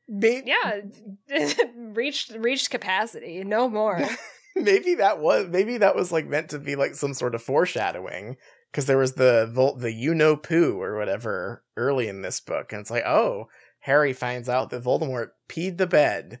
Yeah, 0.07 0.81
reached 1.77 2.31
reached 2.31 2.69
capacity. 2.69 3.43
No 3.43 3.69
more. 3.69 4.01
maybe 4.55 4.95
that 4.95 5.19
was 5.19 5.47
maybe 5.49 5.77
that 5.77 5.95
was 5.95 6.11
like 6.11 6.27
meant 6.27 6.49
to 6.49 6.59
be 6.59 6.75
like 6.75 6.95
some 6.95 7.13
sort 7.13 7.35
of 7.35 7.41
foreshadowing 7.41 8.35
because 8.71 8.85
there 8.85 8.97
was 8.97 9.13
the 9.13 9.49
Vol- 9.51 9.77
the 9.77 9.91
you 9.91 10.13
know 10.13 10.35
poo 10.35 10.79
or 10.79 10.97
whatever 10.97 11.63
early 11.77 12.07
in 12.07 12.21
this 12.21 12.39
book 12.39 12.71
and 12.71 12.81
it's 12.81 12.91
like 12.91 13.05
oh 13.05 13.47
harry 13.79 14.13
finds 14.13 14.47
out 14.47 14.69
that 14.69 14.83
voldemort 14.83 15.29
peed 15.49 15.77
the 15.77 15.87
bed 15.87 16.39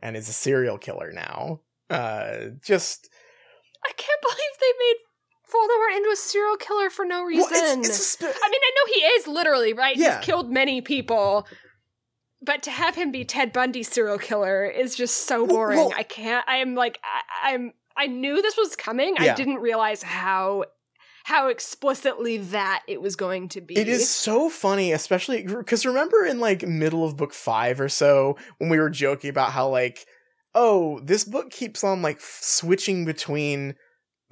and 0.00 0.16
is 0.16 0.30
a 0.30 0.32
serial 0.32 0.78
killer 0.78 1.12
now 1.12 1.60
uh 1.90 2.46
just 2.64 3.10
I 3.84 3.92
can't 3.92 4.22
believe 4.22 4.38
they 4.60 4.72
made 4.78 4.96
Voldemort 5.52 5.96
into 5.96 6.10
a 6.12 6.16
serial 6.16 6.56
killer 6.56 6.90
for 6.90 7.04
no 7.04 7.22
reason. 7.22 7.46
well, 7.50 7.78
it's, 7.80 7.88
it's 7.88 8.06
sp- 8.18 8.24
I 8.24 8.48
mean, 8.50 8.60
I 8.62 8.72
know 8.74 8.92
he 8.94 9.00
is 9.00 9.26
literally 9.28 9.72
right. 9.72 9.96
Yeah. 9.96 10.16
He's 10.18 10.26
killed 10.26 10.50
many 10.50 10.80
people, 10.80 11.46
but 12.42 12.62
to 12.64 12.70
have 12.70 12.94
him 12.96 13.12
be 13.12 13.24
Ted 13.24 13.52
Bundy 13.52 13.82
serial 13.82 14.18
killer 14.18 14.64
is 14.66 14.94
just 14.96 15.26
so 15.26 15.44
Well- 15.44 15.54
boring. 15.54 15.78
well- 15.78 15.92
I 15.96 16.02
can't. 16.02 16.44
I 16.48 16.56
am 16.56 16.74
like, 16.74 16.98
I, 17.04 17.52
I'm. 17.54 17.72
I 17.96 18.08
knew 18.08 18.42
this 18.42 18.56
was 18.58 18.76
coming. 18.76 19.14
Yeah. 19.20 19.32
I 19.32 19.34
didn't 19.36 19.56
realize 19.56 20.02
how 20.02 20.64
how 21.24 21.48
explicitly 21.48 22.36
that 22.38 22.82
it 22.86 23.00
was 23.00 23.16
going 23.16 23.48
to 23.48 23.60
be. 23.60 23.76
It 23.76 23.88
is 23.88 24.08
so 24.08 24.48
funny, 24.50 24.92
especially 24.92 25.42
because 25.44 25.86
remember 25.86 26.24
in 26.24 26.38
like 26.38 26.66
middle 26.66 27.04
of 27.04 27.16
book 27.16 27.32
five 27.32 27.80
or 27.80 27.88
so 27.88 28.36
when 28.58 28.68
we 28.70 28.78
were 28.78 28.90
joking 28.90 29.30
about 29.30 29.52
how 29.52 29.68
like 29.68 30.06
oh, 30.54 31.00
this 31.00 31.22
book 31.24 31.50
keeps 31.50 31.84
on 31.84 32.00
like 32.02 32.16
f- 32.16 32.38
switching 32.42 33.04
between 33.04 33.74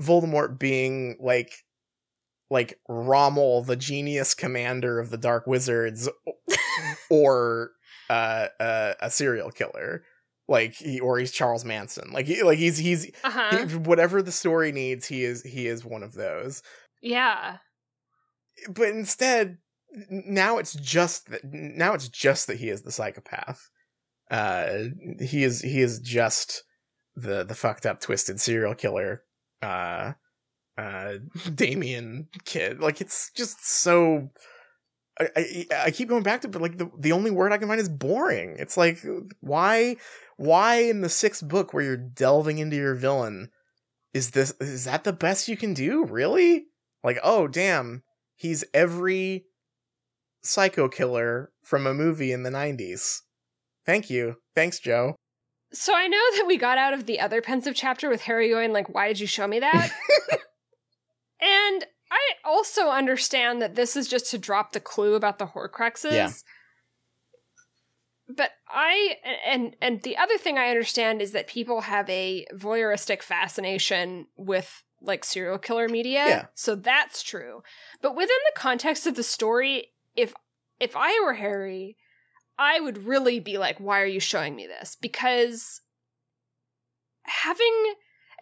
Voldemort 0.00 0.58
being 0.58 1.16
like 1.20 1.52
like 2.50 2.78
Rommel, 2.88 3.62
the 3.62 3.76
genius 3.76 4.34
commander 4.34 5.00
of 5.00 5.10
the 5.10 5.16
Dark 5.18 5.46
Wizards, 5.46 6.08
or 7.10 7.70
uh, 8.10 8.48
uh, 8.60 8.94
a 9.00 9.10
serial 9.10 9.50
killer, 9.50 10.04
like 10.46 10.74
he 10.74 11.00
or 11.00 11.18
he's 11.18 11.32
Charles 11.32 11.64
Manson, 11.64 12.10
like 12.12 12.26
he, 12.26 12.42
like 12.42 12.58
he's 12.58 12.78
he's 12.78 13.10
Uh-huh. 13.24 13.66
he, 13.66 13.76
whatever 13.76 14.22
the 14.22 14.32
story 14.32 14.72
needs, 14.72 15.06
he 15.06 15.24
is 15.24 15.42
he 15.42 15.66
is 15.66 15.84
one 15.84 16.02
of 16.02 16.14
those. 16.14 16.62
yeah. 17.02 17.58
But 18.68 18.90
instead, 18.90 19.58
now 20.10 20.58
it's 20.58 20.74
just 20.74 21.28
that 21.30 21.40
now 21.44 21.94
it's 21.94 22.08
just 22.08 22.46
that 22.46 22.58
he 22.58 22.68
is 22.68 22.82
the 22.82 22.92
psychopath. 22.92 23.68
Uh, 24.30 24.84
he 25.20 25.42
is 25.42 25.60
he 25.60 25.80
is 25.80 25.98
just 25.98 26.62
the 27.16 27.42
the 27.44 27.54
fucked 27.56 27.84
up 27.84 28.00
twisted 28.00 28.40
serial 28.40 28.74
killer. 28.76 29.22
Uh, 29.64 30.12
uh, 30.76 31.14
Damien 31.54 32.28
kid. 32.44 32.80
Like 32.80 33.00
it's 33.00 33.30
just 33.34 33.66
so. 33.66 34.30
I, 35.18 35.28
I 35.36 35.66
I 35.84 35.90
keep 35.92 36.08
going 36.08 36.24
back 36.24 36.40
to, 36.40 36.48
but 36.48 36.60
like 36.62 36.78
the 36.78 36.90
the 36.98 37.12
only 37.12 37.30
word 37.30 37.52
I 37.52 37.58
can 37.58 37.68
find 37.68 37.80
is 37.80 37.88
boring. 37.88 38.56
It's 38.58 38.76
like 38.76 38.98
why 39.40 39.96
why 40.36 40.76
in 40.76 41.00
the 41.00 41.08
sixth 41.08 41.46
book 41.46 41.72
where 41.72 41.84
you're 41.84 41.96
delving 41.96 42.58
into 42.58 42.76
your 42.76 42.94
villain 42.94 43.50
is 44.12 44.30
this 44.30 44.52
is 44.60 44.84
that 44.84 45.04
the 45.04 45.12
best 45.12 45.48
you 45.48 45.56
can 45.56 45.74
do 45.74 46.04
really 46.04 46.66
like 47.02 47.18
oh 47.22 47.46
damn 47.46 48.02
he's 48.36 48.64
every 48.72 49.44
psycho 50.42 50.88
killer 50.88 51.50
from 51.62 51.86
a 51.86 51.94
movie 51.94 52.32
in 52.32 52.42
the 52.42 52.50
90s 52.50 53.20
thank 53.84 54.08
you 54.08 54.36
thanks 54.54 54.78
joe 54.78 55.14
So 55.74 55.92
I 55.94 56.06
know 56.06 56.22
that 56.36 56.46
we 56.46 56.56
got 56.56 56.78
out 56.78 56.94
of 56.94 57.06
the 57.06 57.20
other 57.20 57.42
Pensieve 57.42 57.74
chapter 57.74 58.08
with 58.08 58.22
Harry 58.22 58.48
going 58.48 58.72
like, 58.72 58.94
"Why 58.94 59.08
did 59.08 59.20
you 59.20 59.26
show 59.26 59.46
me 59.46 59.58
that?" 59.58 59.90
and 61.40 61.84
I 62.10 62.20
also 62.44 62.90
understand 62.90 63.60
that 63.60 63.74
this 63.74 63.96
is 63.96 64.08
just 64.08 64.30
to 64.30 64.38
drop 64.38 64.72
the 64.72 64.80
clue 64.80 65.14
about 65.14 65.38
the 65.38 65.46
Horcruxes. 65.46 66.12
Yeah. 66.12 66.30
But 68.28 68.52
I 68.68 69.16
and 69.44 69.76
and 69.82 70.00
the 70.02 70.16
other 70.16 70.38
thing 70.38 70.58
I 70.58 70.70
understand 70.70 71.20
is 71.20 71.32
that 71.32 71.48
people 71.48 71.82
have 71.82 72.08
a 72.08 72.46
voyeuristic 72.54 73.22
fascination 73.22 74.26
with 74.36 74.84
like 75.02 75.24
serial 75.24 75.58
killer 75.58 75.88
media. 75.88 76.26
Yeah. 76.26 76.46
So 76.54 76.76
that's 76.76 77.22
true. 77.22 77.62
But 78.00 78.14
within 78.14 78.28
the 78.28 78.60
context 78.60 79.06
of 79.08 79.16
the 79.16 79.24
story, 79.24 79.88
if 80.14 80.32
if 80.78 80.96
I 80.96 81.20
were 81.24 81.34
Harry, 81.34 81.96
I 82.58 82.80
would 82.80 83.06
really 83.06 83.40
be 83.40 83.58
like, 83.58 83.78
why 83.78 84.00
are 84.00 84.06
you 84.06 84.20
showing 84.20 84.54
me 84.54 84.66
this? 84.66 84.96
Because 85.00 85.80
having 87.24 87.94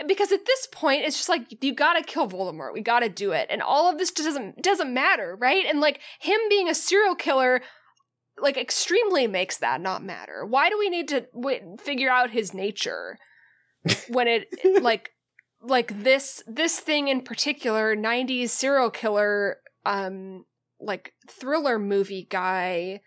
because 0.07 0.33
at 0.33 0.47
this 0.47 0.67
point 0.73 1.05
it's 1.05 1.17
just 1.17 1.29
like 1.29 1.63
you 1.63 1.75
gotta 1.75 2.03
kill 2.03 2.29
Voldemort. 2.29 2.73
We 2.73 2.81
gotta 2.81 3.09
do 3.09 3.33
it. 3.33 3.49
And 3.51 3.63
all 3.63 3.91
of 3.91 3.99
this 3.99 4.11
just 4.11 4.29
doesn't 4.29 4.63
doesn't 4.63 4.93
matter, 4.93 5.37
right? 5.41 5.65
And 5.67 5.81
like 5.81 6.01
him 6.21 6.39
being 6.49 6.69
a 6.69 6.75
serial 6.75 7.15
killer 7.15 7.63
like 8.39 8.57
extremely 8.57 9.27
makes 9.27 9.59
that 9.59 9.81
not 9.81 10.03
matter. 10.03 10.45
Why 10.45 10.71
do 10.71 10.79
we 10.79 10.89
need 10.89 11.09
to 11.09 11.27
w- 11.35 11.77
figure 11.79 12.11
out 12.11 12.31
his 12.31 12.55
nature 12.55 13.19
when 14.09 14.29
it 14.29 14.49
like 14.83 15.11
like 15.63 16.03
this 16.03 16.43
this 16.47 16.81
thing 16.81 17.09
in 17.09 17.23
particular 17.23 17.95
90s 17.95 18.51
serial 18.51 18.91
killer 18.91 19.59
um 19.85 20.45
like 20.81 21.13
thriller 21.29 21.79
movie 21.79 22.27
guy 22.29 23.01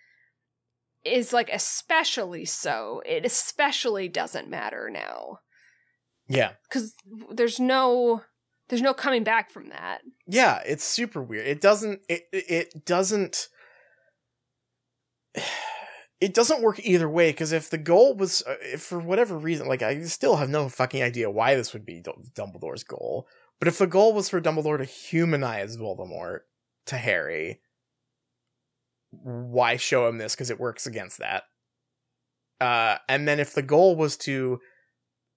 is 1.06 1.32
like 1.34 1.50
especially 1.52 2.46
so. 2.46 3.02
It 3.06 3.26
especially 3.26 4.08
doesn't 4.08 4.50
matter 4.50 4.90
now 4.92 5.40
yeah 6.28 6.52
cuz 6.70 6.94
there's 7.32 7.60
no 7.60 8.24
there's 8.70 8.82
no 8.82 8.94
coming 8.94 9.24
back 9.24 9.52
from 9.52 9.70
that. 9.70 10.02
yeah 10.28 10.62
it's 10.66 10.84
super 10.84 11.22
weird 11.22 11.48
it 11.48 11.62
doesn't 11.62 12.02
it 12.10 12.28
it 12.32 12.86
doesn't 12.86 13.50
it 16.22 16.34
doesn't 16.34 16.62
work 16.62 16.80
either 16.84 17.10
way 17.10 17.32
because 17.32 17.52
if 17.52 17.70
the 17.70 17.78
goal 17.78 18.16
was 18.16 18.42
uh, 18.48 18.56
if 18.62 18.82
for 18.82 19.00
whatever 19.00 19.38
reason 19.38 19.68
like 19.68 19.82
i 19.82 20.02
still 20.04 20.38
have 20.38 20.50
no 20.50 20.70
fucking 20.70 21.04
idea 21.04 21.30
why 21.30 21.56
this 21.56 21.74
would 21.74 21.86
be 21.86 22.02
dumbledore's 22.34 22.84
goal 22.84 23.28
but 23.60 23.68
if 23.68 23.78
the 23.78 23.88
goal 23.88 24.14
was 24.14 24.30
for 24.30 24.42
dumbledore 24.42 24.78
to 24.78 24.86
humanize 24.86 25.78
voldemort 25.78 26.40
to 26.86 26.98
harry 26.98 27.60
why 29.12 29.78
show 29.78 30.08
him 30.08 30.18
this? 30.18 30.36
Because 30.36 30.50
it 30.50 30.60
works 30.60 30.86
against 30.88 31.20
that. 31.20 31.44
Uh 32.62 32.98
and 33.08 33.28
then 33.28 33.40
if 33.40 33.54
the 33.54 33.62
goal 33.62 33.96
was 33.96 34.18
to 34.18 34.60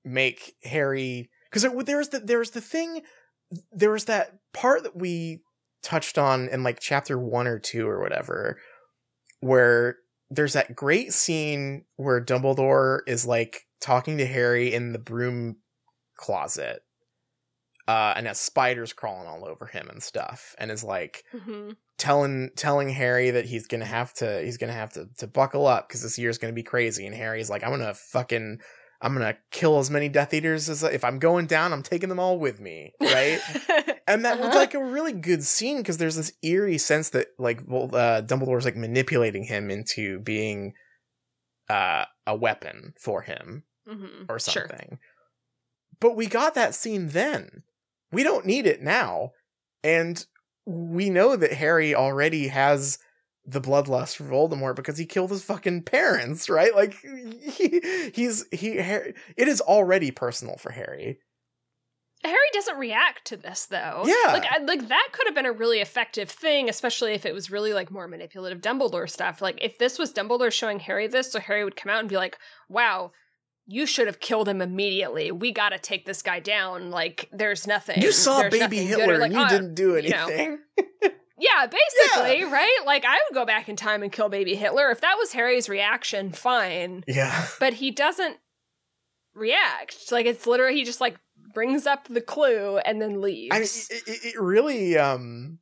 make 0.04 0.54
harry 0.62 1.28
because 1.50 1.66
there's 1.84 2.08
the 2.10 2.20
there's 2.20 2.52
the 2.52 2.60
thing 2.60 3.02
there 3.72 3.90
was 3.90 4.04
that 4.04 4.38
part 4.52 4.82
that 4.82 4.96
we 4.96 5.42
touched 5.82 6.18
on 6.18 6.48
in 6.48 6.62
like 6.62 6.80
chapter 6.80 7.18
one 7.18 7.46
or 7.46 7.58
two 7.58 7.88
or 7.88 8.00
whatever, 8.00 8.58
where 9.40 9.96
there's 10.30 10.52
that 10.52 10.76
great 10.76 11.12
scene 11.12 11.84
where 11.96 12.24
Dumbledore 12.24 13.00
is 13.06 13.26
like 13.26 13.62
talking 13.80 14.18
to 14.18 14.26
Harry 14.26 14.74
in 14.74 14.92
the 14.92 14.98
broom 14.98 15.56
closet, 16.16 16.82
uh, 17.88 18.12
and 18.16 18.26
has 18.28 18.38
spiders 18.38 18.92
crawling 18.92 19.26
all 19.26 19.44
over 19.48 19.66
him 19.66 19.88
and 19.88 20.02
stuff, 20.02 20.54
and 20.58 20.70
is 20.70 20.84
like 20.84 21.24
Mhm. 21.34 21.76
telling 21.96 22.50
telling 22.54 22.90
Harry 22.90 23.30
that 23.32 23.46
he's 23.46 23.66
gonna 23.66 23.84
have 23.84 24.12
to 24.14 24.42
he's 24.42 24.56
gonna 24.58 24.72
have 24.72 24.92
to 24.92 25.08
to 25.18 25.26
buckle 25.26 25.66
up 25.66 25.88
because 25.88 26.02
this 26.02 26.18
year's 26.18 26.38
gonna 26.38 26.52
be 26.52 26.62
crazy, 26.62 27.06
and 27.06 27.14
Harry's 27.16 27.50
like, 27.50 27.64
I'm 27.64 27.70
gonna 27.70 27.94
fucking 27.94 28.60
I'm 29.00 29.14
gonna 29.14 29.36
kill 29.50 29.78
as 29.78 29.90
many 29.90 30.08
Death 30.08 30.34
Eaters 30.34 30.68
as 30.68 30.82
if 30.82 31.02
I'm 31.04 31.18
going 31.18 31.46
down, 31.46 31.72
I'm 31.72 31.82
taking 31.82 32.08
them 32.08 32.20
all 32.20 32.38
with 32.38 32.60
me, 32.60 32.92
right? 33.00 33.40
And 34.08 34.24
that 34.24 34.38
was 34.38 34.48
Uh-huh. 34.48 34.58
like 34.58 34.72
a 34.72 34.82
really 34.82 35.12
good 35.12 35.44
scene 35.44 35.76
because 35.78 35.98
there's 35.98 36.16
this 36.16 36.32
eerie 36.42 36.78
sense 36.78 37.10
that 37.10 37.26
like 37.38 37.60
well, 37.66 37.94
uh, 37.94 38.22
Dumbledore's 38.22 38.64
like 38.64 38.74
manipulating 38.74 39.44
him 39.44 39.70
into 39.70 40.18
being 40.20 40.72
uh, 41.68 42.06
a 42.26 42.34
weapon 42.34 42.94
for 42.98 43.20
him 43.20 43.64
Mhm. 43.86 44.24
or 44.30 44.38
Sure. 44.38 44.66
something. 44.66 44.98
But 46.00 46.16
we 46.16 46.26
got 46.26 46.54
that 46.54 46.74
scene 46.74 47.08
then. 47.08 47.64
We 48.12 48.22
don't 48.22 48.46
need 48.46 48.66
it 48.66 48.82
now. 48.82 49.32
And 49.84 50.24
we 50.66 51.10
know 51.10 51.36
that 51.36 51.52
Harry 51.52 51.94
already 51.94 52.48
has 52.48 52.98
the 53.46 53.60
bloodlust 53.60 54.16
for 54.16 54.24
Voldemort 54.24 54.76
because 54.76 54.98
he 54.98 55.06
killed 55.06 55.30
his 55.30 55.42
fucking 55.42 55.82
parents, 55.82 56.50
right? 56.50 56.74
Like 56.74 56.94
he, 56.94 58.10
he's 58.14 58.44
he 58.52 58.76
Harry, 58.76 59.14
it 59.36 59.48
is 59.48 59.60
already 59.62 60.10
personal 60.10 60.56
for 60.56 60.70
Harry. 60.70 61.18
Harry 62.24 62.36
doesn't 62.52 62.76
react 62.76 63.26
to 63.26 63.36
this 63.36 63.66
though. 63.66 64.02
Yeah. 64.04 64.32
like 64.32 64.44
I, 64.50 64.58
like 64.58 64.88
that 64.88 65.08
could 65.12 65.26
have 65.26 65.34
been 65.34 65.46
a 65.46 65.52
really 65.52 65.80
effective 65.80 66.28
thing, 66.28 66.68
especially 66.68 67.12
if 67.12 67.24
it 67.24 67.32
was 67.32 67.50
really 67.50 67.72
like 67.72 67.90
more 67.90 68.08
manipulative 68.08 68.60
Dumbledore 68.60 69.08
stuff. 69.08 69.40
Like 69.40 69.58
if 69.62 69.78
this 69.78 69.98
was 69.98 70.12
Dumbledore 70.12 70.52
showing 70.52 70.80
Harry 70.80 71.06
this, 71.06 71.32
so 71.32 71.40
Harry 71.40 71.64
would 71.64 71.76
come 71.76 71.90
out 71.90 72.00
and 72.00 72.08
be 72.08 72.16
like, 72.16 72.36
"Wow, 72.68 73.12
you 73.68 73.84
should 73.86 74.06
have 74.06 74.18
killed 74.18 74.48
him 74.48 74.62
immediately. 74.62 75.30
We 75.30 75.52
got 75.52 75.68
to 75.68 75.78
take 75.78 76.06
this 76.06 76.22
guy 76.22 76.40
down. 76.40 76.90
Like 76.90 77.28
there's 77.30 77.66
nothing. 77.66 78.00
You 78.02 78.12
saw 78.12 78.40
there's 78.40 78.58
baby 78.58 78.78
Hitler 78.78 79.18
like, 79.18 79.30
and 79.30 79.34
you 79.34 79.44
"Oh, 79.44 79.48
didn't 79.48 79.74
do 79.74 79.96
you 79.96 80.10
know. 80.10 80.26
anything. 80.26 80.58
Yeah, 81.40 81.66
basically, 81.66 82.44
right? 82.44 82.78
Like 82.84 83.04
I 83.04 83.14
would 83.14 83.32
go 83.32 83.46
back 83.46 83.68
in 83.68 83.76
time 83.76 84.02
and 84.02 84.10
kill 84.10 84.28
baby 84.28 84.56
Hitler 84.56 84.90
if 84.90 85.02
that 85.02 85.14
was 85.18 85.32
Harry's 85.32 85.68
reaction. 85.68 86.32
Fine, 86.32 87.04
yeah. 87.06 87.46
but 87.60 87.74
he 87.74 87.92
doesn't 87.92 88.38
react. 89.34 90.10
Like 90.10 90.26
it's 90.26 90.48
literally 90.48 90.74
he 90.74 90.84
just 90.84 91.00
like 91.00 91.16
brings 91.54 91.86
up 91.86 92.08
the 92.08 92.20
clue 92.20 92.78
and 92.78 93.00
then 93.00 93.20
leaves. 93.20 93.54
I 93.54 93.58
mean, 93.60 93.68
it, 94.06 94.34
it 94.34 94.40
really, 94.40 94.98
um, 94.98 95.60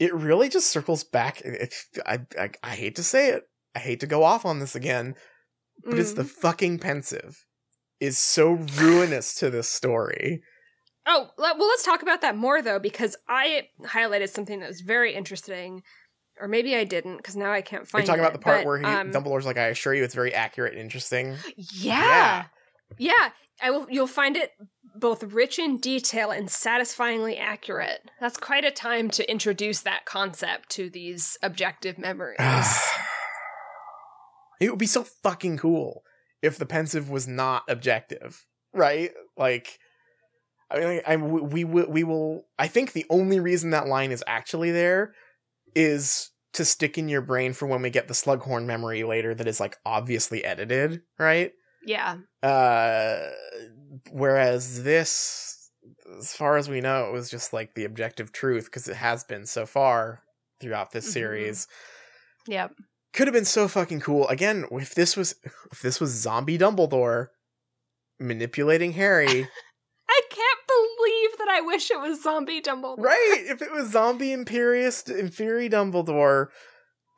it 0.00 0.12
really 0.12 0.48
just 0.48 0.70
circles 0.70 1.04
back. 1.04 1.40
It, 1.42 1.72
I, 2.04 2.20
I, 2.38 2.50
I 2.62 2.70
hate 2.70 2.96
to 2.96 3.04
say 3.04 3.30
it. 3.30 3.44
I 3.76 3.78
hate 3.78 4.00
to 4.00 4.06
go 4.06 4.24
off 4.24 4.44
on 4.44 4.58
this 4.58 4.74
again, 4.74 5.14
but 5.84 5.98
it's 5.98 6.12
Mm. 6.12 6.16
the 6.16 6.24
fucking 6.24 6.78
Pensieve 6.78 7.44
is 8.00 8.18
so 8.18 8.52
ruinous 8.52 9.34
to 9.36 9.50
this 9.50 9.68
story. 9.68 10.42
Oh, 11.06 11.28
well, 11.36 11.56
let's 11.58 11.82
talk 11.84 12.02
about 12.02 12.20
that 12.22 12.36
more 12.36 12.62
though, 12.62 12.78
because 12.78 13.16
I 13.28 13.68
highlighted 13.84 14.30
something 14.30 14.60
that 14.60 14.68
was 14.68 14.80
very 14.80 15.14
interesting, 15.14 15.82
or 16.40 16.48
maybe 16.48 16.74
I 16.74 16.84
didn't, 16.84 17.18
because 17.18 17.36
now 17.36 17.52
I 17.52 17.60
can't 17.60 17.86
find. 17.86 18.02
you 18.02 18.06
talking 18.06 18.20
about 18.20 18.30
it, 18.34 18.38
the 18.38 18.44
part 18.44 18.58
but, 18.60 18.66
where 18.66 18.78
he, 18.78 18.84
um, 18.84 19.10
Dumbledore's 19.10 19.46
like, 19.46 19.58
"I 19.58 19.66
assure 19.68 19.94
you, 19.94 20.02
it's 20.02 20.14
very 20.14 20.32
accurate 20.34 20.72
and 20.72 20.80
interesting." 20.80 21.36
Yeah, 21.56 22.46
yeah, 22.98 23.30
I 23.60 23.70
will. 23.70 23.86
You'll 23.90 24.06
find 24.06 24.36
it 24.36 24.52
both 24.96 25.22
rich 25.24 25.58
in 25.58 25.78
detail 25.78 26.30
and 26.30 26.50
satisfyingly 26.50 27.36
accurate. 27.36 28.10
That's 28.20 28.36
quite 28.36 28.64
a 28.64 28.70
time 28.70 29.10
to 29.10 29.30
introduce 29.30 29.80
that 29.82 30.06
concept 30.06 30.70
to 30.70 30.88
these 30.88 31.36
objective 31.42 31.98
memories. 31.98 32.38
it 34.64 34.70
would 34.70 34.78
be 34.78 34.86
so 34.86 35.04
fucking 35.04 35.58
cool 35.58 36.02
if 36.42 36.58
the 36.58 36.66
Pensieve 36.66 37.08
was 37.10 37.28
not 37.28 37.62
objective, 37.68 38.46
right? 38.72 39.10
Like, 39.36 39.78
I 40.70 40.78
mean, 40.80 41.00
I, 41.06 41.16
we 41.16 41.64
will, 41.64 41.88
we 41.88 42.04
will. 42.04 42.44
I 42.58 42.68
think 42.68 42.92
the 42.92 43.06
only 43.10 43.40
reason 43.40 43.70
that 43.70 43.86
line 43.86 44.10
is 44.10 44.24
actually 44.26 44.70
there 44.72 45.14
is 45.74 46.30
to 46.54 46.64
stick 46.64 46.96
in 46.98 47.08
your 47.08 47.20
brain 47.20 47.52
for 47.52 47.66
when 47.66 47.82
we 47.82 47.90
get 47.90 48.08
the 48.08 48.14
Slughorn 48.14 48.64
memory 48.64 49.04
later 49.04 49.34
that 49.34 49.48
is 49.48 49.60
like 49.60 49.76
obviously 49.84 50.44
edited, 50.44 51.02
right? 51.18 51.52
Yeah. 51.84 52.18
Uh, 52.42 53.30
whereas 54.10 54.84
this, 54.84 55.70
as 56.18 56.32
far 56.32 56.56
as 56.56 56.68
we 56.68 56.80
know, 56.80 57.08
it 57.08 57.12
was 57.12 57.28
just 57.28 57.52
like 57.52 57.74
the 57.74 57.84
objective 57.84 58.32
truth 58.32 58.66
because 58.66 58.88
it 58.88 58.96
has 58.96 59.24
been 59.24 59.46
so 59.46 59.66
far 59.66 60.22
throughout 60.60 60.92
this 60.92 61.08
Mhm. 61.08 61.12
series. 61.12 61.68
Yep. 62.46 62.72
Could 63.14 63.28
have 63.28 63.34
been 63.34 63.44
so 63.44 63.68
fucking 63.68 64.00
cool. 64.00 64.26
Again, 64.26 64.66
if 64.72 64.94
this 64.94 65.16
was 65.16 65.36
if 65.70 65.80
this 65.80 66.00
was 66.00 66.10
zombie 66.10 66.58
Dumbledore 66.58 67.28
manipulating 68.18 68.92
Harry, 68.94 69.48
I 70.08 70.20
can't 70.30 70.58
believe 70.66 71.38
that 71.38 71.48
I 71.48 71.60
wish 71.60 71.92
it 71.92 72.00
was 72.00 72.22
zombie 72.22 72.60
Dumbledore. 72.60 72.98
right? 72.98 73.44
If 73.46 73.62
it 73.62 73.70
was 73.70 73.90
zombie 73.92 74.30
Imperius 74.30 75.04
Inferi 75.08 75.70
Dumbledore 75.70 76.48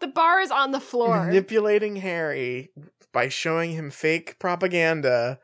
The 0.01 0.09
bar 0.09 0.41
is 0.41 0.51
on 0.51 0.73
the 0.73 0.81
floor. 0.81 1.25
manipulating 1.25 1.97
Harry 1.97 2.71
by 3.13 3.29
showing 3.31 3.73
him 3.73 3.91
fake 3.91 4.39
propaganda, 4.39 5.39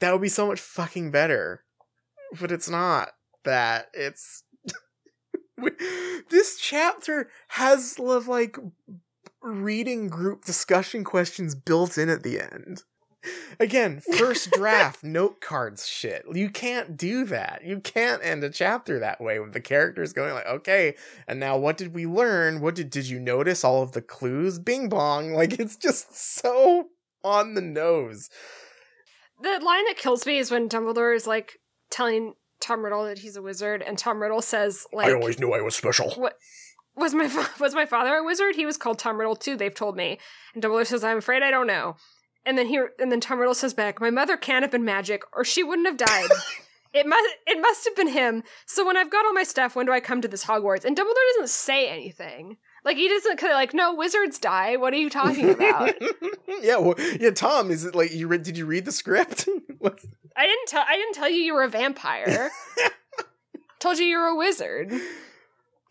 that 0.00 0.12
would 0.12 0.20
be 0.20 0.28
so 0.28 0.46
much 0.46 0.60
fucking 0.60 1.10
better. 1.10 1.64
But 2.38 2.52
it's 2.52 2.68
not 2.68 3.12
that. 3.44 3.86
It's 3.94 4.42
this 6.30 6.58
chapter 6.58 7.30
has 7.48 7.98
like 7.98 8.58
reading 9.44 10.08
group 10.08 10.44
discussion 10.44 11.04
questions 11.04 11.54
built 11.54 11.98
in 11.98 12.08
at 12.08 12.22
the 12.22 12.40
end. 12.40 12.82
Again, 13.60 14.00
first 14.18 14.50
draft 14.52 15.04
note 15.04 15.40
cards 15.40 15.86
shit. 15.86 16.24
You 16.32 16.50
can't 16.50 16.96
do 16.96 17.24
that. 17.26 17.62
You 17.64 17.80
can't 17.80 18.24
end 18.24 18.42
a 18.42 18.50
chapter 18.50 18.98
that 18.98 19.20
way 19.20 19.38
with 19.38 19.52
the 19.52 19.60
characters 19.60 20.12
going 20.12 20.34
like, 20.34 20.46
okay, 20.46 20.94
and 21.28 21.38
now 21.38 21.56
what 21.56 21.76
did 21.76 21.94
we 21.94 22.06
learn? 22.06 22.60
What 22.60 22.74
did 22.74 22.90
did 22.90 23.08
you 23.08 23.20
notice 23.20 23.64
all 23.64 23.82
of 23.82 23.92
the 23.92 24.02
clues? 24.02 24.58
Bing 24.58 24.88
bong. 24.88 25.34
Like 25.44 25.58
it's 25.58 25.76
just 25.76 26.14
so 26.16 26.86
on 27.24 27.54
the 27.54 27.60
nose. 27.60 28.30
The 29.42 29.48
line 29.48 29.84
that 29.86 29.96
kills 29.96 30.24
me 30.24 30.38
is 30.38 30.50
when 30.50 30.68
Dumbledore 30.68 31.14
is 31.14 31.26
like 31.26 31.58
telling 31.90 32.34
Tom 32.60 32.84
Riddle 32.84 33.04
that 33.04 33.18
he's 33.18 33.36
a 33.36 33.42
wizard, 33.42 33.82
and 33.82 33.98
Tom 33.98 34.22
Riddle 34.22 34.40
says, 34.40 34.86
"Like, 34.92 35.08
I 35.08 35.12
always 35.12 35.38
knew 35.38 35.52
I 35.52 35.60
was 35.60 35.74
special. 35.74 36.10
what 36.12 36.38
was 36.96 37.14
my 37.14 37.28
fa- 37.28 37.50
was 37.60 37.74
my 37.74 37.86
father 37.86 38.14
a 38.14 38.24
wizard? 38.24 38.54
He 38.56 38.66
was 38.66 38.76
called 38.76 38.98
Tom 38.98 39.18
Riddle 39.18 39.36
too. 39.36 39.56
They've 39.56 39.74
told 39.74 39.96
me." 39.96 40.18
And 40.54 40.62
Dumbledore 40.62 40.86
says, 40.86 41.04
"I'm 41.04 41.18
afraid 41.18 41.42
I 41.42 41.50
don't 41.50 41.66
know." 41.66 41.96
And 42.46 42.58
then 42.58 42.66
he 42.66 42.80
and 42.98 43.10
then 43.10 43.20
Tom 43.20 43.38
Riddle 43.38 43.54
says 43.54 43.74
back, 43.74 44.00
"My 44.00 44.10
mother 44.10 44.36
can't 44.36 44.62
have 44.62 44.70
been 44.70 44.84
magic, 44.84 45.22
or 45.32 45.44
she 45.44 45.62
wouldn't 45.62 45.88
have 45.88 45.96
died." 45.96 46.30
It 46.94 47.08
must 47.08 47.28
it 47.48 47.60
must 47.60 47.84
have 47.86 47.96
been 47.96 48.06
him. 48.06 48.44
So 48.66 48.86
when 48.86 48.96
I've 48.96 49.10
got 49.10 49.26
all 49.26 49.32
my 49.32 49.42
stuff, 49.42 49.74
when 49.74 49.84
do 49.84 49.90
I 49.90 49.98
come 49.98 50.20
to 50.20 50.28
this 50.28 50.44
Hogwarts? 50.44 50.84
And 50.84 50.96
Dumbledore 50.96 51.34
doesn't 51.34 51.50
say 51.50 51.88
anything. 51.88 52.56
Like 52.84 52.96
he 52.96 53.08
doesn't 53.08 53.42
like, 53.42 53.74
no, 53.74 53.94
wizards 53.94 54.38
die. 54.38 54.76
What 54.76 54.92
are 54.92 54.98
you 54.98 55.10
talking 55.10 55.50
about? 55.50 55.94
yeah, 56.62 56.76
well, 56.76 56.94
yeah, 57.18 57.30
Tom, 57.30 57.72
is 57.72 57.84
it 57.84 57.96
like 57.96 58.12
you 58.12 58.28
read 58.28 58.44
did 58.44 58.56
you 58.56 58.64
read 58.64 58.84
the 58.84 58.92
script? 58.92 59.48
I 60.36 60.46
didn't 60.46 60.68
tell 60.68 60.84
I 60.88 60.94
didn't 60.94 61.14
tell 61.14 61.28
you 61.28 61.38
you 61.38 61.54
were 61.54 61.64
a 61.64 61.68
vampire. 61.68 62.52
Told 63.80 63.98
you 63.98 64.04
you 64.04 64.18
were 64.18 64.26
a 64.26 64.36
wizard. 64.36 64.92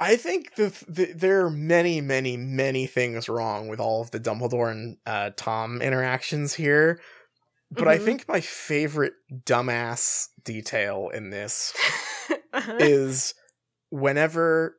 I 0.04 0.18
think 0.18 0.56
the, 0.56 0.70
the 0.88 1.14
there 1.14 1.46
are 1.46 1.50
many, 1.50 2.02
many, 2.02 2.36
many 2.36 2.88
things 2.88 3.30
wrong 3.30 3.70
with 3.70 3.80
all 3.80 4.02
of 4.02 4.12
the 4.12 4.20
Dumbledore 4.20 4.70
and 4.72 4.98
uh, 5.06 5.32
Tom 5.38 5.82
interactions 5.82 6.54
here, 6.54 7.00
but 7.72 7.88
I 7.88 7.98
Mhm. 7.98 8.02
think 8.04 8.28
my 8.28 8.42
favorite 8.42 9.14
dumbass 9.46 10.28
detail 10.44 11.10
in 11.14 11.30
this 11.30 11.74
is 12.80 13.34
whenever 13.90 14.78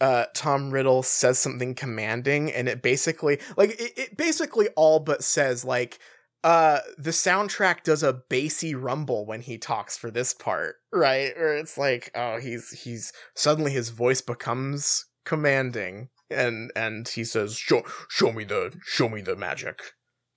uh 0.00 0.26
Tom 0.34 0.72
Riddle 0.72 1.02
says 1.04 1.38
something 1.38 1.74
commanding 1.74 2.50
and 2.52 2.68
it 2.68 2.82
basically 2.82 3.38
like 3.56 3.70
it, 3.80 3.92
it 3.96 4.16
basically 4.16 4.68
all 4.76 4.98
but 4.98 5.22
says 5.22 5.64
like 5.64 6.00
uh 6.44 6.78
the 6.96 7.10
soundtrack 7.10 7.82
does 7.82 8.04
a 8.04 8.12
bassy 8.12 8.74
rumble 8.74 9.26
when 9.26 9.40
he 9.40 9.58
talks 9.58 9.96
for 9.96 10.10
this 10.10 10.32
part, 10.32 10.76
right? 10.92 11.32
Or 11.36 11.56
it's 11.56 11.76
like 11.76 12.10
oh 12.14 12.38
he's 12.38 12.70
he's 12.70 13.12
suddenly 13.34 13.72
his 13.72 13.88
voice 13.88 14.20
becomes 14.20 15.06
commanding 15.24 16.10
and 16.30 16.70
and 16.76 17.08
he 17.08 17.24
says 17.24 17.56
show 17.56 17.82
show 18.08 18.30
me 18.30 18.44
the 18.44 18.72
show 18.84 19.08
me 19.08 19.20
the 19.20 19.34
magic. 19.34 19.80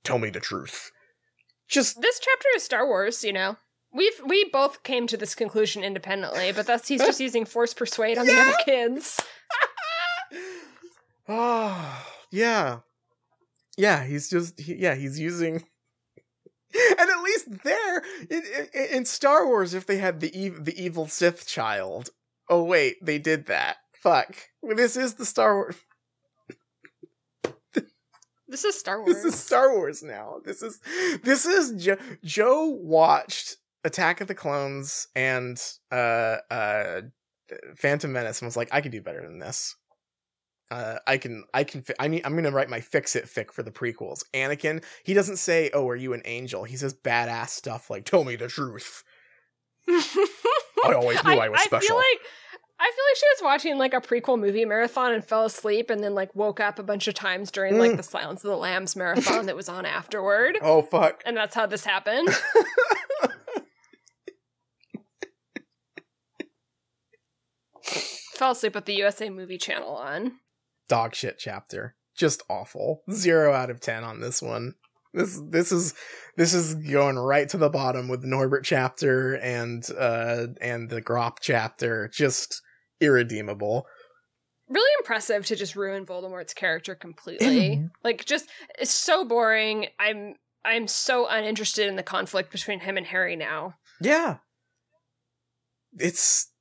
Tell 0.03 0.17
me 0.17 0.29
the 0.29 0.39
truth. 0.39 0.91
Just 1.67 2.01
this 2.01 2.19
chapter 2.19 2.47
is 2.55 2.63
Star 2.63 2.87
Wars, 2.87 3.23
you 3.23 3.33
know. 3.33 3.57
We've 3.93 4.19
we 4.25 4.49
both 4.49 4.83
came 4.83 5.07
to 5.07 5.17
this 5.17 5.35
conclusion 5.35 5.83
independently, 5.83 6.51
but 6.51 6.65
that's 6.65 6.87
he's 6.87 7.01
just 7.01 7.19
using 7.27 7.45
force 7.45 7.73
persuade 7.73 8.17
on 8.17 8.25
the 8.25 8.39
other 8.39 8.55
kids. 8.63 9.19
Oh, 11.27 12.05
yeah. 12.31 12.79
Yeah, 13.77 14.05
he's 14.05 14.29
just 14.29 14.59
he, 14.59 14.75
yeah, 14.75 14.95
he's 14.95 15.19
using 15.19 15.63
And 16.99 17.09
at 17.09 17.23
least 17.23 17.63
there 17.63 17.97
in, 18.29 18.43
in, 18.73 18.85
in 18.97 19.05
Star 19.05 19.47
Wars 19.47 19.73
if 19.73 19.85
they 19.85 19.97
had 19.97 20.19
the 20.19 20.47
ev- 20.47 20.65
the 20.65 20.81
evil 20.81 21.07
Sith 21.07 21.47
child. 21.47 22.09
Oh 22.49 22.63
wait, 22.63 22.97
they 23.01 23.19
did 23.19 23.47
that. 23.47 23.77
Fuck. 23.93 24.35
This 24.63 24.95
is 24.95 25.15
the 25.15 25.25
Star 25.25 25.55
Wars. 25.55 25.75
This 28.49 28.63
is 28.63 28.79
Star 28.79 29.01
Wars. 29.01 29.13
This 29.13 29.25
is 29.25 29.37
Star 29.39 29.75
Wars 29.75 30.01
now. 30.01 30.37
This 30.45 30.61
is 30.61 30.79
this 31.21 31.45
is 31.45 31.83
jo- 31.83 31.97
Joe 32.23 32.67
watched 32.67 33.57
Attack 33.83 34.21
of 34.21 34.29
the 34.29 34.35
Clones 34.35 35.07
and 35.15 35.61
uh 35.91 36.37
uh 36.49 37.01
Phantom 37.75 38.11
Menace 38.11 38.41
and 38.41 38.47
was 38.47 38.55
like, 38.55 38.69
I 38.71 38.79
could 38.79 38.93
do 38.93 39.01
better 39.01 39.21
than 39.21 39.39
this. 39.39 39.75
Uh, 40.69 40.97
I 41.07 41.17
can, 41.17 41.45
I 41.53 41.63
can, 41.63 41.81
fi- 41.81 41.95
I 41.99 42.07
mean, 42.09 42.21
I'm 42.25 42.35
gonna 42.35 42.51
write 42.51 42.69
my 42.69 42.81
fix 42.81 43.15
it 43.15 43.25
fic 43.25 43.51
for 43.51 43.63
the 43.63 43.71
prequels. 43.71 44.23
Anakin, 44.33 44.83
he 45.03 45.13
doesn't 45.13 45.37
say, 45.37 45.69
"Oh, 45.73 45.87
are 45.87 45.95
you 45.95 46.11
an 46.13 46.21
angel?" 46.25 46.65
He 46.65 46.75
says 46.75 46.93
badass 46.93 47.49
stuff 47.49 47.89
like, 47.89 48.03
"Tell 48.03 48.23
me 48.25 48.35
the 48.35 48.47
truth." 48.49 49.03
I 49.89 50.93
always 50.93 51.23
knew 51.23 51.31
I, 51.39 51.47
was 51.47 51.61
I 51.61 51.63
special. 51.63 51.87
feel 51.87 51.95
like 51.95 52.19
I 52.79 52.83
feel 52.83 53.05
like 53.09 53.15
she 53.17 53.25
was 53.35 53.41
watching 53.43 53.77
like 53.77 53.93
a 53.93 54.01
prequel 54.01 54.37
movie 54.37 54.65
marathon 54.65 55.13
and 55.13 55.23
fell 55.25 55.45
asleep 55.45 55.89
and 55.89 56.03
then 56.03 56.13
like 56.13 56.35
woke 56.35 56.59
up 56.59 56.77
a 56.79 56.83
bunch 56.83 57.07
of 57.07 57.13
times 57.15 57.49
during 57.49 57.79
like 57.79 57.91
Mm. 57.93 57.97
the 57.97 58.03
Silence 58.03 58.43
of 58.43 58.49
the 58.51 58.57
Lambs 58.57 58.95
marathon 58.95 59.45
that 59.45 59.55
was 59.55 59.69
on 59.69 59.85
afterward. 59.85 60.57
oh 60.61 60.81
fuck! 60.81 61.23
And 61.25 61.37
that's 61.37 61.55
how 61.55 61.65
this 61.65 61.85
happened. 61.85 62.27
fell 68.35 68.51
asleep 68.51 68.75
with 68.75 68.85
the 68.85 68.93
USA 68.95 69.29
movie 69.29 69.57
channel 69.57 69.95
on. 69.95 70.33
Dog 70.87 71.15
shit 71.15 71.37
chapter, 71.37 71.95
just 72.15 72.43
awful. 72.49 73.03
Zero 73.11 73.53
out 73.53 73.69
of 73.69 73.79
ten 73.79 74.03
on 74.03 74.21
this 74.21 74.41
one. 74.41 74.75
This 75.13 75.41
this 75.49 75.71
is 75.71 75.93
this 76.35 76.53
is 76.53 76.75
going 76.75 77.17
right 77.17 77.49
to 77.49 77.57
the 77.57 77.69
bottom 77.69 78.07
with 78.07 78.21
the 78.21 78.27
Norbert 78.27 78.63
chapter 78.63 79.33
and 79.35 79.83
uh 79.97 80.47
and 80.61 80.89
the 80.89 81.01
Grawp 81.01 81.37
chapter. 81.41 82.09
Just 82.13 82.61
irredeemable. 82.99 83.87
Really 84.69 84.91
impressive 84.99 85.45
to 85.45 85.55
just 85.55 85.75
ruin 85.75 86.05
Voldemort's 86.05 86.53
character 86.53 86.93
completely. 86.93 87.87
like 88.03 88.25
just 88.25 88.47
it's 88.77 88.91
so 88.91 89.25
boring. 89.25 89.87
I'm 89.99 90.35
I'm 90.63 90.87
so 90.87 91.27
uninterested 91.27 91.87
in 91.87 91.95
the 91.95 92.03
conflict 92.03 92.51
between 92.51 92.81
him 92.81 92.97
and 92.97 93.05
Harry 93.07 93.35
now. 93.35 93.75
Yeah. 94.01 94.37
It's 95.97 96.51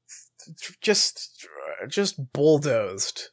just 0.80 1.46
just 1.88 2.32
bulldozed 2.32 3.30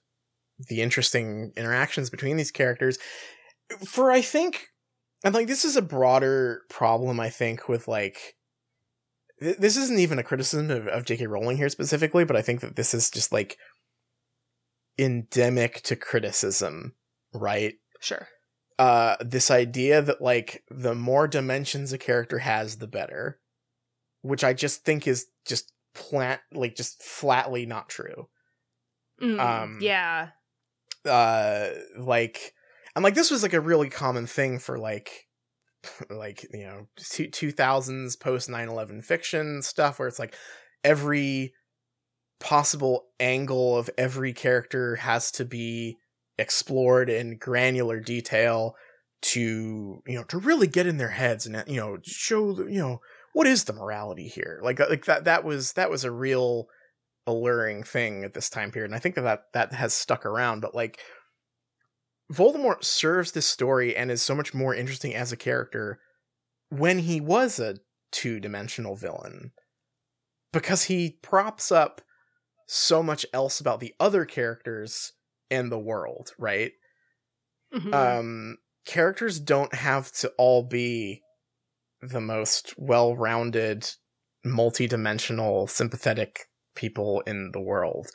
the 0.69 0.81
interesting 0.81 1.51
interactions 1.57 2.09
between 2.09 2.37
these 2.37 2.51
characters 2.51 2.97
for 3.85 4.11
I 4.11 4.21
think 4.21 4.67
and 5.23 5.33
like 5.33 5.47
this 5.47 5.65
is 5.65 5.75
a 5.75 5.81
broader 5.81 6.61
problem 6.69 7.19
I 7.19 7.29
think 7.29 7.67
with 7.69 7.87
like 7.87 8.35
th- 9.39 9.57
this 9.57 9.77
isn't 9.77 9.99
even 9.99 10.19
a 10.19 10.23
criticism 10.23 10.69
of, 10.71 10.87
of 10.87 11.05
J.K. 11.05 11.27
Rowling 11.27 11.57
here 11.57 11.69
specifically, 11.69 12.23
but 12.25 12.35
I 12.35 12.41
think 12.41 12.61
that 12.61 12.75
this 12.75 12.93
is 12.93 13.09
just 13.09 13.31
like 13.31 13.57
endemic 14.99 15.81
to 15.83 15.95
criticism, 15.95 16.93
right? 17.33 17.75
Sure. 17.99 18.27
uh 18.77 19.15
this 19.21 19.49
idea 19.49 20.01
that 20.01 20.21
like 20.21 20.61
the 20.69 20.93
more 20.93 21.27
dimensions 21.27 21.93
a 21.93 21.97
character 21.97 22.39
has 22.39 22.77
the 22.77 22.87
better 22.87 23.39
which 24.23 24.43
i 24.43 24.51
just 24.51 24.83
think 24.83 25.07
is 25.07 25.27
just 25.47 25.71
plant 25.93 26.41
like 26.53 26.75
just 26.75 27.01
flatly 27.01 27.65
not 27.65 27.87
true 27.87 28.27
Mm, 29.21 29.39
Um, 29.39 29.77
yeah. 29.79 30.29
Uh 31.05 31.69
like 31.97 32.53
and 32.95 33.03
like 33.03 33.15
this 33.15 33.31
was 33.31 33.43
like 33.43 33.53
a 33.53 33.61
really 33.61 33.89
common 33.89 34.25
thing 34.25 34.59
for 34.59 34.77
like 34.77 35.27
like 36.09 36.45
you 36.53 36.65
know 36.65 36.87
two, 36.97 37.27
2000s 37.27 38.19
post 38.19 38.49
9-11 38.49 39.03
fiction 39.03 39.61
stuff 39.61 39.99
where 39.99 40.07
it's 40.07 40.19
like 40.19 40.35
every 40.83 41.53
possible 42.39 43.05
angle 43.19 43.77
of 43.77 43.89
every 43.97 44.33
character 44.33 44.97
has 44.97 45.31
to 45.31 45.45
be 45.45 45.97
explored 46.37 47.09
in 47.09 47.37
granular 47.37 47.99
detail 47.99 48.75
to 49.21 50.01
you 50.05 50.15
know 50.15 50.23
to 50.23 50.37
really 50.37 50.67
get 50.67 50.87
in 50.87 50.97
their 50.97 51.09
heads 51.09 51.45
and 51.45 51.63
you 51.67 51.79
know 51.79 51.97
show 52.03 52.67
you 52.67 52.79
know 52.79 52.99
what 53.33 53.47
is 53.47 53.65
the 53.65 53.73
morality 53.73 54.27
here? 54.27 54.59
Like 54.63 54.79
uh, 54.79 54.87
like 54.89 55.05
that 55.05 55.25
that 55.25 55.43
was 55.43 55.73
that 55.73 55.89
was 55.89 56.03
a 56.03 56.11
real 56.11 56.67
alluring 57.27 57.83
thing 57.83 58.23
at 58.23 58.33
this 58.33 58.49
time 58.49 58.71
period 58.71 58.89
and 58.89 58.95
i 58.95 58.99
think 58.99 59.15
that 59.15 59.43
that, 59.53 59.73
has 59.73 59.93
stuck 59.93 60.25
around 60.25 60.59
but 60.59 60.75
like 60.75 60.99
voldemort 62.31 62.83
serves 62.83 63.31
this 63.31 63.47
story 63.47 63.95
and 63.95 64.11
is 64.11 64.21
so 64.21 64.35
much 64.35 64.53
more 64.53 64.75
interesting 64.75 65.15
as 65.15 65.31
a 65.31 65.37
character 65.37 65.99
when 66.69 66.99
he 66.99 67.21
was 67.21 67.59
a 67.59 67.77
two-dimensional 68.11 68.95
villain 68.95 69.51
because 70.51 70.83
he 70.83 71.17
props 71.21 71.71
up 71.71 72.01
so 72.67 73.03
much 73.03 73.25
else 73.33 73.59
about 73.59 73.79
the 73.79 73.93
other 73.99 74.23
characters 74.23 75.11
in 75.49 75.69
the 75.69 75.79
world, 75.79 76.31
right? 76.37 76.71
Mhm. 77.73 77.93
um 77.93 78.57
characters 78.85 79.39
don't 79.39 79.73
have 79.73 80.11
to 80.11 80.29
all 80.37 80.63
be 80.63 81.21
the 82.01 82.21
most 82.21 82.77
well-rounded 82.77 83.89
multi-dimensional 84.43 85.67
sympathetic 85.67 86.47
people 86.75 87.21
in 87.27 87.51
the 87.51 87.61
world. 87.61 88.07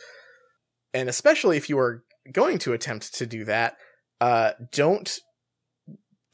And 0.95 1.09
especially 1.09 1.57
if 1.57 1.69
you 1.69 1.79
are 1.79 2.05
going 2.33 2.59
to 2.59 2.73
attempt 2.73 3.15
to 3.15 3.27
do 3.27 3.45
that 3.45 3.77
uh 4.21 4.51
don't 4.73 5.19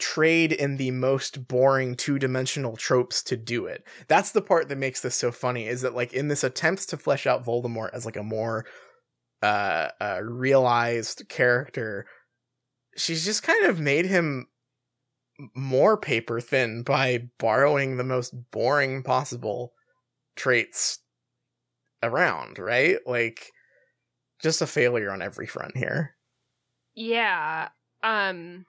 trade 0.01 0.53
in 0.53 0.77
the 0.77 0.91
most 0.91 1.47
boring 1.47 1.95
two-dimensional 1.95 2.77
tropes 2.77 3.23
to 3.23 3.37
do 3.37 3.67
it. 3.67 3.87
That's 4.09 4.33
the 4.33 4.43
part 4.43 4.69
that 4.69 4.79
makes 4.79 5.01
this 5.01 5.15
so 5.15 5.31
funny 5.31 5.69
is 5.69 5.83
that 5.83 5.95
like 5.95 6.13
in 6.13 6.29
this 6.29 6.43
attempt 6.43 6.89
to 6.89 6.97
flesh 6.97 7.27
out 7.27 7.45
voldemort 7.45 7.91
as 7.93 8.05
like 8.05 8.17
a 8.17 8.23
more 8.23 8.67
uh, 9.43 9.91
uh 10.01 10.21
realized 10.23 11.29
character 11.29 12.07
she's 12.97 13.25
just 13.25 13.43
kind 13.43 13.67
of 13.67 13.81
made 13.81 14.07
him 14.07 14.47
more 15.55 15.97
paper 15.97 16.41
thin 16.41 16.83
by 16.83 17.29
borrowing 17.39 17.97
the 17.97 18.05
most 18.05 18.35
boring 18.53 19.03
possible 19.03 19.73
traits 20.37 21.01
around, 22.05 22.59
right? 22.59 22.98
Like 23.06 23.51
just 24.43 24.62
a 24.62 24.66
failure 24.66 25.10
on 25.10 25.22
every 25.22 25.47
front 25.47 25.76
here. 25.76 26.16
Yeah. 26.94 27.68
Um 28.02 28.66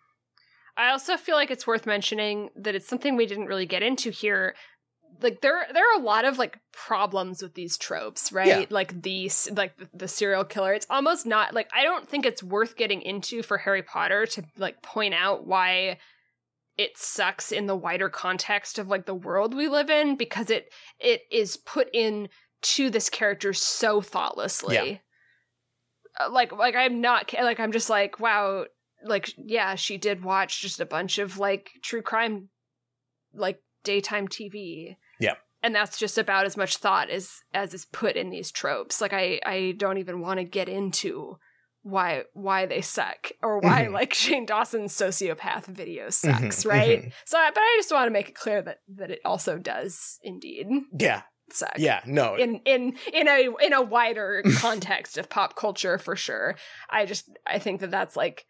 I 0.77 0.89
also 0.89 1.15
feel 1.15 1.35
like 1.35 1.51
it's 1.51 1.67
worth 1.67 1.85
mentioning 1.85 2.49
that 2.57 2.75
it's 2.75 2.87
something 2.87 3.15
we 3.15 3.25
didn't 3.25 3.45
really 3.47 3.65
get 3.65 3.83
into 3.83 4.09
here. 4.11 4.55
Like 5.21 5.39
there 5.41 5.65
there 5.73 5.83
are 5.93 5.99
a 5.99 6.03
lot 6.03 6.25
of 6.25 6.37
like 6.37 6.59
problems 6.73 7.41
with 7.41 7.53
these 7.53 7.77
tropes, 7.77 8.31
right? 8.33 8.47
Yeah. 8.47 8.65
Like 8.69 9.01
the 9.01 9.27
s- 9.27 9.49
like 9.51 9.73
the 9.93 10.07
serial 10.09 10.43
killer. 10.43 10.73
It's 10.73 10.87
almost 10.89 11.25
not 11.25 11.53
like 11.53 11.69
I 11.73 11.83
don't 11.83 12.07
think 12.07 12.25
it's 12.25 12.43
worth 12.43 12.75
getting 12.75 13.01
into 13.01 13.41
for 13.41 13.57
Harry 13.57 13.83
Potter 13.83 14.25
to 14.27 14.43
like 14.57 14.81
point 14.81 15.13
out 15.13 15.47
why 15.47 15.99
it 16.77 16.97
sucks 16.97 17.53
in 17.53 17.67
the 17.67 17.75
wider 17.75 18.09
context 18.09 18.77
of 18.77 18.89
like 18.89 19.05
the 19.05 19.15
world 19.15 19.53
we 19.53 19.69
live 19.69 19.89
in 19.89 20.17
because 20.17 20.49
it 20.49 20.73
it 20.99 21.21
is 21.31 21.55
put 21.55 21.87
in 21.93 22.27
to 22.61 22.89
this 22.89 23.09
character 23.09 23.53
so 23.53 24.01
thoughtlessly. 24.01 24.75
Yeah. 24.75 24.97
Uh, 26.25 26.29
like 26.31 26.51
like 26.51 26.75
I'm 26.75 27.01
not 27.01 27.33
like 27.33 27.59
I'm 27.59 27.71
just 27.71 27.89
like 27.89 28.19
wow 28.19 28.65
like 29.03 29.31
yeah 29.37 29.75
she 29.75 29.97
did 29.97 30.23
watch 30.23 30.61
just 30.61 30.79
a 30.79 30.85
bunch 30.85 31.17
of 31.19 31.37
like 31.37 31.71
true 31.83 32.01
crime 32.01 32.49
like 33.33 33.59
daytime 33.83 34.27
TV. 34.27 34.95
Yeah. 35.19 35.33
And 35.61 35.73
that's 35.75 35.97
just 35.97 36.17
about 36.17 36.45
as 36.45 36.55
much 36.57 36.77
thought 36.77 37.09
as 37.09 37.31
as 37.53 37.73
is 37.73 37.85
put 37.85 38.15
in 38.15 38.29
these 38.29 38.51
tropes. 38.51 39.01
Like 39.01 39.13
I 39.13 39.39
I 39.45 39.73
don't 39.77 39.97
even 39.97 40.21
want 40.21 40.39
to 40.39 40.43
get 40.45 40.69
into 40.69 41.37
why 41.83 42.23
why 42.33 42.65
they 42.65 42.81
suck 42.81 43.31
or 43.43 43.59
why 43.59 43.85
Mhm. 43.85 43.91
like 43.93 44.13
Shane 44.23 44.45
Dawson's 44.45 44.95
sociopath 44.95 45.65
video 45.65 46.07
Mhm, 46.07 46.13
sucks, 46.13 46.65
right? 46.65 47.03
mhm. 47.03 47.11
So 47.25 47.37
I- 47.37 47.51
but 47.51 47.59
I 47.61 47.73
just 47.77 47.91
want 47.91 48.07
to 48.07 48.11
make 48.13 48.29
it 48.29 48.35
clear 48.35 48.61
that 48.61 48.79
that 48.95 49.11
it 49.11 49.19
also 49.25 49.57
does 49.59 50.17
indeed 50.23 50.67
Yeah, 50.97 51.23
suck 51.51 51.73
yeah, 51.77 52.01
no. 52.05 52.35
in 52.35 52.55
in 52.65 52.95
in 53.13 53.27
a 53.27 53.49
in 53.63 53.73
a 53.73 53.81
wider 53.81 54.43
context 54.57 55.17
of 55.17 55.29
pop 55.29 55.55
culture 55.55 55.97
for 55.97 56.15
sure 56.15 56.55
i 56.89 57.05
just 57.05 57.29
i 57.45 57.59
think 57.59 57.81
that 57.81 57.91
that's 57.91 58.15
like 58.15 58.45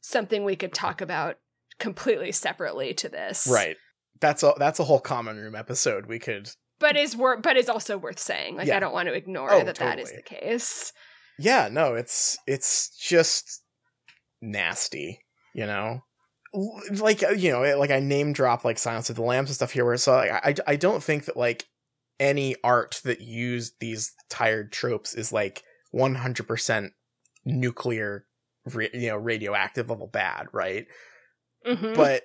something 0.00 0.44
we 0.44 0.56
could 0.56 0.72
talk 0.74 1.00
about 1.00 1.36
completely 1.78 2.30
separately 2.32 2.94
to 2.94 3.08
this 3.08 3.46
right. 3.50 3.76
That's 4.20 4.42
a 4.42 4.54
that's 4.58 4.78
a 4.78 4.84
whole 4.84 5.00
common 5.00 5.36
room 5.38 5.54
episode 5.56 6.06
we 6.06 6.18
could 6.18 6.48
but 6.78 6.96
is 6.96 7.16
worth 7.16 7.42
but 7.42 7.56
is 7.56 7.68
also 7.68 7.98
worth 7.98 8.18
saying 8.18 8.56
like 8.56 8.68
Yeah. 8.68 8.76
i 8.76 8.80
don't 8.80 8.92
want 8.92 9.08
to 9.08 9.14
ignore 9.14 9.52
Oh, 9.52 9.64
that 9.64 9.76
that 9.76 9.98
is 9.98 10.12
the 10.12 10.22
case 10.22 10.92
Yeah, 11.38 11.68
no, 11.70 11.94
it's 11.94 12.38
it's 12.46 12.90
just 12.96 13.62
nasty, 14.40 15.18
you 15.52 15.66
know. 15.66 16.04
Like 16.92 17.24
uh, 17.24 17.30
you 17.30 17.50
know, 17.50 17.76
like 17.76 17.90
I 17.90 17.98
name 17.98 18.32
drop 18.32 18.64
like 18.64 18.78
Silence 18.78 19.10
of 19.10 19.16
the 19.16 19.22
Lambs 19.22 19.50
and 19.50 19.56
stuff 19.56 19.72
here, 19.72 19.84
where 19.84 19.96
so 19.96 20.12
like, 20.12 20.30
I 20.30 20.54
I 20.66 20.76
don't 20.76 21.02
think 21.02 21.24
that 21.24 21.36
like 21.36 21.64
any 22.20 22.56
art 22.62 23.00
that 23.04 23.20
used 23.20 23.74
these 23.80 24.12
tired 24.28 24.72
tropes 24.72 25.14
is 25.14 25.32
like 25.32 25.62
one 25.90 26.14
hundred 26.14 26.46
percent 26.48 26.92
nuclear, 27.44 28.26
you 28.74 29.08
know, 29.08 29.16
radioactive 29.16 29.90
level 29.90 30.06
bad, 30.06 30.46
right? 30.52 30.86
Mhm. 31.66 31.94
but 31.94 32.24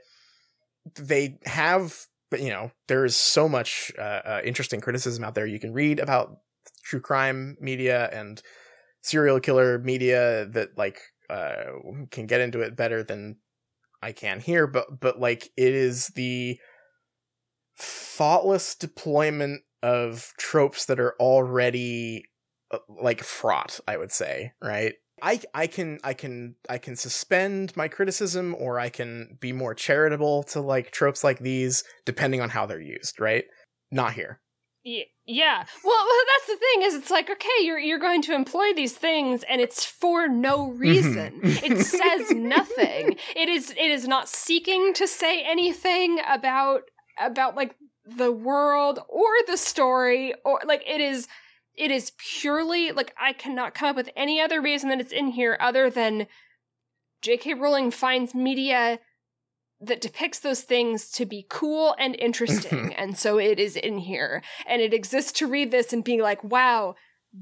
they 0.96 1.40
have 1.46 2.06
but 2.30 2.42
you 2.42 2.50
know 2.50 2.72
there's 2.88 3.16
so 3.16 3.48
much 3.50 3.92
uh, 3.98 4.02
uh, 4.02 4.42
interesting 4.44 4.82
criticism 4.82 5.24
out 5.24 5.36
there 5.36 5.46
you 5.46 5.60
can 5.60 5.74
read 5.74 6.00
about 6.00 6.38
true 6.84 7.00
crime 7.00 7.58
media 7.60 8.10
and 8.12 8.42
serial 9.02 9.40
killer 9.40 9.80
media 9.80 10.46
that 10.48 10.78
like 10.78 11.02
uh, 11.30 11.66
can 12.12 12.26
get 12.26 12.42
into 12.42 12.62
it 12.62 12.76
better 12.76 13.04
than 13.04 13.38
i 14.02 14.12
can 14.12 14.40
here 14.40 14.68
but 14.68 15.00
but 15.00 15.20
like 15.20 15.50
it 15.58 15.74
is 15.74 16.08
the 16.10 16.60
thoughtless 17.78 18.76
deployment 18.76 19.62
of 19.84 20.34
tropes 20.38 20.86
that 20.86 21.00
are 21.00 21.16
already 21.20 22.26
uh, 22.72 22.78
like 23.02 23.24
fraught 23.24 23.80
i 23.88 23.98
would 23.98 24.12
say 24.12 24.52
right? 24.62 24.96
I, 25.22 25.42
I 25.54 25.68
can 25.68 26.00
I 26.04 26.14
can 26.14 26.56
I 26.70 26.78
can 26.78 26.96
suspend 26.96 27.76
my 27.76 27.88
criticism 27.88 28.56
or 28.58 28.80
I 28.80 28.90
can 28.90 29.38
be 29.40 29.52
more 29.52 29.74
charitable 29.74 30.44
to 30.44 30.62
like 30.62 30.92
tropes 30.92 31.24
like 31.24 31.40
these 31.40 31.84
depending 32.06 32.42
on 32.42 32.50
how 32.50 32.66
they're 32.66 32.82
used, 32.82 33.20
right? 33.20 33.46
Not 33.92 34.14
here. 34.14 34.40
Ye- 34.84 35.08
yeah. 35.26 35.66
Well 35.84 36.06
that's 36.34 36.48
the 36.48 36.58
thing 36.58 36.88
is 36.88 36.96
it's 36.96 37.12
like 37.12 37.30
okay 37.30 37.48
you're 37.62 37.80
you're 37.80 38.00
going 38.00 38.22
to 38.24 38.34
employ 38.34 38.74
these 38.74 38.94
things 38.94 39.44
and 39.50 39.62
it's 39.62 39.86
for 39.86 40.28
no 40.28 40.70
reason. 40.70 41.40
It 41.44 41.78
says 41.86 42.32
nothing. 42.32 43.18
It 43.36 43.50
is 43.50 43.72
it 43.72 43.92
is 43.92 44.08
not 44.08 44.30
seeking 44.30 44.94
to 44.96 45.08
say 45.08 45.44
anything 45.44 46.20
about 46.28 46.84
about 47.20 47.56
like 47.56 47.76
the 48.18 48.32
world 48.32 49.00
or 49.08 49.30
the 49.48 49.58
story 49.58 50.34
or 50.46 50.62
like 50.66 50.84
it 50.88 51.02
is 51.02 51.28
it 51.76 51.92
is 51.92 52.12
purely 52.18 52.92
like 52.92 53.14
i 53.20 53.34
cannot 53.34 53.74
come 53.74 53.90
up 53.90 53.96
with 53.96 54.10
any 54.16 54.40
other 54.42 54.62
reason 54.62 54.90
that 54.90 55.00
it's 55.00 55.12
in 55.12 55.28
here 55.28 55.58
other 55.60 55.90
than 55.90 56.28
jk 57.22 57.60
rowling 57.60 57.92
finds 57.92 58.34
media 58.34 59.00
that 59.82 60.02
depicts 60.02 60.40
those 60.40 60.62
things 60.62 61.10
to 61.12 61.26
be 61.26 61.46
cool 61.50 61.96
and 61.98 62.16
interesting. 62.20 62.94
And 63.00 63.18
so 63.18 63.38
it 63.38 63.60
is 63.60 63.78
in 63.78 63.98
here. 63.98 64.44
And 64.68 64.82
it 64.82 64.94
exists 64.94 65.32
to 65.34 65.48
read 65.48 65.72
this 65.72 65.94
and 65.94 66.04
be 66.04 66.22
like 66.22 66.44
wow 66.44 66.96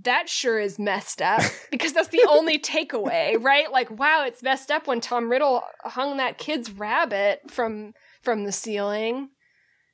that 0.04 0.28
sure 0.28 0.60
is 0.60 0.78
messed 0.78 1.22
up. 1.22 1.42
Because 1.72 1.94
that's 1.94 2.10
the 2.10 2.26
only 2.30 2.60
takeaway 2.60 3.42
right? 3.42 3.72
Like 3.72 3.90
wow 3.90 4.26
it's 4.26 4.44
messed 4.44 4.70
up 4.72 4.88
when 4.88 5.02
tom 5.02 5.32
riddle 5.32 5.64
hung 5.84 6.18
that 6.18 6.38
kid's 6.38 6.72
rabbit 6.72 7.42
from 7.50 7.94
from 8.22 8.44
the 8.44 8.52
ceiling 8.52 9.30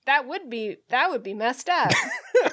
that 0.05 0.27
would 0.27 0.49
be 0.49 0.77
that 0.89 1.09
would 1.09 1.23
be 1.23 1.33
messed 1.33 1.69
up 1.69 1.91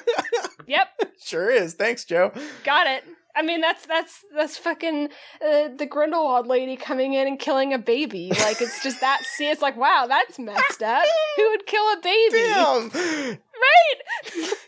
yep 0.67 0.87
sure 1.23 1.49
is. 1.49 1.73
Thanks, 1.75 2.05
Joe. 2.05 2.31
got 2.63 2.87
it 2.87 3.03
i 3.35 3.41
mean 3.41 3.61
that's 3.61 3.85
that's 3.85 4.25
that's 4.35 4.57
fucking 4.57 5.07
uh, 5.45 5.69
the 5.77 5.85
grindelwald 5.89 6.47
lady 6.47 6.75
coming 6.75 7.13
in 7.13 7.27
and 7.27 7.39
killing 7.39 7.73
a 7.73 7.79
baby 7.79 8.29
like 8.39 8.61
it's 8.61 8.83
just 8.83 8.99
that 8.99 9.23
scene 9.37 9.49
it's 9.51 9.61
like 9.61 9.77
wow 9.77 10.05
that's 10.07 10.37
messed 10.37 10.83
up 10.83 11.03
who 11.37 11.49
would 11.51 11.65
kill 11.65 11.83
a 11.93 11.99
baby 12.01 12.37
Damn. 12.37 12.89
right 12.89 14.53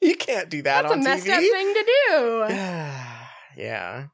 You 0.00 0.14
can't 0.14 0.48
do 0.48 0.62
that 0.62 0.82
that's 0.82 0.92
a 0.94 0.96
on 0.96 1.02
messed 1.02 1.26
TV. 1.26 1.32
up 1.34 1.40
thing 1.40 1.74
to 1.74 1.84
do 1.84 2.46
yeah. 3.62 4.06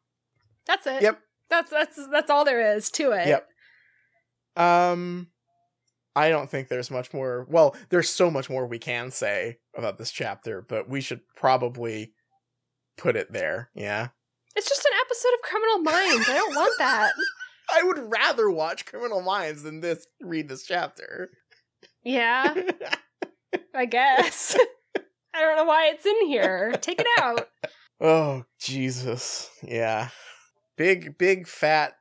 That's 0.67 0.87
it. 0.87 1.03
Yep. 1.03 1.21
That's 1.51 1.71
that's 1.71 2.09
that's 2.11 2.31
all 2.31 2.47
there 2.47 2.75
is 2.77 2.91
to 2.93 3.13
it. 3.13 3.29
Yep. 3.29 3.49
Um 4.57 5.29
I 6.17 6.31
don't 6.31 6.49
think 6.49 6.69
there's 6.69 6.91
much 6.91 7.13
more. 7.13 7.47
Well, 7.49 7.75
there's 7.91 8.09
so 8.09 8.31
much 8.31 8.49
more 8.49 8.67
we 8.67 8.79
can 8.79 9.11
say 9.11 9.59
about 9.77 9.99
this 9.99 10.11
chapter, 10.11 10.63
but 10.63 10.89
we 10.89 11.01
should 11.01 11.21
probably 11.37 12.13
put 12.97 13.17
it 13.17 13.33
there. 13.33 13.71
Yeah. 13.75 14.09
It's 14.57 14.69
just 14.69 14.85
an 14.85 14.93
episode 15.05 15.35
of 15.35 15.43
Criminal 15.43 15.79
Minds. 15.79 16.29
I 16.29 16.35
don't 16.35 16.55
want 16.55 16.75
that. 16.79 17.13
I 17.75 17.83
would 17.83 17.99
rather 18.13 18.51
watch 18.51 18.87
Criminal 18.87 19.23
Minds 19.23 19.63
than 19.63 19.81
this 19.81 20.07
read 20.21 20.49
this 20.49 20.65
chapter. 20.65 21.31
Yeah, 22.05 22.55
I 23.75 23.87
guess. 23.87 24.57
I 25.35 25.41
don't 25.41 25.57
know 25.57 25.65
why 25.65 25.87
it's 25.87 26.07
in 26.07 26.27
here. 26.27 26.73
Take 26.81 27.01
it 27.01 27.07
out. 27.19 27.49
oh, 28.01 28.45
Jesus. 28.61 29.51
Yeah. 29.63 30.11
Big 30.77 31.17
big 31.19 31.49
fat 31.49 31.95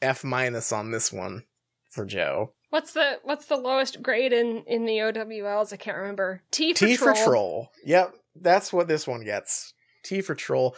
F 0.00 0.24
minus 0.24 0.72
on 0.72 0.90
this 0.90 1.12
one 1.12 1.44
for 1.90 2.04
Joe. 2.04 2.54
What's 2.70 2.92
the 2.92 3.20
what's 3.22 3.46
the 3.46 3.56
lowest 3.56 4.02
grade 4.02 4.32
in 4.32 4.64
in 4.66 4.86
the 4.86 4.98
OWLs? 4.98 5.72
I 5.72 5.76
can't 5.76 5.96
remember. 5.96 6.42
T 6.50 6.74
for 6.74 6.86
T 6.86 6.96
troll. 6.96 7.14
for 7.14 7.24
troll. 7.24 7.68
Yep, 7.84 8.14
that's 8.40 8.72
what 8.72 8.88
this 8.88 9.06
one 9.06 9.24
gets. 9.24 9.72
T 10.04 10.20
for 10.20 10.34
troll. 10.34 10.76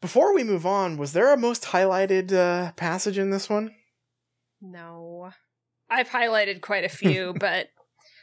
Before 0.00 0.34
we 0.34 0.44
move 0.44 0.64
on, 0.66 0.96
was 0.96 1.12
there 1.12 1.32
a 1.32 1.36
most 1.36 1.64
highlighted 1.64 2.32
uh, 2.32 2.72
passage 2.72 3.18
in 3.18 3.30
this 3.30 3.48
one? 3.48 3.74
No, 4.60 5.30
I've 5.90 6.08
highlighted 6.08 6.60
quite 6.60 6.84
a 6.84 6.88
few, 6.88 7.34
but 7.38 7.68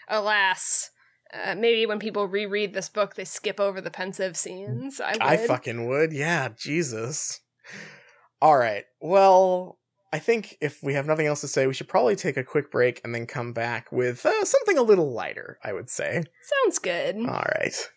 alas, 0.07 0.89
uh, 1.33 1.55
maybe 1.55 1.85
when 1.85 1.99
people 1.99 2.27
reread 2.27 2.73
this 2.73 2.89
book, 2.89 3.15
they 3.15 3.25
skip 3.25 3.59
over 3.59 3.81
the 3.81 3.91
Pensieve 3.91 4.37
scenes. 4.37 5.01
I 5.01 5.13
would. 5.13 5.21
I 5.21 5.37
fucking 5.37 5.87
would. 5.87 6.13
Yeah, 6.13 6.49
Jesus. 6.57 7.41
All 8.41 8.57
right. 8.57 8.83
Well, 9.01 9.79
I 10.15 10.19
think 10.19 10.57
if 10.61 10.81
we 10.81 10.93
have 10.93 11.05
nothing 11.05 11.27
else 11.27 11.41
to 11.41 11.47
say, 11.49 11.67
we 11.67 11.73
should 11.73 11.89
probably 11.89 12.15
take 12.15 12.37
a 12.37 12.43
quick 12.45 12.71
break 12.71 13.01
and 13.03 13.13
then 13.13 13.27
come 13.27 13.51
back 13.51 13.91
with 13.91 14.25
uh, 14.25 14.45
something 14.45 14.77
a 14.77 14.81
little 14.81 15.11
lighter, 15.11 15.59
I 15.61 15.73
would 15.73 15.89
say. 15.89 16.23
Sounds 16.63 16.79
good. 16.79 17.17
All 17.17 17.43
right. 17.59 17.91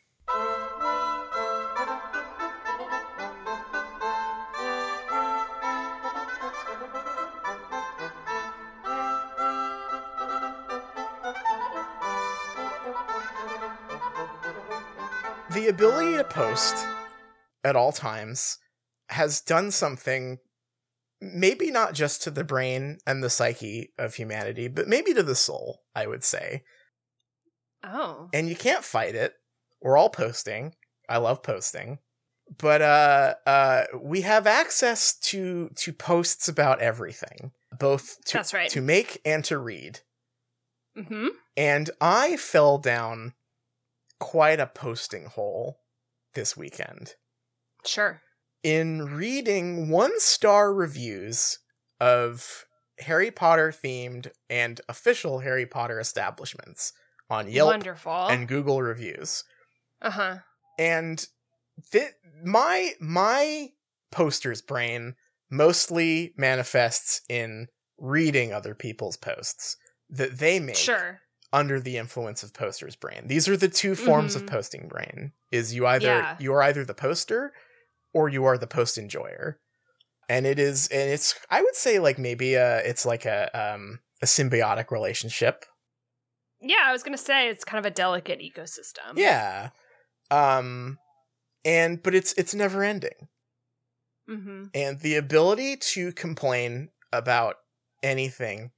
The 15.53 15.69
ability 15.69 16.17
to 16.17 16.25
post 16.25 16.85
at 17.63 17.77
all 17.77 17.93
times 17.93 18.59
has 19.11 19.41
done 19.41 19.71
something 19.71 20.41
maybe 21.21 21.71
not 21.71 21.95
just 21.95 22.23
to 22.23 22.31
the 22.31 22.45
brain 22.45 22.99
and 23.07 23.23
the 23.23 23.31
psyche 23.31 23.93
of 23.99 24.15
humanity, 24.15 24.69
but 24.69 24.89
maybe 24.89 25.13
to 25.15 25.23
the 25.23 25.35
soul, 25.35 25.83
I 25.95 26.07
would 26.07 26.25
say. 26.25 26.63
Oh. 27.85 28.29
And 28.33 28.49
you 28.49 28.57
can't 28.57 28.85
fight 28.85 29.15
it. 29.15 29.35
We're 29.81 29.97
all 29.97 30.11
posting. 30.11 30.75
I 31.09 31.19
love 31.19 31.43
posting. 31.43 31.99
But 32.57 32.83
uh 32.83 33.35
uh 33.47 33.85
we 34.01 34.23
have 34.23 34.47
access 34.47 35.15
to 35.21 35.71
to 35.77 35.93
posts 35.93 36.49
about 36.49 36.81
everything, 36.81 37.53
both 37.79 38.17
to 38.27 38.39
That's 38.39 38.55
right. 38.55 38.71
to 38.71 38.81
make 38.81 39.21
and 39.25 39.45
to 39.45 39.59
read. 39.59 40.01
Mm-hmm. 40.97 41.29
And 41.57 41.91
I 42.01 42.37
fell 42.37 42.79
down 42.79 43.35
quite 44.19 44.61
a 44.61 44.67
posting 44.67 45.27
hole 45.27 45.81
this 46.35 46.57
weekend. 46.57 47.15
Sure. 47.85 48.23
In 48.63 49.05
reading 49.17 49.89
one 49.91 50.19
star 50.21 50.73
reviews 50.75 51.59
of 52.01 52.65
Harry 53.01 53.31
Potter 53.31 53.73
themed 53.73 54.29
and 54.51 54.81
official 54.89 55.41
Harry 55.41 55.67
Potter 55.67 56.01
establishments 56.01 56.93
on 57.31 57.49
Yelp 57.51 57.69
Wonderful. 57.71 58.29
and 58.29 58.49
Google 58.49 58.83
reviews. 58.83 59.45
uh 60.03 60.11
huh. 60.11 60.37
And 60.79 61.25
th- 61.93 62.13
my 62.45 62.93
my 63.01 63.69
posters 64.11 64.63
brain 64.63 65.15
mostly 65.51 66.35
manifests 66.37 67.21
in 67.29 67.69
reading 67.99 68.53
other 68.53 68.75
people's 68.75 69.17
posts 69.17 69.77
that 70.11 70.39
they 70.39 70.61
make 70.61 70.77
Sure. 70.77 71.21
under 71.53 71.81
the 71.81 71.97
influence 71.99 72.43
of 72.43 72.55
posters 72.55 72.97
brain. 72.97 73.27
These 73.27 73.49
are 73.49 73.57
the 73.57 73.69
two 73.69 73.95
forms 73.95 74.35
of 74.35 74.43
Mhm. 74.43 74.51
posting 74.51 74.89
brain. 74.89 75.33
Is 75.51 75.75
you 75.75 75.87
either 75.87 76.07
Yeah. 76.07 76.37
you 76.39 76.53
are 76.55 76.63
either 76.63 76.85
the 76.85 76.95
poster 76.95 77.53
or 78.13 78.29
you 78.29 78.45
are 78.45 78.59
the 78.59 78.67
post 78.67 78.99
enjoyer. 78.99 79.61
And 80.29 80.47
it 80.47 80.59
is 80.59 80.89
and 80.89 81.11
it's 81.11 81.35
I 81.51 81.63
would 81.63 81.75
say 81.75 81.99
like 81.99 82.19
maybe 82.19 82.55
a 82.55 82.79
it's 82.79 83.07
like 83.07 83.25
a 83.25 83.51
um 83.59 84.01
a 84.23 84.27
symbiotic 84.27 84.91
relationship. 84.91 85.65
Yeah, 86.61 86.85
I 86.85 86.93
was 86.93 87.03
gonna 87.03 87.17
say 87.17 87.49
it's 87.49 87.65
kind 87.65 87.79
of 87.85 87.91
a 87.91 87.95
delicate 87.95 88.41
ecosystem. 88.41 89.17
Yeah. 89.17 89.71
Um 90.31 90.99
and 91.65 92.03
but 92.03 92.15
it's 92.15 92.33
it's 92.35 92.55
never 92.55 92.83
ending. 92.83 93.29
Mm-hmm. 94.29 94.65
And 94.75 95.01
the 95.01 95.17
ability 95.17 95.77
to 95.77 96.13
complain 96.13 96.91
about 97.13 97.57
anything 98.03 98.73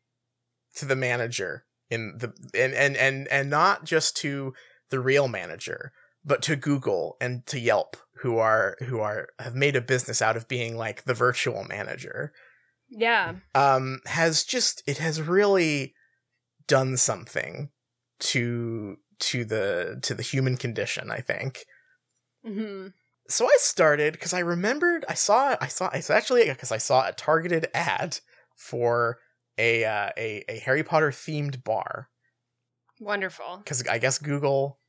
to 0.76 0.84
the 0.84 0.96
manager 0.96 1.64
in 1.90 2.14
the 2.18 2.32
and 2.54 2.72
and 2.74 2.96
and, 2.96 3.28
and 3.28 3.50
not 3.50 3.84
just 3.84 4.16
to 4.18 4.54
the 4.90 5.00
real 5.00 5.28
manager 5.28 5.92
but 6.24 6.42
to 6.42 6.56
google 6.56 7.16
and 7.20 7.44
to 7.46 7.58
yelp 7.58 7.96
who 8.22 8.38
are 8.38 8.76
who 8.86 9.00
are 9.00 9.28
have 9.38 9.54
made 9.54 9.76
a 9.76 9.80
business 9.80 10.20
out 10.22 10.36
of 10.36 10.48
being 10.48 10.76
like 10.76 11.04
the 11.04 11.14
virtual 11.14 11.64
manager 11.64 12.32
Yeah. 12.90 13.34
um 13.54 14.00
has 14.06 14.44
just 14.44 14.82
it 14.86 14.98
has 14.98 15.20
really 15.22 15.94
done 16.66 16.96
something 16.96 17.70
to 18.20 18.96
to 19.20 19.44
the 19.44 19.98
to 20.02 20.14
the 20.14 20.22
human 20.22 20.56
condition 20.56 21.10
i 21.10 21.20
think 21.20 21.64
Mm-hmm. 22.46 22.88
so 23.28 23.44
I 23.46 23.56
started 23.58 24.14
because 24.14 24.32
I 24.32 24.38
remembered 24.38 25.04
I 25.08 25.14
saw 25.14 25.56
I 25.60 25.66
saw 25.68 25.90
it's 25.92 26.08
actually 26.08 26.44
because 26.48 26.72
I 26.72 26.78
saw 26.78 27.06
a 27.06 27.12
targeted 27.12 27.68
ad 27.74 28.18
for 28.56 29.18
a 29.58 29.84
uh, 29.84 30.08
a 30.16 30.42
a 30.48 30.58
Harry 30.60 30.82
Potter 30.82 31.10
themed 31.10 31.62
bar 31.62 32.08
Wonderful. 32.98 33.58
because 33.58 33.86
I 33.86 33.98
guess 33.98 34.18
Google 34.18 34.79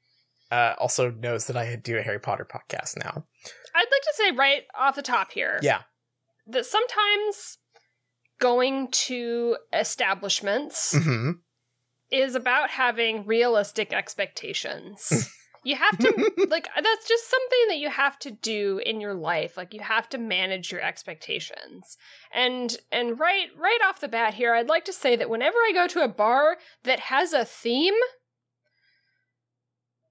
uh, 0.52 0.76
also 0.78 1.12
knows 1.12 1.48
that 1.48 1.58
I 1.58 1.76
do 1.76 1.98
a 1.98 2.02
Harry 2.02 2.20
Potter 2.20 2.46
podcast 2.46 2.98
now. 2.98 3.26
I'd 3.74 3.88
like 3.92 4.02
to 4.02 4.14
say 4.16 4.32
right 4.32 4.64
off 4.78 4.96
the 4.96 5.02
top 5.02 5.32
here 5.32 5.60
Yeah, 5.62 5.82
that 6.48 6.66
sometimes 6.66 7.58
going 8.40 8.90
to 8.90 9.58
establishments 9.74 10.96
hmm 10.98 11.32
is 12.12 12.36
about 12.36 12.70
having 12.70 13.26
realistic 13.26 13.94
expectations. 13.94 15.30
you 15.64 15.76
have 15.78 15.98
to 16.00 16.14
like 16.50 16.68
that's 16.76 17.08
just 17.08 17.30
something 17.30 17.68
that 17.70 17.78
you 17.78 17.90
have 17.90 18.20
to 18.20 18.32
do 18.32 18.82
in 18.86 19.00
your 19.00 19.14
life. 19.14 19.56
Like 19.56 19.74
you 19.74 19.80
have 19.80 20.10
to 20.10 20.18
manage 20.18 20.72
your 20.72 20.82
expectations. 20.82 21.98
And 22.34 22.76
and 22.92 23.18
right 23.20 23.48
right 23.58 23.80
off 23.86 24.02
the 24.02 24.10
bat 24.10 24.34
here, 24.34 24.54
I'd 24.54 24.68
like 24.68 24.86
to 24.86 24.94
say 24.94 25.16
that 25.16 25.30
whenever 25.30 25.58
I 25.58 25.72
go 25.74 25.88
to 25.88 26.04
a 26.04 26.10
bar 26.10 26.58
that 26.84 27.00
has 27.00 27.32
a 27.32 27.46
theme, 27.46 27.94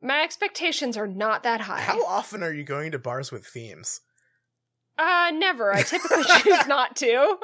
my 0.03 0.23
expectations 0.23 0.97
are 0.97 1.07
not 1.07 1.43
that 1.43 1.63
high. 1.63 1.81
How 1.81 2.05
often 2.07 2.43
are 2.43 2.53
you 2.53 2.65
going 2.65 2.93
to 2.93 2.99
bars 2.99 3.31
with 3.31 3.47
themes? 3.47 4.01
Uh, 4.99 5.31
never. 5.33 5.73
I 5.75 5.83
typically 5.83 6.25
choose 6.43 6.67
not 6.67 6.95
to. 6.97 7.37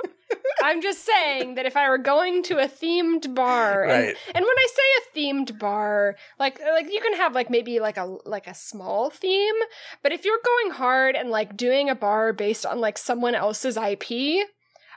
I'm 0.63 0.83
just 0.83 1.07
saying 1.07 1.55
that 1.55 1.65
if 1.65 1.75
I 1.77 1.89
were 1.89 1.97
going 1.99 2.43
to 2.45 2.59
a 2.59 2.69
themed 2.69 3.35
bar, 3.35 3.85
and, 3.85 3.91
Right. 4.09 4.17
and 4.35 4.45
when 4.45 4.45
I 4.45 4.67
say 4.75 4.83
a 4.99 5.19
themed 5.19 5.59
bar, 5.59 6.17
like 6.39 6.61
like 6.61 6.93
you 6.93 7.01
can 7.01 7.15
have 7.15 7.35
like 7.35 7.49
maybe 7.49 7.81
like 7.81 7.97
a 7.97 8.17
like 8.27 8.47
a 8.47 8.55
small 8.55 9.09
theme, 9.09 9.55
but 10.03 10.13
if 10.13 10.25
you're 10.25 10.41
going 10.45 10.75
hard 10.75 11.15
and 11.15 11.31
like 11.31 11.57
doing 11.57 11.89
a 11.89 11.95
bar 11.95 12.33
based 12.35 12.67
on 12.67 12.79
like 12.81 12.99
someone 12.99 13.35
else's 13.35 13.77
IP, 13.79 14.11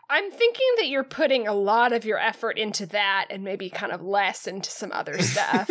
I'm 0.09 0.31
thinking 0.31 0.67
that 0.77 0.87
you're 0.87 1.03
putting 1.05 1.47
a 1.47 1.53
lot 1.53 1.93
of 1.93 2.03
your 2.03 2.17
effort 2.17 2.57
into 2.57 2.85
that 2.87 3.27
and 3.29 3.43
maybe 3.43 3.69
kind 3.69 3.91
of 3.93 4.01
less 4.01 4.47
into 4.47 4.69
some 4.71 4.91
other 4.91 5.17
stuff. 5.21 5.69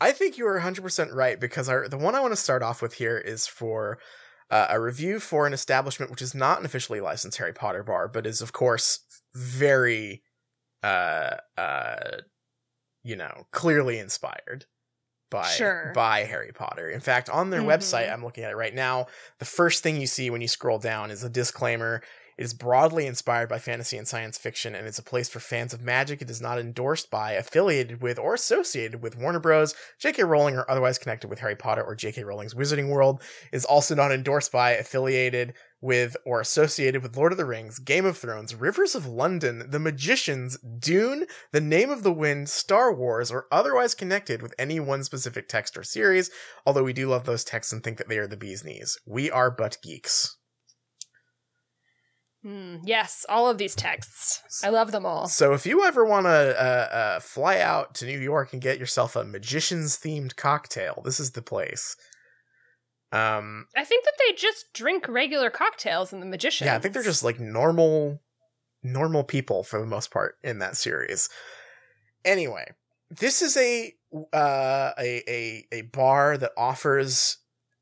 I 0.00 0.12
think 0.12 0.38
you 0.38 0.46
are 0.46 0.58
100% 0.60 1.12
right 1.14 1.38
because 1.38 1.68
our, 1.68 1.88
the 1.88 1.98
one 1.98 2.14
I 2.14 2.20
want 2.20 2.32
to 2.32 2.36
start 2.36 2.62
off 2.62 2.82
with 2.82 2.94
here 2.94 3.18
is 3.18 3.46
for 3.46 3.98
uh, 4.50 4.66
a 4.70 4.80
review 4.80 5.20
for 5.20 5.46
an 5.46 5.52
establishment 5.52 6.10
which 6.10 6.22
is 6.22 6.34
not 6.34 6.58
an 6.60 6.64
officially 6.66 7.00
licensed 7.00 7.38
Harry 7.38 7.52
Potter 7.52 7.82
bar, 7.82 8.08
but 8.08 8.26
is, 8.26 8.40
of 8.40 8.52
course, 8.52 9.00
very, 9.34 10.22
uh, 10.82 11.36
uh, 11.58 12.18
you 13.02 13.16
know, 13.16 13.46
clearly 13.52 13.98
inspired 13.98 14.66
by 15.30 15.44
Sure. 15.48 15.92
by 15.94 16.24
Harry 16.24 16.52
Potter. 16.52 16.88
In 16.90 17.00
fact, 17.00 17.30
on 17.30 17.50
their 17.50 17.62
Mhm. 17.62 17.66
website, 17.66 18.12
I'm 18.12 18.24
looking 18.24 18.44
at 18.44 18.50
it 18.52 18.56
right 18.56 18.74
now. 18.74 19.06
The 19.38 19.44
first 19.44 19.82
thing 19.82 20.00
you 20.00 20.06
see 20.06 20.30
when 20.30 20.40
you 20.40 20.48
scroll 20.48 20.78
down 20.78 21.10
is 21.10 21.22
a 21.24 21.30
disclaimer. 21.30 22.02
It 22.40 22.44
is 22.44 22.54
broadly 22.54 23.06
inspired 23.06 23.50
by 23.50 23.58
fantasy 23.58 23.98
and 23.98 24.08
science 24.08 24.38
fiction, 24.38 24.74
and 24.74 24.86
it's 24.86 24.98
a 24.98 25.02
place 25.02 25.28
for 25.28 25.40
fans 25.40 25.74
of 25.74 25.82
magic. 25.82 26.22
It 26.22 26.30
is 26.30 26.40
not 26.40 26.58
endorsed 26.58 27.10
by, 27.10 27.32
affiliated 27.32 28.00
with, 28.00 28.18
or 28.18 28.32
associated 28.32 29.02
with 29.02 29.18
Warner 29.18 29.40
Bros., 29.40 29.74
J.K. 29.98 30.24
Rowling, 30.24 30.56
or 30.56 30.64
otherwise 30.66 30.96
connected 30.96 31.28
with 31.28 31.40
Harry 31.40 31.54
Potter 31.54 31.82
or 31.82 31.94
J.K. 31.94 32.24
Rowling's 32.24 32.54
Wizarding 32.54 32.88
World. 32.88 33.20
It 33.52 33.56
is 33.56 33.66
also 33.66 33.94
not 33.94 34.10
endorsed 34.10 34.52
by, 34.52 34.70
affiliated 34.70 35.52
with, 35.82 36.16
or 36.24 36.40
associated 36.40 37.02
with 37.02 37.14
Lord 37.14 37.32
of 37.32 37.36
the 37.36 37.44
Rings, 37.44 37.78
Game 37.78 38.06
of 38.06 38.16
Thrones, 38.16 38.54
Rivers 38.54 38.94
of 38.94 39.04
London, 39.06 39.66
The 39.68 39.78
Magicians, 39.78 40.56
Dune, 40.60 41.26
The 41.52 41.60
Name 41.60 41.90
of 41.90 42.02
the 42.02 42.12
Wind, 42.12 42.48
Star 42.48 42.90
Wars, 42.90 43.30
or 43.30 43.48
otherwise 43.52 43.94
connected 43.94 44.40
with 44.40 44.54
any 44.58 44.80
one 44.80 45.04
specific 45.04 45.46
text 45.46 45.76
or 45.76 45.82
series, 45.82 46.30
although 46.64 46.84
we 46.84 46.94
do 46.94 47.06
love 47.06 47.26
those 47.26 47.44
texts 47.44 47.70
and 47.70 47.84
think 47.84 47.98
that 47.98 48.08
they 48.08 48.16
are 48.16 48.26
the 48.26 48.38
bee's 48.38 48.64
knees. 48.64 48.98
We 49.06 49.30
are 49.30 49.50
but 49.50 49.76
geeks. 49.82 50.38
Hmm, 52.42 52.76
yes, 52.84 53.26
all 53.28 53.50
of 53.50 53.58
these 53.58 53.74
texts. 53.74 54.62
I 54.64 54.70
love 54.70 54.92
them 54.92 55.04
all. 55.04 55.28
So 55.28 55.52
if 55.52 55.66
you 55.66 55.84
ever 55.84 56.04
want 56.06 56.24
to 56.24 56.30
uh, 56.30 56.88
uh, 56.94 57.20
fly 57.20 57.58
out 57.58 57.94
to 57.96 58.06
New 58.06 58.18
York 58.18 58.52
and 58.52 58.62
get 58.62 58.78
yourself 58.78 59.14
a 59.14 59.24
magician's 59.24 59.98
themed 59.98 60.36
cocktail, 60.36 61.02
this 61.04 61.20
is 61.20 61.32
the 61.32 61.42
place. 61.42 61.96
Um, 63.12 63.66
I 63.76 63.84
think 63.84 64.04
that 64.04 64.14
they 64.18 64.34
just 64.34 64.72
drink 64.72 65.06
regular 65.08 65.50
cocktails 65.50 66.12
in 66.12 66.20
the 66.20 66.26
magician. 66.26 66.66
yeah, 66.66 66.76
I 66.76 66.78
think 66.78 66.94
they're 66.94 67.02
just 67.02 67.24
like 67.24 67.40
normal, 67.40 68.22
normal 68.82 69.24
people 69.24 69.62
for 69.62 69.78
the 69.78 69.86
most 69.86 70.10
part 70.10 70.36
in 70.42 70.60
that 70.60 70.76
series. 70.76 71.28
Anyway, 72.24 72.72
this 73.10 73.42
is 73.42 73.56
a 73.56 73.92
uh, 74.32 74.92
a 74.98 75.22
a 75.28 75.66
a 75.72 75.82
bar 75.82 76.38
that 76.38 76.52
offers 76.56 77.38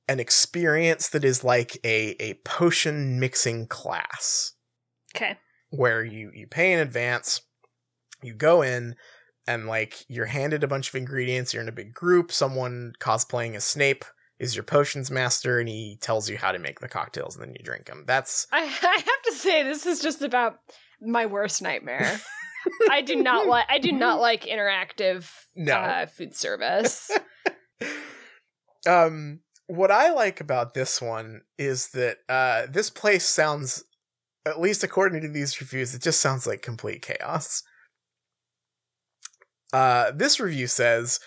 an 0.08 0.20
experience 0.20 1.08
that 1.10 1.24
is 1.24 1.44
like 1.44 1.78
a 1.84 2.16
a 2.20 2.34
potion 2.44 3.20
mixing 3.20 3.66
class. 3.66 4.52
okay. 5.14 5.38
where 5.70 6.02
you 6.04 6.30
you 6.34 6.46
pay 6.46 6.72
in 6.72 6.78
advance, 6.80 7.42
you 8.22 8.34
go 8.34 8.62
in, 8.62 8.94
and 9.46 9.66
like 9.66 10.04
you're 10.08 10.26
handed 10.26 10.64
a 10.64 10.68
bunch 10.68 10.88
of 10.88 10.94
ingredients. 10.94 11.52
You're 11.52 11.62
in 11.62 11.68
a 11.68 11.72
big 11.72 11.92
group. 11.94 12.32
Someone 12.32 12.92
cosplaying 13.00 13.54
as 13.54 13.64
Snape 13.64 14.04
is 14.38 14.54
your 14.54 14.64
potions 14.64 15.10
master, 15.10 15.58
and 15.58 15.68
he 15.68 15.98
tells 16.00 16.30
you 16.30 16.38
how 16.38 16.52
to 16.52 16.58
make 16.58 16.80
the 16.80 16.88
cocktails, 16.88 17.36
and 17.36 17.44
then 17.44 17.54
you 17.58 17.64
drink 17.64 17.86
them. 17.86 18.04
That's 18.06 18.46
I, 18.52 18.60
I 18.62 18.64
have 18.96 19.22
to 19.26 19.32
say, 19.32 19.62
this 19.62 19.84
is 19.86 20.00
just 20.00 20.22
about 20.22 20.58
my 21.00 21.26
worst 21.26 21.60
nightmare. 21.62 22.20
I 22.90 23.02
do 23.02 23.16
not 23.16 23.46
like. 23.46 23.66
I 23.68 23.78
do 23.78 23.92
not 23.92 24.20
like 24.20 24.44
interactive 24.44 25.28
No. 25.56 25.74
uh, 25.74 26.06
food 26.06 26.34
service. 26.34 27.10
um 28.86 29.40
what 29.68 29.90
I 29.90 30.12
like 30.12 30.40
about 30.40 30.74
this 30.74 31.00
one 31.00 31.42
is 31.58 31.88
that 31.90 32.18
uh 32.28 32.66
this 32.68 32.90
place 32.90 33.28
sounds 33.28 33.84
at 34.46 34.60
least 34.60 34.82
according 34.82 35.22
to 35.22 35.28
these 35.28 35.60
reviews 35.60 35.94
it 35.94 36.02
just 36.02 36.20
sounds 36.20 36.46
like 36.46 36.62
complete 36.62 37.02
chaos. 37.02 37.62
Uh 39.72 40.10
this 40.12 40.40
review 40.40 40.66
says 40.66 41.20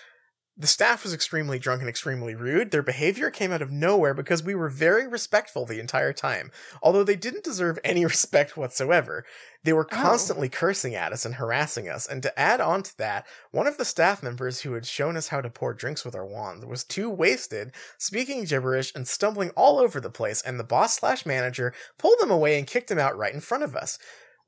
the 0.62 0.66
staff 0.68 1.02
was 1.02 1.12
extremely 1.12 1.58
drunk 1.58 1.80
and 1.82 1.88
extremely 1.88 2.34
rude. 2.34 2.70
Their 2.70 2.82
behavior 2.82 3.30
came 3.30 3.52
out 3.52 3.60
of 3.60 3.70
nowhere 3.70 4.14
because 4.14 4.42
we 4.42 4.54
were 4.54 4.68
very 4.70 5.06
respectful 5.06 5.66
the 5.66 5.80
entire 5.80 6.12
time, 6.12 6.50
although 6.82 7.04
they 7.04 7.16
didn't 7.16 7.44
deserve 7.44 7.78
any 7.84 8.04
respect 8.04 8.56
whatsoever. 8.56 9.24
They 9.64 9.72
were 9.72 9.86
Oh. 9.92 9.94
constantly 9.94 10.48
cursing 10.48 10.94
at 10.94 11.12
us 11.12 11.24
and 11.24 11.34
harassing 11.34 11.88
us, 11.88 12.06
and 12.06 12.22
to 12.22 12.38
add 12.38 12.60
on 12.60 12.82
to 12.84 12.96
that, 12.98 13.26
one 13.50 13.66
of 13.66 13.76
the 13.76 13.84
staff 13.84 14.22
members 14.22 14.60
who 14.62 14.72
had 14.72 14.86
shown 14.86 15.16
us 15.16 15.28
how 15.28 15.40
to 15.40 15.50
pour 15.50 15.74
drinks 15.74 16.04
with 16.04 16.14
our 16.14 16.24
wands 16.24 16.64
was 16.64 16.82
too 16.84 17.10
wasted, 17.10 17.72
speaking 17.98 18.44
gibberish 18.44 18.92
and 18.94 19.06
stumbling 19.06 19.50
all 19.50 19.78
over 19.78 20.00
the 20.00 20.10
place, 20.10 20.42
and 20.42 20.58
the 20.58 20.64
boss 20.64 20.94
slash 20.94 21.26
manager 21.26 21.74
pulled 21.98 22.20
him 22.20 22.30
away 22.30 22.58
and 22.58 22.66
kicked 22.66 22.90
him 22.90 22.98
out 22.98 23.16
right 23.18 23.34
in 23.34 23.40
front 23.40 23.62
of 23.62 23.76
us. 23.76 23.98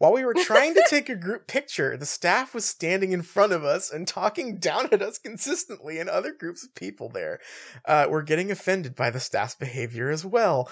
While 0.05 0.13
we 0.13 0.27
were 0.27 0.35
trying 0.35 0.75
to 0.75 0.85
take 0.91 1.09
a 1.09 1.17
group 1.17 1.47
picture, 1.47 1.97
the 1.97 2.05
staff 2.05 2.53
was 2.53 2.67
standing 2.67 3.13
in 3.13 3.23
front 3.23 3.55
of 3.55 3.65
us 3.65 3.91
and 3.91 4.07
talking 4.07 4.59
down 4.59 4.91
at 4.93 5.01
us 5.01 5.17
consistently, 5.17 5.99
and 5.99 6.11
other 6.11 6.31
groups 6.31 6.63
of 6.63 6.75
people 6.75 7.09
there 7.09 7.41
uh, 7.87 8.05
were 8.11 8.21
getting 8.21 8.51
offended 8.51 8.95
by 8.95 9.09
the 9.09 9.19
staff's 9.19 9.55
behavior 9.55 10.11
as 10.11 10.23
well. 10.23 10.69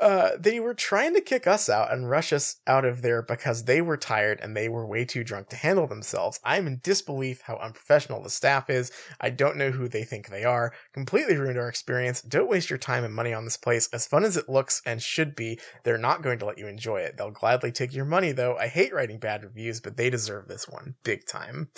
Uh, 0.00 0.30
they 0.38 0.58
were 0.58 0.74
trying 0.74 1.14
to 1.14 1.20
kick 1.20 1.46
us 1.46 1.68
out 1.68 1.92
and 1.92 2.10
rush 2.10 2.32
us 2.32 2.56
out 2.66 2.84
of 2.84 3.00
there 3.02 3.22
because 3.22 3.64
they 3.64 3.80
were 3.80 3.96
tired 3.96 4.40
and 4.42 4.56
they 4.56 4.68
were 4.68 4.84
way 4.84 5.04
too 5.04 5.22
drunk 5.22 5.48
to 5.48 5.56
handle 5.56 5.86
themselves. 5.86 6.40
I'm 6.44 6.66
in 6.66 6.80
disbelief 6.82 7.42
how 7.42 7.56
unprofessional 7.58 8.20
the 8.22 8.28
staff 8.30 8.68
is. 8.68 8.90
I 9.20 9.30
don't 9.30 9.56
know 9.56 9.70
who 9.70 9.86
they 9.88 10.02
think 10.02 10.28
they 10.28 10.42
are. 10.42 10.72
Completely 10.92 11.36
ruined 11.36 11.58
our 11.58 11.68
experience. 11.68 12.20
Don't 12.22 12.50
waste 12.50 12.70
your 12.70 12.78
time 12.78 13.04
and 13.04 13.14
money 13.14 13.32
on 13.32 13.44
this 13.44 13.56
place. 13.56 13.88
As 13.92 14.06
fun 14.06 14.24
as 14.24 14.36
it 14.36 14.48
looks 14.48 14.82
and 14.84 15.00
should 15.00 15.36
be, 15.36 15.60
they're 15.84 15.96
not 15.96 16.22
going 16.22 16.40
to 16.40 16.46
let 16.46 16.58
you 16.58 16.66
enjoy 16.66 16.98
it. 17.02 17.16
They'll 17.16 17.30
gladly 17.30 17.70
take 17.70 17.94
your 17.94 18.04
money 18.04 18.32
though. 18.32 18.56
I 18.56 18.66
hate 18.66 18.92
writing 18.92 19.20
bad 19.20 19.44
reviews, 19.44 19.80
but 19.80 19.96
they 19.96 20.10
deserve 20.10 20.48
this 20.48 20.68
one 20.68 20.96
big 21.04 21.24
time. 21.26 21.68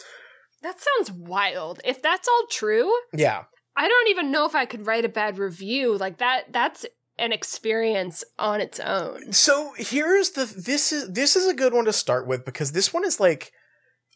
that 0.63 0.77
sounds 0.81 1.13
wild. 1.13 1.81
If 1.85 2.01
that's 2.01 2.27
all 2.29 2.47
true, 2.51 2.91
Yeah. 3.13 3.45
I 3.77 3.89
don't 3.89 4.09
even 4.09 4.31
know 4.31 4.47
if 4.47 4.55
I 4.55 4.65
could 4.65 4.87
write 4.87 5.05
a 5.05 5.09
bad 5.11 5.39
review. 5.39 5.99
Like 5.99 6.17
that. 6.19 6.51
That's 6.51 6.87
an 7.19 7.33
experience 7.33 8.25
on 8.39 8.61
its 8.61 8.79
own. 8.81 9.33
So 9.33 9.73
here's 9.77 10.31
the 10.31 10.45
this 10.45 10.93
is 10.93 11.11
this 11.13 11.37
is 11.37 11.47
a 11.47 11.55
good 11.55 11.73
one 11.73 11.87
to 11.87 11.93
start 11.93 12.27
with 12.27 12.45
because 12.45 12.73
this 12.73 12.93
one 12.93 13.05
is 13.05 13.21
like 13.21 13.53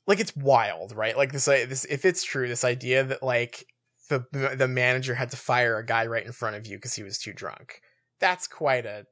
like 0.06 0.20
it's 0.20 0.36
wild, 0.36 0.94
right? 0.94 1.16
Like 1.16 1.32
this 1.32 1.48
uh, 1.48 1.66
this 1.68 1.85
if 1.86 2.05
it's 2.05 2.24
true, 2.24 2.48
this 2.48 2.64
idea 2.64 3.05
that 3.05 3.22
like 3.22 3.64
the 4.09 4.24
the 4.56 4.68
manager 4.68 5.14
had 5.14 5.31
to 5.31 5.36
fire 5.36 5.78
a 5.78 5.86
guy 5.86 6.06
right 6.06 6.27
in 6.27 6.32
front 6.32 6.56
of 6.56 6.66
you 6.66 6.77
because 6.77 6.94
he 6.94 7.02
was 7.02 7.18
too 7.18 7.32
drunk. 7.32 7.81
That's 8.18 8.47
quite 8.47 8.85
a 8.86 9.05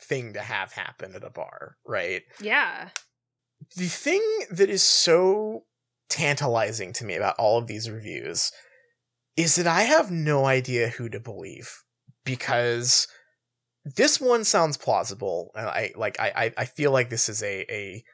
thing 0.00 0.34
to 0.34 0.40
have 0.40 0.72
happen 0.72 1.14
at 1.14 1.24
a 1.24 1.30
bar, 1.30 1.76
right? 1.86 2.22
Yeah. 2.40 2.90
the 3.76 3.86
thing 3.86 4.22
that 4.50 4.70
is 4.70 4.82
so 4.82 5.64
tantalizing 6.08 6.92
to 6.94 7.04
me 7.04 7.16
about 7.16 7.34
all 7.38 7.58
of 7.58 7.66
these 7.66 7.90
reviews 7.90 8.52
is 9.36 9.56
that 9.56 9.66
I 9.66 9.82
have 9.82 10.10
no 10.10 10.46
idea 10.46 10.88
who 10.88 11.08
to 11.08 11.20
believe 11.20 11.82
because 12.28 13.08
this 13.84 14.20
one 14.20 14.44
sounds 14.44 14.76
plausible 14.76 15.50
and 15.56 15.66
I 15.66 15.92
like 15.96 16.20
I 16.20 16.52
I- 16.56 16.64
feel 16.66 16.92
like 16.92 17.08
this 17.10 17.28
is 17.28 17.42
a 17.42 17.64
a 17.70 18.04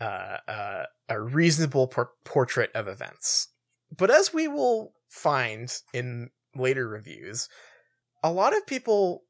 uh, 0.00 0.36
uh, 0.46 0.84
a 1.08 1.20
reasonable 1.20 1.88
por- 1.88 2.12
portrait 2.24 2.70
of 2.74 2.86
events. 2.86 3.48
But 3.96 4.10
as 4.10 4.32
we 4.32 4.46
will 4.46 4.92
find 5.08 5.74
in 5.92 6.30
later 6.54 6.86
reviews, 6.86 7.48
a 8.22 8.30
lot 8.30 8.56
of 8.56 8.66
people 8.66 9.22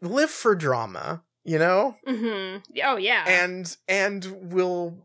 live 0.00 0.30
for 0.30 0.54
drama, 0.54 1.24
you 1.44 1.58
know? 1.58 1.96
hmm 2.06 2.58
Oh 2.84 2.96
yeah. 2.96 3.24
and 3.26 3.76
and 3.88 4.52
will 4.52 4.98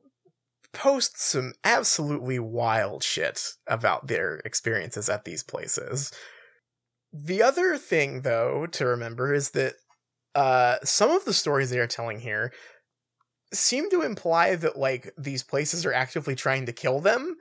post 0.74 1.20
some 1.20 1.54
absolutely 1.64 2.38
wild 2.38 3.04
shit 3.04 3.42
about 3.66 4.08
their 4.08 4.42
experiences 4.46 5.10
at 5.10 5.26
these 5.26 5.44
places. 5.44 6.12
The 7.14 7.42
other 7.42 7.78
thing 7.78 8.22
though 8.22 8.66
to 8.68 8.86
remember 8.86 9.34
is 9.34 9.52
that 9.52 9.76
uh 10.36 10.78
some 10.84 11.10
of 11.10 11.26
the 11.26 11.34
stories 11.34 11.70
they 11.70 11.80
are 11.80 11.88
telling 11.88 12.20
here 12.20 12.52
seem 13.54 13.90
to 13.90 14.02
imply 14.02 14.56
that 14.56 14.78
like 14.78 15.14
these 15.18 15.44
places 15.44 15.86
are 15.86 15.94
actively 15.94 16.36
trying 16.36 16.66
to 16.66 16.74
kill 16.74 17.00
them. 17.00 17.38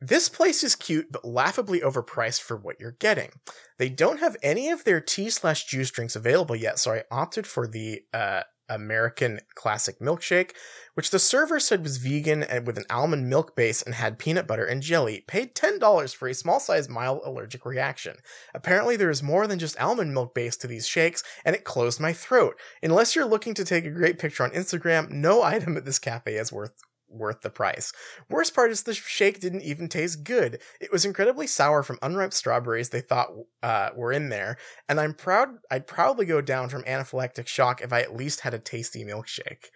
This 0.00 0.28
place 0.28 0.62
is 0.62 0.76
cute 0.76 1.10
but 1.10 1.24
laughably 1.24 1.80
overpriced 1.80 2.42
for 2.42 2.56
what 2.56 2.78
you're 2.78 2.92
getting. 2.92 3.30
They 3.78 3.88
don't 3.88 4.20
have 4.20 4.36
any 4.42 4.70
of 4.70 4.84
their 4.84 5.00
tea 5.00 5.30
slash 5.30 5.64
juice 5.64 5.90
drinks 5.90 6.16
available 6.16 6.56
yet, 6.56 6.78
so 6.78 6.92
I 6.92 7.04
opted 7.10 7.46
for 7.46 7.66
the 7.66 8.02
uh, 8.12 8.42
American 8.68 9.40
Classic 9.54 9.98
Milkshake, 9.98 10.52
which 10.94 11.10
the 11.10 11.18
server 11.18 11.60
said 11.60 11.82
was 11.82 11.98
vegan 11.98 12.42
and 12.42 12.66
with 12.66 12.76
an 12.76 12.84
almond 12.90 13.28
milk 13.28 13.54
base 13.54 13.82
and 13.82 13.94
had 13.94 14.18
peanut 14.18 14.46
butter 14.46 14.64
and 14.64 14.82
jelly. 14.82 15.24
Paid 15.26 15.54
$10 15.54 16.14
for 16.14 16.28
a 16.28 16.34
small 16.34 16.58
size 16.60 16.88
mild 16.88 17.20
allergic 17.24 17.64
reaction. 17.64 18.16
Apparently, 18.54 18.96
there 18.96 19.10
is 19.10 19.22
more 19.22 19.46
than 19.46 19.58
just 19.58 19.80
almond 19.80 20.12
milk 20.12 20.34
base 20.34 20.56
to 20.56 20.66
these 20.66 20.88
shakes, 20.88 21.22
and 21.44 21.54
it 21.54 21.64
closed 21.64 22.00
my 22.00 22.12
throat. 22.12 22.58
Unless 22.82 23.14
you're 23.14 23.24
looking 23.24 23.54
to 23.54 23.64
take 23.64 23.84
a 23.84 23.90
great 23.90 24.18
picture 24.18 24.42
on 24.42 24.50
Instagram, 24.50 25.10
no 25.10 25.42
item 25.48 25.76
at 25.76 25.84
this 25.84 25.98
cafe 25.98 26.36
is 26.36 26.52
worth 26.52 26.72
worth 27.08 27.40
the 27.40 27.50
price. 27.50 27.92
Worst 28.28 28.54
part 28.54 28.70
is 28.70 28.82
the 28.82 28.94
shake 28.94 29.40
didn't 29.40 29.62
even 29.62 29.88
taste 29.88 30.24
good. 30.24 30.60
It 30.80 30.92
was 30.92 31.04
incredibly 31.04 31.46
sour 31.46 31.82
from 31.82 31.98
unripe 32.02 32.32
strawberries 32.32 32.90
they 32.90 33.00
thought 33.00 33.28
uh, 33.62 33.90
were 33.96 34.12
in 34.12 34.28
there, 34.28 34.56
and 34.88 35.00
I'm 35.00 35.14
proud 35.14 35.48
I'd 35.70 35.86
proudly 35.86 36.26
go 36.26 36.40
down 36.40 36.68
from 36.68 36.84
anaphylactic 36.84 37.46
shock 37.46 37.80
if 37.80 37.92
I 37.92 38.00
at 38.00 38.16
least 38.16 38.40
had 38.40 38.54
a 38.54 38.58
tasty 38.58 39.04
milkshake. 39.04 39.66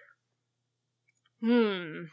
hmm. 1.41 2.05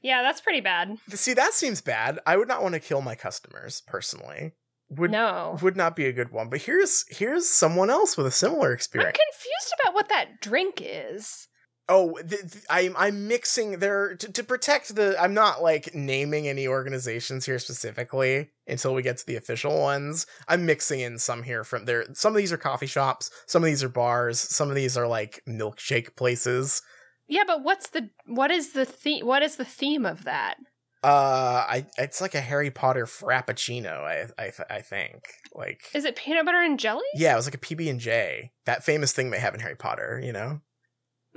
Yeah, 0.00 0.22
that's 0.22 0.40
pretty 0.40 0.60
bad. 0.60 0.96
See, 1.10 1.34
that 1.34 1.52
seems 1.54 1.80
bad. 1.80 2.20
I 2.24 2.36
would 2.36 2.48
not 2.48 2.62
want 2.62 2.74
to 2.74 2.80
kill 2.80 3.02
my 3.02 3.14
customers 3.14 3.82
personally. 3.86 4.52
Would 4.90 5.10
no. 5.10 5.58
would 5.60 5.76
not 5.76 5.96
be 5.96 6.06
a 6.06 6.12
good 6.12 6.30
one. 6.30 6.48
But 6.48 6.62
here's 6.62 7.04
here's 7.08 7.46
someone 7.46 7.90
else 7.90 8.16
with 8.16 8.26
a 8.26 8.30
similar 8.30 8.72
experience. 8.72 9.18
I'm 9.18 9.32
confused 9.32 9.74
about 9.80 9.94
what 9.94 10.08
that 10.08 10.40
drink 10.40 10.80
is. 10.82 11.48
Oh, 11.90 12.16
th- 12.18 12.42
th- 12.52 12.64
I'm 12.68 12.94
I'm 12.98 13.28
mixing 13.28 13.78
there 13.78 14.14
to, 14.16 14.32
to 14.32 14.44
protect 14.44 14.94
the. 14.94 15.16
I'm 15.20 15.32
not 15.32 15.62
like 15.62 15.94
naming 15.94 16.46
any 16.46 16.68
organizations 16.68 17.46
here 17.46 17.58
specifically 17.58 18.50
until 18.66 18.94
we 18.94 19.02
get 19.02 19.16
to 19.18 19.26
the 19.26 19.36
official 19.36 19.80
ones. 19.80 20.26
I'm 20.48 20.66
mixing 20.66 21.00
in 21.00 21.18
some 21.18 21.42
here 21.44 21.64
from 21.64 21.86
there. 21.86 22.04
Some 22.12 22.34
of 22.34 22.36
these 22.36 22.52
are 22.52 22.58
coffee 22.58 22.86
shops. 22.86 23.30
Some 23.46 23.62
of 23.62 23.66
these 23.66 23.82
are 23.82 23.88
bars. 23.88 24.38
Some 24.38 24.68
of 24.68 24.74
these 24.74 24.96
are 24.98 25.06
like 25.06 25.42
milkshake 25.48 26.14
places. 26.14 26.82
Yeah, 27.26 27.44
but 27.46 27.62
what's 27.62 27.88
the 27.90 28.10
what 28.26 28.50
is 28.50 28.72
the 28.72 28.84
theme? 28.84 29.24
What 29.24 29.42
is 29.42 29.56
the 29.56 29.64
theme 29.64 30.04
of 30.04 30.24
that? 30.24 30.56
Uh, 31.02 31.64
I 31.68 31.86
it's 31.96 32.20
like 32.20 32.34
a 32.34 32.40
Harry 32.40 32.70
Potter 32.70 33.06
frappuccino. 33.06 34.02
I 34.04 34.26
I 34.42 34.52
I 34.68 34.80
think 34.82 35.22
like 35.54 35.82
Is 35.94 36.04
it 36.04 36.16
peanut 36.16 36.44
butter 36.44 36.60
and 36.60 36.78
jelly? 36.78 37.04
yeah, 37.14 37.32
it 37.32 37.36
was 37.36 37.46
like 37.46 37.54
a 37.54 37.58
PB 37.58 37.88
and 37.88 38.00
J. 38.00 38.50
That 38.66 38.84
famous 38.84 39.12
thing 39.12 39.30
they 39.30 39.38
have 39.38 39.54
in 39.54 39.60
Harry 39.60 39.76
Potter. 39.76 40.20
You 40.22 40.32
know. 40.32 40.60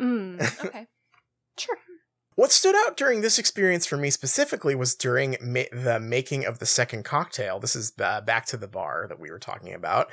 Mm, 0.01 0.41
okay. 0.65 0.87
sure. 1.57 1.77
What 2.35 2.51
stood 2.51 2.75
out 2.87 2.97
during 2.97 3.21
this 3.21 3.37
experience 3.37 3.85
for 3.85 3.97
me 3.97 4.09
specifically 4.09 4.73
was 4.73 4.95
during 4.95 5.37
ma- 5.41 5.63
the 5.71 5.99
making 5.99 6.45
of 6.45 6.59
the 6.59 6.65
second 6.65 7.03
cocktail. 7.03 7.59
This 7.59 7.75
is 7.75 7.93
uh, 8.01 8.21
back 8.21 8.45
to 8.47 8.57
the 8.57 8.67
bar 8.67 9.05
that 9.09 9.19
we 9.19 9.29
were 9.29 9.39
talking 9.39 9.73
about. 9.73 10.11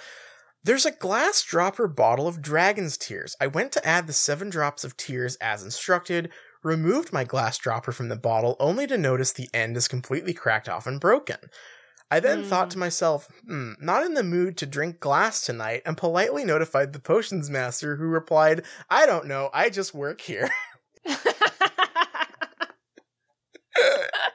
There's 0.65 0.85
a 0.85 0.91
glass 0.91 1.43
dropper 1.43 1.87
bottle 1.87 2.27
of 2.27 2.43
dragon's 2.43 2.99
tears. 2.99 3.37
I 3.41 3.47
went 3.47 3.73
to 3.73 3.87
add 3.87 4.07
the 4.07 4.13
seven 4.13 4.51
drops 4.51 4.85
of 4.85 4.97
tears 4.97 5.37
as 5.37 5.63
instructed, 5.63 6.31
removed 6.65 7.13
my 7.13 7.23
glass 7.25 7.57
dropper 7.57 7.93
from 7.93 8.09
the 8.09 8.17
bottle 8.17 8.57
only 8.59 8.87
to 8.89 8.99
notice 8.99 9.33
the 9.33 9.49
end 9.55 9.77
is 9.77 9.87
completely 9.87 10.35
cracked 10.35 10.69
off 10.69 10.87
and 10.87 11.01
broken. 11.01 11.39
I 12.11 12.21
then 12.21 12.39
Hmm. 12.39 12.49
thought 12.49 12.71
to 12.71 12.79
myself, 12.79 13.29
hmm, 13.47 13.73
not 13.81 14.05
in 14.05 14.15
the 14.15 14.23
mood 14.23 14.57
to 14.59 14.67
drink 14.67 14.99
glass 15.01 15.43
tonight, 15.43 15.83
and 15.85 15.97
politely 15.97 16.45
notified 16.45 16.93
the 16.93 17.01
potions 17.01 17.51
master, 17.51 17.97
who 17.97 18.05
replied, 18.05 18.65
I 18.89 19.07
don't 19.07 19.27
know, 19.27 19.51
I 19.53 19.69
just 19.71 19.95
work 19.95 20.21
here. 20.23 20.51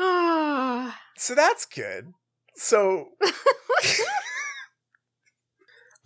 Ah. 0.00 0.96
so 1.16 1.34
that's 1.34 1.66
good. 1.66 2.12
So 2.54 3.08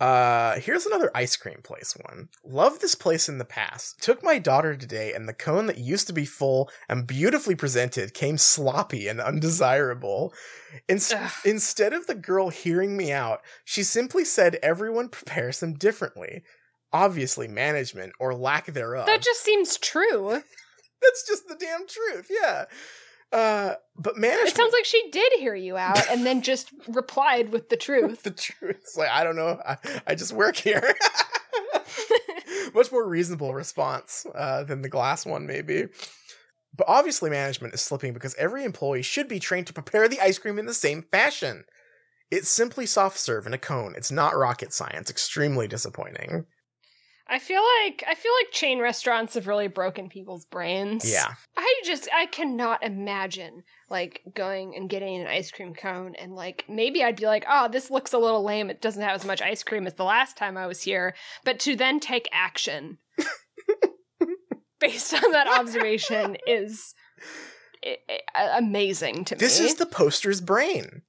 Uh, 0.03 0.59
here's 0.59 0.85
another 0.85 1.09
ice 1.15 1.37
cream 1.37 1.61
place 1.63 1.95
one. 2.09 2.27
Love 2.43 2.79
this 2.79 2.93
place 2.93 3.29
in 3.29 3.37
the 3.37 3.45
past. 3.45 4.01
Took 4.01 4.21
my 4.21 4.37
daughter 4.37 4.75
today, 4.75 5.13
and 5.13 5.29
the 5.29 5.33
cone 5.33 5.67
that 5.67 5.77
used 5.77 6.07
to 6.07 6.13
be 6.13 6.25
full 6.25 6.69
and 6.89 7.07
beautifully 7.07 7.55
presented 7.55 8.13
came 8.13 8.37
sloppy 8.37 9.07
and 9.07 9.21
undesirable. 9.21 10.33
In- 10.89 10.99
instead 11.45 11.93
of 11.93 12.05
the 12.07 12.15
girl 12.15 12.49
hearing 12.49 12.97
me 12.97 13.13
out, 13.13 13.43
she 13.63 13.81
simply 13.81 14.25
said 14.25 14.59
everyone 14.61 15.07
prepares 15.17 15.61
them 15.61 15.75
differently. 15.75 16.43
Obviously, 16.91 17.47
management 17.47 18.11
or 18.19 18.35
lack 18.35 18.65
thereof. 18.65 19.05
That 19.05 19.21
just 19.21 19.41
seems 19.41 19.77
true. 19.77 20.31
That's 21.01 21.25
just 21.25 21.47
the 21.47 21.55
damn 21.55 21.87
truth. 21.87 22.29
Yeah. 22.29 22.65
Uh, 23.33 23.73
but 23.97 24.15
management. 24.15 24.49
It 24.49 24.55
sounds 24.55 24.73
like 24.73 24.85
she 24.85 25.09
did 25.11 25.33
hear 25.39 25.55
you 25.55 25.75
out 25.75 26.07
and 26.09 26.23
then 26.23 26.43
just 26.43 26.71
replied 26.87 27.51
with 27.51 27.69
the 27.69 27.77
truth. 27.77 28.21
the 28.23 28.31
truth. 28.31 28.77
It's 28.81 28.95
like 28.95 29.09
I 29.09 29.23
don't 29.23 29.35
know. 29.35 29.59
I, 29.65 29.77
I 30.07 30.15
just 30.15 30.33
work 30.33 30.55
here. 30.55 30.95
Much 32.75 32.91
more 32.91 33.07
reasonable 33.07 33.53
response 33.53 34.25
uh, 34.35 34.63
than 34.63 34.83
the 34.83 34.89
glass 34.89 35.25
one, 35.25 35.47
maybe. 35.47 35.87
But 36.75 36.87
obviously, 36.87 37.29
management 37.29 37.73
is 37.73 37.81
slipping 37.81 38.13
because 38.13 38.35
every 38.35 38.63
employee 38.63 39.01
should 39.01 39.27
be 39.27 39.39
trained 39.39 39.67
to 39.67 39.73
prepare 39.73 40.07
the 40.07 40.19
ice 40.19 40.37
cream 40.37 40.59
in 40.59 40.65
the 40.65 40.73
same 40.73 41.03
fashion. 41.11 41.65
It's 42.31 42.49
simply 42.49 42.85
soft 42.85 43.19
serve 43.19 43.45
in 43.45 43.53
a 43.53 43.59
cone. 43.59 43.93
It's 43.95 44.11
not 44.11 44.35
rocket 44.37 44.73
science. 44.73 45.09
Extremely 45.09 45.67
disappointing. 45.67 46.45
I 47.27 47.39
feel 47.39 47.61
like 47.85 48.03
I 48.07 48.15
feel 48.15 48.31
like 48.41 48.51
chain 48.51 48.79
restaurants 48.79 49.35
have 49.35 49.47
really 49.47 49.67
broken 49.67 50.09
people's 50.09 50.45
brains. 50.45 51.09
Yeah. 51.09 51.33
I 51.57 51.81
just 51.85 52.07
I 52.13 52.25
cannot 52.25 52.83
imagine 52.83 53.63
like 53.89 54.21
going 54.35 54.75
and 54.75 54.89
getting 54.89 55.21
an 55.21 55.27
ice 55.27 55.49
cream 55.49 55.73
cone 55.73 56.15
and 56.15 56.35
like 56.35 56.65
maybe 56.67 57.03
I'd 57.03 57.15
be 57.15 57.25
like, 57.25 57.45
"Oh, 57.49 57.69
this 57.71 57.89
looks 57.89 58.13
a 58.13 58.17
little 58.17 58.43
lame. 58.43 58.69
It 58.69 58.81
doesn't 58.81 59.01
have 59.01 59.15
as 59.15 59.25
much 59.25 59.41
ice 59.41 59.63
cream 59.63 59.87
as 59.87 59.93
the 59.93 60.03
last 60.03 60.35
time 60.37 60.57
I 60.57 60.67
was 60.67 60.81
here." 60.81 61.15
But 61.45 61.59
to 61.61 61.75
then 61.75 61.99
take 61.99 62.27
action 62.33 62.97
based 64.79 65.13
on 65.13 65.31
that 65.31 65.47
observation 65.47 66.37
is 66.45 66.93
amazing 68.35 69.25
to 69.25 69.35
This 69.35 69.59
me. 69.59 69.63
This 69.63 69.73
is 69.73 69.79
the 69.79 69.85
poster's 69.85 70.41
brain. 70.41 71.03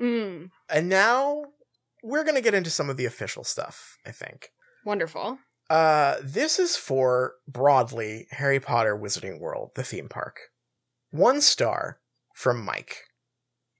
Mm, 0.00 0.50
And 0.68 0.88
now 0.88 1.44
we're 2.02 2.24
going 2.24 2.34
to 2.34 2.40
get 2.40 2.54
into 2.54 2.70
some 2.70 2.90
of 2.90 2.96
the 2.96 3.04
official 3.04 3.44
stuff, 3.44 3.98
I 4.04 4.10
think. 4.10 4.48
Wonderful. 4.84 5.38
Uh, 5.70 6.16
this 6.22 6.58
is 6.58 6.76
for 6.76 7.34
broadly 7.48 8.26
Harry 8.30 8.60
Potter 8.60 8.96
Wizarding 8.96 9.40
World, 9.40 9.70
the 9.74 9.82
theme 9.82 10.08
park. 10.08 10.38
One 11.10 11.40
star 11.40 11.98
from 12.34 12.64
Mike. 12.64 13.04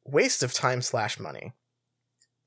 Waste 0.04 0.42
of 0.42 0.52
time 0.54 0.82
slash 0.82 1.18
money. 1.18 1.52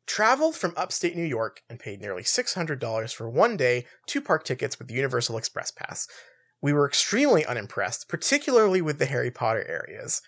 Traveled 0.08 0.56
from 0.56 0.74
upstate 0.78 1.16
New 1.16 1.24
York 1.24 1.62
and 1.70 1.80
paid 1.80 2.02
nearly 2.02 2.24
$600 2.24 3.14
for 3.14 3.30
one 3.30 3.58
day, 3.58 3.86
two 4.06 4.22
park 4.22 4.44
tickets 4.44 4.78
with 4.78 4.92
Universal 4.92 5.38
Express 5.38 5.72
Pass. 5.72 6.08
We 6.62 6.74
were 6.74 6.88
extremely 6.88 7.46
unimpressed, 7.46 8.08
particularly 8.08 8.82
with 8.82 9.00
the 9.00 9.06
Harry 9.06 9.32
Potter 9.32 9.66
areas. 9.68 10.22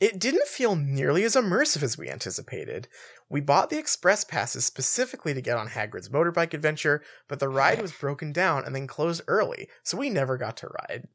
It 0.00 0.20
didn't 0.20 0.46
feel 0.46 0.76
nearly 0.76 1.24
as 1.24 1.34
immersive 1.34 1.82
as 1.82 1.98
we 1.98 2.08
anticipated. 2.08 2.88
We 3.30 3.40
bought 3.40 3.68
the 3.68 3.78
express 3.78 4.24
passes 4.24 4.64
specifically 4.64 5.34
to 5.34 5.42
get 5.42 5.58
on 5.58 5.68
Hagrid's 5.68 6.08
motorbike 6.08 6.54
adventure, 6.54 7.02
but 7.28 7.40
the 7.40 7.48
ride 7.48 7.82
was 7.82 7.92
broken 7.92 8.32
down 8.32 8.64
and 8.64 8.74
then 8.74 8.86
closed 8.86 9.22
early, 9.28 9.68
so 9.82 9.98
we 9.98 10.08
never 10.08 10.38
got 10.38 10.56
to 10.58 10.68
ride. 10.68 11.08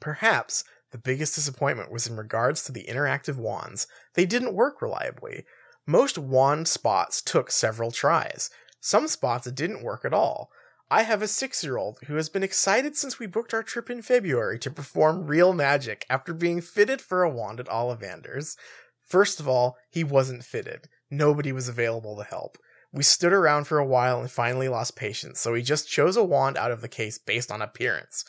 Perhaps 0.00 0.64
the 0.90 0.98
biggest 0.98 1.34
disappointment 1.34 1.92
was 1.92 2.06
in 2.06 2.16
regards 2.16 2.64
to 2.64 2.72
the 2.72 2.86
interactive 2.88 3.36
wands. 3.36 3.86
They 4.14 4.26
didn't 4.26 4.54
work 4.54 4.82
reliably. 4.82 5.44
Most 5.86 6.18
wand 6.18 6.66
spots 6.66 7.22
took 7.22 7.50
several 7.50 7.90
tries. 7.90 8.50
Some 8.80 9.06
spots 9.06 9.46
it 9.46 9.54
didn't 9.54 9.82
work 9.82 10.04
at 10.04 10.14
all. 10.14 10.50
I 10.90 11.02
have 11.02 11.20
a 11.20 11.28
six 11.28 11.62
year 11.62 11.76
old 11.76 11.98
who 12.06 12.14
has 12.14 12.28
been 12.28 12.42
excited 12.42 12.96
since 12.96 13.18
we 13.18 13.26
booked 13.26 13.52
our 13.52 13.62
trip 13.62 13.90
in 13.90 14.02
February 14.02 14.58
to 14.60 14.70
perform 14.70 15.26
real 15.26 15.52
magic 15.52 16.06
after 16.08 16.32
being 16.32 16.62
fitted 16.62 17.00
for 17.00 17.22
a 17.22 17.30
wand 17.30 17.60
at 17.60 17.68
Ollivander's. 17.68 18.56
First 19.04 19.40
of 19.40 19.48
all, 19.48 19.76
he 19.90 20.02
wasn't 20.02 20.44
fitted. 20.44 20.88
Nobody 21.10 21.52
was 21.52 21.68
available 21.68 22.16
to 22.16 22.24
help. 22.24 22.58
We 22.92 23.02
stood 23.02 23.32
around 23.32 23.66
for 23.66 23.78
a 23.78 23.86
while 23.86 24.20
and 24.20 24.30
finally 24.30 24.68
lost 24.68 24.96
patience, 24.96 25.40
so 25.40 25.52
we 25.52 25.62
just 25.62 25.88
chose 25.88 26.16
a 26.16 26.24
wand 26.24 26.56
out 26.56 26.70
of 26.70 26.80
the 26.80 26.88
case 26.88 27.18
based 27.18 27.50
on 27.50 27.60
appearance. 27.60 28.24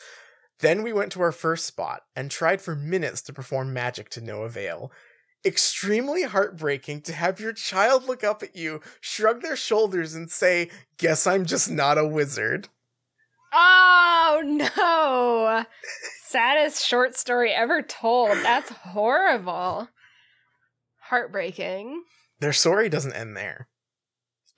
Then 0.60 0.82
we 0.82 0.92
went 0.92 1.12
to 1.12 1.22
our 1.22 1.32
first 1.32 1.64
spot 1.64 2.02
and 2.14 2.30
tried 2.30 2.60
for 2.60 2.76
minutes 2.76 3.22
to 3.22 3.32
perform 3.32 3.72
magic 3.72 4.10
to 4.10 4.20
no 4.20 4.42
avail. 4.42 4.92
Extremely 5.44 6.24
heartbreaking 6.24 7.00
to 7.02 7.14
have 7.14 7.40
your 7.40 7.54
child 7.54 8.04
look 8.04 8.22
up 8.22 8.42
at 8.42 8.54
you, 8.54 8.82
shrug 9.00 9.40
their 9.40 9.56
shoulders, 9.56 10.14
and 10.14 10.30
say, 10.30 10.68
Guess 10.98 11.26
I'm 11.26 11.46
just 11.46 11.70
not 11.70 11.96
a 11.96 12.06
wizard. 12.06 12.68
Oh 13.52 14.42
no! 14.44 15.64
Saddest 16.26 16.86
short 16.86 17.16
story 17.16 17.52
ever 17.52 17.80
told. 17.80 18.36
That's 18.42 18.70
horrible. 18.70 19.88
Heartbreaking. 21.04 22.02
Their 22.40 22.52
story 22.52 22.88
doesn't 22.88 23.12
end 23.12 23.36
there. 23.36 23.68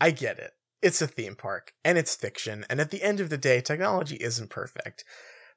I 0.00 0.10
get 0.10 0.38
it. 0.38 0.52
It's 0.80 1.02
a 1.02 1.06
theme 1.06 1.36
park, 1.36 1.74
and 1.84 1.96
it's 1.96 2.16
fiction, 2.16 2.64
and 2.68 2.80
at 2.80 2.90
the 2.90 3.02
end 3.02 3.20
of 3.20 3.30
the 3.30 3.38
day, 3.38 3.60
technology 3.60 4.16
isn't 4.16 4.50
perfect. 4.50 5.04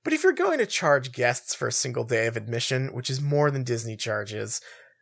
But 0.04 0.14
if 0.14 0.24
you're 0.24 0.34
going 0.34 0.60
to 0.60 0.68
charge 0.68 1.12
guests 1.12 1.56
for 1.56 1.68
a 1.68 1.72
single 1.72 2.04
day 2.04 2.28
of 2.28 2.38
admission, 2.38 2.94
which 2.94 3.10
is 3.10 3.22
more 3.22 3.50
than 3.50 3.64
Disney 3.64 3.98
charges, 3.98 4.62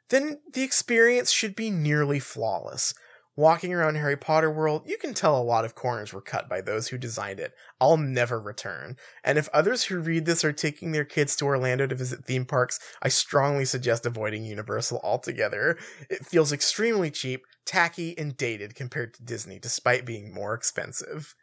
then 0.09 0.39
the 0.53 0.63
experience 0.63 1.31
should 1.31 1.55
be 1.55 1.69
nearly 1.69 2.19
flawless. 2.19 2.93
Walking 3.35 3.73
around 3.73 3.95
Harry 3.95 4.15
Potter 4.15 4.51
World, 4.51 4.83
you 4.85 4.97
can 4.97 5.15
tell 5.15 5.35
a 5.35 5.41
lot 5.41 5.65
of 5.65 5.73
corners 5.73 6.13
were 6.13 6.21
cut 6.21 6.47
by 6.47 6.61
those 6.61 6.87
who 6.87 6.99
designed 6.99 7.39
it. 7.39 7.55
I'll 7.81 7.97
never 7.97 8.39
return. 8.39 8.95
And 9.23 9.39
if 9.39 9.49
others 9.49 9.83
who 9.85 9.99
read 9.99 10.25
this 10.25 10.43
are 10.43 10.53
taking 10.53 10.91
their 10.91 11.03
kids 11.03 11.35
to 11.37 11.45
Orlando 11.45 11.87
to 11.87 11.95
visit 11.95 12.25
theme 12.25 12.45
parks, 12.45 12.79
I 13.01 13.09
strongly 13.09 13.65
suggest 13.65 14.05
avoiding 14.05 14.45
Universal 14.45 14.99
altogether. 15.03 15.79
It 16.11 16.25
feels 16.27 16.51
extremely 16.51 17.09
cheap, 17.09 17.45
tacky, 17.65 18.15
and 18.19 18.37
dated 18.37 18.75
compared 18.75 19.15
to 19.15 19.23
Disney, 19.23 19.57
despite 19.57 20.05
being 20.05 20.31
more 20.31 20.53
expensive. 20.53 21.35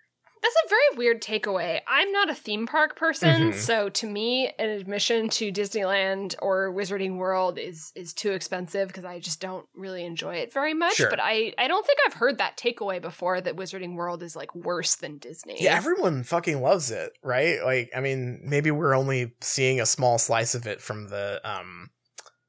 That's 0.42 0.54
a 0.64 0.68
very 0.70 0.96
weird 0.96 1.20
takeaway. 1.22 1.80
I'm 1.86 2.10
not 2.12 2.30
a 2.30 2.34
theme 2.34 2.66
park 2.66 2.96
person, 2.96 3.52
Mhm. 3.52 3.54
so 3.54 3.90
to 3.90 4.06
me, 4.06 4.50
an 4.58 4.70
admission 4.70 5.28
to 5.30 5.52
Disneyland 5.52 6.34
or 6.40 6.72
Wizarding 6.72 7.18
World 7.18 7.58
is 7.58 7.92
is 7.94 8.14
too 8.14 8.30
expensive 8.32 8.88
because 8.88 9.04
I 9.04 9.18
just 9.18 9.40
don't 9.40 9.66
really 9.74 10.02
enjoy 10.04 10.36
it 10.36 10.50
very 10.52 10.72
much. 10.72 10.94
Sure. 10.94 11.10
But 11.10 11.20
I 11.20 11.52
I 11.58 11.68
don't 11.68 11.84
think 11.86 11.98
I've 12.06 12.14
heard 12.14 12.38
that 12.38 12.56
takeaway 12.56 13.02
before 13.02 13.40
that 13.42 13.56
Wizarding 13.56 13.96
World 13.96 14.22
is 14.22 14.34
like 14.34 14.54
worse 14.54 14.96
than 14.96 15.18
Disney. 15.18 15.62
Yeah, 15.62 15.74
everyone 15.76 16.22
fucking 16.22 16.62
loves 16.62 16.90
it, 16.90 17.12
right? 17.22 17.62
Like, 17.62 17.90
I 17.94 18.00
mean, 18.00 18.40
maybe 18.42 18.70
we're 18.70 18.94
only 18.96 19.34
seeing 19.42 19.78
a 19.78 19.86
small 19.86 20.16
slice 20.18 20.54
of 20.54 20.66
it 20.66 20.80
from 20.80 21.08
the 21.08 21.40
um 21.44 21.90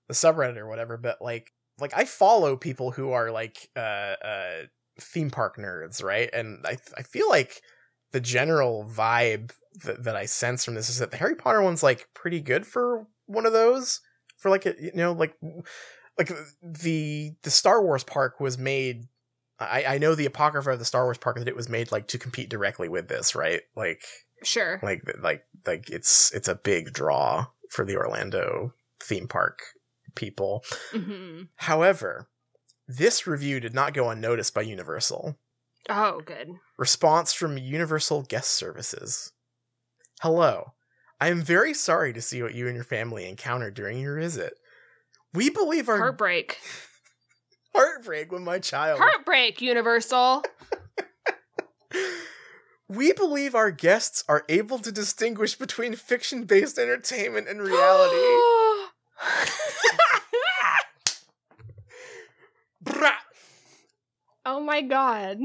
the 0.08 0.14
subreddit 0.14 0.56
or 0.58 0.68
whatever, 0.68 0.96
but 0.98 1.22
like 1.22 1.52
like 1.78 1.92
I 1.94 2.06
follow 2.06 2.56
people 2.56 2.92
who 2.92 3.12
are 3.12 3.32
like 3.32 3.70
uh 3.76 3.80
uh 4.24 4.62
theme 5.00 5.30
park 5.30 5.58
nerds, 5.58 6.02
right? 6.02 6.30
And 6.32 6.66
I 6.66 6.78
I 6.98 7.04
feel 7.04 7.28
like 7.30 7.62
the 8.12 8.20
general 8.20 8.86
vibe 8.90 9.52
that, 9.84 10.04
that 10.04 10.16
I 10.16 10.26
sense 10.26 10.66
from 10.66 10.76
this 10.76 10.90
is 10.90 11.00
that 11.00 11.12
the 11.12 11.18
Harry 11.18 11.36
Potter 11.36 11.62
one's 11.62 11.84
like 11.84 12.10
pretty 12.14 12.42
good 12.42 12.68
for 12.68 13.08
one 13.26 13.46
of 13.46 13.54
those 13.54 14.02
for 14.38 14.50
like 14.50 14.66
a 14.66 14.76
you 14.80 14.92
know 14.94 15.14
like 15.14 15.36
like 16.18 16.32
the 16.62 17.32
the 17.44 17.50
Star 17.52 17.82
Wars 17.82 18.04
park 18.04 18.40
was 18.40 18.58
made 18.58 19.08
I, 19.60 19.86
I 19.88 19.98
know 20.00 20.16
the 20.16 20.26
apocrypha 20.26 20.72
of 20.72 20.80
the 20.80 20.86
Star 20.86 21.04
Wars 21.04 21.18
park 21.20 21.38
that 21.38 21.48
it 21.48 21.56
was 21.56 21.70
made 21.70 21.92
like 21.92 22.08
to 22.08 22.18
compete 22.18 22.50
directly 22.50 22.90
with 22.90 23.08
this, 23.08 23.36
right? 23.36 23.62
Like 23.76 24.04
Sure. 24.44 24.80
like 24.82 25.04
like 25.22 25.46
like 25.68 25.90
it's 25.90 26.34
it's 26.34 26.48
a 26.48 26.56
big 26.56 26.94
draw 26.94 27.48
for 27.70 27.86
the 27.86 27.96
Orlando 27.96 28.74
theme 29.00 29.28
park 29.28 29.62
people. 30.16 30.64
hmm 30.92 31.44
However, 31.56 32.28
this 32.88 33.28
review 33.28 33.60
did 33.60 33.74
not 33.74 33.94
go 33.94 34.10
unnoticed 34.10 34.54
by 34.54 34.62
Universal. 34.62 35.38
Oh, 35.90 36.22
good. 36.24 36.52
Response 36.78 37.34
from 37.34 37.58
Universal 37.58 38.24
Guest 38.24 38.52
Services. 38.52 39.32
Hello. 40.22 40.74
I 41.20 41.30
am 41.30 41.42
very 41.42 41.74
sorry 41.74 42.14
to 42.14 42.22
see 42.22 42.42
what 42.42 42.56
you 42.56 42.68
and 42.68 42.76
your 42.76 42.84
family 42.84 43.28
encountered 43.28 43.74
during 43.74 44.00
your 44.00 44.20
visit. 44.20 44.54
We 45.34 45.50
believe 45.50 45.90
our 45.90 45.98
Heartbreak. 45.98 46.60
heartbreak 47.76 48.32
when 48.32 48.44
my 48.44 48.60
child 48.60 49.00
Heartbreak, 49.00 49.62
Universal. 49.62 50.44
We 52.88 53.14
believe 53.14 53.56
our 53.56 53.72
guests 53.72 54.22
are 54.28 54.44
able 54.50 54.78
to 54.80 54.92
distinguish 54.92 55.56
between 55.56 55.96
fiction 55.96 56.44
based 56.44 56.78
entertainment 56.78 57.48
and 57.48 57.62
reality. 57.62 58.18
Oh 64.44 64.60
my 64.60 64.82
god. 64.82 65.38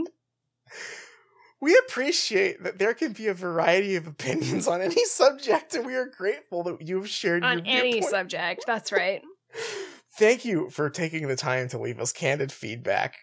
We 1.60 1.76
appreciate 1.86 2.62
that 2.64 2.78
there 2.78 2.92
can 2.92 3.12
be 3.12 3.28
a 3.28 3.34
variety 3.34 3.96
of 3.96 4.06
opinions 4.06 4.68
on 4.68 4.82
any 4.82 5.04
subject, 5.06 5.74
and 5.74 5.86
we 5.86 5.94
are 5.94 6.06
grateful 6.06 6.62
that 6.64 6.82
you 6.82 6.96
have 6.96 7.08
shared 7.08 7.42
On 7.44 7.58
your 7.58 7.66
any 7.66 7.92
viewpoint. 7.92 8.10
subject. 8.10 8.64
That's 8.66 8.92
right. 8.92 9.22
Thank 10.18 10.44
you 10.44 10.68
for 10.70 10.90
taking 10.90 11.28
the 11.28 11.36
time 11.36 11.68
to 11.68 11.78
leave 11.78 11.98
us 12.00 12.12
candid 12.12 12.52
feedback. 12.52 13.16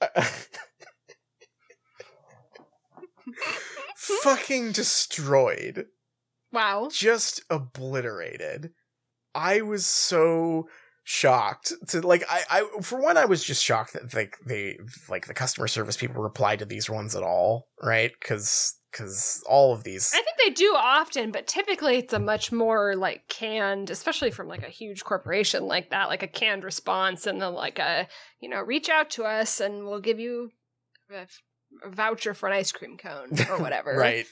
fucking 3.96 4.72
destroyed. 4.72 5.86
Wow. 6.52 6.88
Just 6.92 7.42
obliterated. 7.50 8.72
I 9.34 9.60
was 9.62 9.84
so 9.86 10.68
shocked 11.08 11.72
to 11.86 12.00
like 12.04 12.24
I, 12.28 12.42
I 12.50 12.80
for 12.82 13.00
one 13.00 13.16
I 13.16 13.26
was 13.26 13.44
just 13.44 13.62
shocked 13.62 13.92
that 13.92 14.12
like 14.12 14.36
they 14.44 14.76
like 15.08 15.28
the 15.28 15.34
customer 15.34 15.68
service 15.68 15.96
people 15.96 16.20
replied 16.20 16.58
to 16.58 16.64
these 16.64 16.90
ones 16.90 17.14
at 17.14 17.22
all, 17.22 17.68
right? 17.80 18.10
Cuz 18.20 18.74
cuz 18.92 19.40
all 19.48 19.72
of 19.72 19.84
these 19.84 20.12
I 20.12 20.16
think 20.16 20.36
they 20.44 20.50
do 20.50 20.74
often, 20.76 21.30
but 21.30 21.46
typically 21.46 21.98
it's 21.98 22.12
a 22.12 22.18
much 22.18 22.50
more 22.50 22.96
like 22.96 23.28
canned, 23.28 23.88
especially 23.88 24.32
from 24.32 24.48
like 24.48 24.64
a 24.64 24.68
huge 24.68 25.04
corporation 25.04 25.68
like 25.68 25.90
that, 25.90 26.08
like 26.08 26.24
a 26.24 26.28
canned 26.28 26.64
response 26.64 27.24
and 27.28 27.40
then 27.40 27.54
like 27.54 27.78
a, 27.78 28.08
you 28.40 28.48
know, 28.48 28.60
reach 28.60 28.88
out 28.88 29.08
to 29.10 29.22
us 29.22 29.60
and 29.60 29.86
we'll 29.86 30.00
give 30.00 30.18
you 30.18 30.50
a, 31.12 31.28
a 31.84 31.88
voucher 31.88 32.34
for 32.34 32.48
an 32.48 32.54
ice 32.54 32.72
cream 32.72 32.96
cone 32.96 33.28
or 33.48 33.58
whatever. 33.62 33.96
right. 33.96 34.26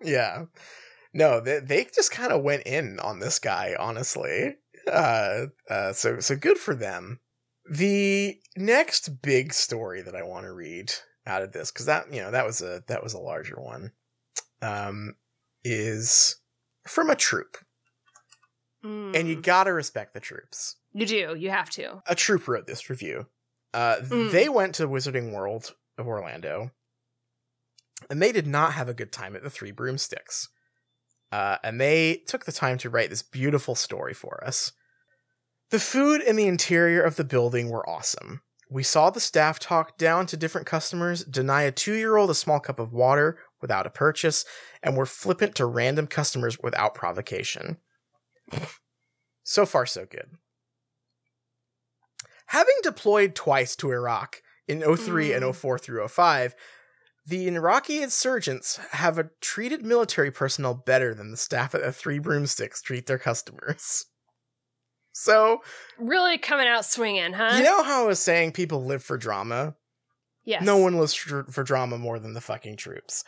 Yeah. 0.00 0.44
No, 1.12 1.40
they 1.40 1.58
they 1.58 1.88
just 1.92 2.12
kind 2.12 2.30
of 2.30 2.44
went 2.44 2.62
in 2.68 3.00
on 3.00 3.18
this 3.18 3.40
guy, 3.40 3.74
honestly. 3.76 4.54
Uh, 4.90 5.46
uh, 5.70 5.92
so 5.92 6.20
so 6.20 6.36
good 6.36 6.58
for 6.58 6.74
them. 6.74 7.20
The 7.70 8.38
next 8.56 9.22
big 9.22 9.52
story 9.54 10.02
that 10.02 10.14
I 10.14 10.22
want 10.22 10.44
to 10.44 10.52
read 10.52 10.92
out 11.26 11.42
of 11.42 11.52
this, 11.52 11.70
because 11.70 11.86
that 11.86 12.12
you 12.12 12.20
know 12.20 12.30
that 12.30 12.44
was 12.46 12.60
a 12.60 12.82
that 12.88 13.02
was 13.02 13.14
a 13.14 13.18
larger 13.18 13.56
one, 13.60 13.92
um, 14.62 15.14
is 15.64 16.36
from 16.86 17.08
a 17.10 17.16
troop, 17.16 17.56
and 18.82 19.26
you 19.28 19.36
Mm. 19.38 19.42
gotta 19.42 19.72
respect 19.72 20.12
the 20.12 20.20
troops. 20.20 20.76
You 20.92 21.06
do. 21.06 21.34
You 21.36 21.50
have 21.50 21.70
to. 21.70 22.02
A 22.06 22.14
troop 22.14 22.46
wrote 22.46 22.66
this 22.66 22.90
review. 22.90 23.26
Uh, 23.72 23.96
Mm. 24.02 24.30
They 24.30 24.48
went 24.48 24.74
to 24.76 24.86
Wizarding 24.86 25.32
World 25.32 25.74
of 25.98 26.06
Orlando, 26.06 26.70
and 28.10 28.20
they 28.20 28.30
did 28.32 28.46
not 28.46 28.74
have 28.74 28.88
a 28.88 28.94
good 28.94 29.10
time 29.12 29.34
at 29.34 29.42
the 29.42 29.50
Three 29.50 29.72
Broomsticks. 29.72 30.48
Uh, 31.34 31.58
and 31.64 31.80
they 31.80 32.22
took 32.28 32.44
the 32.44 32.52
time 32.52 32.78
to 32.78 32.88
write 32.88 33.10
this 33.10 33.22
beautiful 33.22 33.74
story 33.74 34.14
for 34.14 34.44
us. 34.44 34.70
The 35.70 35.80
food 35.80 36.20
and 36.20 36.38
the 36.38 36.46
interior 36.46 37.02
of 37.02 37.16
the 37.16 37.24
building 37.24 37.70
were 37.70 37.88
awesome. 37.90 38.42
We 38.70 38.84
saw 38.84 39.10
the 39.10 39.18
staff 39.18 39.58
talk 39.58 39.98
down 39.98 40.26
to 40.26 40.36
different 40.36 40.68
customers, 40.68 41.24
deny 41.24 41.62
a 41.62 41.72
two 41.72 41.94
year 41.94 42.16
old 42.16 42.30
a 42.30 42.34
small 42.34 42.60
cup 42.60 42.78
of 42.78 42.92
water 42.92 43.36
without 43.60 43.84
a 43.84 43.90
purchase, 43.90 44.44
and 44.80 44.96
were 44.96 45.06
flippant 45.06 45.56
to 45.56 45.66
random 45.66 46.06
customers 46.06 46.56
without 46.62 46.94
provocation. 46.94 47.78
so 49.42 49.66
far, 49.66 49.86
so 49.86 50.06
good. 50.06 50.28
Having 52.46 52.76
deployed 52.84 53.34
twice 53.34 53.74
to 53.76 53.90
Iraq 53.90 54.40
in 54.68 54.82
03 54.82 55.30
Mm. 55.30 55.36
and 55.36 55.56
04 55.56 55.78
through 55.80 56.06
05, 56.06 56.54
the 57.26 57.46
Iraqi 57.48 58.02
insurgents 58.02 58.76
have 58.92 59.18
a 59.18 59.30
treated 59.40 59.84
military 59.84 60.30
personnel 60.30 60.74
better 60.74 61.14
than 61.14 61.30
the 61.30 61.36
staff 61.36 61.74
at 61.74 61.82
the 61.82 61.92
Three 61.92 62.18
Broomsticks 62.18 62.82
treat 62.82 63.06
their 63.06 63.18
customers. 63.18 64.06
So, 65.16 65.62
Really 65.96 66.38
coming 66.38 66.66
out 66.66 66.84
swinging, 66.84 67.34
huh? 67.34 67.54
you 67.56 67.62
know 67.62 67.84
how 67.84 68.02
I 68.02 68.06
was 68.08 68.18
saying 68.18 68.50
people 68.50 68.84
live 68.84 69.00
for 69.02 69.16
drama? 69.16 69.76
yes. 70.44 70.64
No 70.64 70.76
one 70.76 70.98
lives 70.98 71.14
for, 71.14 71.44
for 71.44 71.62
drama 71.62 71.98
more 71.98 72.18
than 72.18 72.34
the 72.34 72.40
fucking 72.40 72.76
troops. 72.78 73.22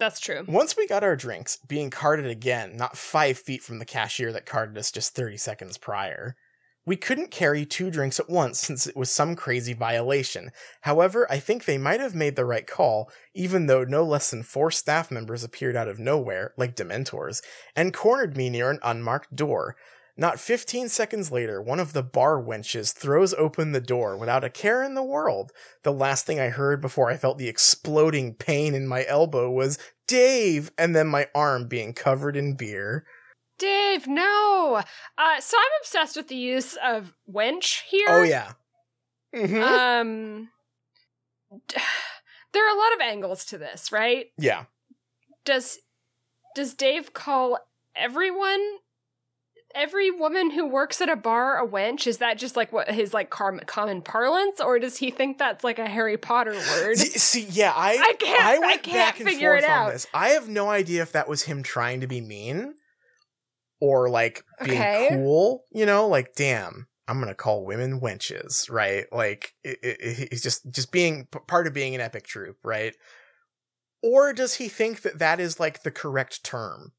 That's 0.00 0.18
true. 0.18 0.44
Once 0.48 0.76
we 0.76 0.88
got 0.88 1.04
our 1.04 1.14
drinks, 1.14 1.56
being 1.68 1.88
carted 1.90 2.26
again, 2.26 2.76
not 2.76 2.98
five 2.98 3.38
feet 3.38 3.62
from 3.62 3.78
the 3.78 3.84
cashier 3.84 4.32
that 4.32 4.44
carted 4.44 4.76
us 4.76 4.90
just 4.90 5.14
30 5.14 5.36
seconds 5.36 5.78
prior, 5.78 6.34
we 6.86 6.96
couldn't 6.96 7.30
carry 7.30 7.64
two 7.64 7.90
drinks 7.90 8.20
at 8.20 8.28
once 8.28 8.60
since 8.60 8.86
it 8.86 8.96
was 8.96 9.10
some 9.10 9.34
crazy 9.34 9.72
violation. 9.72 10.50
However, 10.82 11.26
I 11.30 11.38
think 11.38 11.64
they 11.64 11.78
might 11.78 12.00
have 12.00 12.14
made 12.14 12.36
the 12.36 12.44
right 12.44 12.66
call, 12.66 13.10
even 13.34 13.66
though 13.66 13.84
no 13.84 14.04
less 14.04 14.30
than 14.30 14.42
four 14.42 14.70
staff 14.70 15.10
members 15.10 15.42
appeared 15.42 15.76
out 15.76 15.88
of 15.88 15.98
nowhere, 15.98 16.52
like 16.56 16.76
Dementors, 16.76 17.42
and 17.74 17.94
cornered 17.94 18.36
me 18.36 18.50
near 18.50 18.70
an 18.70 18.80
unmarked 18.82 19.34
door. 19.34 19.76
Not 20.16 20.38
15 20.38 20.88
seconds 20.90 21.32
later, 21.32 21.60
one 21.60 21.80
of 21.80 21.92
the 21.92 22.02
bar 22.02 22.40
wenches 22.40 22.92
throws 22.92 23.34
open 23.34 23.72
the 23.72 23.80
door 23.80 24.16
without 24.16 24.44
a 24.44 24.50
care 24.50 24.84
in 24.84 24.94
the 24.94 25.02
world. 25.02 25.50
The 25.82 25.92
last 25.92 26.24
thing 26.24 26.38
I 26.38 26.50
heard 26.50 26.80
before 26.80 27.10
I 27.10 27.16
felt 27.16 27.38
the 27.38 27.48
exploding 27.48 28.34
pain 28.34 28.74
in 28.74 28.86
my 28.86 29.04
elbow 29.08 29.50
was 29.50 29.78
Dave, 30.06 30.70
and 30.78 30.94
then 30.94 31.08
my 31.08 31.28
arm 31.34 31.66
being 31.66 31.94
covered 31.94 32.36
in 32.36 32.54
beer. 32.54 33.04
Dave, 33.58 34.06
no. 34.06 34.82
Uh, 35.16 35.40
so 35.40 35.56
I'm 35.58 35.70
obsessed 35.80 36.16
with 36.16 36.28
the 36.28 36.36
use 36.36 36.76
of 36.84 37.14
wench 37.30 37.82
here. 37.88 38.08
Oh 38.08 38.22
yeah. 38.22 38.52
Mhm. 39.34 39.62
Um, 39.62 40.48
there 42.52 42.66
are 42.68 42.74
a 42.76 42.78
lot 42.78 42.94
of 42.94 43.00
angles 43.00 43.44
to 43.46 43.58
this, 43.58 43.92
right? 43.92 44.26
yeah. 44.38 44.64
Does 45.44 45.78
does 46.54 46.72
Dave 46.74 47.12
call 47.12 47.58
everyone, 47.94 48.60
every 49.74 50.10
woman 50.10 50.50
who 50.52 50.66
works 50.66 51.00
at 51.00 51.08
a 51.08 51.16
bar, 51.16 51.58
a 51.62 51.66
wench? 51.68 52.06
Is 52.06 52.18
that 52.18 52.38
just 52.38 52.56
like 52.56 52.72
what 52.72 52.88
his 52.90 53.12
like 53.12 53.28
car- 53.28 53.58
common 53.66 54.00
parlance, 54.02 54.60
or 54.60 54.78
does 54.78 54.96
he 54.96 55.10
think 55.10 55.36
that's 55.38 55.62
like 55.64 55.78
a 55.78 55.86
Harry 55.86 56.16
Potter 56.16 56.52
word? 56.52 56.96
See, 56.98 57.46
yeah, 57.50 57.72
I 57.76 57.90
I 57.92 58.12
can't- 58.18 58.40
I 58.44 58.54
I 58.72 58.76
can't 58.78 58.84
back 58.96 59.20
and 59.20 59.28
figure 59.28 59.50
forth 59.50 59.64
it 59.64 59.68
on 59.70 59.86
out. 59.88 59.92
this. 59.92 60.06
I 60.14 60.28
have 60.30 60.48
no 60.48 60.70
idea 60.70 61.02
if 61.02 61.12
that 61.12 61.28
was 61.28 61.42
him 61.42 61.62
trying 61.62 62.00
to 62.00 62.06
be 62.06 62.20
mean 62.22 62.74
or 63.84 64.08
like 64.08 64.42
being 64.62 64.80
Okay. 64.80 65.08
cool. 65.10 65.64
You 65.70 65.84
know, 65.84 66.08
like 66.08 66.34
damn, 66.34 66.86
I'm 67.06 67.20
gonna 67.20 67.34
call 67.34 67.66
women 67.66 68.00
wenches, 68.00 68.70
right? 68.70 69.04
Like 69.12 69.52
it, 69.62 69.78
it, 69.82 70.28
he's 70.30 70.42
just 70.42 70.70
just 70.70 70.90
being 70.90 71.28
part 71.46 71.66
of 71.66 71.74
being 71.74 71.94
an 71.94 72.00
epic 72.00 72.26
troop, 72.26 72.56
right? 72.64 72.94
Or 74.02 74.32
does 74.32 74.54
he 74.54 74.68
think 74.68 75.02
that 75.02 75.18
that 75.18 75.38
is 75.38 75.60
like 75.60 75.82
the 75.82 75.90
correct 75.90 76.44
term, 76.44 76.92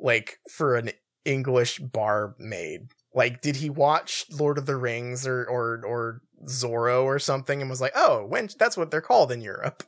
like 0.00 0.38
for 0.50 0.76
an 0.76 0.90
English 1.24 1.78
barmaid? 1.78 2.88
Like, 3.14 3.40
did 3.40 3.56
he 3.56 3.70
watch 3.70 4.26
Lord 4.30 4.58
of 4.58 4.66
the 4.66 4.76
Rings 4.76 5.28
or 5.28 5.44
or 5.44 5.80
or 5.86 6.22
Zorro 6.48 7.04
or 7.04 7.20
something 7.20 7.60
and 7.60 7.70
was 7.70 7.80
like, 7.80 7.92
oh, 7.94 8.28
wench, 8.30 8.56
that's 8.58 8.76
what 8.76 8.90
they're 8.90 9.00
called 9.00 9.30
in 9.30 9.40
Europe? 9.42 9.84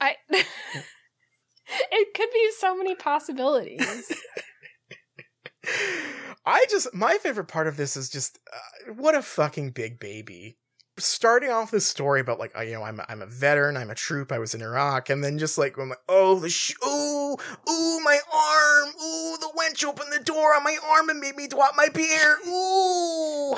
I. 0.00 0.14
it 0.30 2.14
could 2.14 2.30
be 2.32 2.50
so 2.58 2.76
many 2.76 2.94
possibilities. 2.94 4.12
I 6.46 6.66
just 6.70 6.92
my 6.94 7.18
favorite 7.18 7.48
part 7.48 7.66
of 7.66 7.76
this 7.76 7.96
is 7.96 8.10
just 8.10 8.38
uh, 8.52 8.92
what 8.92 9.14
a 9.14 9.22
fucking 9.22 9.70
big 9.70 9.98
baby. 9.98 10.56
Starting 10.96 11.50
off 11.50 11.72
this 11.72 11.86
story 11.86 12.20
about 12.20 12.38
like, 12.38 12.52
oh, 12.54 12.60
you 12.60 12.72
know, 12.72 12.84
I'm 12.84 13.00
a, 13.00 13.06
I'm 13.08 13.20
a 13.20 13.26
veteran, 13.26 13.76
I'm 13.76 13.90
a 13.90 13.96
troop, 13.96 14.30
I 14.30 14.38
was 14.38 14.54
in 14.54 14.62
Iraq, 14.62 15.10
and 15.10 15.24
then 15.24 15.38
just 15.38 15.58
like, 15.58 15.76
I'm 15.76 15.88
like, 15.88 15.98
oh, 16.08 16.38
the 16.38 16.48
sh- 16.48 16.76
ooh, 16.86 17.36
ooh, 17.68 18.00
my 18.04 18.20
arm, 18.32 18.88
ooh, 19.02 19.36
the 19.40 19.50
wench 19.58 19.84
opened 19.84 20.12
the 20.12 20.22
door 20.22 20.54
on 20.54 20.62
my 20.62 20.76
arm 20.88 21.08
and 21.08 21.18
made 21.18 21.34
me 21.34 21.48
drop 21.48 21.72
my 21.76 21.88
beer, 21.88 22.36
ooh. 22.46 23.56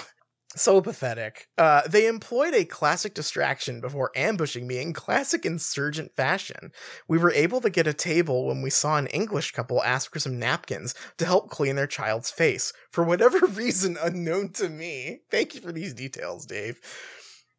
So 0.56 0.80
pathetic. 0.80 1.48
Uh, 1.58 1.82
they 1.86 2.06
employed 2.06 2.54
a 2.54 2.64
classic 2.64 3.12
distraction 3.12 3.80
before 3.82 4.10
ambushing 4.16 4.66
me 4.66 4.78
in 4.80 4.94
classic 4.94 5.44
insurgent 5.44 6.16
fashion. 6.16 6.72
We 7.06 7.18
were 7.18 7.32
able 7.32 7.60
to 7.60 7.68
get 7.68 7.86
a 7.86 7.92
table 7.92 8.46
when 8.46 8.62
we 8.62 8.70
saw 8.70 8.96
an 8.96 9.06
English 9.08 9.52
couple 9.52 9.82
ask 9.82 10.12
for 10.12 10.18
some 10.18 10.38
napkins 10.38 10.94
to 11.18 11.26
help 11.26 11.50
clean 11.50 11.76
their 11.76 11.86
child's 11.86 12.30
face 12.30 12.72
for 12.90 13.04
whatever 13.04 13.46
reason 13.46 13.98
unknown 14.02 14.52
to 14.54 14.70
me. 14.70 15.20
Thank 15.30 15.54
you 15.54 15.60
for 15.60 15.72
these 15.72 15.92
details, 15.92 16.46
Dave. 16.46 16.80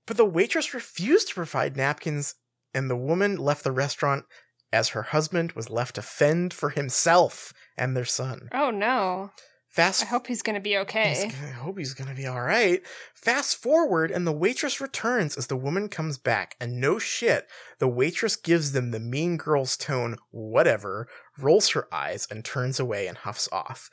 But 0.08 0.18
the 0.18 0.26
waitress 0.26 0.74
refused 0.74 1.28
to 1.30 1.36
provide 1.36 1.78
napkins, 1.78 2.36
and 2.74 2.90
the 2.90 2.96
woman 2.96 3.36
left 3.36 3.64
the 3.64 3.72
restaurant 3.72 4.26
as 4.74 4.90
her 4.90 5.04
husband 5.04 5.52
was 5.52 5.70
left 5.70 5.96
to 5.96 6.02
fend 6.02 6.54
for 6.54 6.72
himself 6.72 7.54
and 7.78 7.96
their 7.96 8.06
son. 8.06 8.50
oh 8.54 8.72
no! 8.72 9.32
Fast 9.78 10.02
I 10.02 10.08
hope 10.08 10.26
he's 10.26 10.42
gonna 10.42 10.60
be 10.60 10.76
okay. 10.80 11.30
I 11.32 11.50
hope 11.50 11.78
he's 11.78 11.94
gonna 11.94 12.16
be 12.16 12.26
all 12.26 12.42
right. 12.42 12.82
Fast 13.14 13.58
forward, 13.62 14.10
and 14.10 14.26
the 14.26 14.32
waitress 14.32 14.82
returns 14.82 15.38
as 15.38 15.46
the 15.46 15.56
woman 15.56 15.88
comes 15.88 16.18
back, 16.18 16.56
and 16.60 16.82
no 16.82 16.98
shit, 16.98 17.46
the 17.78 17.88
waitress 17.88 18.36
gives 18.36 18.72
them 18.72 18.90
the 18.90 19.00
mean 19.00 19.38
girl's 19.38 19.78
tone, 19.78 20.18
whatever, 20.32 21.08
rolls 21.38 21.70
her 21.70 21.88
eyes, 21.94 22.26
and 22.32 22.44
turns 22.44 22.80
away 22.80 23.06
and 23.06 23.20
huffs 23.20 23.48
off. 23.52 23.92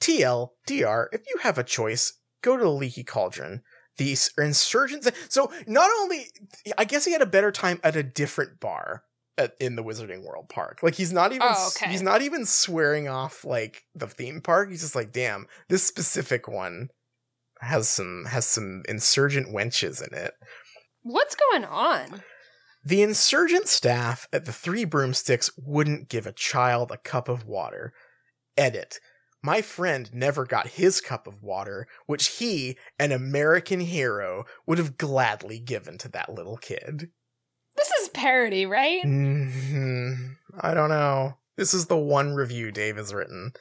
TL, 0.00 0.50
DR, 0.68 1.08
if 1.10 1.22
you 1.28 1.40
have 1.42 1.58
a 1.58 1.64
choice, 1.64 2.12
go 2.40 2.56
to 2.56 2.62
the 2.62 2.70
Leaky 2.70 3.02
Cauldron. 3.02 3.62
These 3.96 4.30
insurgents. 4.38 5.10
So 5.28 5.50
not 5.66 5.90
only, 5.98 6.26
I 6.78 6.84
guess 6.84 7.04
he 7.04 7.10
had 7.12 7.22
a 7.22 7.26
better 7.26 7.50
time 7.50 7.80
at 7.82 7.96
a 7.96 8.04
different 8.04 8.60
bar 8.60 9.02
at, 9.38 9.54
in 9.60 9.76
the 9.76 9.84
Wizarding 9.84 10.24
World 10.24 10.48
Park. 10.48 10.80
Like 10.82 10.94
he's 10.94 11.12
not 11.12 11.32
even. 11.32 11.48
Oh, 11.48 11.70
okay. 11.76 11.90
He's 11.90 12.02
not 12.02 12.20
even 12.22 12.44
swearing 12.44 13.08
off 13.08 13.44
like 13.44 13.84
the 13.94 14.06
theme 14.06 14.40
park. 14.40 14.70
He's 14.70 14.82
just 14.82 14.94
like, 14.94 15.12
damn, 15.12 15.46
this 15.68 15.84
specific 15.84 16.48
one 16.48 16.88
has 17.60 17.88
some 17.88 18.26
has 18.26 18.46
some 18.46 18.82
insurgent 18.88 19.48
wenches 19.48 20.06
in 20.06 20.16
it. 20.16 20.34
What's 21.02 21.36
going 21.36 21.64
on? 21.64 22.22
The 22.84 23.02
insurgent 23.02 23.68
staff 23.68 24.28
at 24.32 24.44
the 24.44 24.52
Three 24.52 24.84
Broomsticks 24.84 25.50
wouldn't 25.56 26.08
give 26.08 26.26
a 26.26 26.32
child 26.32 26.90
a 26.90 26.98
cup 26.98 27.28
of 27.28 27.44
water. 27.44 27.92
Edit. 28.56 28.98
My 29.42 29.62
friend 29.62 30.10
never 30.12 30.44
got 30.44 30.68
his 30.68 31.00
cup 31.00 31.28
of 31.28 31.42
water, 31.42 31.86
which 32.06 32.38
he, 32.38 32.76
an 32.98 33.12
American 33.12 33.80
hero, 33.80 34.44
would 34.66 34.78
have 34.78 34.98
gladly 34.98 35.60
given 35.60 35.96
to 35.98 36.08
that 36.08 36.32
little 36.32 36.56
kid. 36.56 37.10
This 37.78 37.90
is 38.02 38.08
parody, 38.08 38.66
right? 38.66 39.04
Mhm. 39.04 40.34
I 40.60 40.74
don't 40.74 40.88
know. 40.88 41.38
This 41.56 41.72
is 41.72 41.86
the 41.86 41.96
one 41.96 42.34
review 42.34 42.72
Dave 42.72 42.96
has 42.96 43.14
written. 43.14 43.52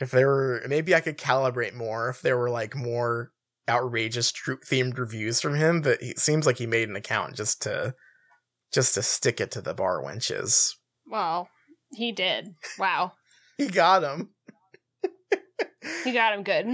If 0.00 0.10
there 0.10 0.26
were, 0.26 0.62
maybe 0.66 0.94
I 0.94 1.00
could 1.00 1.18
calibrate 1.18 1.74
more 1.74 2.08
if 2.08 2.22
there 2.22 2.38
were 2.38 2.48
like 2.48 2.74
more 2.74 3.32
outrageous 3.68 4.32
troop 4.32 4.64
themed 4.64 4.98
reviews 4.98 5.40
from 5.40 5.54
him. 5.54 5.82
But 5.82 6.02
it 6.02 6.18
seems 6.18 6.46
like 6.46 6.56
he 6.56 6.66
made 6.66 6.88
an 6.88 6.96
account 6.96 7.34
just 7.36 7.60
to, 7.62 7.94
just 8.72 8.94
to 8.94 9.02
stick 9.02 9.38
it 9.40 9.50
to 9.52 9.60
the 9.60 9.74
bar 9.74 10.02
wenches. 10.02 10.70
Well, 11.06 11.48
he 11.92 12.12
did. 12.12 12.54
Wow. 12.78 13.12
He 13.58 13.68
got 13.68 14.02
him. 14.02 14.34
He 16.04 16.12
got 16.12 16.34
him 16.34 16.42
good. 16.42 16.66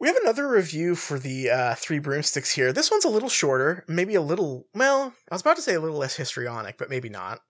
We 0.00 0.08
have 0.08 0.16
another 0.16 0.48
review 0.48 0.96
for 0.96 1.18
the 1.18 1.50
uh, 1.50 1.74
Three 1.76 1.98
Broomsticks 1.98 2.50
here. 2.50 2.72
This 2.72 2.90
one's 2.90 3.04
a 3.04 3.10
little 3.10 3.28
shorter, 3.28 3.84
maybe 3.88 4.14
a 4.16 4.20
little, 4.20 4.66
well, 4.74 5.14
I 5.30 5.34
was 5.34 5.40
about 5.40 5.56
to 5.56 5.62
say 5.62 5.74
a 5.74 5.80
little 5.80 5.96
less 5.96 6.16
histrionic, 6.16 6.76
but 6.78 6.90
maybe 6.90 7.08
not. 7.08 7.40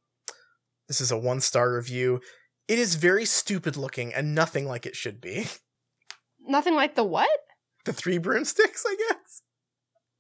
This 0.89 1.01
is 1.01 1.11
a 1.11 1.19
one 1.19 1.41
star 1.41 1.75
review. 1.75 2.21
It 2.69 2.79
is 2.79 2.95
very 2.95 3.25
stupid 3.25 3.77
looking 3.77 4.13
and 4.13 4.35
nothing 4.35 4.67
like 4.67 4.87
it 4.87 4.97
should 4.97 5.21
be. 5.21 5.47
Nothing 6.47 6.75
like 6.75 6.95
the 6.95 7.05
what? 7.05 7.31
The 7.87 7.95
Three 7.95 8.19
Broomsticks, 8.19 8.85
I 8.87 8.97
guess. 9.09 9.43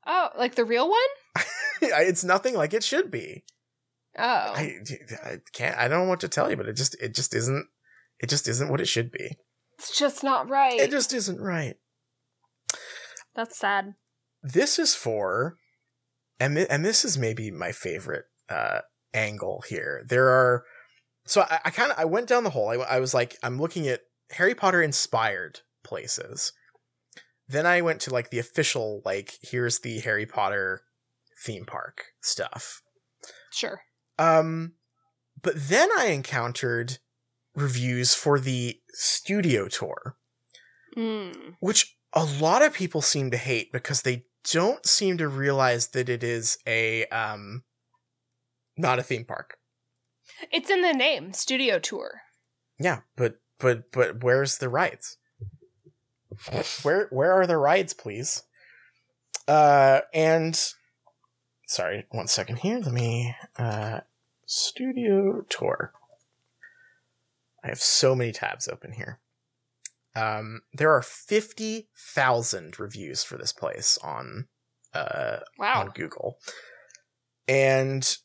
Oh, 0.06 0.30
like 0.38 0.54
the 0.54 0.64
real 0.64 0.88
one? 0.88 1.00
it's 1.82 2.24
nothing 2.24 2.54
like 2.54 2.72
it 2.72 2.82
should 2.82 3.10
be. 3.10 3.44
Oh. 4.16 4.22
I, 4.24 4.78
I 5.22 5.38
can't. 5.52 5.76
I 5.76 5.86
don't 5.86 6.04
know 6.04 6.08
what 6.08 6.20
to 6.20 6.28
tell 6.28 6.48
you, 6.48 6.56
but 6.56 6.66
it 6.66 6.76
just 6.76 6.94
it 7.00 7.14
just 7.14 7.34
isn't. 7.34 7.66
It 8.20 8.30
just 8.30 8.48
isn't 8.48 8.70
what 8.70 8.80
it 8.80 8.88
should 8.88 9.10
be. 9.10 9.36
it's 9.78 9.98
just 9.98 10.24
not 10.24 10.48
right. 10.48 10.80
It 10.80 10.90
just 10.90 11.12
isn't 11.12 11.40
right. 11.40 11.74
That's 13.34 13.58
sad. 13.58 13.94
this 14.42 14.78
is 14.78 14.94
for 14.94 15.56
and 16.40 16.56
th- 16.56 16.68
and 16.70 16.84
this 16.84 17.04
is 17.04 17.16
maybe 17.18 17.50
my 17.50 17.72
favorite 17.72 18.24
uh 18.48 18.80
angle 19.14 19.62
here 19.68 20.04
there 20.08 20.28
are 20.28 20.64
so 21.26 21.42
i, 21.42 21.60
I 21.66 21.70
kind 21.70 21.92
of 21.92 21.98
i 21.98 22.04
went 22.04 22.28
down 22.28 22.44
the 22.44 22.50
hole 22.50 22.68
I, 22.68 22.74
I 22.96 23.00
was 23.00 23.14
like 23.14 23.36
i'm 23.42 23.58
looking 23.58 23.86
at 23.88 24.00
harry 24.32 24.54
potter 24.54 24.82
inspired 24.82 25.60
places 25.84 26.52
then 27.48 27.64
i 27.66 27.80
went 27.80 28.00
to 28.02 28.10
like 28.12 28.30
the 28.30 28.38
official 28.38 29.00
like 29.04 29.34
here's 29.40 29.78
the 29.80 30.00
harry 30.00 30.26
potter 30.26 30.82
theme 31.44 31.64
park 31.64 32.06
stuff 32.20 32.82
Sure. 33.52 33.80
um 34.18 34.72
but 35.40 35.54
then 35.56 35.88
i 35.96 36.06
encountered 36.06 36.98
reviews 37.54 38.14
for 38.14 38.38
the 38.38 38.78
studio 38.92 39.68
tour 39.68 40.16
Mm. 40.96 41.56
which 41.60 41.96
a 42.14 42.24
lot 42.24 42.62
of 42.62 42.72
people 42.72 43.02
seem 43.02 43.30
to 43.32 43.36
hate 43.36 43.72
because 43.72 44.02
they 44.02 44.24
don't 44.52 44.86
seem 44.86 45.18
to 45.18 45.28
realize 45.28 45.88
that 45.88 46.08
it 46.08 46.22
is 46.22 46.58
a 46.66 47.06
um 47.06 47.64
not 48.76 48.98
a 48.98 49.02
theme 49.02 49.24
park. 49.24 49.58
It's 50.52 50.70
in 50.70 50.82
the 50.82 50.92
name, 50.92 51.32
studio 51.32 51.78
tour. 51.78 52.22
Yeah, 52.78 53.00
but 53.16 53.40
but 53.58 53.90
but 53.92 54.22
where's 54.22 54.58
the 54.58 54.68
rides? 54.68 55.16
Where 56.82 57.08
where 57.10 57.32
are 57.32 57.46
the 57.46 57.56
rides, 57.56 57.94
please? 57.94 58.42
Uh 59.48 60.00
and 60.12 60.58
sorry, 61.66 62.06
one 62.10 62.28
second 62.28 62.56
here. 62.56 62.78
Let 62.78 62.92
me 62.92 63.34
uh 63.58 64.00
studio 64.46 65.44
tour. 65.48 65.92
I 67.62 67.68
have 67.68 67.80
so 67.80 68.14
many 68.14 68.32
tabs 68.32 68.68
open 68.68 68.92
here. 68.92 69.20
Um 70.16 70.60
there 70.72 70.92
are 70.92 71.02
50,000 71.02 72.78
reviews 72.78 73.24
for 73.24 73.36
this 73.36 73.52
place 73.52 73.98
on 74.02 74.46
uh 74.92 75.38
Wow. 75.58 75.80
on 75.80 75.90
Google. 75.90 76.36
And 77.48 78.16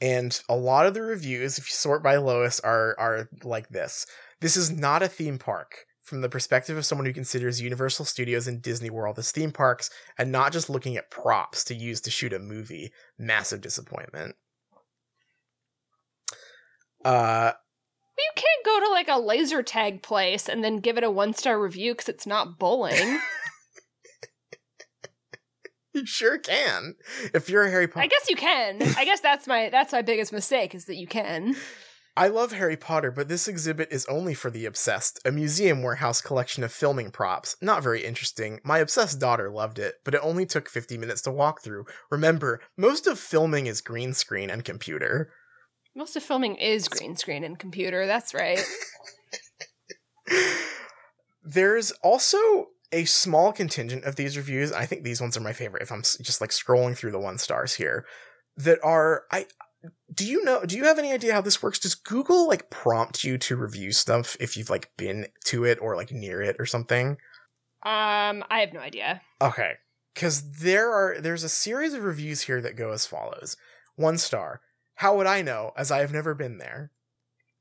and 0.00 0.40
a 0.48 0.56
lot 0.56 0.86
of 0.86 0.94
the 0.94 1.02
reviews, 1.02 1.58
if 1.58 1.68
you 1.68 1.72
sort 1.74 2.02
by 2.02 2.16
lowest, 2.16 2.60
are 2.64 2.94
are 2.98 3.28
like 3.42 3.68
this. 3.68 4.06
This 4.40 4.56
is 4.56 4.70
not 4.70 5.02
a 5.02 5.08
theme 5.08 5.38
park 5.38 5.84
from 6.02 6.20
the 6.22 6.28
perspective 6.28 6.76
of 6.78 6.86
someone 6.86 7.04
who 7.04 7.12
considers 7.12 7.60
Universal 7.60 8.04
Studios 8.06 8.46
and 8.46 8.62
Disney 8.62 8.88
World 8.88 9.18
as 9.18 9.30
theme 9.32 9.52
parks 9.52 9.90
and 10.16 10.32
not 10.32 10.52
just 10.52 10.70
looking 10.70 10.96
at 10.96 11.10
props 11.10 11.64
to 11.64 11.74
use 11.74 12.00
to 12.02 12.10
shoot 12.10 12.32
a 12.32 12.38
movie. 12.38 12.90
Massive 13.18 13.60
disappointment. 13.60 14.36
Uh 17.04 17.52
You 18.18 18.30
can't 18.34 18.64
go 18.64 18.80
to 18.80 18.90
like 18.90 19.08
a 19.08 19.20
laser 19.20 19.62
tag 19.62 20.02
place 20.02 20.48
and 20.48 20.64
then 20.64 20.78
give 20.78 20.98
it 20.98 21.04
a 21.04 21.10
one 21.10 21.34
star 21.34 21.60
review 21.60 21.92
because 21.92 22.08
it's 22.08 22.26
not 22.26 22.58
bowling. 22.58 23.20
you 25.94 26.04
sure 26.04 26.38
can. 26.38 26.94
If 27.32 27.48
you're 27.48 27.64
a 27.64 27.70
Harry 27.70 27.86
Potter 27.86 28.04
I 28.04 28.08
guess 28.08 28.28
you 28.28 28.36
can. 28.36 28.82
I 28.96 29.04
guess 29.04 29.20
that's 29.20 29.46
my 29.46 29.68
that's 29.70 29.92
my 29.92 30.02
biggest 30.02 30.32
mistake 30.32 30.74
is 30.74 30.86
that 30.86 30.96
you 30.96 31.06
can. 31.06 31.54
I 32.18 32.26
love 32.26 32.50
Harry 32.50 32.76
Potter, 32.76 33.12
but 33.12 33.28
this 33.28 33.46
exhibit 33.46 33.92
is 33.92 34.04
only 34.06 34.34
for 34.34 34.50
the 34.50 34.66
obsessed, 34.66 35.20
a 35.24 35.30
museum 35.30 35.84
warehouse 35.84 36.20
collection 36.20 36.64
of 36.64 36.72
filming 36.72 37.12
props. 37.12 37.54
Not 37.62 37.84
very 37.84 38.04
interesting. 38.04 38.58
My 38.64 38.78
obsessed 38.78 39.20
daughter 39.20 39.48
loved 39.48 39.78
it, 39.78 39.94
but 40.04 40.16
it 40.16 40.20
only 40.24 40.44
took 40.44 40.68
50 40.68 40.98
minutes 40.98 41.22
to 41.22 41.30
walk 41.30 41.62
through. 41.62 41.84
Remember, 42.10 42.60
most 42.76 43.06
of 43.06 43.20
filming 43.20 43.68
is 43.68 43.80
green 43.80 44.14
screen 44.14 44.50
and 44.50 44.64
computer. 44.64 45.30
Most 45.98 46.14
of 46.14 46.22
filming 46.22 46.54
is 46.54 46.86
green 46.86 47.16
screen 47.16 47.42
and 47.42 47.58
computer. 47.58 48.06
That's 48.06 48.32
right. 48.32 48.60
There's 51.42 51.90
also 52.04 52.68
a 52.92 53.04
small 53.04 53.52
contingent 53.52 54.04
of 54.04 54.14
these 54.14 54.36
reviews. 54.36 54.70
I 54.70 54.86
think 54.86 55.02
these 55.02 55.20
ones 55.20 55.36
are 55.36 55.40
my 55.40 55.52
favorite 55.52 55.82
if 55.82 55.90
I'm 55.90 56.02
just 56.02 56.40
like 56.40 56.50
scrolling 56.50 56.96
through 56.96 57.10
the 57.10 57.18
one 57.18 57.36
stars 57.36 57.74
here 57.74 58.06
that 58.58 58.78
are 58.84 59.24
I 59.32 59.46
do 60.14 60.24
you 60.24 60.44
know 60.44 60.64
do 60.64 60.76
you 60.76 60.84
have 60.84 61.00
any 61.00 61.12
idea 61.12 61.32
how 61.32 61.40
this 61.40 61.64
works? 61.64 61.80
Does 61.80 61.96
Google 61.96 62.46
like 62.46 62.70
prompt 62.70 63.24
you 63.24 63.36
to 63.36 63.56
review 63.56 63.90
stuff 63.90 64.36
if 64.38 64.56
you've 64.56 64.70
like 64.70 64.92
been 64.96 65.26
to 65.46 65.64
it 65.64 65.80
or 65.82 65.96
like 65.96 66.12
near 66.12 66.40
it 66.40 66.54
or 66.60 66.66
something? 66.66 67.16
Um, 67.82 68.44
I 68.48 68.60
have 68.60 68.72
no 68.72 68.78
idea. 68.78 69.20
Okay. 69.42 69.72
Cause 70.14 70.60
there 70.60 70.92
are 70.92 71.20
there's 71.20 71.42
a 71.42 71.48
series 71.48 71.92
of 71.92 72.04
reviews 72.04 72.42
here 72.42 72.60
that 72.60 72.76
go 72.76 72.92
as 72.92 73.04
follows. 73.04 73.56
One 73.96 74.16
star. 74.16 74.60
How 74.98 75.16
would 75.16 75.28
I 75.28 75.42
know 75.42 75.70
as 75.76 75.92
I 75.92 76.00
have 76.00 76.12
never 76.12 76.34
been 76.34 76.58
there? 76.58 76.90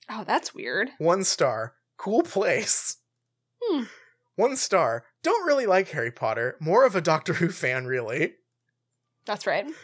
Oh, 0.09 0.23
that's 0.25 0.55
weird. 0.55 0.89
One 0.97 1.23
star. 1.23 1.75
Cool 1.95 2.23
place. 2.23 2.97
Hmm. 3.61 3.83
One 4.35 4.55
star. 4.55 5.05
Don't 5.21 5.45
really 5.45 5.67
like 5.67 5.89
Harry 5.89 6.11
Potter. 6.11 6.57
More 6.59 6.83
of 6.83 6.95
a 6.95 7.01
Doctor 7.01 7.33
Who 7.33 7.49
fan, 7.49 7.85
really. 7.85 8.33
That's 9.25 9.45
right. 9.45 9.67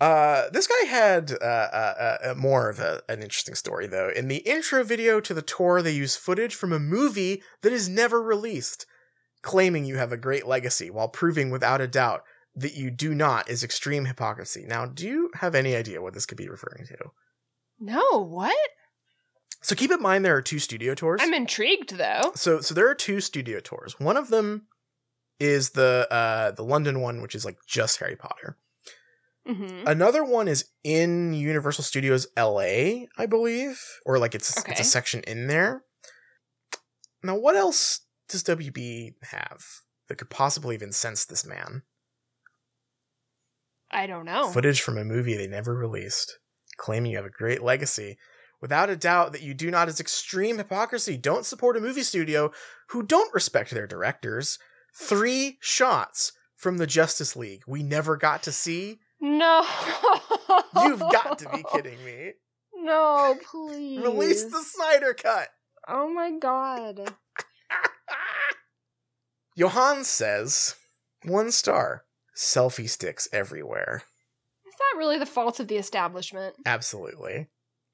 Uh, 0.00 0.50
this 0.50 0.66
guy 0.66 0.84
had 0.86 1.32
uh, 1.40 1.44
uh, 1.44 2.16
uh, 2.24 2.34
more 2.36 2.68
of 2.68 2.80
a, 2.80 3.00
an 3.08 3.22
interesting 3.22 3.54
story, 3.54 3.86
though. 3.86 4.10
In 4.14 4.26
the 4.26 4.38
intro 4.38 4.82
video 4.82 5.18
to 5.20 5.32
the 5.32 5.40
tour, 5.40 5.80
they 5.80 5.92
use 5.92 6.16
footage 6.16 6.54
from 6.54 6.72
a 6.72 6.80
movie 6.80 7.42
that 7.62 7.72
is 7.72 7.88
never 7.88 8.20
released, 8.20 8.86
claiming 9.40 9.84
you 9.84 9.96
have 9.96 10.12
a 10.12 10.18
great 10.18 10.46
legacy 10.46 10.90
while 10.90 11.08
proving 11.08 11.48
without 11.48 11.80
a 11.80 11.86
doubt 11.86 12.24
that 12.56 12.74
you 12.74 12.90
do 12.90 13.14
not 13.14 13.48
is 13.50 13.64
extreme 13.64 14.04
hypocrisy. 14.04 14.64
Now, 14.66 14.86
do 14.86 15.06
you 15.06 15.30
have 15.34 15.54
any 15.54 15.74
idea 15.74 16.00
what 16.02 16.14
this 16.14 16.26
could 16.26 16.38
be 16.38 16.48
referring 16.48 16.86
to? 16.86 16.96
No, 17.80 18.24
what? 18.24 18.56
So 19.62 19.74
keep 19.74 19.90
in 19.90 20.00
mind 20.02 20.24
there 20.24 20.36
are 20.36 20.42
two 20.42 20.58
studio 20.58 20.94
tours. 20.94 21.20
I'm 21.22 21.34
intrigued 21.34 21.96
though. 21.96 22.32
so 22.34 22.60
so 22.60 22.74
there 22.74 22.88
are 22.88 22.94
two 22.94 23.20
studio 23.20 23.60
tours. 23.60 23.98
One 23.98 24.16
of 24.16 24.28
them 24.28 24.66
is 25.40 25.70
the 25.70 26.06
uh 26.10 26.50
the 26.52 26.62
London 26.62 27.00
one, 27.00 27.22
which 27.22 27.34
is 27.34 27.44
like 27.44 27.58
just 27.66 27.98
Harry 27.98 28.14
Potter. 28.16 28.58
hmm 29.46 29.84
Another 29.86 30.22
one 30.22 30.48
is 30.48 30.66
in 30.84 31.32
Universal 31.34 31.84
Studios 31.84 32.26
LA, 32.36 33.06
I 33.18 33.26
believe, 33.26 33.80
or 34.04 34.18
like 34.18 34.34
it's 34.34 34.56
it's 34.68 34.80
a 34.80 34.84
section 34.84 35.22
in 35.26 35.46
there. 35.46 35.82
Now, 37.22 37.36
what 37.36 37.56
else 37.56 38.00
does 38.28 38.44
WB 38.44 39.14
have 39.30 39.64
that 40.08 40.18
could 40.18 40.28
possibly 40.30 40.74
have 40.74 40.82
incensed 40.82 41.30
this 41.30 41.44
man? 41.46 41.82
I 43.94 44.06
don't 44.06 44.24
know. 44.26 44.48
Footage 44.50 44.80
from 44.82 44.98
a 44.98 45.04
movie 45.04 45.36
they 45.36 45.46
never 45.46 45.74
released, 45.74 46.38
claiming 46.76 47.12
you 47.12 47.16
have 47.16 47.26
a 47.26 47.30
great 47.30 47.62
legacy. 47.62 48.18
Without 48.60 48.90
a 48.90 48.96
doubt 48.96 49.32
that 49.32 49.42
you 49.42 49.54
do 49.54 49.70
not 49.70 49.88
is 49.88 50.00
extreme 50.00 50.58
hypocrisy. 50.58 51.16
Don't 51.16 51.46
support 51.46 51.76
a 51.76 51.80
movie 51.80 52.02
studio 52.02 52.50
who 52.88 53.02
don't 53.02 53.32
respect 53.32 53.70
their 53.70 53.86
directors. 53.86 54.58
Three 54.98 55.58
shots 55.60 56.32
from 56.56 56.78
the 56.78 56.86
Justice 56.86 57.36
League 57.36 57.62
we 57.66 57.82
never 57.82 58.16
got 58.16 58.42
to 58.44 58.52
see. 58.52 58.98
no. 59.20 59.64
You've 60.82 61.00
got 61.00 61.38
to 61.38 61.48
be 61.50 61.64
kidding 61.72 62.04
me. 62.04 62.32
No, 62.74 63.36
please. 63.50 64.00
Release 64.02 64.44
the 64.44 64.62
Snyder 64.62 65.14
cut. 65.14 65.48
Oh 65.88 66.08
my 66.12 66.32
god. 66.38 67.14
Johan 69.56 70.04
says, 70.04 70.74
one 71.24 71.50
star. 71.52 72.04
Selfie 72.36 72.88
sticks 72.90 73.28
everywhere. 73.32 74.02
Is 74.66 74.74
that 74.78 74.98
really 74.98 75.18
the 75.18 75.26
fault 75.26 75.60
of 75.60 75.68
the 75.68 75.76
establishment? 75.76 76.54
Absolutely. 76.66 77.48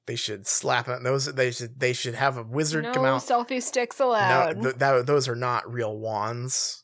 They 0.07 0.15
should 0.15 0.47
slap 0.47 0.87
it. 0.87 1.03
Those 1.03 1.25
they 1.33 1.51
should 1.51 1.79
they 1.79 1.93
should 1.93 2.15
have 2.15 2.37
a 2.37 2.43
wizard 2.43 2.83
no 2.85 2.91
come 2.93 3.05
out. 3.05 3.21
selfie 3.21 3.61
sticks 3.61 3.99
No, 3.99 4.07
allowed. 4.07 4.61
th- 4.61 4.75
that, 4.75 5.05
those 5.05 5.27
are 5.27 5.35
not 5.35 5.71
real 5.71 5.95
wands. 5.97 6.83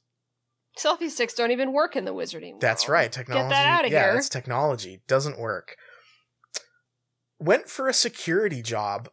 selfie 0.77 1.09
sticks 1.09 1.33
don't 1.33 1.49
even 1.51 1.73
work 1.73 1.95
in 1.95 2.05
the 2.05 2.13
wizarding 2.13 2.51
world. 2.51 2.61
That's 2.61 2.87
right. 2.87 3.11
Technology. 3.11 3.55
outta 3.55 3.89
yeah, 3.89 4.03
here. 4.05 4.13
that's 4.13 4.29
technology. 4.29 5.01
Doesn't 5.07 5.39
work. 5.39 5.75
went 7.39 7.69
for 7.69 7.87
a 7.87 7.93
security 7.93 8.61
job 8.61 9.09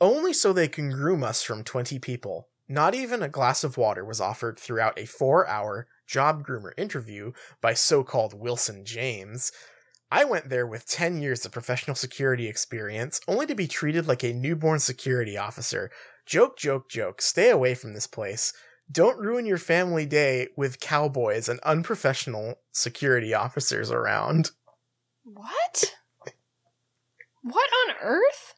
only 0.00 0.32
so 0.32 0.52
they 0.52 0.68
can 0.68 0.90
groom 0.90 1.22
us 1.24 1.42
from 1.42 1.62
20 1.64 1.98
people. 2.00 2.48
Not 2.68 2.94
even 2.94 3.22
a 3.22 3.28
glass 3.28 3.62
of 3.64 3.76
water 3.76 4.04
was 4.04 4.20
offered 4.20 4.58
throughout 4.58 4.98
a 4.98 5.06
four 5.06 5.46
hour 5.46 5.86
job 6.06 6.46
groomer 6.46 6.72
interview 6.76 7.32
by 7.60 7.74
so 7.74 8.04
called 8.04 8.38
Wilson 8.38 8.84
James. 8.84 9.52
I 10.10 10.24
went 10.24 10.48
there 10.48 10.66
with 10.66 10.86
10 10.86 11.20
years 11.20 11.44
of 11.44 11.52
professional 11.52 11.96
security 11.96 12.46
experience, 12.46 13.20
only 13.26 13.46
to 13.46 13.54
be 13.54 13.66
treated 13.66 14.06
like 14.06 14.22
a 14.22 14.32
newborn 14.32 14.78
security 14.78 15.36
officer. 15.36 15.90
Joke, 16.26 16.56
joke, 16.56 16.88
joke. 16.88 17.20
Stay 17.20 17.50
away 17.50 17.74
from 17.74 17.94
this 17.94 18.06
place. 18.06 18.52
Don't 18.90 19.18
ruin 19.18 19.46
your 19.46 19.58
family 19.58 20.06
day 20.06 20.48
with 20.56 20.78
cowboys 20.78 21.48
and 21.48 21.58
unprofessional 21.60 22.56
security 22.70 23.32
officers 23.32 23.90
around. 23.90 24.50
What? 25.24 25.94
What 27.42 27.70
on 27.88 27.96
earth? 28.02 28.54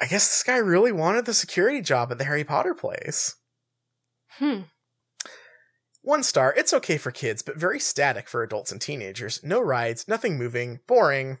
I 0.00 0.06
guess 0.06 0.28
this 0.28 0.42
guy 0.44 0.56
really 0.56 0.92
wanted 0.92 1.24
the 1.24 1.34
security 1.34 1.82
job 1.82 2.12
at 2.12 2.18
the 2.18 2.24
Harry 2.24 2.44
Potter 2.44 2.74
place. 2.74 3.34
Hmm. 4.38 4.62
One 6.08 6.22
star, 6.22 6.54
it's 6.56 6.72
okay 6.72 6.96
for 6.96 7.10
kids, 7.10 7.42
but 7.42 7.58
very 7.58 7.78
static 7.78 8.30
for 8.30 8.42
adults 8.42 8.72
and 8.72 8.80
teenagers. 8.80 9.44
No 9.44 9.60
rides, 9.60 10.08
nothing 10.08 10.38
moving, 10.38 10.80
boring. 10.86 11.36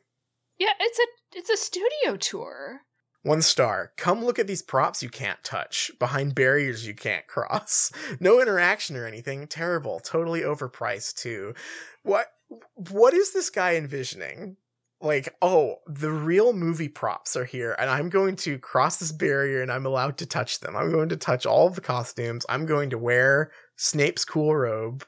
Yeah, 0.58 0.74
it's 0.78 0.98
a 0.98 1.38
it's 1.38 1.48
a 1.48 1.56
studio 1.56 2.18
tour. 2.18 2.82
One 3.22 3.40
star, 3.40 3.92
come 3.96 4.22
look 4.22 4.38
at 4.38 4.46
these 4.46 4.60
props 4.60 5.02
you 5.02 5.08
can't 5.08 5.42
touch, 5.42 5.90
behind 5.98 6.34
barriers 6.34 6.86
you 6.86 6.92
can't 6.92 7.26
cross. 7.28 7.90
No 8.20 8.42
interaction 8.42 8.94
or 8.94 9.06
anything, 9.06 9.46
terrible, 9.46 10.00
totally 10.00 10.42
overpriced 10.42 11.14
too. 11.14 11.54
What 12.02 12.26
what 12.74 13.14
is 13.14 13.32
this 13.32 13.48
guy 13.48 13.76
envisioning? 13.76 14.58
Like, 15.00 15.34
oh, 15.40 15.76
the 15.86 16.10
real 16.10 16.52
movie 16.52 16.88
props 16.88 17.36
are 17.36 17.44
here, 17.44 17.74
and 17.78 17.88
I'm 17.88 18.10
going 18.10 18.36
to 18.36 18.58
cross 18.58 18.96
this 18.96 19.12
barrier 19.12 19.62
and 19.62 19.72
I'm 19.72 19.86
allowed 19.86 20.18
to 20.18 20.26
touch 20.26 20.60
them. 20.60 20.76
I'm 20.76 20.90
going 20.90 21.08
to 21.10 21.16
touch 21.16 21.46
all 21.46 21.68
of 21.68 21.76
the 21.76 21.80
costumes. 21.80 22.44
I'm 22.48 22.66
going 22.66 22.90
to 22.90 22.98
wear 22.98 23.52
Snape's 23.78 24.24
cool 24.24 24.54
robe. 24.54 25.06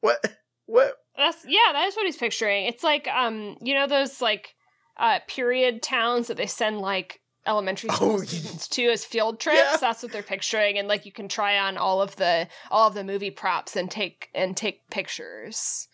What? 0.00 0.24
What? 0.66 0.94
That's 1.16 1.44
yeah, 1.46 1.72
that 1.72 1.86
is 1.88 1.96
what 1.96 2.06
he's 2.06 2.16
picturing. 2.16 2.66
It's 2.66 2.82
like 2.82 3.08
um, 3.08 3.56
you 3.60 3.74
know 3.74 3.86
those 3.86 4.20
like 4.20 4.54
uh 4.96 5.18
period 5.28 5.82
towns 5.82 6.28
that 6.28 6.36
they 6.36 6.46
send 6.46 6.80
like 6.80 7.20
elementary 7.46 7.90
school 7.90 8.14
Oh, 8.14 8.22
students 8.22 8.68
to 8.68 8.84
as 8.90 9.04
field 9.04 9.40
trips. 9.40 9.58
Yeah. 9.58 9.76
That's 9.80 10.02
what 10.02 10.12
they're 10.12 10.22
picturing, 10.22 10.78
and 10.78 10.88
like 10.88 11.04
you 11.04 11.12
can 11.12 11.28
try 11.28 11.58
on 11.58 11.76
all 11.76 12.00
of 12.00 12.16
the 12.16 12.48
all 12.70 12.88
of 12.88 12.94
the 12.94 13.04
movie 13.04 13.30
props 13.30 13.76
and 13.76 13.90
take 13.90 14.28
and 14.34 14.56
take 14.56 14.88
pictures. 14.90 15.88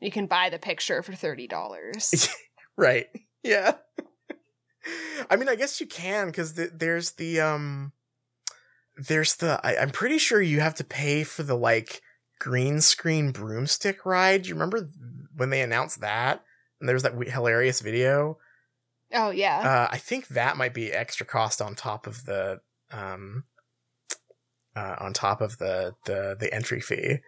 You 0.00 0.10
can 0.10 0.26
buy 0.26 0.48
the 0.48 0.58
picture 0.58 1.02
for 1.02 1.14
thirty 1.14 1.46
dollars. 1.46 2.28
Right. 2.76 3.06
Yeah. 3.42 3.74
I 5.30 5.36
mean, 5.36 5.48
I 5.48 5.56
guess 5.56 5.80
you 5.80 5.86
can 5.86 6.26
because 6.26 6.54
the, 6.54 6.70
there's 6.72 7.12
the 7.12 7.40
um, 7.40 7.92
there's 8.96 9.36
the 9.36 9.60
I, 9.64 9.76
I'm 9.76 9.90
pretty 9.90 10.18
sure 10.18 10.40
you 10.40 10.60
have 10.60 10.74
to 10.76 10.84
pay 10.84 11.24
for 11.24 11.42
the 11.42 11.56
like 11.56 12.02
green 12.38 12.80
screen 12.80 13.30
broomstick 13.30 14.04
ride. 14.04 14.42
Do 14.42 14.48
you 14.48 14.54
remember 14.54 14.88
when 15.36 15.50
they 15.50 15.62
announced 15.62 16.00
that? 16.00 16.42
And 16.80 16.88
there 16.88 16.96
was 16.96 17.04
that 17.04 17.14
hilarious 17.14 17.80
video. 17.80 18.38
oh 19.12 19.30
yeah. 19.30 19.58
Uh, 19.58 19.88
I 19.90 19.98
think 19.98 20.28
that 20.28 20.56
might 20.56 20.74
be 20.74 20.92
extra 20.92 21.24
cost 21.24 21.62
on 21.62 21.74
top 21.74 22.06
of 22.06 22.24
the 22.24 22.60
um, 22.90 23.44
uh, 24.76 24.96
on 24.98 25.12
top 25.12 25.40
of 25.40 25.58
the 25.58 25.94
the 26.06 26.36
the 26.38 26.52
entry 26.52 26.80
fee. 26.80 27.18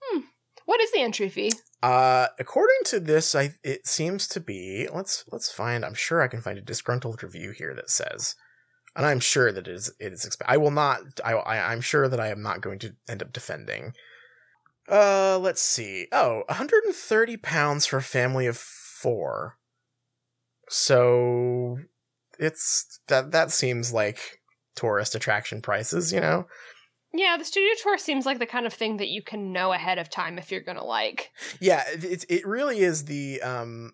Hmm. 0.00 0.20
what 0.66 0.80
is 0.80 0.92
the 0.92 1.00
entry 1.00 1.28
fee? 1.28 1.52
Uh, 1.82 2.28
according 2.38 2.78
to 2.86 3.00
this, 3.00 3.34
I 3.34 3.54
it 3.62 3.86
seems 3.86 4.26
to 4.28 4.40
be. 4.40 4.88
Let's 4.92 5.24
let's 5.30 5.50
find. 5.50 5.84
I'm 5.84 5.94
sure 5.94 6.22
I 6.22 6.28
can 6.28 6.40
find 6.40 6.58
a 6.58 6.62
disgruntled 6.62 7.22
review 7.22 7.52
here 7.52 7.74
that 7.74 7.90
says, 7.90 8.34
and 8.98 9.06
I'm 9.06 9.20
sure 9.20 9.52
that 9.52 9.68
it 9.68 9.72
is 9.72 9.92
it 10.00 10.12
is. 10.12 10.26
Exp- 10.26 10.42
I 10.44 10.56
will 10.56 10.72
not. 10.72 11.00
I, 11.24 11.34
I 11.34 11.72
I'm 11.72 11.80
sure 11.80 12.08
that 12.08 12.18
I 12.18 12.28
am 12.28 12.42
not 12.42 12.60
going 12.60 12.80
to 12.80 12.96
end 13.08 13.22
up 13.22 13.32
defending. 13.32 13.92
Uh, 14.90 15.38
let's 15.38 15.62
see. 15.62 16.08
Oh, 16.10 16.42
130 16.48 17.36
pounds 17.36 17.86
for 17.86 17.98
a 17.98 18.02
family 18.02 18.46
of 18.46 18.56
four. 18.56 19.56
So 20.68 21.78
it's 22.40 22.98
that 23.06 23.30
that 23.30 23.52
seems 23.52 23.92
like 23.92 24.40
tourist 24.74 25.14
attraction 25.14 25.62
prices, 25.62 26.12
you 26.12 26.20
know. 26.20 26.46
Yeah, 27.14 27.36
the 27.38 27.44
studio 27.44 27.70
tour 27.80 27.98
seems 27.98 28.26
like 28.26 28.40
the 28.40 28.46
kind 28.46 28.66
of 28.66 28.74
thing 28.74 28.96
that 28.96 29.08
you 29.08 29.22
can 29.22 29.52
know 29.52 29.72
ahead 29.72 29.98
of 29.98 30.10
time 30.10 30.38
if 30.38 30.50
you're 30.50 30.60
gonna 30.60 30.84
like. 30.84 31.30
Yeah, 31.60 31.84
it 31.92 32.04
it, 32.04 32.24
it 32.28 32.46
really 32.46 32.80
is 32.80 33.04
the 33.04 33.40
um 33.42 33.92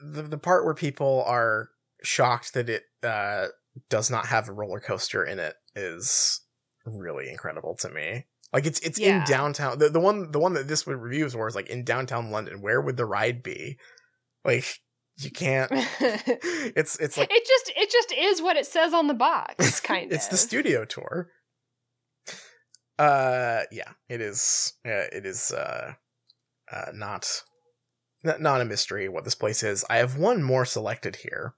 the 0.00 0.22
the 0.22 0.38
part 0.38 0.64
where 0.64 0.74
people 0.74 1.24
are 1.26 1.70
shocked 2.04 2.54
that 2.54 2.68
it 2.68 2.84
uh 3.02 3.48
does 3.88 4.10
not 4.10 4.26
have 4.26 4.48
a 4.48 4.52
roller 4.52 4.80
coaster 4.80 5.24
in 5.24 5.38
it 5.38 5.54
is 5.74 6.40
really 6.84 7.28
incredible 7.28 7.74
to 7.76 7.90
me. 7.90 8.24
Like 8.52 8.66
it's 8.66 8.80
it's 8.80 8.98
in 8.98 9.24
downtown. 9.24 9.78
The 9.78 9.88
the 9.88 10.00
one 10.00 10.30
the 10.30 10.38
one 10.38 10.54
that 10.54 10.68
this 10.68 10.86
would 10.86 10.96
reviews 10.96 11.34
for 11.34 11.48
is 11.48 11.54
like 11.54 11.68
in 11.68 11.84
downtown 11.84 12.30
London. 12.30 12.62
Where 12.62 12.80
would 12.80 12.96
the 12.96 13.04
ride 13.04 13.42
be? 13.42 13.78
Like 14.44 14.80
you 15.18 15.30
can't. 15.30 15.70
It's 16.76 16.98
it's 16.98 17.16
like 17.16 17.30
just 17.30 17.72
it 17.76 17.90
just 17.90 18.12
is 18.12 18.42
what 18.42 18.56
it 18.56 18.66
says 18.66 18.92
on 18.92 19.06
the 19.06 19.14
box, 19.14 19.80
kind 19.80 20.10
of. 20.10 20.16
it's 20.16 20.28
the 20.28 20.36
studio 20.36 20.84
tour. 20.84 21.30
Uh, 22.98 23.62
yeah, 23.70 23.92
it 24.08 24.20
is. 24.20 24.74
Uh, 24.84 25.08
it 25.12 25.24
is. 25.24 25.52
Uh, 25.52 25.92
uh, 26.70 26.90
not, 26.92 27.42
not 28.22 28.60
a 28.60 28.64
mystery 28.64 29.08
what 29.08 29.24
this 29.24 29.34
place 29.34 29.62
is. 29.62 29.84
I 29.88 29.98
have 29.98 30.16
one 30.16 30.42
more 30.42 30.64
selected 30.64 31.16
here. 31.16 31.54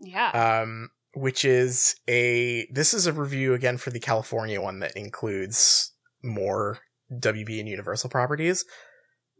Yeah. 0.00 0.30
Um, 0.62 0.90
which 1.14 1.44
is 1.44 1.96
a. 2.08 2.66
This 2.72 2.94
is 2.94 3.06
a 3.06 3.12
review 3.12 3.54
again 3.54 3.76
for 3.78 3.90
the 3.90 4.00
California 4.00 4.60
one 4.60 4.80
that 4.80 4.96
includes 4.96 5.92
more 6.22 6.78
WB 7.12 7.60
and 7.60 7.68
Universal 7.68 8.10
properties. 8.10 8.64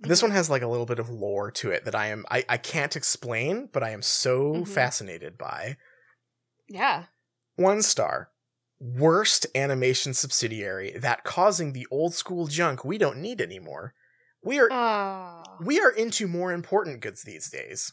This 0.00 0.20
one 0.22 0.32
has 0.32 0.50
like 0.50 0.62
a 0.62 0.66
little 0.68 0.86
bit 0.86 0.98
of 0.98 1.08
lore 1.10 1.50
to 1.52 1.70
it 1.70 1.84
that 1.84 1.94
I 1.94 2.08
am 2.08 2.24
I, 2.30 2.44
I 2.48 2.56
can't 2.56 2.96
explain, 2.96 3.68
but 3.72 3.82
I 3.84 3.90
am 3.90 4.02
so 4.02 4.54
Mhm. 4.54 4.68
fascinated 4.68 5.38
by. 5.38 5.76
yeah. 6.68 7.04
One 7.56 7.82
star. 7.82 8.30
Worst 8.80 9.46
animation 9.54 10.12
subsidiary 10.14 10.92
that 10.98 11.22
causing 11.22 11.72
the 11.72 11.86
old 11.90 12.14
school 12.14 12.46
junk 12.48 12.84
we 12.84 12.98
don't 12.98 13.18
need 13.18 13.40
anymore. 13.40 13.94
We 14.42 14.58
are 14.58 14.68
Oh. 14.72 15.44
we 15.60 15.80
are 15.80 15.90
into 15.90 16.26
more 16.26 16.50
important 16.52 17.00
goods 17.00 17.22
these 17.22 17.48
days. 17.48 17.92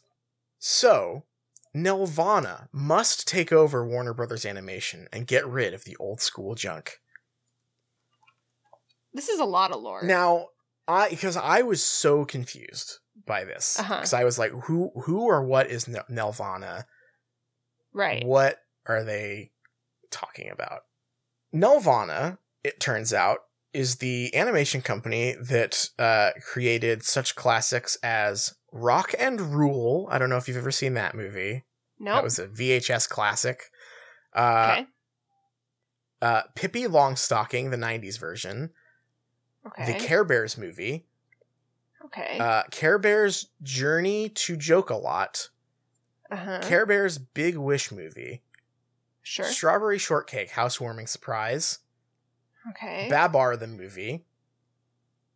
So, 0.57 1.25
Nelvana 1.75 2.67
must 2.71 3.27
take 3.27 3.51
over 3.51 3.85
Warner 3.85 4.13
Brothers 4.13 4.45
Animation 4.45 5.07
and 5.13 5.27
get 5.27 5.47
rid 5.47 5.73
of 5.73 5.83
the 5.83 5.95
old 5.97 6.19
school 6.21 6.55
junk. 6.55 6.97
This 9.13 9.29
is 9.29 9.39
a 9.39 9.45
lot 9.45 9.71
of 9.71 9.81
lore. 9.81 10.03
Now, 10.03 10.47
I 10.87 11.09
because 11.09 11.37
I 11.37 11.61
was 11.61 11.83
so 11.83 12.25
confused 12.25 12.99
by 13.25 13.43
this 13.43 13.79
Uh-huh. 13.79 13.95
because 13.97 14.13
I 14.13 14.23
was 14.23 14.39
like, 14.39 14.51
who 14.63 14.91
who 15.03 15.21
or 15.21 15.43
what 15.43 15.67
is 15.69 15.87
Nel- 15.87 16.05
Nelvana? 16.09 16.85
right. 17.93 18.23
What 18.25 18.59
are 18.87 19.03
they 19.03 19.51
talking 20.11 20.49
about? 20.49 20.81
Nelvana, 21.53 22.37
it 22.63 22.79
turns 22.79 23.13
out, 23.13 23.39
is 23.73 23.95
the 23.97 24.33
animation 24.35 24.81
company 24.81 25.35
that 25.41 25.89
uh, 25.99 26.31
created 26.43 27.03
such 27.03 27.35
classics 27.35 27.97
as 28.03 28.55
Rock 28.71 29.13
and 29.17 29.39
Rule. 29.41 30.07
I 30.11 30.17
don't 30.19 30.29
know 30.29 30.37
if 30.37 30.47
you've 30.47 30.57
ever 30.57 30.71
seen 30.71 30.93
that 30.95 31.15
movie. 31.15 31.63
No. 31.99 32.13
That 32.13 32.23
was 32.23 32.39
a 32.39 32.47
VHS 32.47 33.09
classic. 33.09 33.63
Uh, 34.33 34.69
okay. 34.77 34.87
uh, 36.21 36.41
Pippi 36.55 36.83
Longstocking, 36.83 37.71
the 37.71 37.77
90s 37.77 38.19
version. 38.19 38.69
Okay. 39.67 39.91
The 39.93 39.99
Care 39.99 40.23
Bears 40.23 40.57
movie. 40.57 41.05
okay. 42.05 42.37
Uh, 42.39 42.63
Care 42.71 42.97
Bears 42.99 43.47
Journey 43.61 44.29
to 44.29 44.55
Joke 44.55 44.89
a 44.89 44.95
Lot. 44.95 45.49
uh-huh. 46.31 46.59
Care 46.61 46.85
Bears 46.85 47.17
Big 47.17 47.57
Wish 47.57 47.91
movie. 47.91 48.43
sure. 49.21 49.45
Strawberry 49.45 49.97
Shortcake 49.99 50.51
Housewarming 50.51 51.07
Surprise. 51.07 51.79
Okay. 52.69 53.07
Babar 53.09 53.57
the 53.57 53.67
movie. 53.67 54.23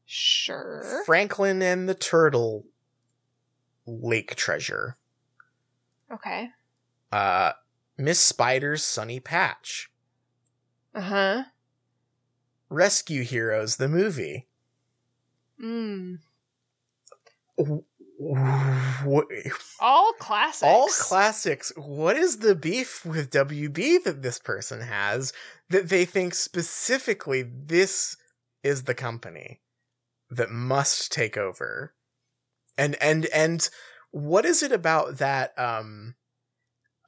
sure. 0.05 1.01
Franklin 1.05 1.61
and 1.61 1.89
the 1.89 1.95
Turtle 1.95 2.65
Lake 3.85 4.35
Treasure. 4.35 4.97
okay. 6.11 6.49
Uh 7.11 7.53
Miss 7.97 8.19
Spider's 8.19 8.83
Sunny 8.83 9.19
Patch. 9.19 9.91
Uh-huh. 10.95 11.43
Rescue 12.69 13.23
Heroes 13.23 13.75
the 13.75 13.87
movie. 13.87 14.47
Mm. 15.61 16.19
All 19.79 20.13
classics. 20.19 20.63
All 20.63 20.87
classics. 20.87 21.71
What 21.75 22.17
is 22.17 22.37
the 22.37 22.55
beef 22.55 23.05
with 23.05 23.31
WB 23.31 24.03
that 24.03 24.21
this 24.21 24.39
person 24.39 24.81
has 24.81 25.33
that 25.69 25.89
they 25.89 26.05
think 26.05 26.33
specifically 26.33 27.43
this 27.43 28.17
is 28.63 28.83
the 28.83 28.95
company 28.95 29.61
that 30.29 30.49
must 30.49 31.11
take 31.11 31.37
over? 31.37 31.93
And 32.77 32.95
and 33.01 33.25
and 33.27 33.69
what 34.11 34.45
is 34.45 34.63
it 34.63 34.71
about 34.71 35.17
that 35.17 35.57
um 35.57 36.15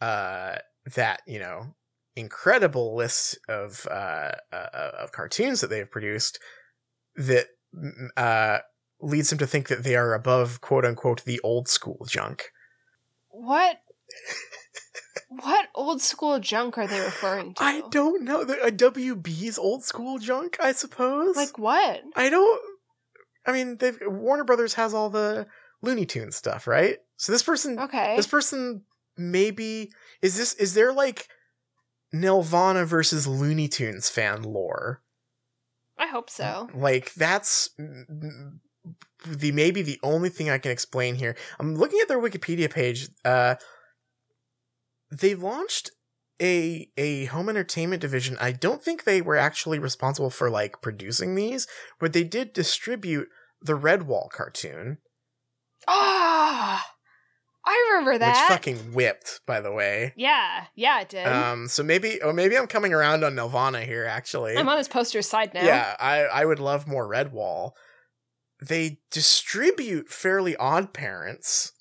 uh, 0.01 0.57
that 0.95 1.21
you 1.25 1.39
know 1.39 1.75
incredible 2.15 2.95
list 2.95 3.37
of 3.49 3.87
uh, 3.89 4.31
uh, 4.51 4.91
of 4.99 5.11
cartoons 5.11 5.61
that 5.61 5.69
they've 5.69 5.89
produced 5.89 6.39
that 7.15 7.47
uh, 8.17 8.59
leads 9.01 9.31
him 9.31 9.37
to 9.37 9.47
think 9.47 9.67
that 9.67 9.83
they 9.83 9.95
are 9.95 10.13
above 10.13 10.61
quote 10.61 10.85
unquote 10.85 11.23
the 11.23 11.39
old 11.41 11.67
school 11.67 12.05
junk. 12.07 12.51
What? 13.29 13.77
what 15.29 15.67
old 15.75 16.01
school 16.01 16.39
junk 16.39 16.77
are 16.77 16.87
they 16.87 16.99
referring 16.99 17.53
to? 17.55 17.63
I 17.63 17.81
don't 17.89 18.23
know. 18.23 18.43
The, 18.43 18.61
uh, 18.61 18.69
WB's 18.69 19.57
old 19.57 19.83
school 19.83 20.19
junk, 20.19 20.57
I 20.61 20.71
suppose. 20.71 21.35
Like 21.35 21.57
what? 21.57 22.01
I 22.15 22.29
don't. 22.29 22.61
I 23.45 23.51
mean, 23.51 23.77
they've 23.77 23.97
Warner 24.05 24.43
Brothers 24.43 24.73
has 24.75 24.93
all 24.93 25.09
the 25.09 25.47
Looney 25.81 26.05
Tunes 26.05 26.35
stuff, 26.35 26.67
right? 26.67 26.97
So 27.17 27.31
this 27.31 27.43
person, 27.43 27.79
Okay. 27.79 28.15
this 28.15 28.27
person, 28.27 28.83
maybe 29.17 29.91
is 30.21 30.37
this 30.37 30.53
is 30.55 30.73
there 30.73 30.91
like 30.91 31.27
Nelvana 32.13 32.85
versus 32.85 33.27
Looney 33.27 33.67
Tunes 33.67 34.09
fan 34.09 34.43
lore? 34.43 35.01
I 35.97 36.07
hope 36.07 36.29
so. 36.29 36.69
Like 36.73 37.13
that's 37.13 37.69
the 37.77 39.51
maybe 39.51 39.81
the 39.81 39.99
only 40.03 40.29
thing 40.29 40.49
I 40.49 40.57
can 40.57 40.71
explain 40.71 41.15
here. 41.15 41.35
I'm 41.59 41.75
looking 41.75 41.99
at 42.01 42.07
their 42.07 42.19
Wikipedia 42.19 42.69
page. 42.71 43.09
Uh, 43.23 43.55
they 45.11 45.35
launched 45.35 45.91
a 46.41 46.89
a 46.97 47.25
home 47.25 47.49
entertainment 47.49 48.01
division. 48.01 48.37
I 48.41 48.51
don't 48.51 48.83
think 48.83 49.03
they 49.03 49.21
were 49.21 49.37
actually 49.37 49.79
responsible 49.79 50.29
for 50.29 50.49
like 50.49 50.81
producing 50.81 51.35
these, 51.35 51.67
but 51.99 52.13
they 52.13 52.23
did 52.23 52.53
distribute 52.53 53.27
the 53.61 53.77
Redwall 53.77 54.29
cartoon, 54.29 54.97
Ah, 55.87 56.85
I 57.65 57.87
remember 57.91 58.17
that. 58.19 58.47
which 58.49 58.57
fucking 58.57 58.93
whipped, 58.93 59.41
by 59.47 59.61
the 59.61 59.71
way. 59.71 60.13
yeah, 60.15 60.65
yeah, 60.75 61.01
it 61.01 61.09
did. 61.09 61.25
Um, 61.27 61.67
so 61.67 61.81
maybe, 61.83 62.21
oh, 62.21 62.31
maybe 62.33 62.57
I'm 62.57 62.67
coming 62.67 62.93
around 62.93 63.23
on 63.23 63.33
Nelvana 63.35 63.83
here. 63.83 64.05
Actually, 64.05 64.57
I'm 64.57 64.69
on 64.69 64.77
this 64.77 64.87
poster's 64.87 65.27
side 65.27 65.53
now. 65.53 65.63
Yeah, 65.63 65.95
I 65.99 66.23
I 66.25 66.45
would 66.45 66.59
love 66.59 66.87
more 66.87 67.07
Redwall. 67.09 67.71
They 68.61 68.99
distribute 69.11 70.09
Fairly 70.09 70.55
Odd 70.57 70.93
Parents. 70.93 71.71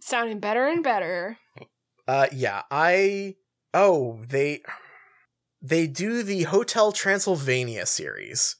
Sounding 0.00 0.40
better 0.40 0.66
and 0.66 0.82
better. 0.82 1.38
Uh, 2.06 2.26
yeah, 2.32 2.62
I 2.70 3.36
oh 3.74 4.20
they 4.26 4.62
they 5.60 5.86
do 5.86 6.22
the 6.22 6.44
Hotel 6.44 6.92
Transylvania 6.92 7.84
series. 7.86 8.56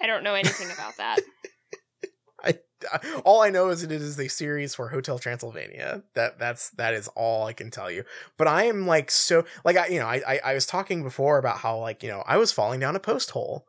I 0.00 0.06
don't 0.06 0.22
know 0.22 0.34
anything 0.34 0.70
about 0.70 0.96
that. 0.98 1.20
i 2.44 2.58
All 3.24 3.42
I 3.42 3.50
know 3.50 3.68
is 3.68 3.82
it 3.82 3.92
is 3.92 4.18
a 4.18 4.28
series 4.28 4.74
for 4.74 4.88
Hotel 4.88 5.18
Transylvania. 5.18 6.02
That 6.14 6.38
that's 6.38 6.70
that 6.70 6.94
is 6.94 7.08
all 7.08 7.46
I 7.46 7.52
can 7.52 7.70
tell 7.70 7.90
you. 7.90 8.04
But 8.38 8.48
I 8.48 8.64
am 8.64 8.86
like 8.86 9.10
so 9.10 9.44
like 9.64 9.76
I 9.76 9.88
you 9.88 10.00
know 10.00 10.06
I 10.06 10.22
I, 10.26 10.40
I 10.44 10.54
was 10.54 10.66
talking 10.66 11.02
before 11.02 11.38
about 11.38 11.58
how 11.58 11.78
like 11.78 12.02
you 12.02 12.08
know 12.08 12.22
I 12.26 12.36
was 12.38 12.52
falling 12.52 12.80
down 12.80 12.96
a 12.96 13.00
post 13.00 13.30
hole 13.32 13.66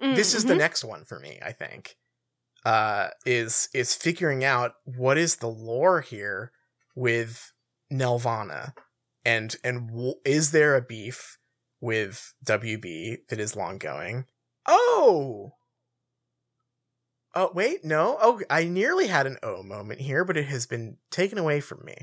this 0.00 0.34
is 0.34 0.44
the 0.44 0.54
Mhm. 0.54 0.58
next 0.58 0.84
one 0.84 1.04
for 1.04 1.18
me 1.18 1.38
i 1.42 1.52
think 1.52 1.96
uh 2.64 3.08
is 3.24 3.68
is 3.74 3.94
figuring 3.94 4.44
out 4.44 4.74
what 4.84 5.16
is 5.16 5.36
the 5.36 5.48
lore 5.48 6.00
here 6.02 6.52
with 6.94 7.50
nelvana 7.92 8.74
and 9.26 9.56
and 9.62 9.88
w- 9.88 10.14
is 10.24 10.52
there 10.52 10.74
a 10.76 10.80
beef 10.80 11.36
with 11.80 12.32
wb 12.44 13.16
that 13.28 13.38
is 13.38 13.54
long 13.54 13.76
going 13.76 14.24
oh 14.66 15.50
oh 17.34 17.50
wait 17.54 17.84
no 17.84 18.16
oh 18.22 18.40
i 18.48 18.64
nearly 18.64 19.08
had 19.08 19.26
an 19.26 19.36
oh 19.42 19.62
moment 19.62 20.00
here 20.00 20.24
but 20.24 20.36
it 20.38 20.46
has 20.46 20.66
been 20.66 20.96
taken 21.10 21.36
away 21.38 21.60
from 21.60 21.84
me 21.84 21.96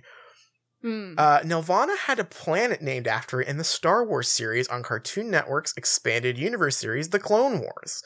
Mm. 0.83 1.15
uh, 1.17 1.39
Nelvana 1.43 1.95
had 1.97 2.19
a 2.19 2.25
planet 2.25 2.81
named 2.81 3.07
after 3.07 3.39
it 3.39 3.47
in 3.47 3.55
the 3.57 3.63
Star 3.63 4.03
Wars 4.05 4.27
series 4.27 4.67
on 4.67 4.83
Cartoon 4.83 5.31
Network's 5.31 5.73
expanded 5.77 6.37
universe 6.37 6.75
series, 6.75 7.07
The 7.07 7.19
Clone 7.19 7.61
Wars. 7.61 8.03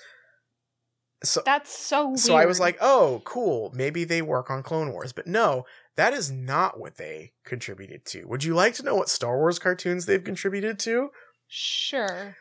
So, 1.23 1.41
That's 1.43 1.75
so 1.75 2.09
weird. 2.09 2.19
so 2.19 2.35
I 2.35 2.45
was 2.45 2.59
like, 2.59 2.77
oh, 2.79 3.23
cool. 3.25 3.71
Maybe 3.73 4.03
they 4.03 4.21
work 4.21 4.51
on 4.51 4.61
Clone 4.61 4.91
Wars. 4.91 5.11
But 5.11 5.25
no, 5.25 5.65
that 5.97 6.13
is 6.13 6.31
not 6.31 6.79
what 6.79 6.95
they 6.95 7.33
contributed 7.45 8.05
to. 8.05 8.23
Would 8.25 8.43
you 8.43 8.55
like 8.55 8.73
to 8.75 8.83
know 8.83 8.95
what 8.95 9.09
Star 9.09 9.37
Wars 9.37 9.59
cartoons 9.59 10.05
they've 10.05 10.23
contributed 10.23 10.79
to? 10.79 11.09
sure. 11.47 12.35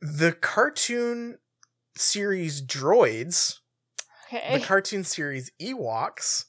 The 0.00 0.32
cartoon 0.32 1.38
series 1.96 2.62
Droids, 2.62 3.56
Okay. 4.32 4.58
the 4.58 4.64
cartoon 4.64 5.02
series 5.02 5.50
Ewoks, 5.60 6.44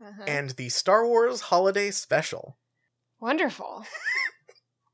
Uh-huh. 0.00 0.22
and 0.26 0.50
the 0.50 0.68
Star 0.68 1.04
Wars 1.06 1.40
Holiday 1.42 1.90
Special. 1.90 2.58
Wonderful. 3.20 3.84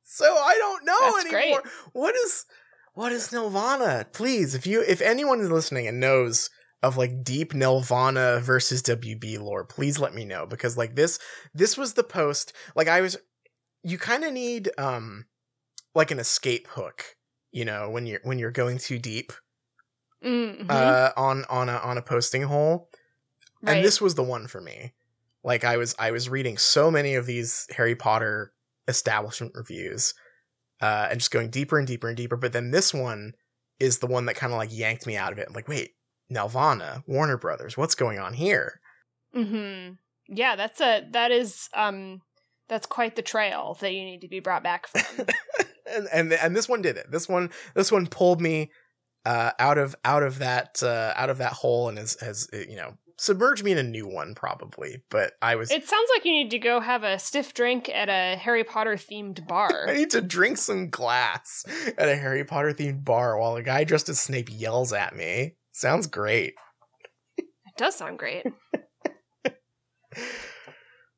So 0.05 0.26
I 0.36 0.55
don't 0.59 0.84
know 0.84 1.12
That's 1.22 1.32
anymore. 1.34 1.62
What 1.94 2.14
is 2.14 2.44
what 2.93 3.12
is 3.12 3.28
Nelvana? 3.28 4.12
Please, 4.12 4.55
if 4.55 4.66
you 4.66 4.82
if 4.82 5.01
anyone 5.01 5.40
is 5.40 5.51
listening 5.51 5.86
and 5.86 6.01
knows 6.01 6.51
of 6.82 6.96
like 6.96 7.22
deep 7.24 7.52
Nelvana 7.52 8.40
versus 8.40 8.82
WB 8.82 9.38
lore, 9.38 9.64
please 9.64 9.98
let 9.98 10.14
me 10.14 10.24
know 10.24 10.46
because 10.46 10.76
like 10.76 10.94
this 10.96 11.18
this 11.54 11.76
was 11.78 11.94
the 11.94 12.04
post. 12.04 12.52
Like 12.74 12.88
I 12.88 13.00
was 13.00 13.16
you 13.84 13.98
kind 13.98 14.24
of 14.24 14.32
need 14.32 14.70
um 14.78 15.26
like 15.94 16.10
an 16.10 16.18
escape 16.18 16.68
hook, 16.68 17.04
you 17.52 17.64
know, 17.64 17.90
when 17.90 18.06
you're 18.06 18.20
when 18.24 18.38
you're 18.38 18.50
going 18.50 18.78
too 18.78 18.98
deep 18.98 19.32
Mhm. 20.24 20.70
uh 20.70 21.10
on 21.16 21.44
on 21.50 21.68
a 21.68 21.78
on 21.78 21.98
a 21.98 22.02
posting 22.02 22.42
hole 22.42 22.88
right. 23.60 23.76
and 23.76 23.84
this 23.84 24.00
was 24.00 24.14
the 24.14 24.22
one 24.22 24.46
for 24.46 24.60
me 24.60 24.92
like 25.42 25.64
i 25.64 25.76
was 25.76 25.96
i 25.98 26.12
was 26.12 26.28
reading 26.28 26.56
so 26.56 26.92
many 26.92 27.16
of 27.16 27.26
these 27.26 27.66
harry 27.76 27.96
potter 27.96 28.52
establishment 28.86 29.50
reviews 29.56 30.14
uh 30.80 31.09
and 31.10 31.18
just 31.18 31.32
going 31.32 31.50
deeper 31.50 31.76
and 31.76 31.88
deeper 31.88 32.06
and 32.06 32.16
deeper 32.16 32.36
but 32.36 32.52
then 32.52 32.70
this 32.70 32.94
one 32.94 33.32
is 33.80 33.98
the 33.98 34.06
one 34.06 34.26
that 34.26 34.36
kind 34.36 34.52
of 34.52 34.59
like 34.59 34.72
yanked 34.72 35.09
me 35.09 35.16
out 35.16 35.32
of 35.32 35.38
it 35.38 35.46
I'm 35.48 35.54
like 35.54 35.66
wait 35.66 35.90
nelvana 36.32 37.02
warner 37.06 37.36
brothers 37.36 37.76
what's 37.76 37.94
going 37.94 38.18
on 38.18 38.32
here 38.34 38.80
hmm 39.34 39.90
Yeah, 40.28 40.56
that's 40.56 40.80
a 40.80 41.06
that 41.12 41.30
is 41.30 41.68
um 41.74 42.20
that's 42.68 42.86
quite 42.86 43.16
the 43.16 43.22
trail 43.22 43.76
that 43.80 43.92
you 43.92 44.04
need 44.04 44.20
to 44.20 44.28
be 44.28 44.40
brought 44.40 44.62
back 44.62 44.86
from. 44.86 45.26
and 45.92 46.09
and 46.12 46.32
and 46.32 46.56
this 46.56 46.68
one 46.68 46.82
did 46.82 46.96
it 46.96 47.10
this 47.10 47.28
one 47.28 47.50
this 47.74 47.92
one 47.92 48.06
pulled 48.06 48.40
me 48.40 48.70
uh 49.26 49.50
out 49.59 49.78
of 49.78 49.94
out 50.04 50.22
of 50.22 50.38
that 50.38 50.82
uh 50.82 51.12
out 51.16 51.30
of 51.30 51.38
that 51.38 51.52
hole 51.52 51.88
and 51.88 51.98
has 51.98 52.16
has 52.20 52.48
uh, 52.54 52.59
you 52.68 52.76
know 52.76 52.94
submerged 53.18 53.62
me 53.62 53.72
in 53.72 53.78
a 53.78 53.82
new 53.82 54.06
one 54.06 54.34
probably 54.34 55.02
but 55.10 55.34
i 55.42 55.54
was 55.54 55.70
it 55.70 55.86
sounds 55.86 56.09
like 56.14 56.24
you 56.24 56.32
need 56.32 56.50
to 56.50 56.59
go 56.59 56.80
have 56.80 57.04
a 57.04 57.18
stiff 57.18 57.54
drink 57.54 57.88
at 57.88 58.09
a 58.09 58.36
Harry 58.36 58.64
Potter 58.64 58.94
themed 58.94 59.46
bar. 59.46 59.84
I 59.88 59.94
need 59.94 60.10
to 60.10 60.20
drink 60.20 60.56
some 60.59 60.88
glass 60.90 61.64
at 61.96 62.09
a 62.09 62.16
Harry 62.16 62.44
Potter 62.44 62.72
themed 62.72 63.04
bar 63.04 63.38
while 63.38 63.54
a 63.54 63.62
guy 63.62 63.84
dressed 63.84 64.09
as 64.09 64.18
Snape 64.18 64.48
yells 64.50 64.92
at 64.92 65.14
me. 65.14 65.54
Sounds 65.73 66.07
great. 66.07 66.55
It 67.36 67.47
does 67.77 67.97
sound 67.97 68.19
great. 68.19 68.44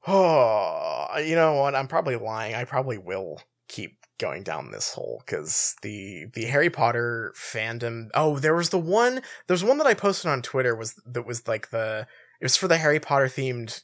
Oh, 0.07 1.07
you 1.25 1.35
know 1.35 1.55
what? 1.55 1.75
I'm 1.75 1.89
probably 1.89 2.17
lying. 2.17 2.55
I 2.55 2.65
probably 2.65 2.99
will 2.99 3.41
keep 3.69 3.97
going 4.21 4.43
down 4.43 4.71
this 4.71 4.93
hole 4.93 5.23
because 5.25 5.75
the 5.83 6.27
the 6.35 6.45
Harry 6.45 6.69
Potter 6.69 7.33
fandom. 7.39 8.09
Oh, 8.15 8.39
there 8.39 8.55
was 8.55 8.69
the 8.69 8.79
one. 8.79 9.23
There's 9.47 9.65
one 9.65 9.79
that 9.79 9.87
I 9.87 9.95
posted 9.95 10.31
on 10.31 10.43
Twitter 10.43 10.77
was 10.77 10.95
that 11.07 11.27
was 11.27 11.49
like 11.49 11.71
the. 11.71 12.07
It 12.41 12.45
was 12.45 12.57
for 12.57 12.69
the 12.69 12.77
Harry 12.77 13.01
Potter 13.01 13.27
themed 13.29 13.83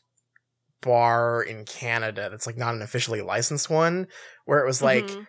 bar 0.82 1.42
in 1.42 1.64
Canada. 1.64 2.28
That's 2.30 2.46
like 2.46 2.58
not 2.58 2.74
an 2.74 2.82
officially 2.82 3.22
licensed 3.22 3.70
one. 3.70 4.06
Where 4.44 4.60
it 4.60 4.66
was 4.66 4.82
like. 4.82 5.06
Mhm. 5.06 5.26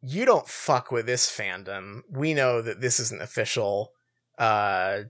you 0.00 0.24
don't 0.24 0.48
fuck 0.48 0.90
with 0.90 1.04
this 1.04 1.26
fandom. 1.30 2.00
We 2.10 2.32
know 2.32 2.62
that 2.62 2.80
this 2.80 2.98
isn't 3.00 3.20
official. 3.22 3.90
Uh 4.38 5.02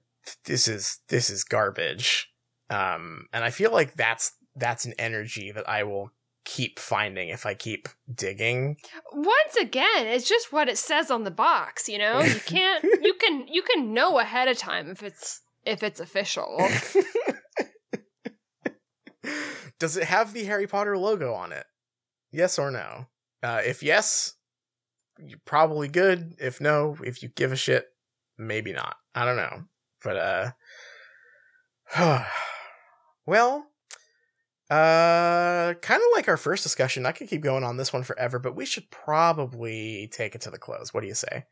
this 0.44 0.68
is 0.68 1.00
this 1.08 1.30
is 1.30 1.44
garbage. 1.44 2.28
Um 2.70 3.26
and 3.32 3.44
I 3.44 3.50
feel 3.50 3.72
like 3.72 3.94
that's 3.94 4.32
that's 4.54 4.84
an 4.84 4.94
energy 4.98 5.52
that 5.52 5.68
I 5.68 5.84
will 5.84 6.10
keep 6.44 6.78
finding 6.78 7.28
if 7.28 7.44
I 7.44 7.54
keep 7.54 7.88
digging. 8.12 8.76
once 9.12 9.56
again, 9.60 10.06
it's 10.06 10.28
just 10.28 10.52
what 10.52 10.68
it 10.68 10.78
says 10.78 11.10
on 11.10 11.24
the 11.24 11.30
box, 11.30 11.88
you 11.88 11.98
know? 11.98 12.20
You 12.20 12.40
can't 12.46 12.84
you 13.02 13.14
can 13.14 13.46
you 13.48 13.62
can 13.62 13.92
know 13.92 14.18
ahead 14.18 14.48
of 14.48 14.56
time 14.56 14.88
if 14.90 15.02
it's 15.02 15.42
if 15.64 15.82
it's 15.82 16.00
official. 16.00 16.56
Does 19.78 19.96
it 19.96 20.04
have 20.04 20.32
the 20.32 20.44
Harry 20.44 20.66
Potter 20.66 20.96
logo 20.96 21.34
on 21.34 21.52
it? 21.52 21.66
Yes 22.32 22.58
or 22.58 22.70
no? 22.70 23.06
Uh 23.42 23.60
if 23.64 23.82
yes, 23.82 24.34
you're 25.18 25.40
probably 25.44 25.88
good. 25.88 26.34
If 26.38 26.60
no, 26.60 26.96
if 27.04 27.22
you 27.22 27.28
give 27.28 27.52
a 27.52 27.56
shit, 27.56 27.86
maybe 28.38 28.72
not. 28.72 28.96
I 29.14 29.24
don't 29.24 29.36
know. 29.36 29.64
But 30.02 30.54
uh 31.94 32.24
well, 33.26 33.66
uh 34.70 35.74
kind 35.74 36.02
of 36.02 36.08
like 36.14 36.28
our 36.28 36.36
first 36.36 36.62
discussion. 36.62 37.06
I 37.06 37.12
could 37.12 37.28
keep 37.28 37.42
going 37.42 37.64
on 37.64 37.76
this 37.76 37.92
one 37.92 38.02
forever, 38.02 38.38
but 38.38 38.56
we 38.56 38.66
should 38.66 38.90
probably 38.90 40.08
take 40.12 40.34
it 40.34 40.40
to 40.42 40.50
the 40.50 40.58
close. 40.58 40.92
What 40.92 41.02
do 41.02 41.06
you 41.06 41.14
say? 41.14 41.44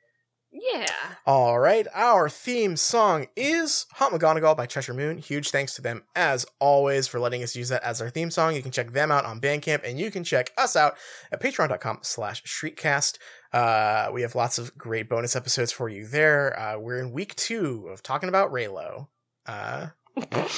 Yeah. 0.56 0.86
All 1.26 1.58
right, 1.58 1.86
our 1.92 2.28
theme 2.28 2.76
song 2.76 3.26
is 3.34 3.86
Hot 3.94 4.12
McGonagall 4.12 4.56
by 4.56 4.66
Cheshire 4.66 4.94
Moon. 4.94 5.18
Huge 5.18 5.50
thanks 5.50 5.74
to 5.74 5.82
them, 5.82 6.04
as 6.14 6.46
always, 6.60 7.08
for 7.08 7.18
letting 7.18 7.42
us 7.42 7.56
use 7.56 7.70
that 7.70 7.82
as 7.82 8.00
our 8.00 8.08
theme 8.08 8.30
song. 8.30 8.54
You 8.54 8.62
can 8.62 8.70
check 8.70 8.92
them 8.92 9.10
out 9.10 9.24
on 9.24 9.40
Bandcamp, 9.40 9.80
and 9.82 9.98
you 9.98 10.12
can 10.12 10.22
check 10.22 10.52
us 10.56 10.76
out 10.76 10.96
at 11.32 11.42
patreon.com 11.42 11.98
slash 12.02 12.44
shriekcast. 12.44 13.18
Uh, 13.54 14.10
we 14.12 14.22
have 14.22 14.34
lots 14.34 14.58
of 14.58 14.76
great 14.76 15.08
bonus 15.08 15.36
episodes 15.36 15.70
for 15.70 15.88
you 15.88 16.04
there. 16.04 16.58
Uh, 16.58 16.76
we're 16.76 16.98
in 16.98 17.12
week 17.12 17.36
two 17.36 17.86
of 17.88 18.02
talking 18.02 18.28
about 18.28 18.50
Raylo. 18.50 19.06
Uh, 19.46 19.90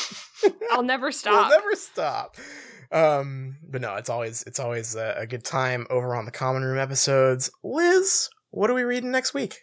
I'll 0.71 0.83
never 0.83 1.13
stop. 1.13 1.51
We'll 1.51 1.59
never 1.59 1.75
stop. 1.75 2.37
Um, 2.91 3.59
but 3.69 3.83
no, 3.83 3.97
it's 3.97 4.09
always 4.09 4.45
it's 4.45 4.59
always 4.59 4.95
a, 4.95 5.15
a 5.19 5.27
good 5.27 5.45
time 5.45 5.87
over 5.91 6.15
on 6.15 6.25
the 6.25 6.31
Common 6.31 6.65
Room 6.65 6.79
episodes. 6.79 7.51
Liz, 7.63 8.31
what 8.49 8.71
are 8.71 8.75
we 8.75 8.83
reading 8.83 9.11
next 9.11 9.35
week? 9.35 9.59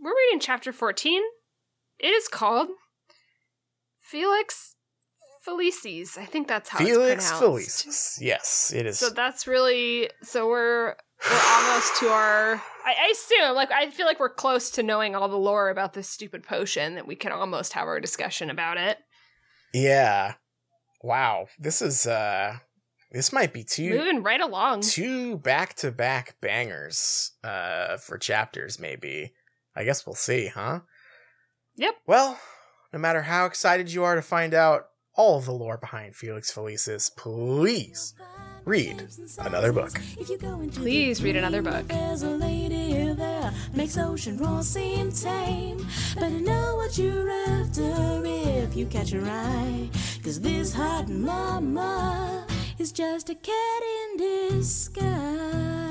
We're 0.00 0.14
reading 0.14 0.38
chapter 0.38 0.72
14. 0.72 1.20
It 1.98 2.06
is 2.06 2.28
called 2.28 2.68
Felix 3.98 4.76
Felices. 5.44 6.16
I 6.16 6.24
think 6.24 6.46
that's 6.46 6.68
how 6.68 6.78
Felix 6.78 7.24
it's 7.24 7.32
pronounced. 7.32 7.86
Felicis. 7.86 8.18
Yes, 8.20 8.72
it 8.72 8.86
is. 8.86 9.00
So 9.00 9.10
that's 9.10 9.48
really 9.48 10.08
so 10.22 10.46
we're 10.46 10.94
we're 11.30 11.40
almost 11.54 11.96
to 12.00 12.08
our 12.08 12.54
I, 12.84 12.94
I 13.06 13.12
assume 13.12 13.54
like 13.54 13.70
I 13.70 13.90
feel 13.90 14.06
like 14.06 14.18
we're 14.20 14.28
close 14.28 14.70
to 14.72 14.82
knowing 14.82 15.14
all 15.14 15.28
the 15.28 15.36
lore 15.36 15.70
about 15.70 15.92
this 15.92 16.08
stupid 16.08 16.42
potion 16.42 16.94
that 16.96 17.06
we 17.06 17.14
can 17.14 17.32
almost 17.32 17.72
have 17.74 17.86
our 17.86 18.00
discussion 18.00 18.50
about 18.50 18.76
it. 18.78 18.98
yeah. 19.72 20.34
Wow. 21.02 21.48
This 21.58 21.82
is 21.82 22.06
uh 22.06 22.58
this 23.10 23.32
might 23.32 23.52
be 23.52 23.64
two 23.64 23.90
Moving 23.90 24.22
right 24.22 24.40
along. 24.40 24.80
two 24.82 25.36
back 25.36 25.74
to 25.76 25.90
back 25.90 26.36
bangers 26.40 27.32
uh 27.44 27.96
for 27.96 28.18
chapters 28.18 28.78
maybe. 28.78 29.32
I 29.74 29.84
guess 29.84 30.06
we'll 30.06 30.14
see, 30.14 30.48
huh? 30.48 30.80
Yep. 31.76 31.94
Well, 32.06 32.38
no 32.92 32.98
matter 32.98 33.22
how 33.22 33.46
excited 33.46 33.92
you 33.92 34.04
are 34.04 34.14
to 34.14 34.22
find 34.22 34.52
out 34.54 34.88
all 35.14 35.38
of 35.38 35.46
the 35.46 35.52
lore 35.52 35.78
behind 35.78 36.14
Felix 36.14 36.52
Felicis, 36.52 37.10
please 37.16 38.14
read 38.64 39.08
another 39.38 39.72
book. 39.72 39.92
Please 40.74 41.22
read 41.22 41.36
another 41.36 41.62
book. 41.62 41.86
There's 41.88 42.22
a 42.22 42.30
lady 42.30 43.12
there, 43.12 43.52
makes 43.74 43.96
ocean 43.98 44.36
roar 44.38 44.62
seem 44.62 45.12
tame. 45.12 45.86
Better 46.14 46.40
know 46.40 46.76
what 46.76 46.96
you're 46.98 47.30
after 47.30 48.22
if 48.24 48.76
you 48.76 48.86
catch 48.86 49.10
her 49.10 49.24
eye. 49.24 49.88
Cause 50.22 50.40
this 50.40 50.72
hot 50.72 51.08
mama 51.08 52.46
is 52.78 52.92
just 52.92 53.30
a 53.30 53.34
cat 53.34 53.82
in 53.82 54.16
disguise. 54.58 55.81